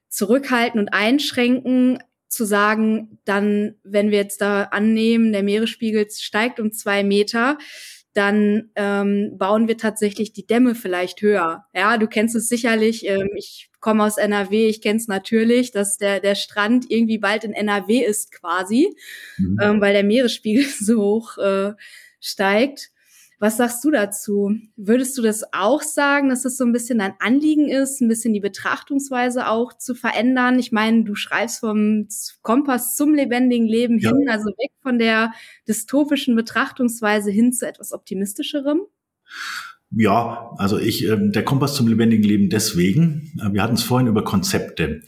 zurückhalten 0.09 0.79
und 0.79 0.89
einschränken, 0.89 1.99
zu 2.33 2.45
sagen, 2.45 3.19
dann, 3.25 3.75
wenn 3.83 4.09
wir 4.09 4.17
jetzt 4.17 4.41
da 4.41 4.63
annehmen, 4.63 5.31
der 5.31 5.43
Meeresspiegel 5.43 6.07
steigt 6.09 6.59
um 6.59 6.71
zwei 6.71 7.03
Meter, 7.03 7.59
dann 8.13 8.71
ähm, 8.75 9.37
bauen 9.37 9.67
wir 9.67 9.77
tatsächlich 9.77 10.33
die 10.33 10.45
Dämme 10.45 10.75
vielleicht 10.75 11.21
höher. 11.21 11.65
Ja, 11.73 11.97
du 11.97 12.07
kennst 12.07 12.35
es 12.35 12.47
sicherlich. 12.47 13.07
Ähm, 13.07 13.29
ich 13.35 13.69
komme 13.79 14.03
aus 14.03 14.17
NRW, 14.17 14.67
ich 14.67 14.81
kenne 14.81 14.97
es 14.97 15.07
natürlich, 15.07 15.71
dass 15.71 15.97
der, 15.97 16.19
der 16.19 16.35
Strand 16.35 16.89
irgendwie 16.89 17.17
bald 17.17 17.43
in 17.43 17.53
NRW 17.53 18.03
ist 18.03 18.31
quasi, 18.31 18.95
mhm. 19.37 19.59
ähm, 19.61 19.81
weil 19.81 19.93
der 19.93 20.03
Meeresspiegel 20.03 20.63
so 20.79 21.01
hoch 21.01 21.37
äh, 21.37 21.73
steigt. 22.19 22.92
Was 23.43 23.57
sagst 23.57 23.83
du 23.83 23.91
dazu? 23.91 24.55
Würdest 24.77 25.17
du 25.17 25.21
das 25.21 25.43
auch 25.51 25.81
sagen, 25.81 26.29
dass 26.29 26.43
das 26.43 26.55
so 26.55 26.63
ein 26.63 26.71
bisschen 26.71 26.99
dein 26.99 27.15
Anliegen 27.19 27.67
ist, 27.67 27.99
ein 27.99 28.07
bisschen 28.07 28.33
die 28.33 28.39
Betrachtungsweise 28.39 29.49
auch 29.49 29.73
zu 29.73 29.95
verändern? 29.95 30.59
Ich 30.59 30.71
meine, 30.71 31.03
du 31.03 31.13
schreibst 31.13 31.59
vom 31.59 32.07
Kompass 32.41 32.95
zum 32.95 33.13
lebendigen 33.13 33.67
Leben 33.67 33.99
ja. 33.99 34.11
hin, 34.11 34.29
also 34.29 34.45
weg 34.45 34.71
von 34.81 34.97
der 34.97 35.33
dystopischen 35.67 36.37
Betrachtungsweise 36.37 37.31
hin 37.31 37.51
zu 37.51 37.67
etwas 37.67 37.91
optimistischerem? 37.91 38.83
Ja, 39.91 40.51
also 40.55 40.79
ich, 40.79 41.05
äh, 41.05 41.17
der 41.19 41.43
Kompass 41.43 41.75
zum 41.75 41.89
lebendigen 41.89 42.23
Leben 42.23 42.49
deswegen. 42.49 43.33
Äh, 43.41 43.51
wir 43.51 43.61
hatten 43.61 43.75
es 43.75 43.83
vorhin 43.83 44.07
über 44.07 44.23
Konzepte. 44.23 45.01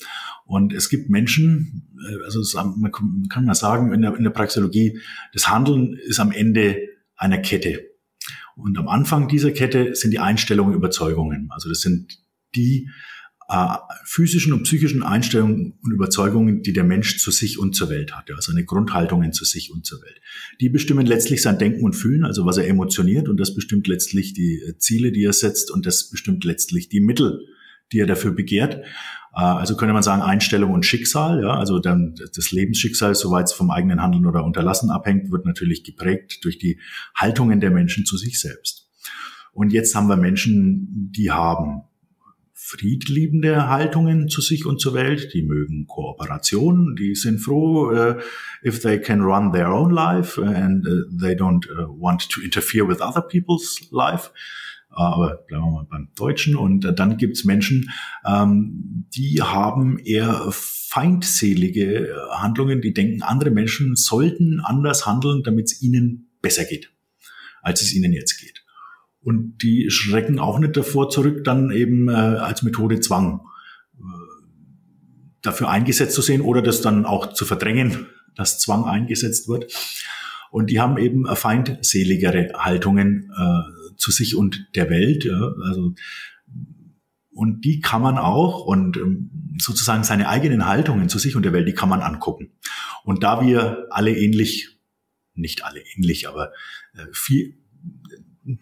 Und 0.45 0.73
es 0.73 0.89
gibt 0.89 1.09
Menschen, 1.09 1.87
äh, 2.05 2.25
also 2.25 2.41
man 2.75 2.91
kann 3.29 3.45
mal 3.45 3.55
sagen, 3.55 3.93
in 3.93 4.01
der, 4.01 4.13
in 4.17 4.25
der 4.25 4.31
Praxeologie, 4.31 4.99
das 5.31 5.47
Handeln 5.47 5.93
ist 5.93 6.19
am 6.19 6.33
Ende 6.33 6.89
einer 7.15 7.37
Kette. 7.37 7.94
Und 8.55 8.77
am 8.77 8.87
Anfang 8.87 9.27
dieser 9.27 9.51
Kette 9.51 9.95
sind 9.95 10.11
die 10.11 10.19
Einstellungen, 10.19 10.73
Überzeugungen. 10.73 11.49
Also 11.51 11.69
das 11.69 11.81
sind 11.81 12.19
die 12.55 12.89
äh, 13.47 13.75
physischen 14.05 14.53
und 14.53 14.63
psychischen 14.63 15.03
Einstellungen 15.03 15.73
und 15.81 15.91
Überzeugungen, 15.91 16.63
die 16.63 16.73
der 16.73 16.83
Mensch 16.83 17.19
zu 17.19 17.31
sich 17.31 17.59
und 17.59 17.75
zur 17.75 17.89
Welt 17.89 18.15
hat. 18.15 18.31
Also 18.31 18.51
seine 18.51 18.65
Grundhaltungen 18.65 19.33
zu 19.33 19.45
sich 19.45 19.71
und 19.71 19.85
zur 19.85 20.01
Welt. 20.01 20.19
Die 20.61 20.69
bestimmen 20.69 21.05
letztlich 21.05 21.41
sein 21.41 21.59
Denken 21.59 21.83
und 21.83 21.93
Fühlen, 21.93 22.23
also 22.23 22.45
was 22.45 22.57
er 22.57 22.67
emotioniert 22.67 23.29
und 23.29 23.39
das 23.39 23.53
bestimmt 23.53 23.87
letztlich 23.87 24.33
die 24.33 24.61
äh, 24.67 24.77
Ziele, 24.77 25.11
die 25.11 25.23
er 25.23 25.33
setzt 25.33 25.69
und 25.69 25.85
das 25.85 26.09
bestimmt 26.09 26.43
letztlich 26.43 26.89
die 26.89 27.01
Mittel, 27.01 27.45
die 27.91 27.99
er 27.99 28.07
dafür 28.07 28.31
begehrt. 28.31 28.83
Äh, 29.35 29.41
also 29.41 29.75
könnte 29.75 29.93
man 29.93 30.03
sagen 30.03 30.21
Einstellung 30.21 30.71
und 30.71 30.85
Schicksal, 30.85 31.41
ja, 31.41 31.53
also 31.53 31.79
dann 31.79 32.15
das 32.35 32.51
Lebensschicksal, 32.51 33.15
soweit 33.15 33.45
es 33.45 33.53
vom 33.53 33.71
eigenen 33.71 34.01
Handeln 34.01 34.25
oder 34.25 34.43
Unterlassen 34.43 34.89
abhängt, 34.89 35.31
wird 35.31 35.45
natürlich 35.45 35.83
geprägt 35.83 36.43
durch 36.43 36.57
die 36.57 36.79
Haltungen 37.15 37.59
der 37.59 37.71
Menschen 37.71 38.05
zu 38.05 38.17
sich 38.17 38.39
selbst. 38.39 38.89
Und 39.53 39.71
jetzt 39.71 39.95
haben 39.95 40.07
wir 40.07 40.17
Menschen, 40.17 41.11
die 41.15 41.31
haben 41.31 41.83
friedliebende 42.53 43.69
Haltungen 43.69 44.27
zu 44.27 44.41
sich 44.41 44.65
und 44.65 44.81
zur 44.81 44.95
Welt, 44.95 45.33
die 45.33 45.43
mögen 45.43 45.85
Kooperation, 45.87 46.95
die 46.95 47.13
sind 47.13 47.39
froh, 47.39 47.91
uh, 47.91 48.15
if 48.65 48.81
they 48.81 48.99
can 48.99 49.21
run 49.21 49.51
their 49.51 49.71
own 49.71 49.91
life 49.91 50.41
and 50.41 50.85
uh, 50.87 51.03
they 51.21 51.35
don't 51.35 51.69
uh, 51.69 51.87
want 51.87 52.27
to 52.29 52.41
interfere 52.41 52.87
with 52.87 53.01
other 53.01 53.21
people's 53.21 53.87
life 53.91 54.31
aber 54.95 55.43
bleiben 55.47 55.65
wir 55.65 55.71
mal 55.71 55.87
beim 55.89 56.09
Deutschen. 56.15 56.55
Und 56.55 56.85
äh, 56.85 56.93
dann 56.93 57.17
gibt's 57.17 57.43
Menschen, 57.43 57.91
ähm, 58.25 59.05
die 59.13 59.41
haben 59.41 59.99
eher 59.99 60.47
feindselige 60.51 62.07
äh, 62.07 62.13
Handlungen, 62.31 62.81
die 62.81 62.93
denken, 62.93 63.21
andere 63.21 63.51
Menschen 63.51 63.95
sollten 63.95 64.61
anders 64.61 65.05
handeln, 65.05 65.43
damit 65.43 65.65
es 65.65 65.81
ihnen 65.81 66.31
besser 66.41 66.63
geht, 66.63 66.91
als 67.61 67.81
es 67.81 67.93
ihnen 67.93 68.13
jetzt 68.13 68.39
geht. 68.39 68.63
Und 69.21 69.61
die 69.63 69.89
schrecken 69.89 70.39
auch 70.39 70.59
nicht 70.59 70.77
davor 70.77 71.09
zurück, 71.09 71.43
dann 71.43 71.71
eben 71.71 72.07
äh, 72.07 72.13
als 72.13 72.63
Methode 72.63 72.99
Zwang 73.01 73.41
äh, 73.97 74.01
dafür 75.41 75.69
eingesetzt 75.69 76.15
zu 76.15 76.21
sehen 76.21 76.41
oder 76.41 76.61
das 76.61 76.81
dann 76.81 77.05
auch 77.05 77.33
zu 77.33 77.43
verdrängen, 77.43 78.07
dass 78.35 78.59
Zwang 78.59 78.85
eingesetzt 78.85 79.49
wird. 79.49 79.73
Und 80.51 80.69
die 80.69 80.79
haben 80.79 80.97
eben 80.97 81.25
feindseligere 81.35 82.51
Haltungen 82.55 83.29
äh, 83.37 83.74
zu 83.97 84.11
sich 84.11 84.35
und 84.35 84.67
der 84.75 84.89
Welt. 84.89 85.23
Ja, 85.25 85.53
also 85.63 85.93
und 87.35 87.65
die 87.65 87.81
kann 87.81 88.01
man 88.01 88.17
auch 88.17 88.65
und 88.65 88.95
ähm, 88.95 89.29
sozusagen 89.59 90.03
seine 90.03 90.29
eigenen 90.29 90.65
Haltungen 90.65 91.09
zu 91.09 91.19
sich 91.19 91.35
und 91.35 91.43
der 91.43 91.51
Welt, 91.51 91.67
die 91.67 91.73
kann 91.73 91.89
man 91.89 92.01
angucken. 92.01 92.53
Und 93.03 93.23
da 93.23 93.45
wir 93.45 93.87
alle 93.89 94.15
ähnlich, 94.15 94.79
nicht 95.33 95.65
alle 95.65 95.81
ähnlich, 95.95 96.29
aber 96.29 96.53
äh, 96.93 97.05
viel, 97.11 97.57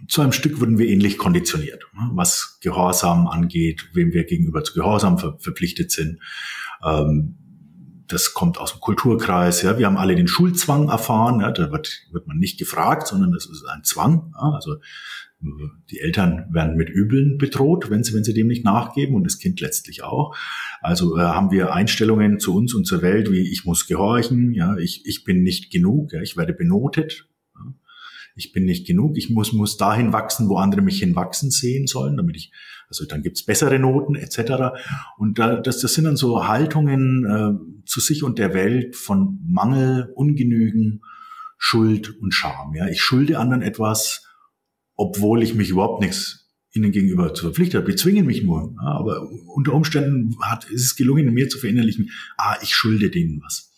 zu 0.07 0.21
einem 0.21 0.31
Stück 0.31 0.59
wurden 0.59 0.77
wir 0.77 0.87
ähnlich 0.87 1.17
konditioniert, 1.17 1.83
ne, 1.93 2.09
was 2.13 2.59
Gehorsam 2.61 3.27
angeht, 3.27 3.89
wem 3.93 4.11
wir 4.11 4.23
gegenüber 4.23 4.63
zu 4.63 4.73
Gehorsam 4.73 5.19
ver 5.19 5.37
verpflichtet 5.39 5.91
sind. 5.91 6.19
Ähm, 6.83 7.37
das 8.07 8.33
kommt 8.33 8.57
aus 8.57 8.73
dem 8.73 8.81
Kulturkreis. 8.81 9.61
Ja, 9.61 9.77
wir 9.77 9.85
haben 9.85 9.97
alle 9.97 10.15
den 10.15 10.27
Schulzwang 10.27 10.89
erfahren. 10.89 11.41
Ja, 11.41 11.51
da 11.51 11.71
wird, 11.71 12.07
wird 12.11 12.27
man 12.27 12.37
nicht 12.37 12.59
gefragt, 12.59 13.07
sondern 13.07 13.31
das 13.31 13.45
ist 13.45 13.65
ein 13.65 13.83
Zwang. 13.83 14.33
Ja, 14.35 14.51
also 14.51 14.75
die 15.89 15.99
Eltern 15.99 16.45
werden 16.51 16.75
mit 16.75 16.89
Übeln 16.89 17.37
bedroht, 17.37 17.89
wenn 17.89 18.03
sie, 18.03 18.13
wenn 18.13 18.23
sie 18.23 18.33
dem 18.33 18.47
nicht 18.47 18.63
nachgeben 18.63 19.15
und 19.15 19.25
das 19.25 19.39
Kind 19.39 19.59
letztlich 19.59 20.03
auch. 20.03 20.35
Also 20.81 21.17
äh, 21.17 21.21
haben 21.21 21.51
wir 21.51 21.73
Einstellungen 21.73 22.39
zu 22.39 22.55
uns 22.55 22.73
und 22.73 22.85
zur 22.85 23.01
Welt, 23.01 23.31
wie 23.31 23.51
ich 23.51 23.65
muss 23.65 23.87
gehorchen, 23.87 24.53
ja, 24.53 24.77
ich, 24.77 25.05
ich 25.05 25.23
bin 25.23 25.43
nicht 25.43 25.71
genug, 25.71 26.13
ja, 26.13 26.21
ich 26.21 26.37
werde 26.37 26.53
benotet, 26.53 27.27
ich 28.35 28.51
bin 28.51 28.65
nicht 28.65 28.87
genug, 28.87 29.17
ich 29.17 29.29
muss, 29.29 29.53
muss 29.53 29.77
dahin 29.77 30.13
wachsen, 30.13 30.49
wo 30.49 30.57
andere 30.57 30.81
mich 30.81 30.99
hinwachsen 30.99 31.51
sehen 31.51 31.87
sollen, 31.87 32.17
damit 32.17 32.35
ich, 32.35 32.51
also 32.87 33.05
dann 33.05 33.21
gibt's 33.21 33.45
bessere 33.45 33.79
Noten 33.79 34.15
etc. 34.15 34.75
Und 35.17 35.39
da, 35.39 35.57
das, 35.57 35.79
das 35.79 35.93
sind 35.93 36.05
dann 36.05 36.17
so 36.17 36.47
Haltungen 36.47 37.25
äh, 37.25 37.85
zu 37.85 37.99
sich 37.99 38.23
und 38.23 38.39
der 38.39 38.53
Welt 38.53 38.95
von 38.95 39.39
Mangel, 39.47 40.11
Ungenügen, 40.15 41.01
Schuld 41.57 42.19
und 42.19 42.33
Scham. 42.33 42.73
Ja, 42.75 42.87
ich 42.87 43.01
schulde 43.01 43.39
anderen 43.39 43.61
etwas, 43.61 44.25
obwohl 44.95 45.43
ich 45.43 45.53
mich 45.53 45.69
überhaupt 45.69 46.01
nichts 46.01 46.43
ihnen 46.73 46.91
gegenüber 46.91 47.33
zu 47.33 47.43
verpflichtet 47.43 47.81
habe. 47.81 47.91
Die 47.91 47.97
zwingen 47.97 48.25
mich 48.25 48.43
nur. 48.43 48.75
Ja, 48.81 48.93
aber 48.93 49.29
unter 49.55 49.73
Umständen 49.73 50.35
hat, 50.41 50.65
ist 50.65 50.83
es 50.83 50.95
gelungen, 50.95 51.31
mir 51.33 51.47
zu 51.47 51.59
verinnerlichen, 51.59 52.09
ah, 52.37 52.57
ich 52.61 52.73
schulde 52.73 53.11
denen 53.11 53.41
was. 53.43 53.72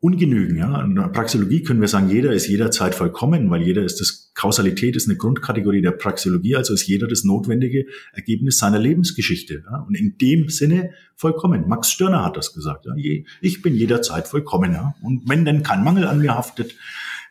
Ungenügen, 0.00 0.56
ja. 0.56 0.84
In 0.84 0.94
der 0.94 1.08
Praxeologie 1.08 1.64
können 1.64 1.80
wir 1.80 1.88
sagen, 1.88 2.08
jeder 2.08 2.32
ist 2.32 2.46
jederzeit 2.46 2.94
vollkommen, 2.94 3.50
weil 3.50 3.62
jeder 3.62 3.82
ist 3.82 4.00
das, 4.00 4.30
Kausalität 4.34 4.94
ist 4.94 5.08
eine 5.08 5.18
Grundkategorie 5.18 5.82
der 5.82 5.90
Praxeologie, 5.90 6.54
also 6.54 6.72
ist 6.72 6.86
jeder 6.86 7.08
das 7.08 7.24
notwendige 7.24 7.86
Ergebnis 8.12 8.58
seiner 8.58 8.78
Lebensgeschichte. 8.78 9.64
Ja. 9.68 9.78
Und 9.80 9.96
in 9.96 10.16
dem 10.16 10.48
Sinne 10.50 10.90
vollkommen. 11.16 11.66
Max 11.66 11.90
Stirner 11.90 12.24
hat 12.24 12.36
das 12.36 12.54
gesagt. 12.54 12.86
Ja. 12.86 12.92
Ich 13.40 13.60
bin 13.60 13.74
jederzeit 13.74 14.28
vollkommen, 14.28 14.72
ja. 14.72 14.94
Und 15.02 15.28
wenn 15.28 15.44
denn 15.44 15.64
kein 15.64 15.82
Mangel 15.82 16.04
an 16.04 16.20
mir 16.20 16.36
haftet, 16.36 16.76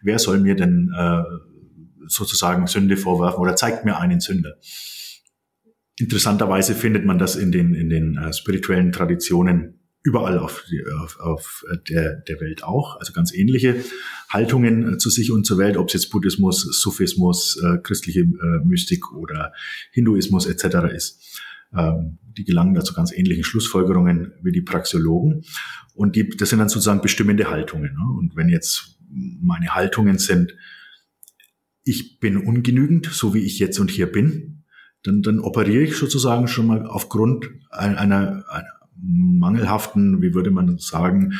wer 0.01 0.19
soll 0.19 0.39
mir 0.39 0.55
denn 0.55 0.91
äh, 0.93 1.23
sozusagen 2.07 2.67
Sünde 2.67 2.97
vorwerfen 2.97 3.39
oder 3.39 3.55
zeigt 3.55 3.85
mir 3.85 3.97
einen 3.97 4.19
Sünder. 4.19 4.55
Interessanterweise 5.99 6.75
findet 6.75 7.05
man 7.05 7.17
das 7.17 7.37
in 7.37 7.51
den, 7.51 7.73
in 7.73 7.89
den 7.89 8.17
äh, 8.17 8.33
spirituellen 8.33 8.91
Traditionen 8.91 9.76
überall 10.07 10.39
auf, 10.39 10.63
auf, 11.01 11.19
auf 11.19 11.65
der, 11.89 12.15
der 12.15 12.39
Welt 12.39 12.63
auch. 12.63 12.97
Also 12.97 13.11
ganz 13.11 13.33
ähnliche 13.33 13.83
Haltungen 14.29 14.93
äh, 14.93 14.97
zu 14.97 15.09
sich 15.09 15.31
und 15.31 15.45
zur 15.45 15.57
Welt, 15.57 15.75
ob 15.75 15.87
es 15.87 15.93
jetzt 15.93 16.09
Buddhismus, 16.11 16.61
Sufismus, 16.61 17.61
äh, 17.61 17.79
christliche 17.79 18.21
äh, 18.21 18.65
Mystik 18.65 19.11
oder 19.11 19.51
Hinduismus 19.91 20.45
etc. 20.45 20.93
ist. 20.95 21.41
Ähm, 21.75 22.19
die 22.37 22.45
gelangen 22.45 22.73
dazu 22.73 22.93
ganz 22.93 23.11
ähnlichen 23.11 23.43
Schlussfolgerungen 23.43 24.31
wie 24.41 24.53
die 24.53 24.61
Praxeologen. 24.61 25.43
Und 25.93 26.15
die, 26.15 26.29
das 26.29 26.51
sind 26.51 26.59
dann 26.59 26.69
sozusagen 26.69 27.01
bestimmende 27.01 27.49
Haltungen. 27.49 27.93
Ne? 27.93 28.17
Und 28.17 28.37
wenn 28.37 28.47
jetzt 28.47 28.97
meine 29.09 29.75
Haltungen 29.75 30.19
sind, 30.19 30.55
ich 31.83 32.21
bin 32.21 32.37
ungenügend, 32.37 33.07
so 33.07 33.33
wie 33.33 33.43
ich 33.43 33.59
jetzt 33.59 33.79
und 33.79 33.91
hier 33.91 34.09
bin, 34.09 34.63
dann, 35.03 35.21
dann 35.21 35.39
operiere 35.39 35.83
ich 35.83 35.97
sozusagen 35.97 36.47
schon 36.47 36.67
mal 36.67 36.85
aufgrund 36.85 37.49
einer, 37.71 38.45
einer 38.49 38.76
mangelhaften, 39.01 40.21
wie 40.21 40.33
würde 40.33 40.51
man 40.51 40.77
sagen, 40.77 41.33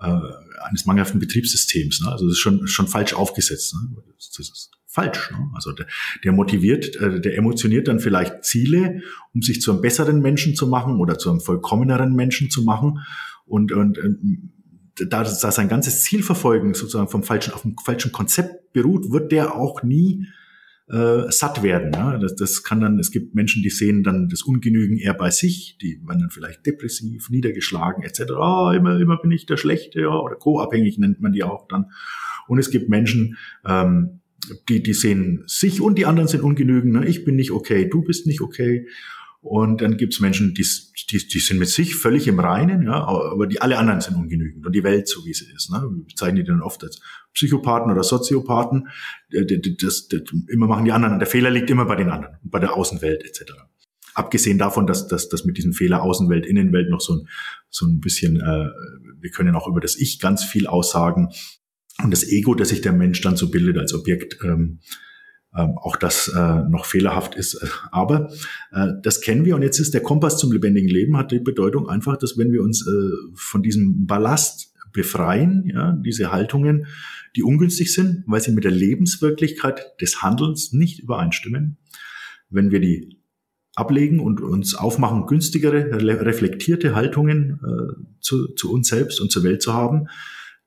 äh, 0.00 0.18
eines 0.64 0.86
mangelhaften 0.86 1.20
Betriebssystems. 1.20 2.00
Ne? 2.00 2.10
Also 2.10 2.26
das 2.26 2.34
ist 2.34 2.40
schon, 2.40 2.66
schon 2.66 2.88
falsch 2.88 3.14
aufgesetzt. 3.14 3.74
Ne? 3.74 4.02
Das, 4.16 4.38
ist 4.38 4.70
falsch. 4.86 5.30
Ne? 5.30 5.50
Also 5.54 5.72
der, 5.72 5.86
der 6.24 6.32
motiviert, 6.32 6.96
äh, 6.96 7.20
der 7.20 7.36
emotioniert 7.36 7.88
dann 7.88 8.00
vielleicht 8.00 8.44
Ziele, 8.44 9.02
um 9.34 9.42
sich 9.42 9.60
zu 9.60 9.72
einem 9.72 9.80
besseren 9.80 10.20
Menschen 10.20 10.54
zu 10.54 10.66
machen 10.66 10.96
oder 10.96 11.18
zu 11.18 11.30
einem 11.30 11.40
vollkommeneren 11.40 12.14
Menschen 12.14 12.50
zu 12.50 12.62
machen. 12.62 13.00
Und, 13.44 13.72
und, 13.72 13.98
und 13.98 14.50
da, 14.96 15.24
da 15.24 15.52
sein 15.52 15.68
ganzes 15.68 16.02
Zielverfolgen 16.02 16.74
sozusagen 16.74 17.08
vom 17.08 17.22
falschen, 17.22 17.54
auf 17.54 17.62
dem 17.62 17.76
falschen 17.76 18.12
Konzept 18.12 18.72
beruht, 18.72 19.10
wird 19.10 19.32
der 19.32 19.54
auch 19.54 19.82
nie 19.82 20.26
äh, 20.88 21.30
satt 21.30 21.62
werden. 21.62 21.92
Ja? 21.94 22.18
Das, 22.18 22.34
das 22.34 22.62
kann 22.62 22.80
dann, 22.80 22.98
es 22.98 23.10
gibt 23.10 23.34
Menschen, 23.34 23.62
die 23.62 23.70
sehen 23.70 24.02
dann 24.02 24.28
das 24.28 24.42
Ungenügen 24.42 24.98
eher 24.98 25.14
bei 25.14 25.30
sich, 25.30 25.78
die 25.80 26.00
werden 26.06 26.20
dann 26.20 26.30
vielleicht 26.30 26.66
depressiv, 26.66 27.30
niedergeschlagen 27.30 28.02
etc. 28.02 28.32
Oh, 28.36 28.70
immer, 28.74 28.98
immer 28.98 29.16
bin 29.20 29.30
ich 29.30 29.46
der 29.46 29.56
Schlechte 29.56 30.00
ja, 30.00 30.14
oder 30.14 30.36
co-abhängig 30.36 30.98
nennt 30.98 31.20
man 31.20 31.32
die 31.32 31.44
auch 31.44 31.66
dann. 31.68 31.86
Und 32.48 32.58
es 32.58 32.70
gibt 32.70 32.88
Menschen, 32.88 33.36
ähm, 33.66 34.20
die, 34.68 34.82
die 34.82 34.94
sehen 34.94 35.44
sich 35.46 35.80
und 35.80 35.98
die 35.98 36.06
anderen 36.06 36.28
sind 36.28 36.42
ungenügend. 36.42 36.92
Ne? 36.92 37.06
Ich 37.06 37.24
bin 37.24 37.36
nicht 37.36 37.52
okay, 37.52 37.88
du 37.88 38.02
bist 38.02 38.26
nicht 38.26 38.40
okay. 38.40 38.88
Und 39.42 39.80
dann 39.80 39.96
gibt's 39.96 40.20
Menschen, 40.20 40.54
die, 40.54 40.64
die, 41.10 41.18
die 41.18 41.38
sind 41.40 41.58
mit 41.58 41.68
sich 41.68 41.96
völlig 41.96 42.28
im 42.28 42.38
Reinen, 42.38 42.84
ja, 42.84 43.04
aber 43.04 43.48
die 43.48 43.60
alle 43.60 43.76
anderen 43.76 44.00
sind 44.00 44.14
ungenügend 44.14 44.64
und 44.64 44.72
die 44.72 44.84
Welt 44.84 45.08
so 45.08 45.24
wie 45.24 45.34
sie 45.34 45.52
ist. 45.52 45.68
Ne? 45.68 45.82
Wir 45.82 46.04
bezeichnen 46.04 46.36
die 46.36 46.44
dann 46.44 46.62
oft 46.62 46.84
als 46.84 47.00
Psychopathen 47.34 47.90
oder 47.90 48.04
Soziopathen. 48.04 48.86
Das, 49.30 49.44
das, 49.80 50.06
das, 50.06 50.20
immer 50.48 50.68
machen 50.68 50.84
die 50.84 50.92
anderen. 50.92 51.18
Der 51.18 51.26
Fehler 51.26 51.50
liegt 51.50 51.68
immer 51.70 51.86
bei 51.86 51.96
den 51.96 52.08
anderen, 52.08 52.36
bei 52.44 52.60
der 52.60 52.76
Außenwelt 52.76 53.24
etc. 53.24 53.52
Abgesehen 54.14 54.58
davon, 54.58 54.86
dass, 54.86 55.08
dass, 55.08 55.28
dass 55.28 55.44
mit 55.44 55.58
diesem 55.58 55.72
Fehler 55.72 56.02
Außenwelt, 56.02 56.46
Innenwelt 56.46 56.88
noch 56.88 57.00
so 57.00 57.14
ein, 57.14 57.28
so 57.68 57.84
ein 57.84 57.98
bisschen, 57.98 58.36
äh, 58.36 58.68
wir 59.20 59.30
können 59.30 59.56
auch 59.56 59.66
über 59.66 59.80
das 59.80 59.96
Ich 59.96 60.20
ganz 60.20 60.44
viel 60.44 60.68
aussagen 60.68 61.30
und 62.00 62.12
das 62.12 62.22
Ego, 62.28 62.54
das 62.54 62.68
sich 62.68 62.80
der 62.80 62.92
Mensch 62.92 63.20
dann 63.22 63.36
so 63.36 63.50
bildet 63.50 63.76
als 63.78 63.92
Objekt. 63.92 64.38
Ähm, 64.44 64.78
ähm, 65.56 65.76
auch 65.76 65.96
das 65.96 66.28
äh, 66.28 66.62
noch 66.68 66.86
fehlerhaft 66.86 67.34
ist. 67.34 67.62
Aber 67.90 68.32
äh, 68.72 68.88
das 69.02 69.20
kennen 69.20 69.44
wir 69.44 69.56
und 69.56 69.62
jetzt 69.62 69.78
ist 69.78 69.94
der 69.94 70.02
Kompass 70.02 70.38
zum 70.38 70.52
lebendigen 70.52 70.88
Leben 70.88 71.16
hat 71.16 71.30
die 71.30 71.38
Bedeutung 71.38 71.88
einfach, 71.88 72.16
dass 72.16 72.38
wenn 72.38 72.52
wir 72.52 72.62
uns 72.62 72.86
äh, 72.86 73.10
von 73.34 73.62
diesem 73.62 74.06
Ballast 74.06 74.74
befreien, 74.92 75.64
ja, 75.66 75.92
diese 75.92 76.32
Haltungen, 76.32 76.86
die 77.34 77.42
ungünstig 77.42 77.94
sind, 77.94 78.24
weil 78.26 78.40
sie 78.40 78.52
mit 78.52 78.64
der 78.64 78.72
Lebenswirklichkeit 78.72 80.00
des 80.00 80.22
Handelns 80.22 80.72
nicht 80.72 81.00
übereinstimmen, 81.00 81.78
wenn 82.50 82.70
wir 82.70 82.80
die 82.80 83.18
ablegen 83.74 84.20
und 84.20 84.42
uns 84.42 84.74
aufmachen, 84.74 85.26
günstigere, 85.26 85.90
reflektierte 86.02 86.94
Haltungen 86.94 87.58
äh, 87.64 88.20
zu, 88.20 88.48
zu 88.48 88.70
uns 88.70 88.88
selbst 88.88 89.20
und 89.20 89.32
zur 89.32 89.44
Welt 89.44 89.62
zu 89.62 89.72
haben, 89.72 90.08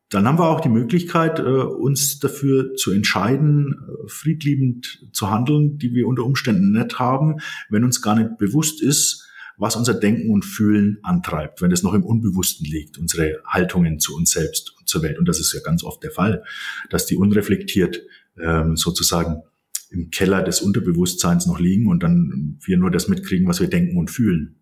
dann 0.09 0.27
haben 0.27 0.37
wir 0.37 0.49
auch 0.49 0.61
die 0.61 0.69
Möglichkeit, 0.69 1.39
äh, 1.39 1.43
uns 1.43 2.19
dafür 2.19 2.75
zu 2.75 2.91
entscheiden, 2.91 3.73
äh, 3.73 4.07
friedliebend 4.07 5.07
zu 5.11 5.29
handeln, 5.29 5.77
die 5.77 5.93
wir 5.93 6.07
unter 6.07 6.23
Umständen 6.23 6.71
nicht 6.71 6.99
haben, 6.99 7.37
wenn 7.69 7.83
uns 7.83 8.01
gar 8.01 8.15
nicht 8.15 8.37
bewusst 8.37 8.81
ist, 8.81 9.27
was 9.57 9.75
unser 9.75 9.93
Denken 9.93 10.31
und 10.31 10.43
Fühlen 10.43 10.99
antreibt, 11.01 11.61
wenn 11.61 11.71
es 11.71 11.81
noch 11.81 11.93
im 11.93 12.03
Unbewussten 12.03 12.65
liegt, 12.65 12.97
unsere 12.97 13.41
Haltungen 13.45 13.99
zu 13.99 14.15
uns 14.15 14.31
selbst 14.31 14.75
und 14.77 14.87
zur 14.87 15.01
Welt. 15.01 15.17
Und 15.17 15.27
das 15.27 15.39
ist 15.39 15.53
ja 15.53 15.61
ganz 15.61 15.83
oft 15.83 16.03
der 16.03 16.11
Fall, 16.11 16.43
dass 16.89 17.05
die 17.05 17.15
unreflektiert 17.15 18.01
ähm, 18.37 18.75
sozusagen 18.75 19.43
im 19.91 20.09
Keller 20.09 20.43
des 20.43 20.61
Unterbewusstseins 20.61 21.45
noch 21.45 21.59
liegen 21.59 21.87
und 21.87 22.03
dann 22.03 22.59
wir 22.63 22.77
nur 22.77 22.91
das 22.91 23.07
mitkriegen, 23.07 23.47
was 23.47 23.61
wir 23.61 23.69
denken 23.69 23.97
und 23.97 24.11
fühlen. 24.11 24.59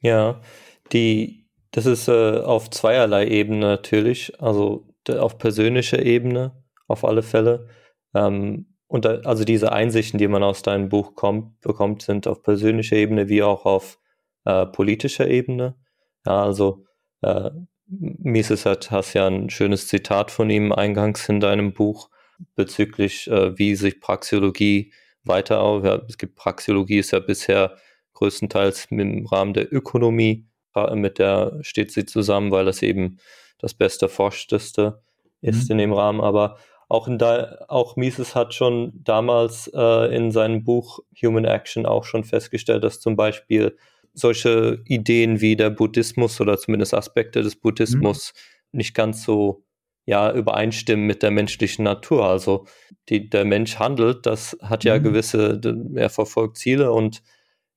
Ja, 0.00 0.40
die 0.92 1.37
das 1.72 1.86
ist 1.86 2.08
äh, 2.08 2.38
auf 2.38 2.70
zweierlei 2.70 3.26
Ebene 3.26 3.60
natürlich, 3.60 4.40
also 4.40 4.86
auf 5.08 5.38
persönlicher 5.38 6.02
Ebene 6.04 6.52
auf 6.86 7.04
alle 7.04 7.22
Fälle. 7.22 7.68
Ähm, 8.14 8.66
und 8.86 9.04
da, 9.04 9.20
also 9.24 9.44
diese 9.44 9.72
Einsichten, 9.72 10.18
die 10.18 10.28
man 10.28 10.42
aus 10.42 10.62
deinem 10.62 10.88
Buch 10.88 11.14
kommt, 11.14 11.60
bekommt, 11.60 12.02
sind 12.02 12.26
auf 12.26 12.42
persönlicher 12.42 12.96
Ebene 12.96 13.28
wie 13.28 13.42
auch 13.42 13.66
auf 13.66 13.98
äh, 14.44 14.66
politischer 14.66 15.28
Ebene. 15.28 15.76
Ja, 16.26 16.42
also 16.42 16.86
äh, 17.22 17.50
Mises 17.86 18.66
hat, 18.66 18.90
hast 18.90 19.14
ja 19.14 19.26
ein 19.26 19.50
schönes 19.50 19.88
Zitat 19.88 20.30
von 20.30 20.50
ihm 20.50 20.72
eingangs 20.72 21.28
in 21.28 21.40
deinem 21.40 21.72
Buch 21.74 22.10
bezüglich, 22.54 23.28
äh, 23.30 23.58
wie 23.58 23.74
sich 23.76 24.00
Praxiologie 24.00 24.92
weiter. 25.24 25.80
Ja, 25.84 26.02
es 26.08 26.16
gibt 26.18 26.36
Praxiologie 26.36 26.98
ist 26.98 27.10
ja 27.10 27.18
bisher 27.18 27.76
größtenteils 28.14 28.86
im 28.90 29.26
Rahmen 29.26 29.54
der 29.54 29.72
Ökonomie 29.72 30.47
mit 30.94 31.18
der 31.18 31.58
steht 31.62 31.92
sie 31.92 32.04
zusammen, 32.04 32.50
weil 32.50 32.64
das 32.64 32.82
eben 32.82 33.18
das 33.58 33.74
beste 33.74 34.08
Forschteste 34.08 35.02
ist 35.40 35.68
mhm. 35.68 35.72
in 35.72 35.78
dem 35.78 35.92
Rahmen. 35.92 36.20
Aber 36.20 36.56
auch, 36.88 37.06
in 37.06 37.18
da, 37.18 37.58
auch 37.68 37.96
Mises 37.96 38.34
hat 38.34 38.54
schon 38.54 38.92
damals 38.94 39.70
äh, 39.74 40.14
in 40.14 40.30
seinem 40.30 40.64
Buch 40.64 41.00
Human 41.22 41.44
Action 41.44 41.86
auch 41.86 42.04
schon 42.04 42.24
festgestellt, 42.24 42.82
dass 42.82 43.00
zum 43.00 43.16
Beispiel 43.16 43.76
solche 44.14 44.82
Ideen 44.86 45.40
wie 45.40 45.54
der 45.54 45.70
Buddhismus 45.70 46.40
oder 46.40 46.56
zumindest 46.56 46.94
Aspekte 46.94 47.42
des 47.42 47.56
Buddhismus 47.56 48.32
mhm. 48.72 48.78
nicht 48.78 48.94
ganz 48.94 49.22
so 49.22 49.64
ja, 50.06 50.32
übereinstimmen 50.32 51.06
mit 51.06 51.22
der 51.22 51.30
menschlichen 51.30 51.84
Natur. 51.84 52.26
Also 52.26 52.66
die, 53.10 53.28
der 53.28 53.44
Mensch 53.44 53.78
handelt, 53.78 54.24
das 54.24 54.56
hat 54.62 54.84
ja 54.84 54.98
mhm. 54.98 55.02
gewisse, 55.02 55.60
er 55.94 56.08
verfolgt 56.08 56.56
Ziele 56.56 56.90
und 56.92 57.22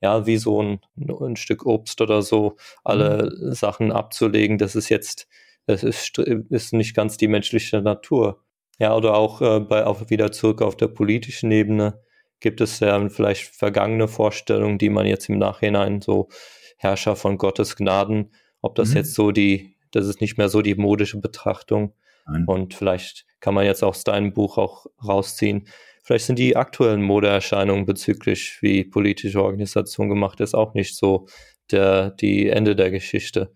ja, 0.02 0.26
wie 0.26 0.38
so 0.38 0.62
ein, 0.62 0.80
ein 0.98 1.36
Stück 1.36 1.66
Obst 1.66 2.02
oder 2.02 2.22
so, 2.22 2.58
alle 2.84 3.32
mhm. 3.40 3.54
Sachen 3.54 3.92
abzulegen, 3.92 4.58
das 4.58 4.76
ist 4.76 4.90
jetzt, 4.90 5.28
das 5.68 5.84
ist, 5.84 6.18
ist 6.18 6.74
nicht 6.74 6.96
ganz 6.96 7.18
die 7.18 7.28
menschliche 7.28 7.82
Natur. 7.82 8.44
Ja, 8.80 8.96
oder 8.96 9.14
auch 9.14 9.42
äh, 9.42 9.60
bei, 9.60 9.86
auch 9.86 10.10
wieder 10.10 10.32
zurück 10.32 10.62
auf 10.62 10.76
der 10.76 10.88
politischen 10.88 11.52
Ebene 11.52 12.02
gibt 12.40 12.60
es 12.60 12.80
ja 12.80 13.08
vielleicht 13.10 13.56
vergangene 13.56 14.08
Vorstellungen, 14.08 14.80
die 14.80 14.90
man 14.90 15.06
jetzt 15.06 15.30
im 15.30 15.38
Nachhinein 15.38 16.02
so 16.02 16.30
Herrscher 16.78 17.16
von 17.16 17.38
Gottes 17.38 17.76
Gnaden, 17.76 18.34
ob 18.62 18.74
das 18.74 18.90
mhm. 18.90 18.98
jetzt 18.98 19.14
so 19.14 19.32
die, 19.32 19.76
das 19.92 20.08
ist 20.08 20.20
nicht 20.20 20.40
mehr 20.40 20.50
so 20.50 20.64
die 20.64 20.74
modische 20.74 21.20
Betrachtung. 21.20 21.94
Nein. 22.26 22.46
Und 22.48 22.74
vielleicht 22.74 23.28
kann 23.40 23.54
man 23.54 23.66
jetzt 23.66 23.84
aus 23.84 24.04
deinem 24.04 24.34
Buch 24.34 24.58
auch 24.58 24.88
rausziehen, 25.06 25.68
Vielleicht 26.12 26.26
sind 26.26 26.40
die 26.40 26.58
aktuellen 26.58 27.02
Modeerscheinungen 27.04 27.86
bezüglich, 27.86 28.58
wie 28.60 28.84
politische 28.84 29.42
Organisation 29.42 30.10
gemacht 30.10 30.42
ist, 30.42 30.54
auch 30.54 30.74
nicht 30.74 30.98
so 30.98 31.30
der, 31.72 32.12
die 32.12 32.50
Ende 32.50 32.76
der 32.76 32.92
Geschichte. 32.92 33.56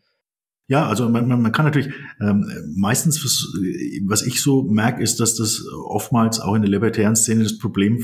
Ja, 0.68 0.88
also 0.88 1.10
man, 1.10 1.28
man, 1.28 1.52
kann 1.52 1.66
natürlich 1.66 1.94
ähm, 2.22 2.46
meistens, 2.78 3.26
was, 3.26 3.46
was 4.08 4.26
ich 4.26 4.42
so 4.42 4.64
merke, 4.64 5.04
ist, 5.04 5.20
dass 5.20 5.36
das 5.36 5.66
oftmals 5.86 6.40
auch 6.40 6.56
in 6.56 6.62
der 6.62 6.72
libertären 6.72 7.18
Szene 7.18 7.44
das 7.44 7.58
Problem 7.58 8.02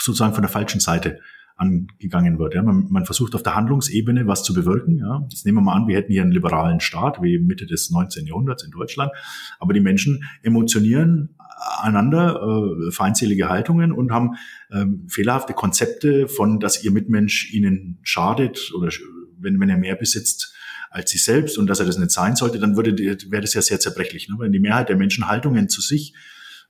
sozusagen 0.00 0.32
von 0.32 0.42
der 0.42 0.50
falschen 0.50 0.78
Seite 0.78 1.18
angegangen 1.56 2.38
wird. 2.38 2.54
Ja. 2.54 2.62
Man, 2.62 2.86
man, 2.90 3.04
versucht 3.04 3.34
auf 3.34 3.42
der 3.42 3.56
Handlungsebene 3.56 4.28
was 4.28 4.44
zu 4.44 4.54
bewirken. 4.54 4.98
Ja. 4.98 5.26
Jetzt 5.28 5.44
nehmen 5.44 5.58
wir 5.58 5.62
mal 5.62 5.74
an, 5.74 5.88
wir 5.88 5.96
hätten 5.96 6.12
hier 6.12 6.22
einen 6.22 6.30
liberalen 6.30 6.78
Staat 6.78 7.20
wie 7.20 7.40
Mitte 7.40 7.66
des 7.66 7.90
19. 7.90 8.26
Jahrhunderts 8.26 8.62
in 8.62 8.70
Deutschland, 8.70 9.10
aber 9.58 9.74
die 9.74 9.80
Menschen 9.80 10.22
emotionieren 10.42 11.34
einander 11.80 12.40
äh, 12.88 12.90
feindselige 12.90 13.48
Haltungen 13.48 13.92
und 13.92 14.12
haben 14.12 14.36
ähm, 14.70 15.06
fehlerhafte 15.08 15.52
Konzepte 15.52 16.28
von, 16.28 16.60
dass 16.60 16.84
ihr 16.84 16.90
Mitmensch 16.90 17.52
ihnen 17.52 17.98
schadet 18.02 18.72
oder 18.76 18.90
wenn, 19.38 19.60
wenn 19.60 19.68
er 19.68 19.78
mehr 19.78 19.96
besitzt 19.96 20.54
als 20.90 21.10
sie 21.10 21.18
selbst 21.18 21.58
und 21.58 21.66
dass 21.66 21.80
er 21.80 21.86
das 21.86 21.98
nicht 21.98 22.10
sein 22.10 22.36
sollte, 22.36 22.58
dann 22.58 22.76
würde 22.76 22.96
wäre 22.98 23.42
das 23.42 23.54
ja 23.54 23.62
sehr 23.62 23.80
zerbrechlich. 23.80 24.28
Ne? 24.28 24.36
Wenn 24.38 24.52
die 24.52 24.58
Mehrheit 24.58 24.88
der 24.88 24.96
Menschen 24.96 25.28
Haltungen 25.28 25.68
zu 25.68 25.80
sich 25.80 26.14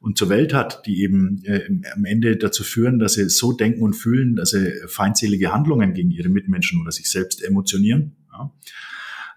und 0.00 0.18
zur 0.18 0.28
Welt 0.28 0.52
hat, 0.54 0.86
die 0.86 1.02
eben 1.02 1.42
äh, 1.44 1.68
am 1.94 2.04
Ende 2.04 2.36
dazu 2.36 2.64
führen, 2.64 2.98
dass 2.98 3.14
sie 3.14 3.28
so 3.28 3.52
denken 3.52 3.82
und 3.82 3.94
fühlen, 3.94 4.36
dass 4.36 4.50
sie 4.50 4.72
feindselige 4.86 5.52
Handlungen 5.52 5.94
gegen 5.94 6.10
ihre 6.10 6.28
Mitmenschen 6.28 6.80
oder 6.80 6.90
sich 6.90 7.08
selbst 7.10 7.42
emotionieren, 7.42 8.16
ja, 8.32 8.52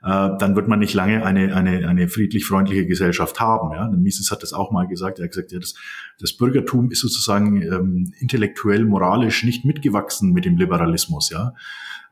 dann 0.04 0.56
wird 0.56 0.68
man 0.68 0.80
nicht 0.80 0.96
lange 0.96 1.24
eine, 1.24 1.56
eine, 1.56 1.88
eine 1.88 2.08
friedlich-freundliche 2.08 2.88
Gesellschaft 2.88 3.40
haben. 3.40 3.72
Ja? 3.72 3.88
Mises 3.88 4.32
hat 4.32 4.42
das 4.42 4.52
auch 4.52 4.72
mal 4.72 4.88
gesagt. 4.88 5.20
Er 5.20 5.26
hat 5.26 5.32
gesagt, 5.32 5.52
ja, 5.52 5.60
das, 5.60 5.76
das 6.20 6.36
Bürgertum 6.36 6.90
ist 6.90 7.02
sozusagen 7.02 7.62
ähm, 7.62 8.12
intellektuell, 8.20 8.86
moralisch 8.86 9.44
nicht 9.44 9.64
mitgewachsen 9.64 10.32
mit 10.32 10.46
dem 10.46 10.58
Liberalismus. 10.58 11.30
Ja? 11.30 11.54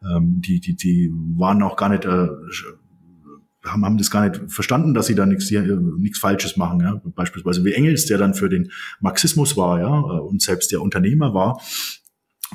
Ähm, 0.03 0.39
die, 0.39 0.59
die, 0.59 0.75
die 0.75 1.11
waren 1.35 1.63
auch 1.63 1.75
gar 1.75 1.89
nicht... 1.89 2.05
Äh, 2.05 2.27
haben, 3.65 3.83
haben 3.83 3.97
das 3.97 4.09
gar 4.09 4.29
nicht 4.29 4.39
verstanden, 4.51 4.93
dass 4.93 5.07
sie 5.07 5.15
da 5.15 5.25
nichts 5.25 5.51
äh, 5.51 5.61
nichts 5.97 6.19
Falsches 6.19 6.55
machen. 6.57 6.79
Ja? 6.79 7.01
Beispielsweise 7.15 7.63
wie 7.65 7.73
Engels, 7.73 8.05
der 8.05 8.17
dann 8.17 8.33
für 8.33 8.49
den 8.49 8.71
Marxismus 9.01 9.57
war, 9.57 9.79
ja, 9.79 9.89
und 9.89 10.41
selbst 10.41 10.71
der 10.71 10.81
Unternehmer 10.81 11.33
war, 11.33 11.59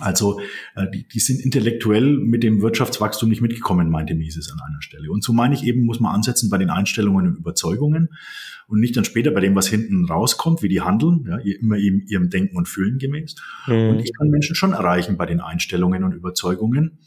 Also 0.01 0.41
äh, 0.75 0.87
die, 0.93 1.07
die 1.07 1.21
sind 1.21 1.41
intellektuell 1.41 2.19
mit 2.19 2.43
dem 2.43 2.63
Wirtschaftswachstum 2.63 3.29
nicht 3.29 3.43
mitgekommen, 3.43 3.91
meinte 3.91 4.15
Mises 4.15 4.51
an 4.51 4.59
einer 4.67 4.83
Stelle. 4.83 5.11
Und 5.11 5.23
so 5.23 5.33
meine 5.33 5.55
ich 5.55 5.65
eben, 5.65 5.85
muss 5.85 6.01
man 6.01 6.15
ansetzen 6.15 6.51
bei 6.51 6.59
den 6.59 6.71
Einstellungen 6.71 7.27
und 7.29 7.37
Überzeugungen 7.37 8.09
und 8.67 8.81
nicht 8.81 8.97
dann 8.97 9.05
später 9.05 9.31
bei 9.31 9.41
dem, 9.41 9.55
was 9.55 9.69
hinten 9.69 10.05
rauskommt, 10.07 10.63
wie 10.63 10.69
die 10.69 10.81
handeln, 10.81 11.25
ja, 11.29 11.39
immer 11.39 11.77
eben 11.77 12.03
ihrem 12.09 12.31
Denken 12.31 12.57
und 12.57 12.69
Fühlen 12.69 12.99
gemäß. 12.99 13.37
Mhm. 13.67 13.91
Und 13.91 13.99
ich 14.01 14.13
kann 14.17 14.29
Menschen 14.31 14.57
schon 14.57 14.73
erreichen 14.73 15.17
bei 15.17 15.27
den 15.27 15.41
Einstellungen 15.41 16.03
und 16.03 16.13
Überzeugungen. 16.13 16.99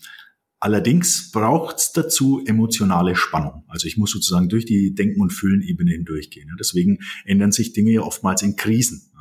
Allerdings 0.60 1.32
braucht 1.32 1.78
es 1.78 1.92
dazu 1.92 2.44
emotionale 2.46 3.16
Spannung. 3.16 3.64
Also 3.68 3.88
ich 3.88 3.98
muss 3.98 4.12
sozusagen 4.12 4.50
durch 4.50 4.66
die 4.66 4.96
Denken- 4.96 5.22
und 5.22 5.32
Fühlen-Ebene 5.32 5.92
hindurchgehen. 5.92 6.50
Deswegen 6.60 7.00
ändern 7.26 7.52
sich 7.52 7.74
Dinge 7.74 7.92
ja 7.92 8.02
oftmals 8.02 8.42
in 8.42 8.56
Krisen. 8.56 9.12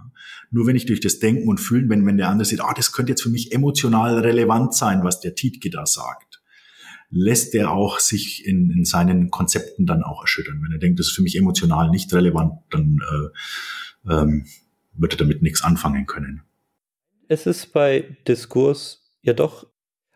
Nur 0.50 0.66
wenn 0.66 0.76
ich 0.76 0.86
durch 0.86 1.00
das 1.00 1.18
Denken 1.18 1.48
und 1.48 1.58
Fühlen, 1.58 1.88
wenn, 1.88 2.06
wenn 2.06 2.16
der 2.16 2.28
andere 2.28 2.44
sieht, 2.44 2.60
ah, 2.60 2.72
das 2.74 2.92
könnte 2.92 3.12
jetzt 3.12 3.22
für 3.22 3.30
mich 3.30 3.52
emotional 3.52 4.18
relevant 4.18 4.74
sein, 4.74 5.02
was 5.02 5.20
der 5.20 5.34
Tietke 5.34 5.70
da 5.70 5.86
sagt, 5.86 6.42
lässt 7.10 7.54
der 7.54 7.70
auch 7.70 7.98
sich 7.98 8.46
in, 8.46 8.70
in 8.70 8.84
seinen 8.84 9.30
Konzepten 9.30 9.86
dann 9.86 10.02
auch 10.02 10.22
erschüttern. 10.22 10.60
Wenn 10.62 10.72
er 10.72 10.78
denkt, 10.78 10.98
das 10.98 11.08
ist 11.08 11.12
für 11.12 11.22
mich 11.22 11.36
emotional 11.36 11.90
nicht 11.90 12.12
relevant, 12.12 12.60
dann 12.70 12.98
äh, 14.06 14.12
ähm, 14.12 14.46
wird 14.94 15.14
er 15.14 15.18
damit 15.18 15.42
nichts 15.42 15.62
anfangen 15.62 16.06
können. 16.06 16.42
Es 17.28 17.46
ist 17.46 17.72
bei 17.72 18.16
Diskurs 18.26 19.06
ja 19.22 19.32
doch, 19.32 19.66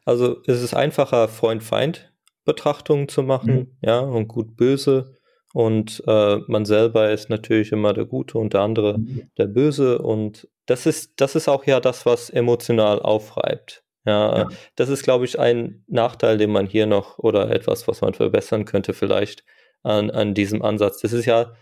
also 0.04 0.42
es 0.46 0.62
ist 0.62 0.74
einfacher, 0.74 1.28
Freund-Feind-Betrachtungen 1.28 3.08
zu 3.08 3.22
machen, 3.22 3.54
mhm. 3.54 3.66
ja, 3.82 3.98
und 3.98 4.28
gut-böse 4.28 5.16
und 5.52 6.02
äh, 6.06 6.36
man 6.46 6.64
selber 6.64 7.10
ist 7.10 7.28
natürlich 7.28 7.72
immer 7.72 7.92
der 7.92 8.04
Gute 8.04 8.38
und 8.38 8.54
der 8.54 8.60
andere 8.60 8.98
mhm. 8.98 9.30
der 9.36 9.46
Böse. 9.46 9.98
Und 9.98 10.48
das 10.66 10.86
ist, 10.86 11.14
das 11.16 11.34
ist 11.34 11.48
auch 11.48 11.66
ja 11.66 11.80
das, 11.80 12.06
was 12.06 12.30
emotional 12.30 13.00
aufreibt. 13.00 13.82
Ja, 14.06 14.38
ja. 14.38 14.48
das 14.76 14.88
ist, 14.88 15.02
glaube 15.02 15.24
ich, 15.24 15.38
ein 15.38 15.84
Nachteil, 15.86 16.38
den 16.38 16.50
man 16.50 16.66
hier 16.66 16.86
noch 16.86 17.18
oder 17.18 17.50
etwas, 17.50 17.86
was 17.86 18.00
man 18.00 18.14
verbessern 18.14 18.64
könnte, 18.64 18.94
vielleicht 18.94 19.44
an, 19.82 20.10
an 20.10 20.34
diesem 20.34 20.62
Ansatz. 20.62 21.00
Das 21.00 21.12
ist 21.12 21.26
ja 21.26 21.52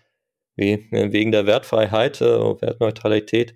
wie, 0.55 0.86
wegen 0.90 1.32
der 1.32 1.47
Wertfreiheit, 1.47 2.20
äh, 2.20 2.24
Wertneutralität, 2.27 3.55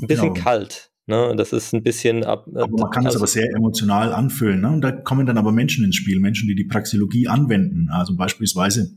ein 0.00 0.06
bisschen 0.06 0.34
genau. 0.34 0.44
kalt. 0.44 0.90
Ne? 1.06 1.34
Das 1.36 1.52
ist 1.52 1.74
ein 1.74 1.82
bisschen 1.82 2.24
ab. 2.24 2.46
Äh, 2.54 2.60
aber 2.60 2.78
man 2.78 2.90
kann 2.90 3.06
also, 3.06 3.18
das 3.18 3.22
aber 3.22 3.26
sehr 3.26 3.54
emotional 3.54 4.12
anfühlen. 4.12 4.62
Ne? 4.62 4.68
Und 4.68 4.80
da 4.80 4.92
kommen 4.92 5.26
dann 5.26 5.38
aber 5.38 5.52
Menschen 5.52 5.84
ins 5.84 5.96
Spiel, 5.96 6.18
Menschen, 6.18 6.48
die 6.48 6.54
die 6.54 6.64
Praxiologie 6.64 7.28
anwenden. 7.28 7.88
Also 7.90 8.16
beispielsweise 8.16 8.96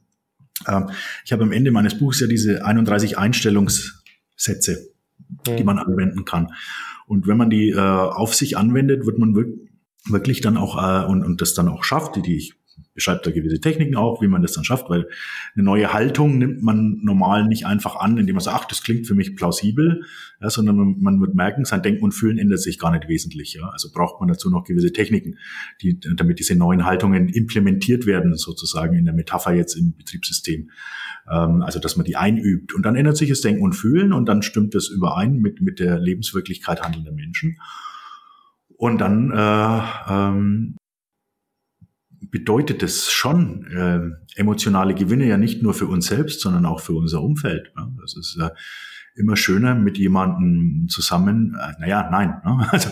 ich 1.24 1.32
habe 1.32 1.44
am 1.44 1.52
Ende 1.52 1.72
meines 1.72 1.98
Buchs 1.98 2.20
ja 2.20 2.28
diese 2.28 2.66
31 2.66 3.18
Einstellungssätze, 3.18 4.90
die 5.46 5.64
man 5.64 5.78
anwenden 5.78 6.26
kann. 6.26 6.54
Und 7.08 7.28
wenn 7.28 7.38
man 7.38 7.50
die 7.50 7.70
äh, 7.70 7.80
auf 7.80 8.36
sich 8.36 8.58
anwendet, 8.58 9.06
wird 9.06 9.18
man 9.18 9.36
wirklich 10.10 10.42
dann 10.42 10.58
auch 10.58 10.78
äh, 10.78 11.06
und, 11.06 11.24
und 11.24 11.42
das 11.42 11.54
dann 11.54 11.70
auch 11.70 11.84
schafft, 11.84 12.16
die, 12.16 12.22
die 12.22 12.38
ich 12.38 12.54
beschreibt 12.98 13.28
da 13.28 13.32
gewisse 13.32 13.62
Techniken 13.62 13.96
auch, 13.96 14.24
wie 14.24 14.28
man 14.28 14.42
das 14.42 14.54
dann 14.54 14.64
schafft, 14.64 14.90
weil 14.90 15.08
eine 15.54 15.64
neue 15.64 15.94
Haltung 15.94 16.40
nimmt 16.40 16.64
man 16.64 16.98
normal 17.04 17.48
nicht 17.48 17.68
einfach 17.68 17.96
an, 17.96 18.18
indem 18.18 18.36
man 18.36 18.44
sagt, 18.44 18.58
ach, 18.60 18.66
das 18.66 18.82
klingt 18.82 19.06
für 19.06 19.14
mich 19.14 19.36
plausibel, 19.36 20.04
ja, 20.42 20.50
sondern 20.50 20.76
man, 20.76 20.96
man, 21.00 21.22
wird 21.22 21.36
merken, 21.36 21.64
sein 21.64 21.84
Denken 21.84 22.04
und 22.04 22.14
Fühlen 22.14 22.40
ändert 22.40 22.60
sich 22.60 22.80
gar 22.80 22.92
nicht 22.92 23.08
wesentlich. 23.08 23.54
Ja. 23.54 23.70
Also 23.70 23.92
braucht 23.94 24.20
man 24.20 24.30
dazu 24.30 24.50
noch 24.50 24.64
gewisse 24.64 24.92
Techniken, 24.92 25.38
die, 25.84 26.00
damit 26.00 26.40
diese 26.40 26.56
neuen 26.56 26.86
Haltungen 26.86 27.30
implementiert 27.30 28.08
werden, 28.08 28.36
sozusagen 28.36 28.98
in 28.98 29.06
der 29.06 29.14
Metapher 29.14 29.54
jetzt 29.54 29.76
im 29.76 29.96
Betriebssystem. 29.96 30.72
Ähm, 31.30 31.62
also 31.62 31.80
dass 31.80 31.98
man 31.98 32.06
die 32.06 32.16
einübt. 32.16 32.74
Und 32.74 32.84
dann 32.84 32.96
ändert 32.96 33.16
sich 33.16 33.30
das 33.30 33.42
Denken 33.42 33.62
und 33.62 33.74
Fühlen 33.74 34.12
und 34.12 34.28
dann 34.28 34.42
stimmt 34.42 34.74
das 34.74 34.90
überein 34.90 35.38
mit, 35.38 35.62
mit 35.62 35.80
der 35.80 36.00
Lebenswirklichkeit 36.00 36.82
handelnder 36.82 37.12
Menschen. 37.12 37.60
Und 38.76 39.00
dann 39.00 39.32
äh, 39.32 39.82
ähm, 40.10 40.78
bedeutet 42.32 42.84
es 42.84 43.12
schon 43.12 43.68
äh, 43.68 44.40
emotionale 44.40 44.94
Gewinne 44.96 45.28
ja 45.28 45.38
nicht 45.38 45.64
nur 45.64 45.74
für 45.74 45.88
uns 45.88 46.08
selbst, 46.08 46.42
sondern 46.42 46.66
auch 46.66 46.80
für 46.80 46.94
unser 46.94 47.22
Umfeld. 47.22 47.72
Ja? 47.76 47.92
Das 48.02 48.16
ist 48.16 48.38
äh, 48.40 48.50
immer 49.18 49.36
schöner 49.36 49.74
mit 49.76 49.98
jemandem 49.98 50.88
zusammen. 50.90 51.58
Äh, 51.60 51.82
naja, 51.82 52.08
nein, 52.12 52.42
ne? 52.46 52.68
also 52.72 52.90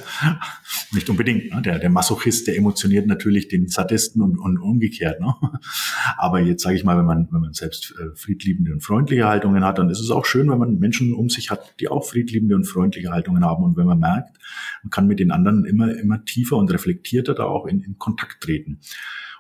nicht 0.92 1.10
unbedingt. 1.10 1.54
Ne? 1.54 1.62
Der, 1.62 1.80
der 1.80 1.90
Masochist, 1.90 2.48
der 2.48 2.58
emotioniert 2.58 3.08
natürlich 3.08 3.48
den 3.48 3.68
Sadisten 3.68 4.22
und, 4.22 4.38
und 4.38 4.58
umgekehrt. 4.58 5.22
Ne? 5.22 5.34
Aber 6.18 6.40
jetzt 6.40 6.64
sage 6.64 6.76
ich 6.76 6.84
mal, 6.84 6.98
wenn 6.98 7.06
man 7.06 7.28
wenn 7.32 7.42
man 7.42 7.54
selbst 7.54 7.94
äh, 8.00 8.16
friedliebende 8.16 8.74
und 8.74 8.82
freundliche 8.82 9.26
Haltungen 9.26 9.64
hat, 9.64 9.78
dann 9.78 9.90
ist 9.90 10.00
es 10.00 10.10
auch 10.10 10.26
schön, 10.26 10.50
wenn 10.50 10.58
man 10.58 10.80
Menschen 10.80 11.14
um 11.14 11.30
sich 11.30 11.52
hat, 11.52 11.76
die 11.80 11.88
auch 11.88 12.04
friedliebende 12.04 12.56
und 12.56 12.66
freundliche 12.66 13.12
Haltungen 13.12 13.46
haben. 13.46 13.64
Und 13.64 13.78
wenn 13.78 13.86
man 13.86 14.00
merkt, 14.00 14.38
man 14.84 14.90
kann 14.90 15.08
mit 15.08 15.20
den 15.20 15.32
anderen 15.32 15.66
immer 15.66 15.96
immer 15.96 16.26
tiefer 16.26 16.58
und 16.58 16.72
reflektierter 16.72 17.36
da 17.36 17.44
auch 17.44 17.68
in, 17.68 17.82
in 17.82 17.98
Kontakt 17.98 18.42
treten. 18.42 18.80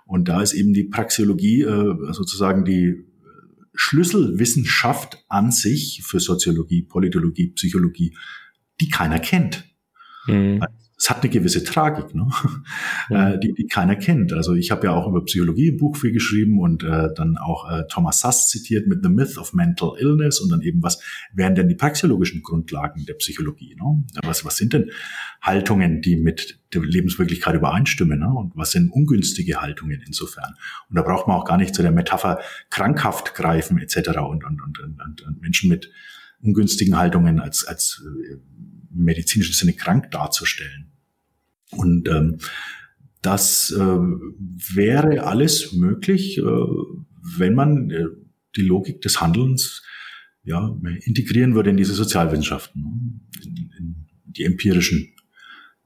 Und 0.05 0.27
da 0.27 0.41
ist 0.41 0.53
eben 0.53 0.73
die 0.73 0.83
Praxeologie 0.83 1.61
äh, 1.61 2.13
sozusagen 2.13 2.63
die 2.63 3.05
Schlüsselwissenschaft 3.73 5.25
an 5.27 5.51
sich 5.51 6.03
für 6.05 6.19
Soziologie, 6.19 6.83
Politologie, 6.83 7.49
Psychologie, 7.49 8.15
die 8.79 8.89
keiner 8.89 9.19
kennt. 9.19 9.65
Mhm 10.27 10.61
es 10.97 11.09
hat 11.09 11.23
eine 11.23 11.29
gewisse 11.29 11.63
Tragik, 11.63 12.15
ne? 12.15 12.27
Ja. 13.09 13.31
Äh, 13.31 13.39
die, 13.39 13.53
die 13.53 13.67
keiner 13.67 13.95
kennt. 13.95 14.33
Also 14.33 14.55
ich 14.55 14.71
habe 14.71 14.87
ja 14.87 14.93
auch 14.93 15.07
über 15.07 15.23
Psychologie 15.25 15.71
ein 15.71 15.77
Buch 15.77 15.95
viel 15.95 16.11
geschrieben 16.11 16.59
und 16.59 16.83
äh, 16.83 17.09
dann 17.13 17.37
auch 17.37 17.69
äh, 17.69 17.83
Thomas 17.87 18.19
Sass 18.19 18.49
zitiert 18.49 18.87
mit 18.87 19.03
The 19.03 19.09
Myth 19.09 19.37
of 19.37 19.53
Mental 19.53 19.93
Illness 19.99 20.39
und 20.39 20.49
dann 20.49 20.61
eben, 20.61 20.81
was 20.81 20.99
wären 21.33 21.53
denn 21.53 21.69
die 21.69 21.75
praxiologischen 21.75 22.41
Grundlagen 22.41 23.05
der 23.05 23.13
Psychologie? 23.15 23.75
Ne? 23.75 24.03
Was, 24.23 24.43
was 24.43 24.57
sind 24.57 24.73
denn 24.73 24.89
Haltungen, 25.41 26.01
die 26.01 26.15
mit 26.15 26.59
der 26.73 26.81
Lebenswirklichkeit 26.81 27.53
übereinstimmen? 27.53 28.19
Ne? 28.19 28.29
Und 28.33 28.55
was 28.55 28.71
sind 28.71 28.89
ungünstige 28.89 29.61
Haltungen 29.61 30.01
insofern? 30.05 30.55
Und 30.89 30.95
da 30.95 31.03
braucht 31.03 31.27
man 31.27 31.37
auch 31.37 31.45
gar 31.45 31.57
nicht 31.57 31.75
zu 31.75 31.83
der 31.83 31.91
Metapher 31.91 32.39
krankhaft 32.71 33.35
greifen 33.35 33.77
etc. 33.77 33.97
Und, 34.19 34.43
und, 34.45 34.61
und, 34.63 34.79
und, 34.79 35.21
und 35.21 35.41
Menschen 35.41 35.69
mit 35.69 35.91
ungünstigen 36.41 36.97
Haltungen 36.97 37.39
als, 37.39 37.65
als 37.65 38.03
äh, 38.31 38.37
medizinischen 38.95 39.53
Sinne 39.53 39.73
krank 39.73 40.11
darzustellen. 40.11 40.91
Und 41.71 42.07
ähm, 42.07 42.39
das 43.21 43.71
äh, 43.71 43.79
wäre 43.79 45.23
alles 45.23 45.73
möglich, 45.73 46.37
äh, 46.37 46.41
wenn 46.41 47.55
man 47.55 47.89
äh, 47.89 48.05
die 48.55 48.61
Logik 48.61 49.01
des 49.01 49.19
Handelns 49.19 49.83
ja, 50.43 50.77
integrieren 51.03 51.55
würde 51.55 51.71
in 51.71 51.77
diese 51.77 51.93
Sozialwissenschaften, 51.93 52.81
ne? 52.83 53.19
in, 53.43 53.71
in 53.79 54.05
die 54.25 54.43
empirischen 54.43 55.15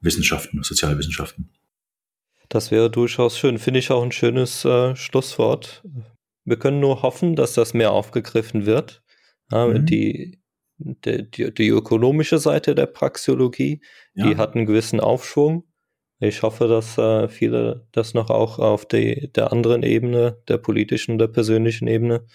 Wissenschaften, 0.00 0.62
Sozialwissenschaften. 0.62 1.50
Das 2.50 2.70
wäre 2.70 2.90
durchaus 2.90 3.38
schön. 3.38 3.58
Finde 3.58 3.80
ich 3.80 3.90
auch 3.90 4.02
ein 4.02 4.12
schönes 4.12 4.64
äh, 4.64 4.94
Schlusswort. 4.96 5.82
Wir 6.44 6.58
können 6.58 6.80
nur 6.80 7.02
hoffen, 7.02 7.36
dass 7.36 7.54
das 7.54 7.74
mehr 7.74 7.92
aufgegriffen 7.92 8.66
wird. 8.66 9.02
Ja, 9.50 9.66
mhm. 9.66 9.86
Die 9.86 10.39
die, 10.80 11.30
die, 11.30 11.52
die 11.52 11.68
ökonomische 11.68 12.38
Seite 12.38 12.74
der 12.74 12.86
Praxiologie, 12.86 13.80
ja. 14.14 14.26
die 14.26 14.36
hat 14.36 14.54
einen 14.54 14.66
gewissen 14.66 15.00
Aufschwung. 15.00 15.64
Ich 16.18 16.42
hoffe, 16.42 16.68
dass 16.68 16.98
äh, 16.98 17.28
viele 17.28 17.86
das 17.92 18.12
noch 18.14 18.30
auch 18.30 18.58
auf 18.58 18.86
die, 18.86 19.30
der 19.34 19.52
anderen 19.52 19.82
Ebene, 19.82 20.42
der 20.48 20.58
politischen, 20.58 21.18
der 21.18 21.28
persönlichen 21.28 21.88
Ebene, 21.88 22.26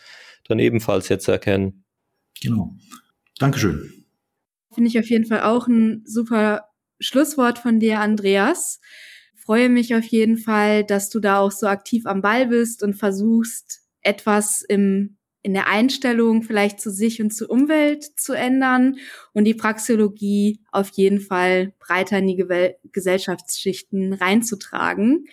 dann 0.47 0.59
ebenfalls 0.59 1.09
jetzt 1.09 1.27
erkennen. 1.27 1.85
Genau. 2.41 2.75
Dankeschön. 3.37 4.05
Finde 4.73 4.89
ich 4.89 4.99
auf 4.99 5.09
jeden 5.09 5.25
Fall 5.25 5.41
auch 5.41 5.67
ein 5.67 6.03
super 6.05 6.65
Schlusswort 6.99 7.59
von 7.59 7.79
dir, 7.79 7.99
Andreas. 7.99 8.79
Freue 9.35 9.69
mich 9.69 9.95
auf 9.95 10.05
jeden 10.05 10.37
Fall, 10.37 10.83
dass 10.83 11.09
du 11.09 11.19
da 11.19 11.39
auch 11.39 11.51
so 11.51 11.67
aktiv 11.67 12.05
am 12.05 12.21
Ball 12.21 12.47
bist 12.47 12.81
und 12.81 12.95
versuchst, 12.95 13.81
etwas 14.01 14.61
im 14.61 15.17
in 15.45 15.53
der 15.53 15.67
Einstellung 15.67 16.41
vielleicht 16.41 16.81
zu 16.81 16.89
sich 16.89 17.21
und 17.21 17.31
zur 17.31 17.51
Umwelt 17.51 18.03
zu 18.03 18.33
ändern 18.33 18.95
und 19.31 19.43
die 19.43 19.53
Praxeologie 19.53 20.59
auf 20.71 20.89
jeden 20.89 21.19
Fall 21.19 21.71
breiter 21.77 22.17
in 22.17 22.25
die 22.25 22.35
Ge 22.35 22.73
Gesellschaftsschichten 22.91 24.13
reinzutragen. 24.13 25.25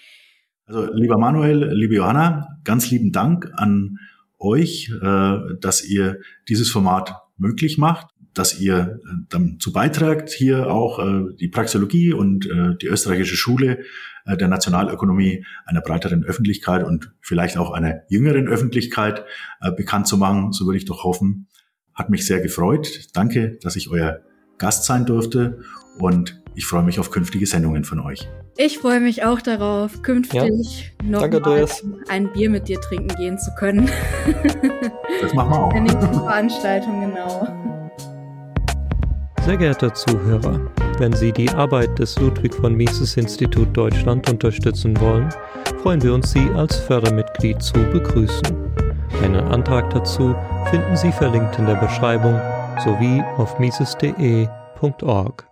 Also 0.67 0.93
lieber 0.93 1.17
Manuel, 1.17 1.73
liebe 1.73 1.95
Johanna, 1.95 2.59
ganz 2.63 2.91
lieben 2.91 3.11
Dank 3.13 3.51
an 3.55 4.01
euch, 4.39 4.91
äh, 4.91 5.37
dass 5.61 5.83
ihr 5.83 6.21
dieses 6.47 6.71
Format 6.71 7.15
möglich 7.39 7.79
macht, 7.79 8.12
dass 8.35 8.59
ihr 8.59 9.01
äh, 9.05 9.17
dazu 9.29 9.73
beitragt, 9.73 10.31
hier 10.31 10.71
auch 10.71 10.99
äh, 10.99 11.35
die 11.39 11.49
Praxeologie 11.49 12.13
und 12.13 12.49
die 12.81 12.87
österreichische 12.87 13.37
Schule 13.37 13.85
äh, 14.25 14.37
der 14.37 14.49
Nationalökonomie 14.49 15.45
einer 15.67 15.81
breiteren 15.81 16.25
Öffentlichkeit 16.25 16.85
und 16.85 17.13
vielleicht 17.21 17.57
auch 17.57 17.73
einer 17.73 18.03
jüngeren 18.09 18.49
Öffentlichkeit 18.49 19.25
äh, 19.61 19.73
bekannt 19.73 20.07
zu 20.07 20.17
machen. 20.17 20.53
So 20.53 20.67
würde 20.67 20.79
ich 20.79 20.85
doch 20.85 21.05
hoffen. 21.05 21.49
Hat 21.95 22.09
mich 22.09 22.27
sehr 22.27 22.41
gefreut. 22.41 23.09
Danke, 23.15 23.59
dass 23.63 23.77
ich 23.77 23.91
euer 23.91 24.21
Gast 24.59 24.85
sein 24.85 25.07
durfte 25.07 25.61
und 25.99 26.41
ich 26.55 26.67
freue 26.67 26.83
mich 26.83 27.01
auf 27.01 27.11
künftige 27.11 27.47
Sendungen 27.47 27.85
von 27.85 28.01
euch. 28.01 28.29
Ich 28.57 28.79
freue 28.79 29.01
mich 29.01 29.25
auch 29.25 29.41
darauf, 29.41 30.03
künftig 30.03 30.95
ja. 31.03 31.09
noch 31.09 31.29
mal 31.29 31.67
ein 32.09 32.33
Bier 32.33 32.51
mit 32.51 32.69
dir 32.69 32.81
trinken 32.81 33.15
gehen 33.17 33.39
zu 33.39 33.51
können. 33.59 33.89
Das 35.21 35.33
machen 35.33 35.51
wir 35.51 35.59
auch. 35.59 35.73
In 35.75 35.87
der 35.87 35.95
nächsten 35.95 36.15
Veranstaltung, 36.15 37.01
genau. 37.01 37.83
Sehr 39.45 39.57
geehrter 39.57 39.93
Zuhörer, 39.93 40.61
Wenn 40.99 41.13
Sie 41.13 41.33
die 41.33 41.51
Arbeit 41.51 41.99
des 41.99 42.17
Ludwig 42.21 42.55
von 42.55 42.77
Mises 42.77 43.17
Institut 43.17 43.77
Deutschland 43.77 44.31
unterstützen 44.31 44.99
wollen, 45.01 45.31
freuen 45.83 46.01
wir 46.01 46.15
uns, 46.15 46.31
Sie 46.31 46.49
als 46.55 46.77
Fördermitglied 46.77 47.61
zu 47.61 47.75
begrüßen. 47.91 48.57
Einen 49.21 49.41
Antrag 49.41 49.91
dazu 49.91 50.37
finden 50.71 50.97
Sie 50.97 51.11
verlinkt 51.11 51.59
in 51.59 51.67
der 51.67 51.75
Beschreibung 51.75 52.41
sowie 52.85 53.21
auf 53.37 53.59
mises.de.org. 53.59 55.52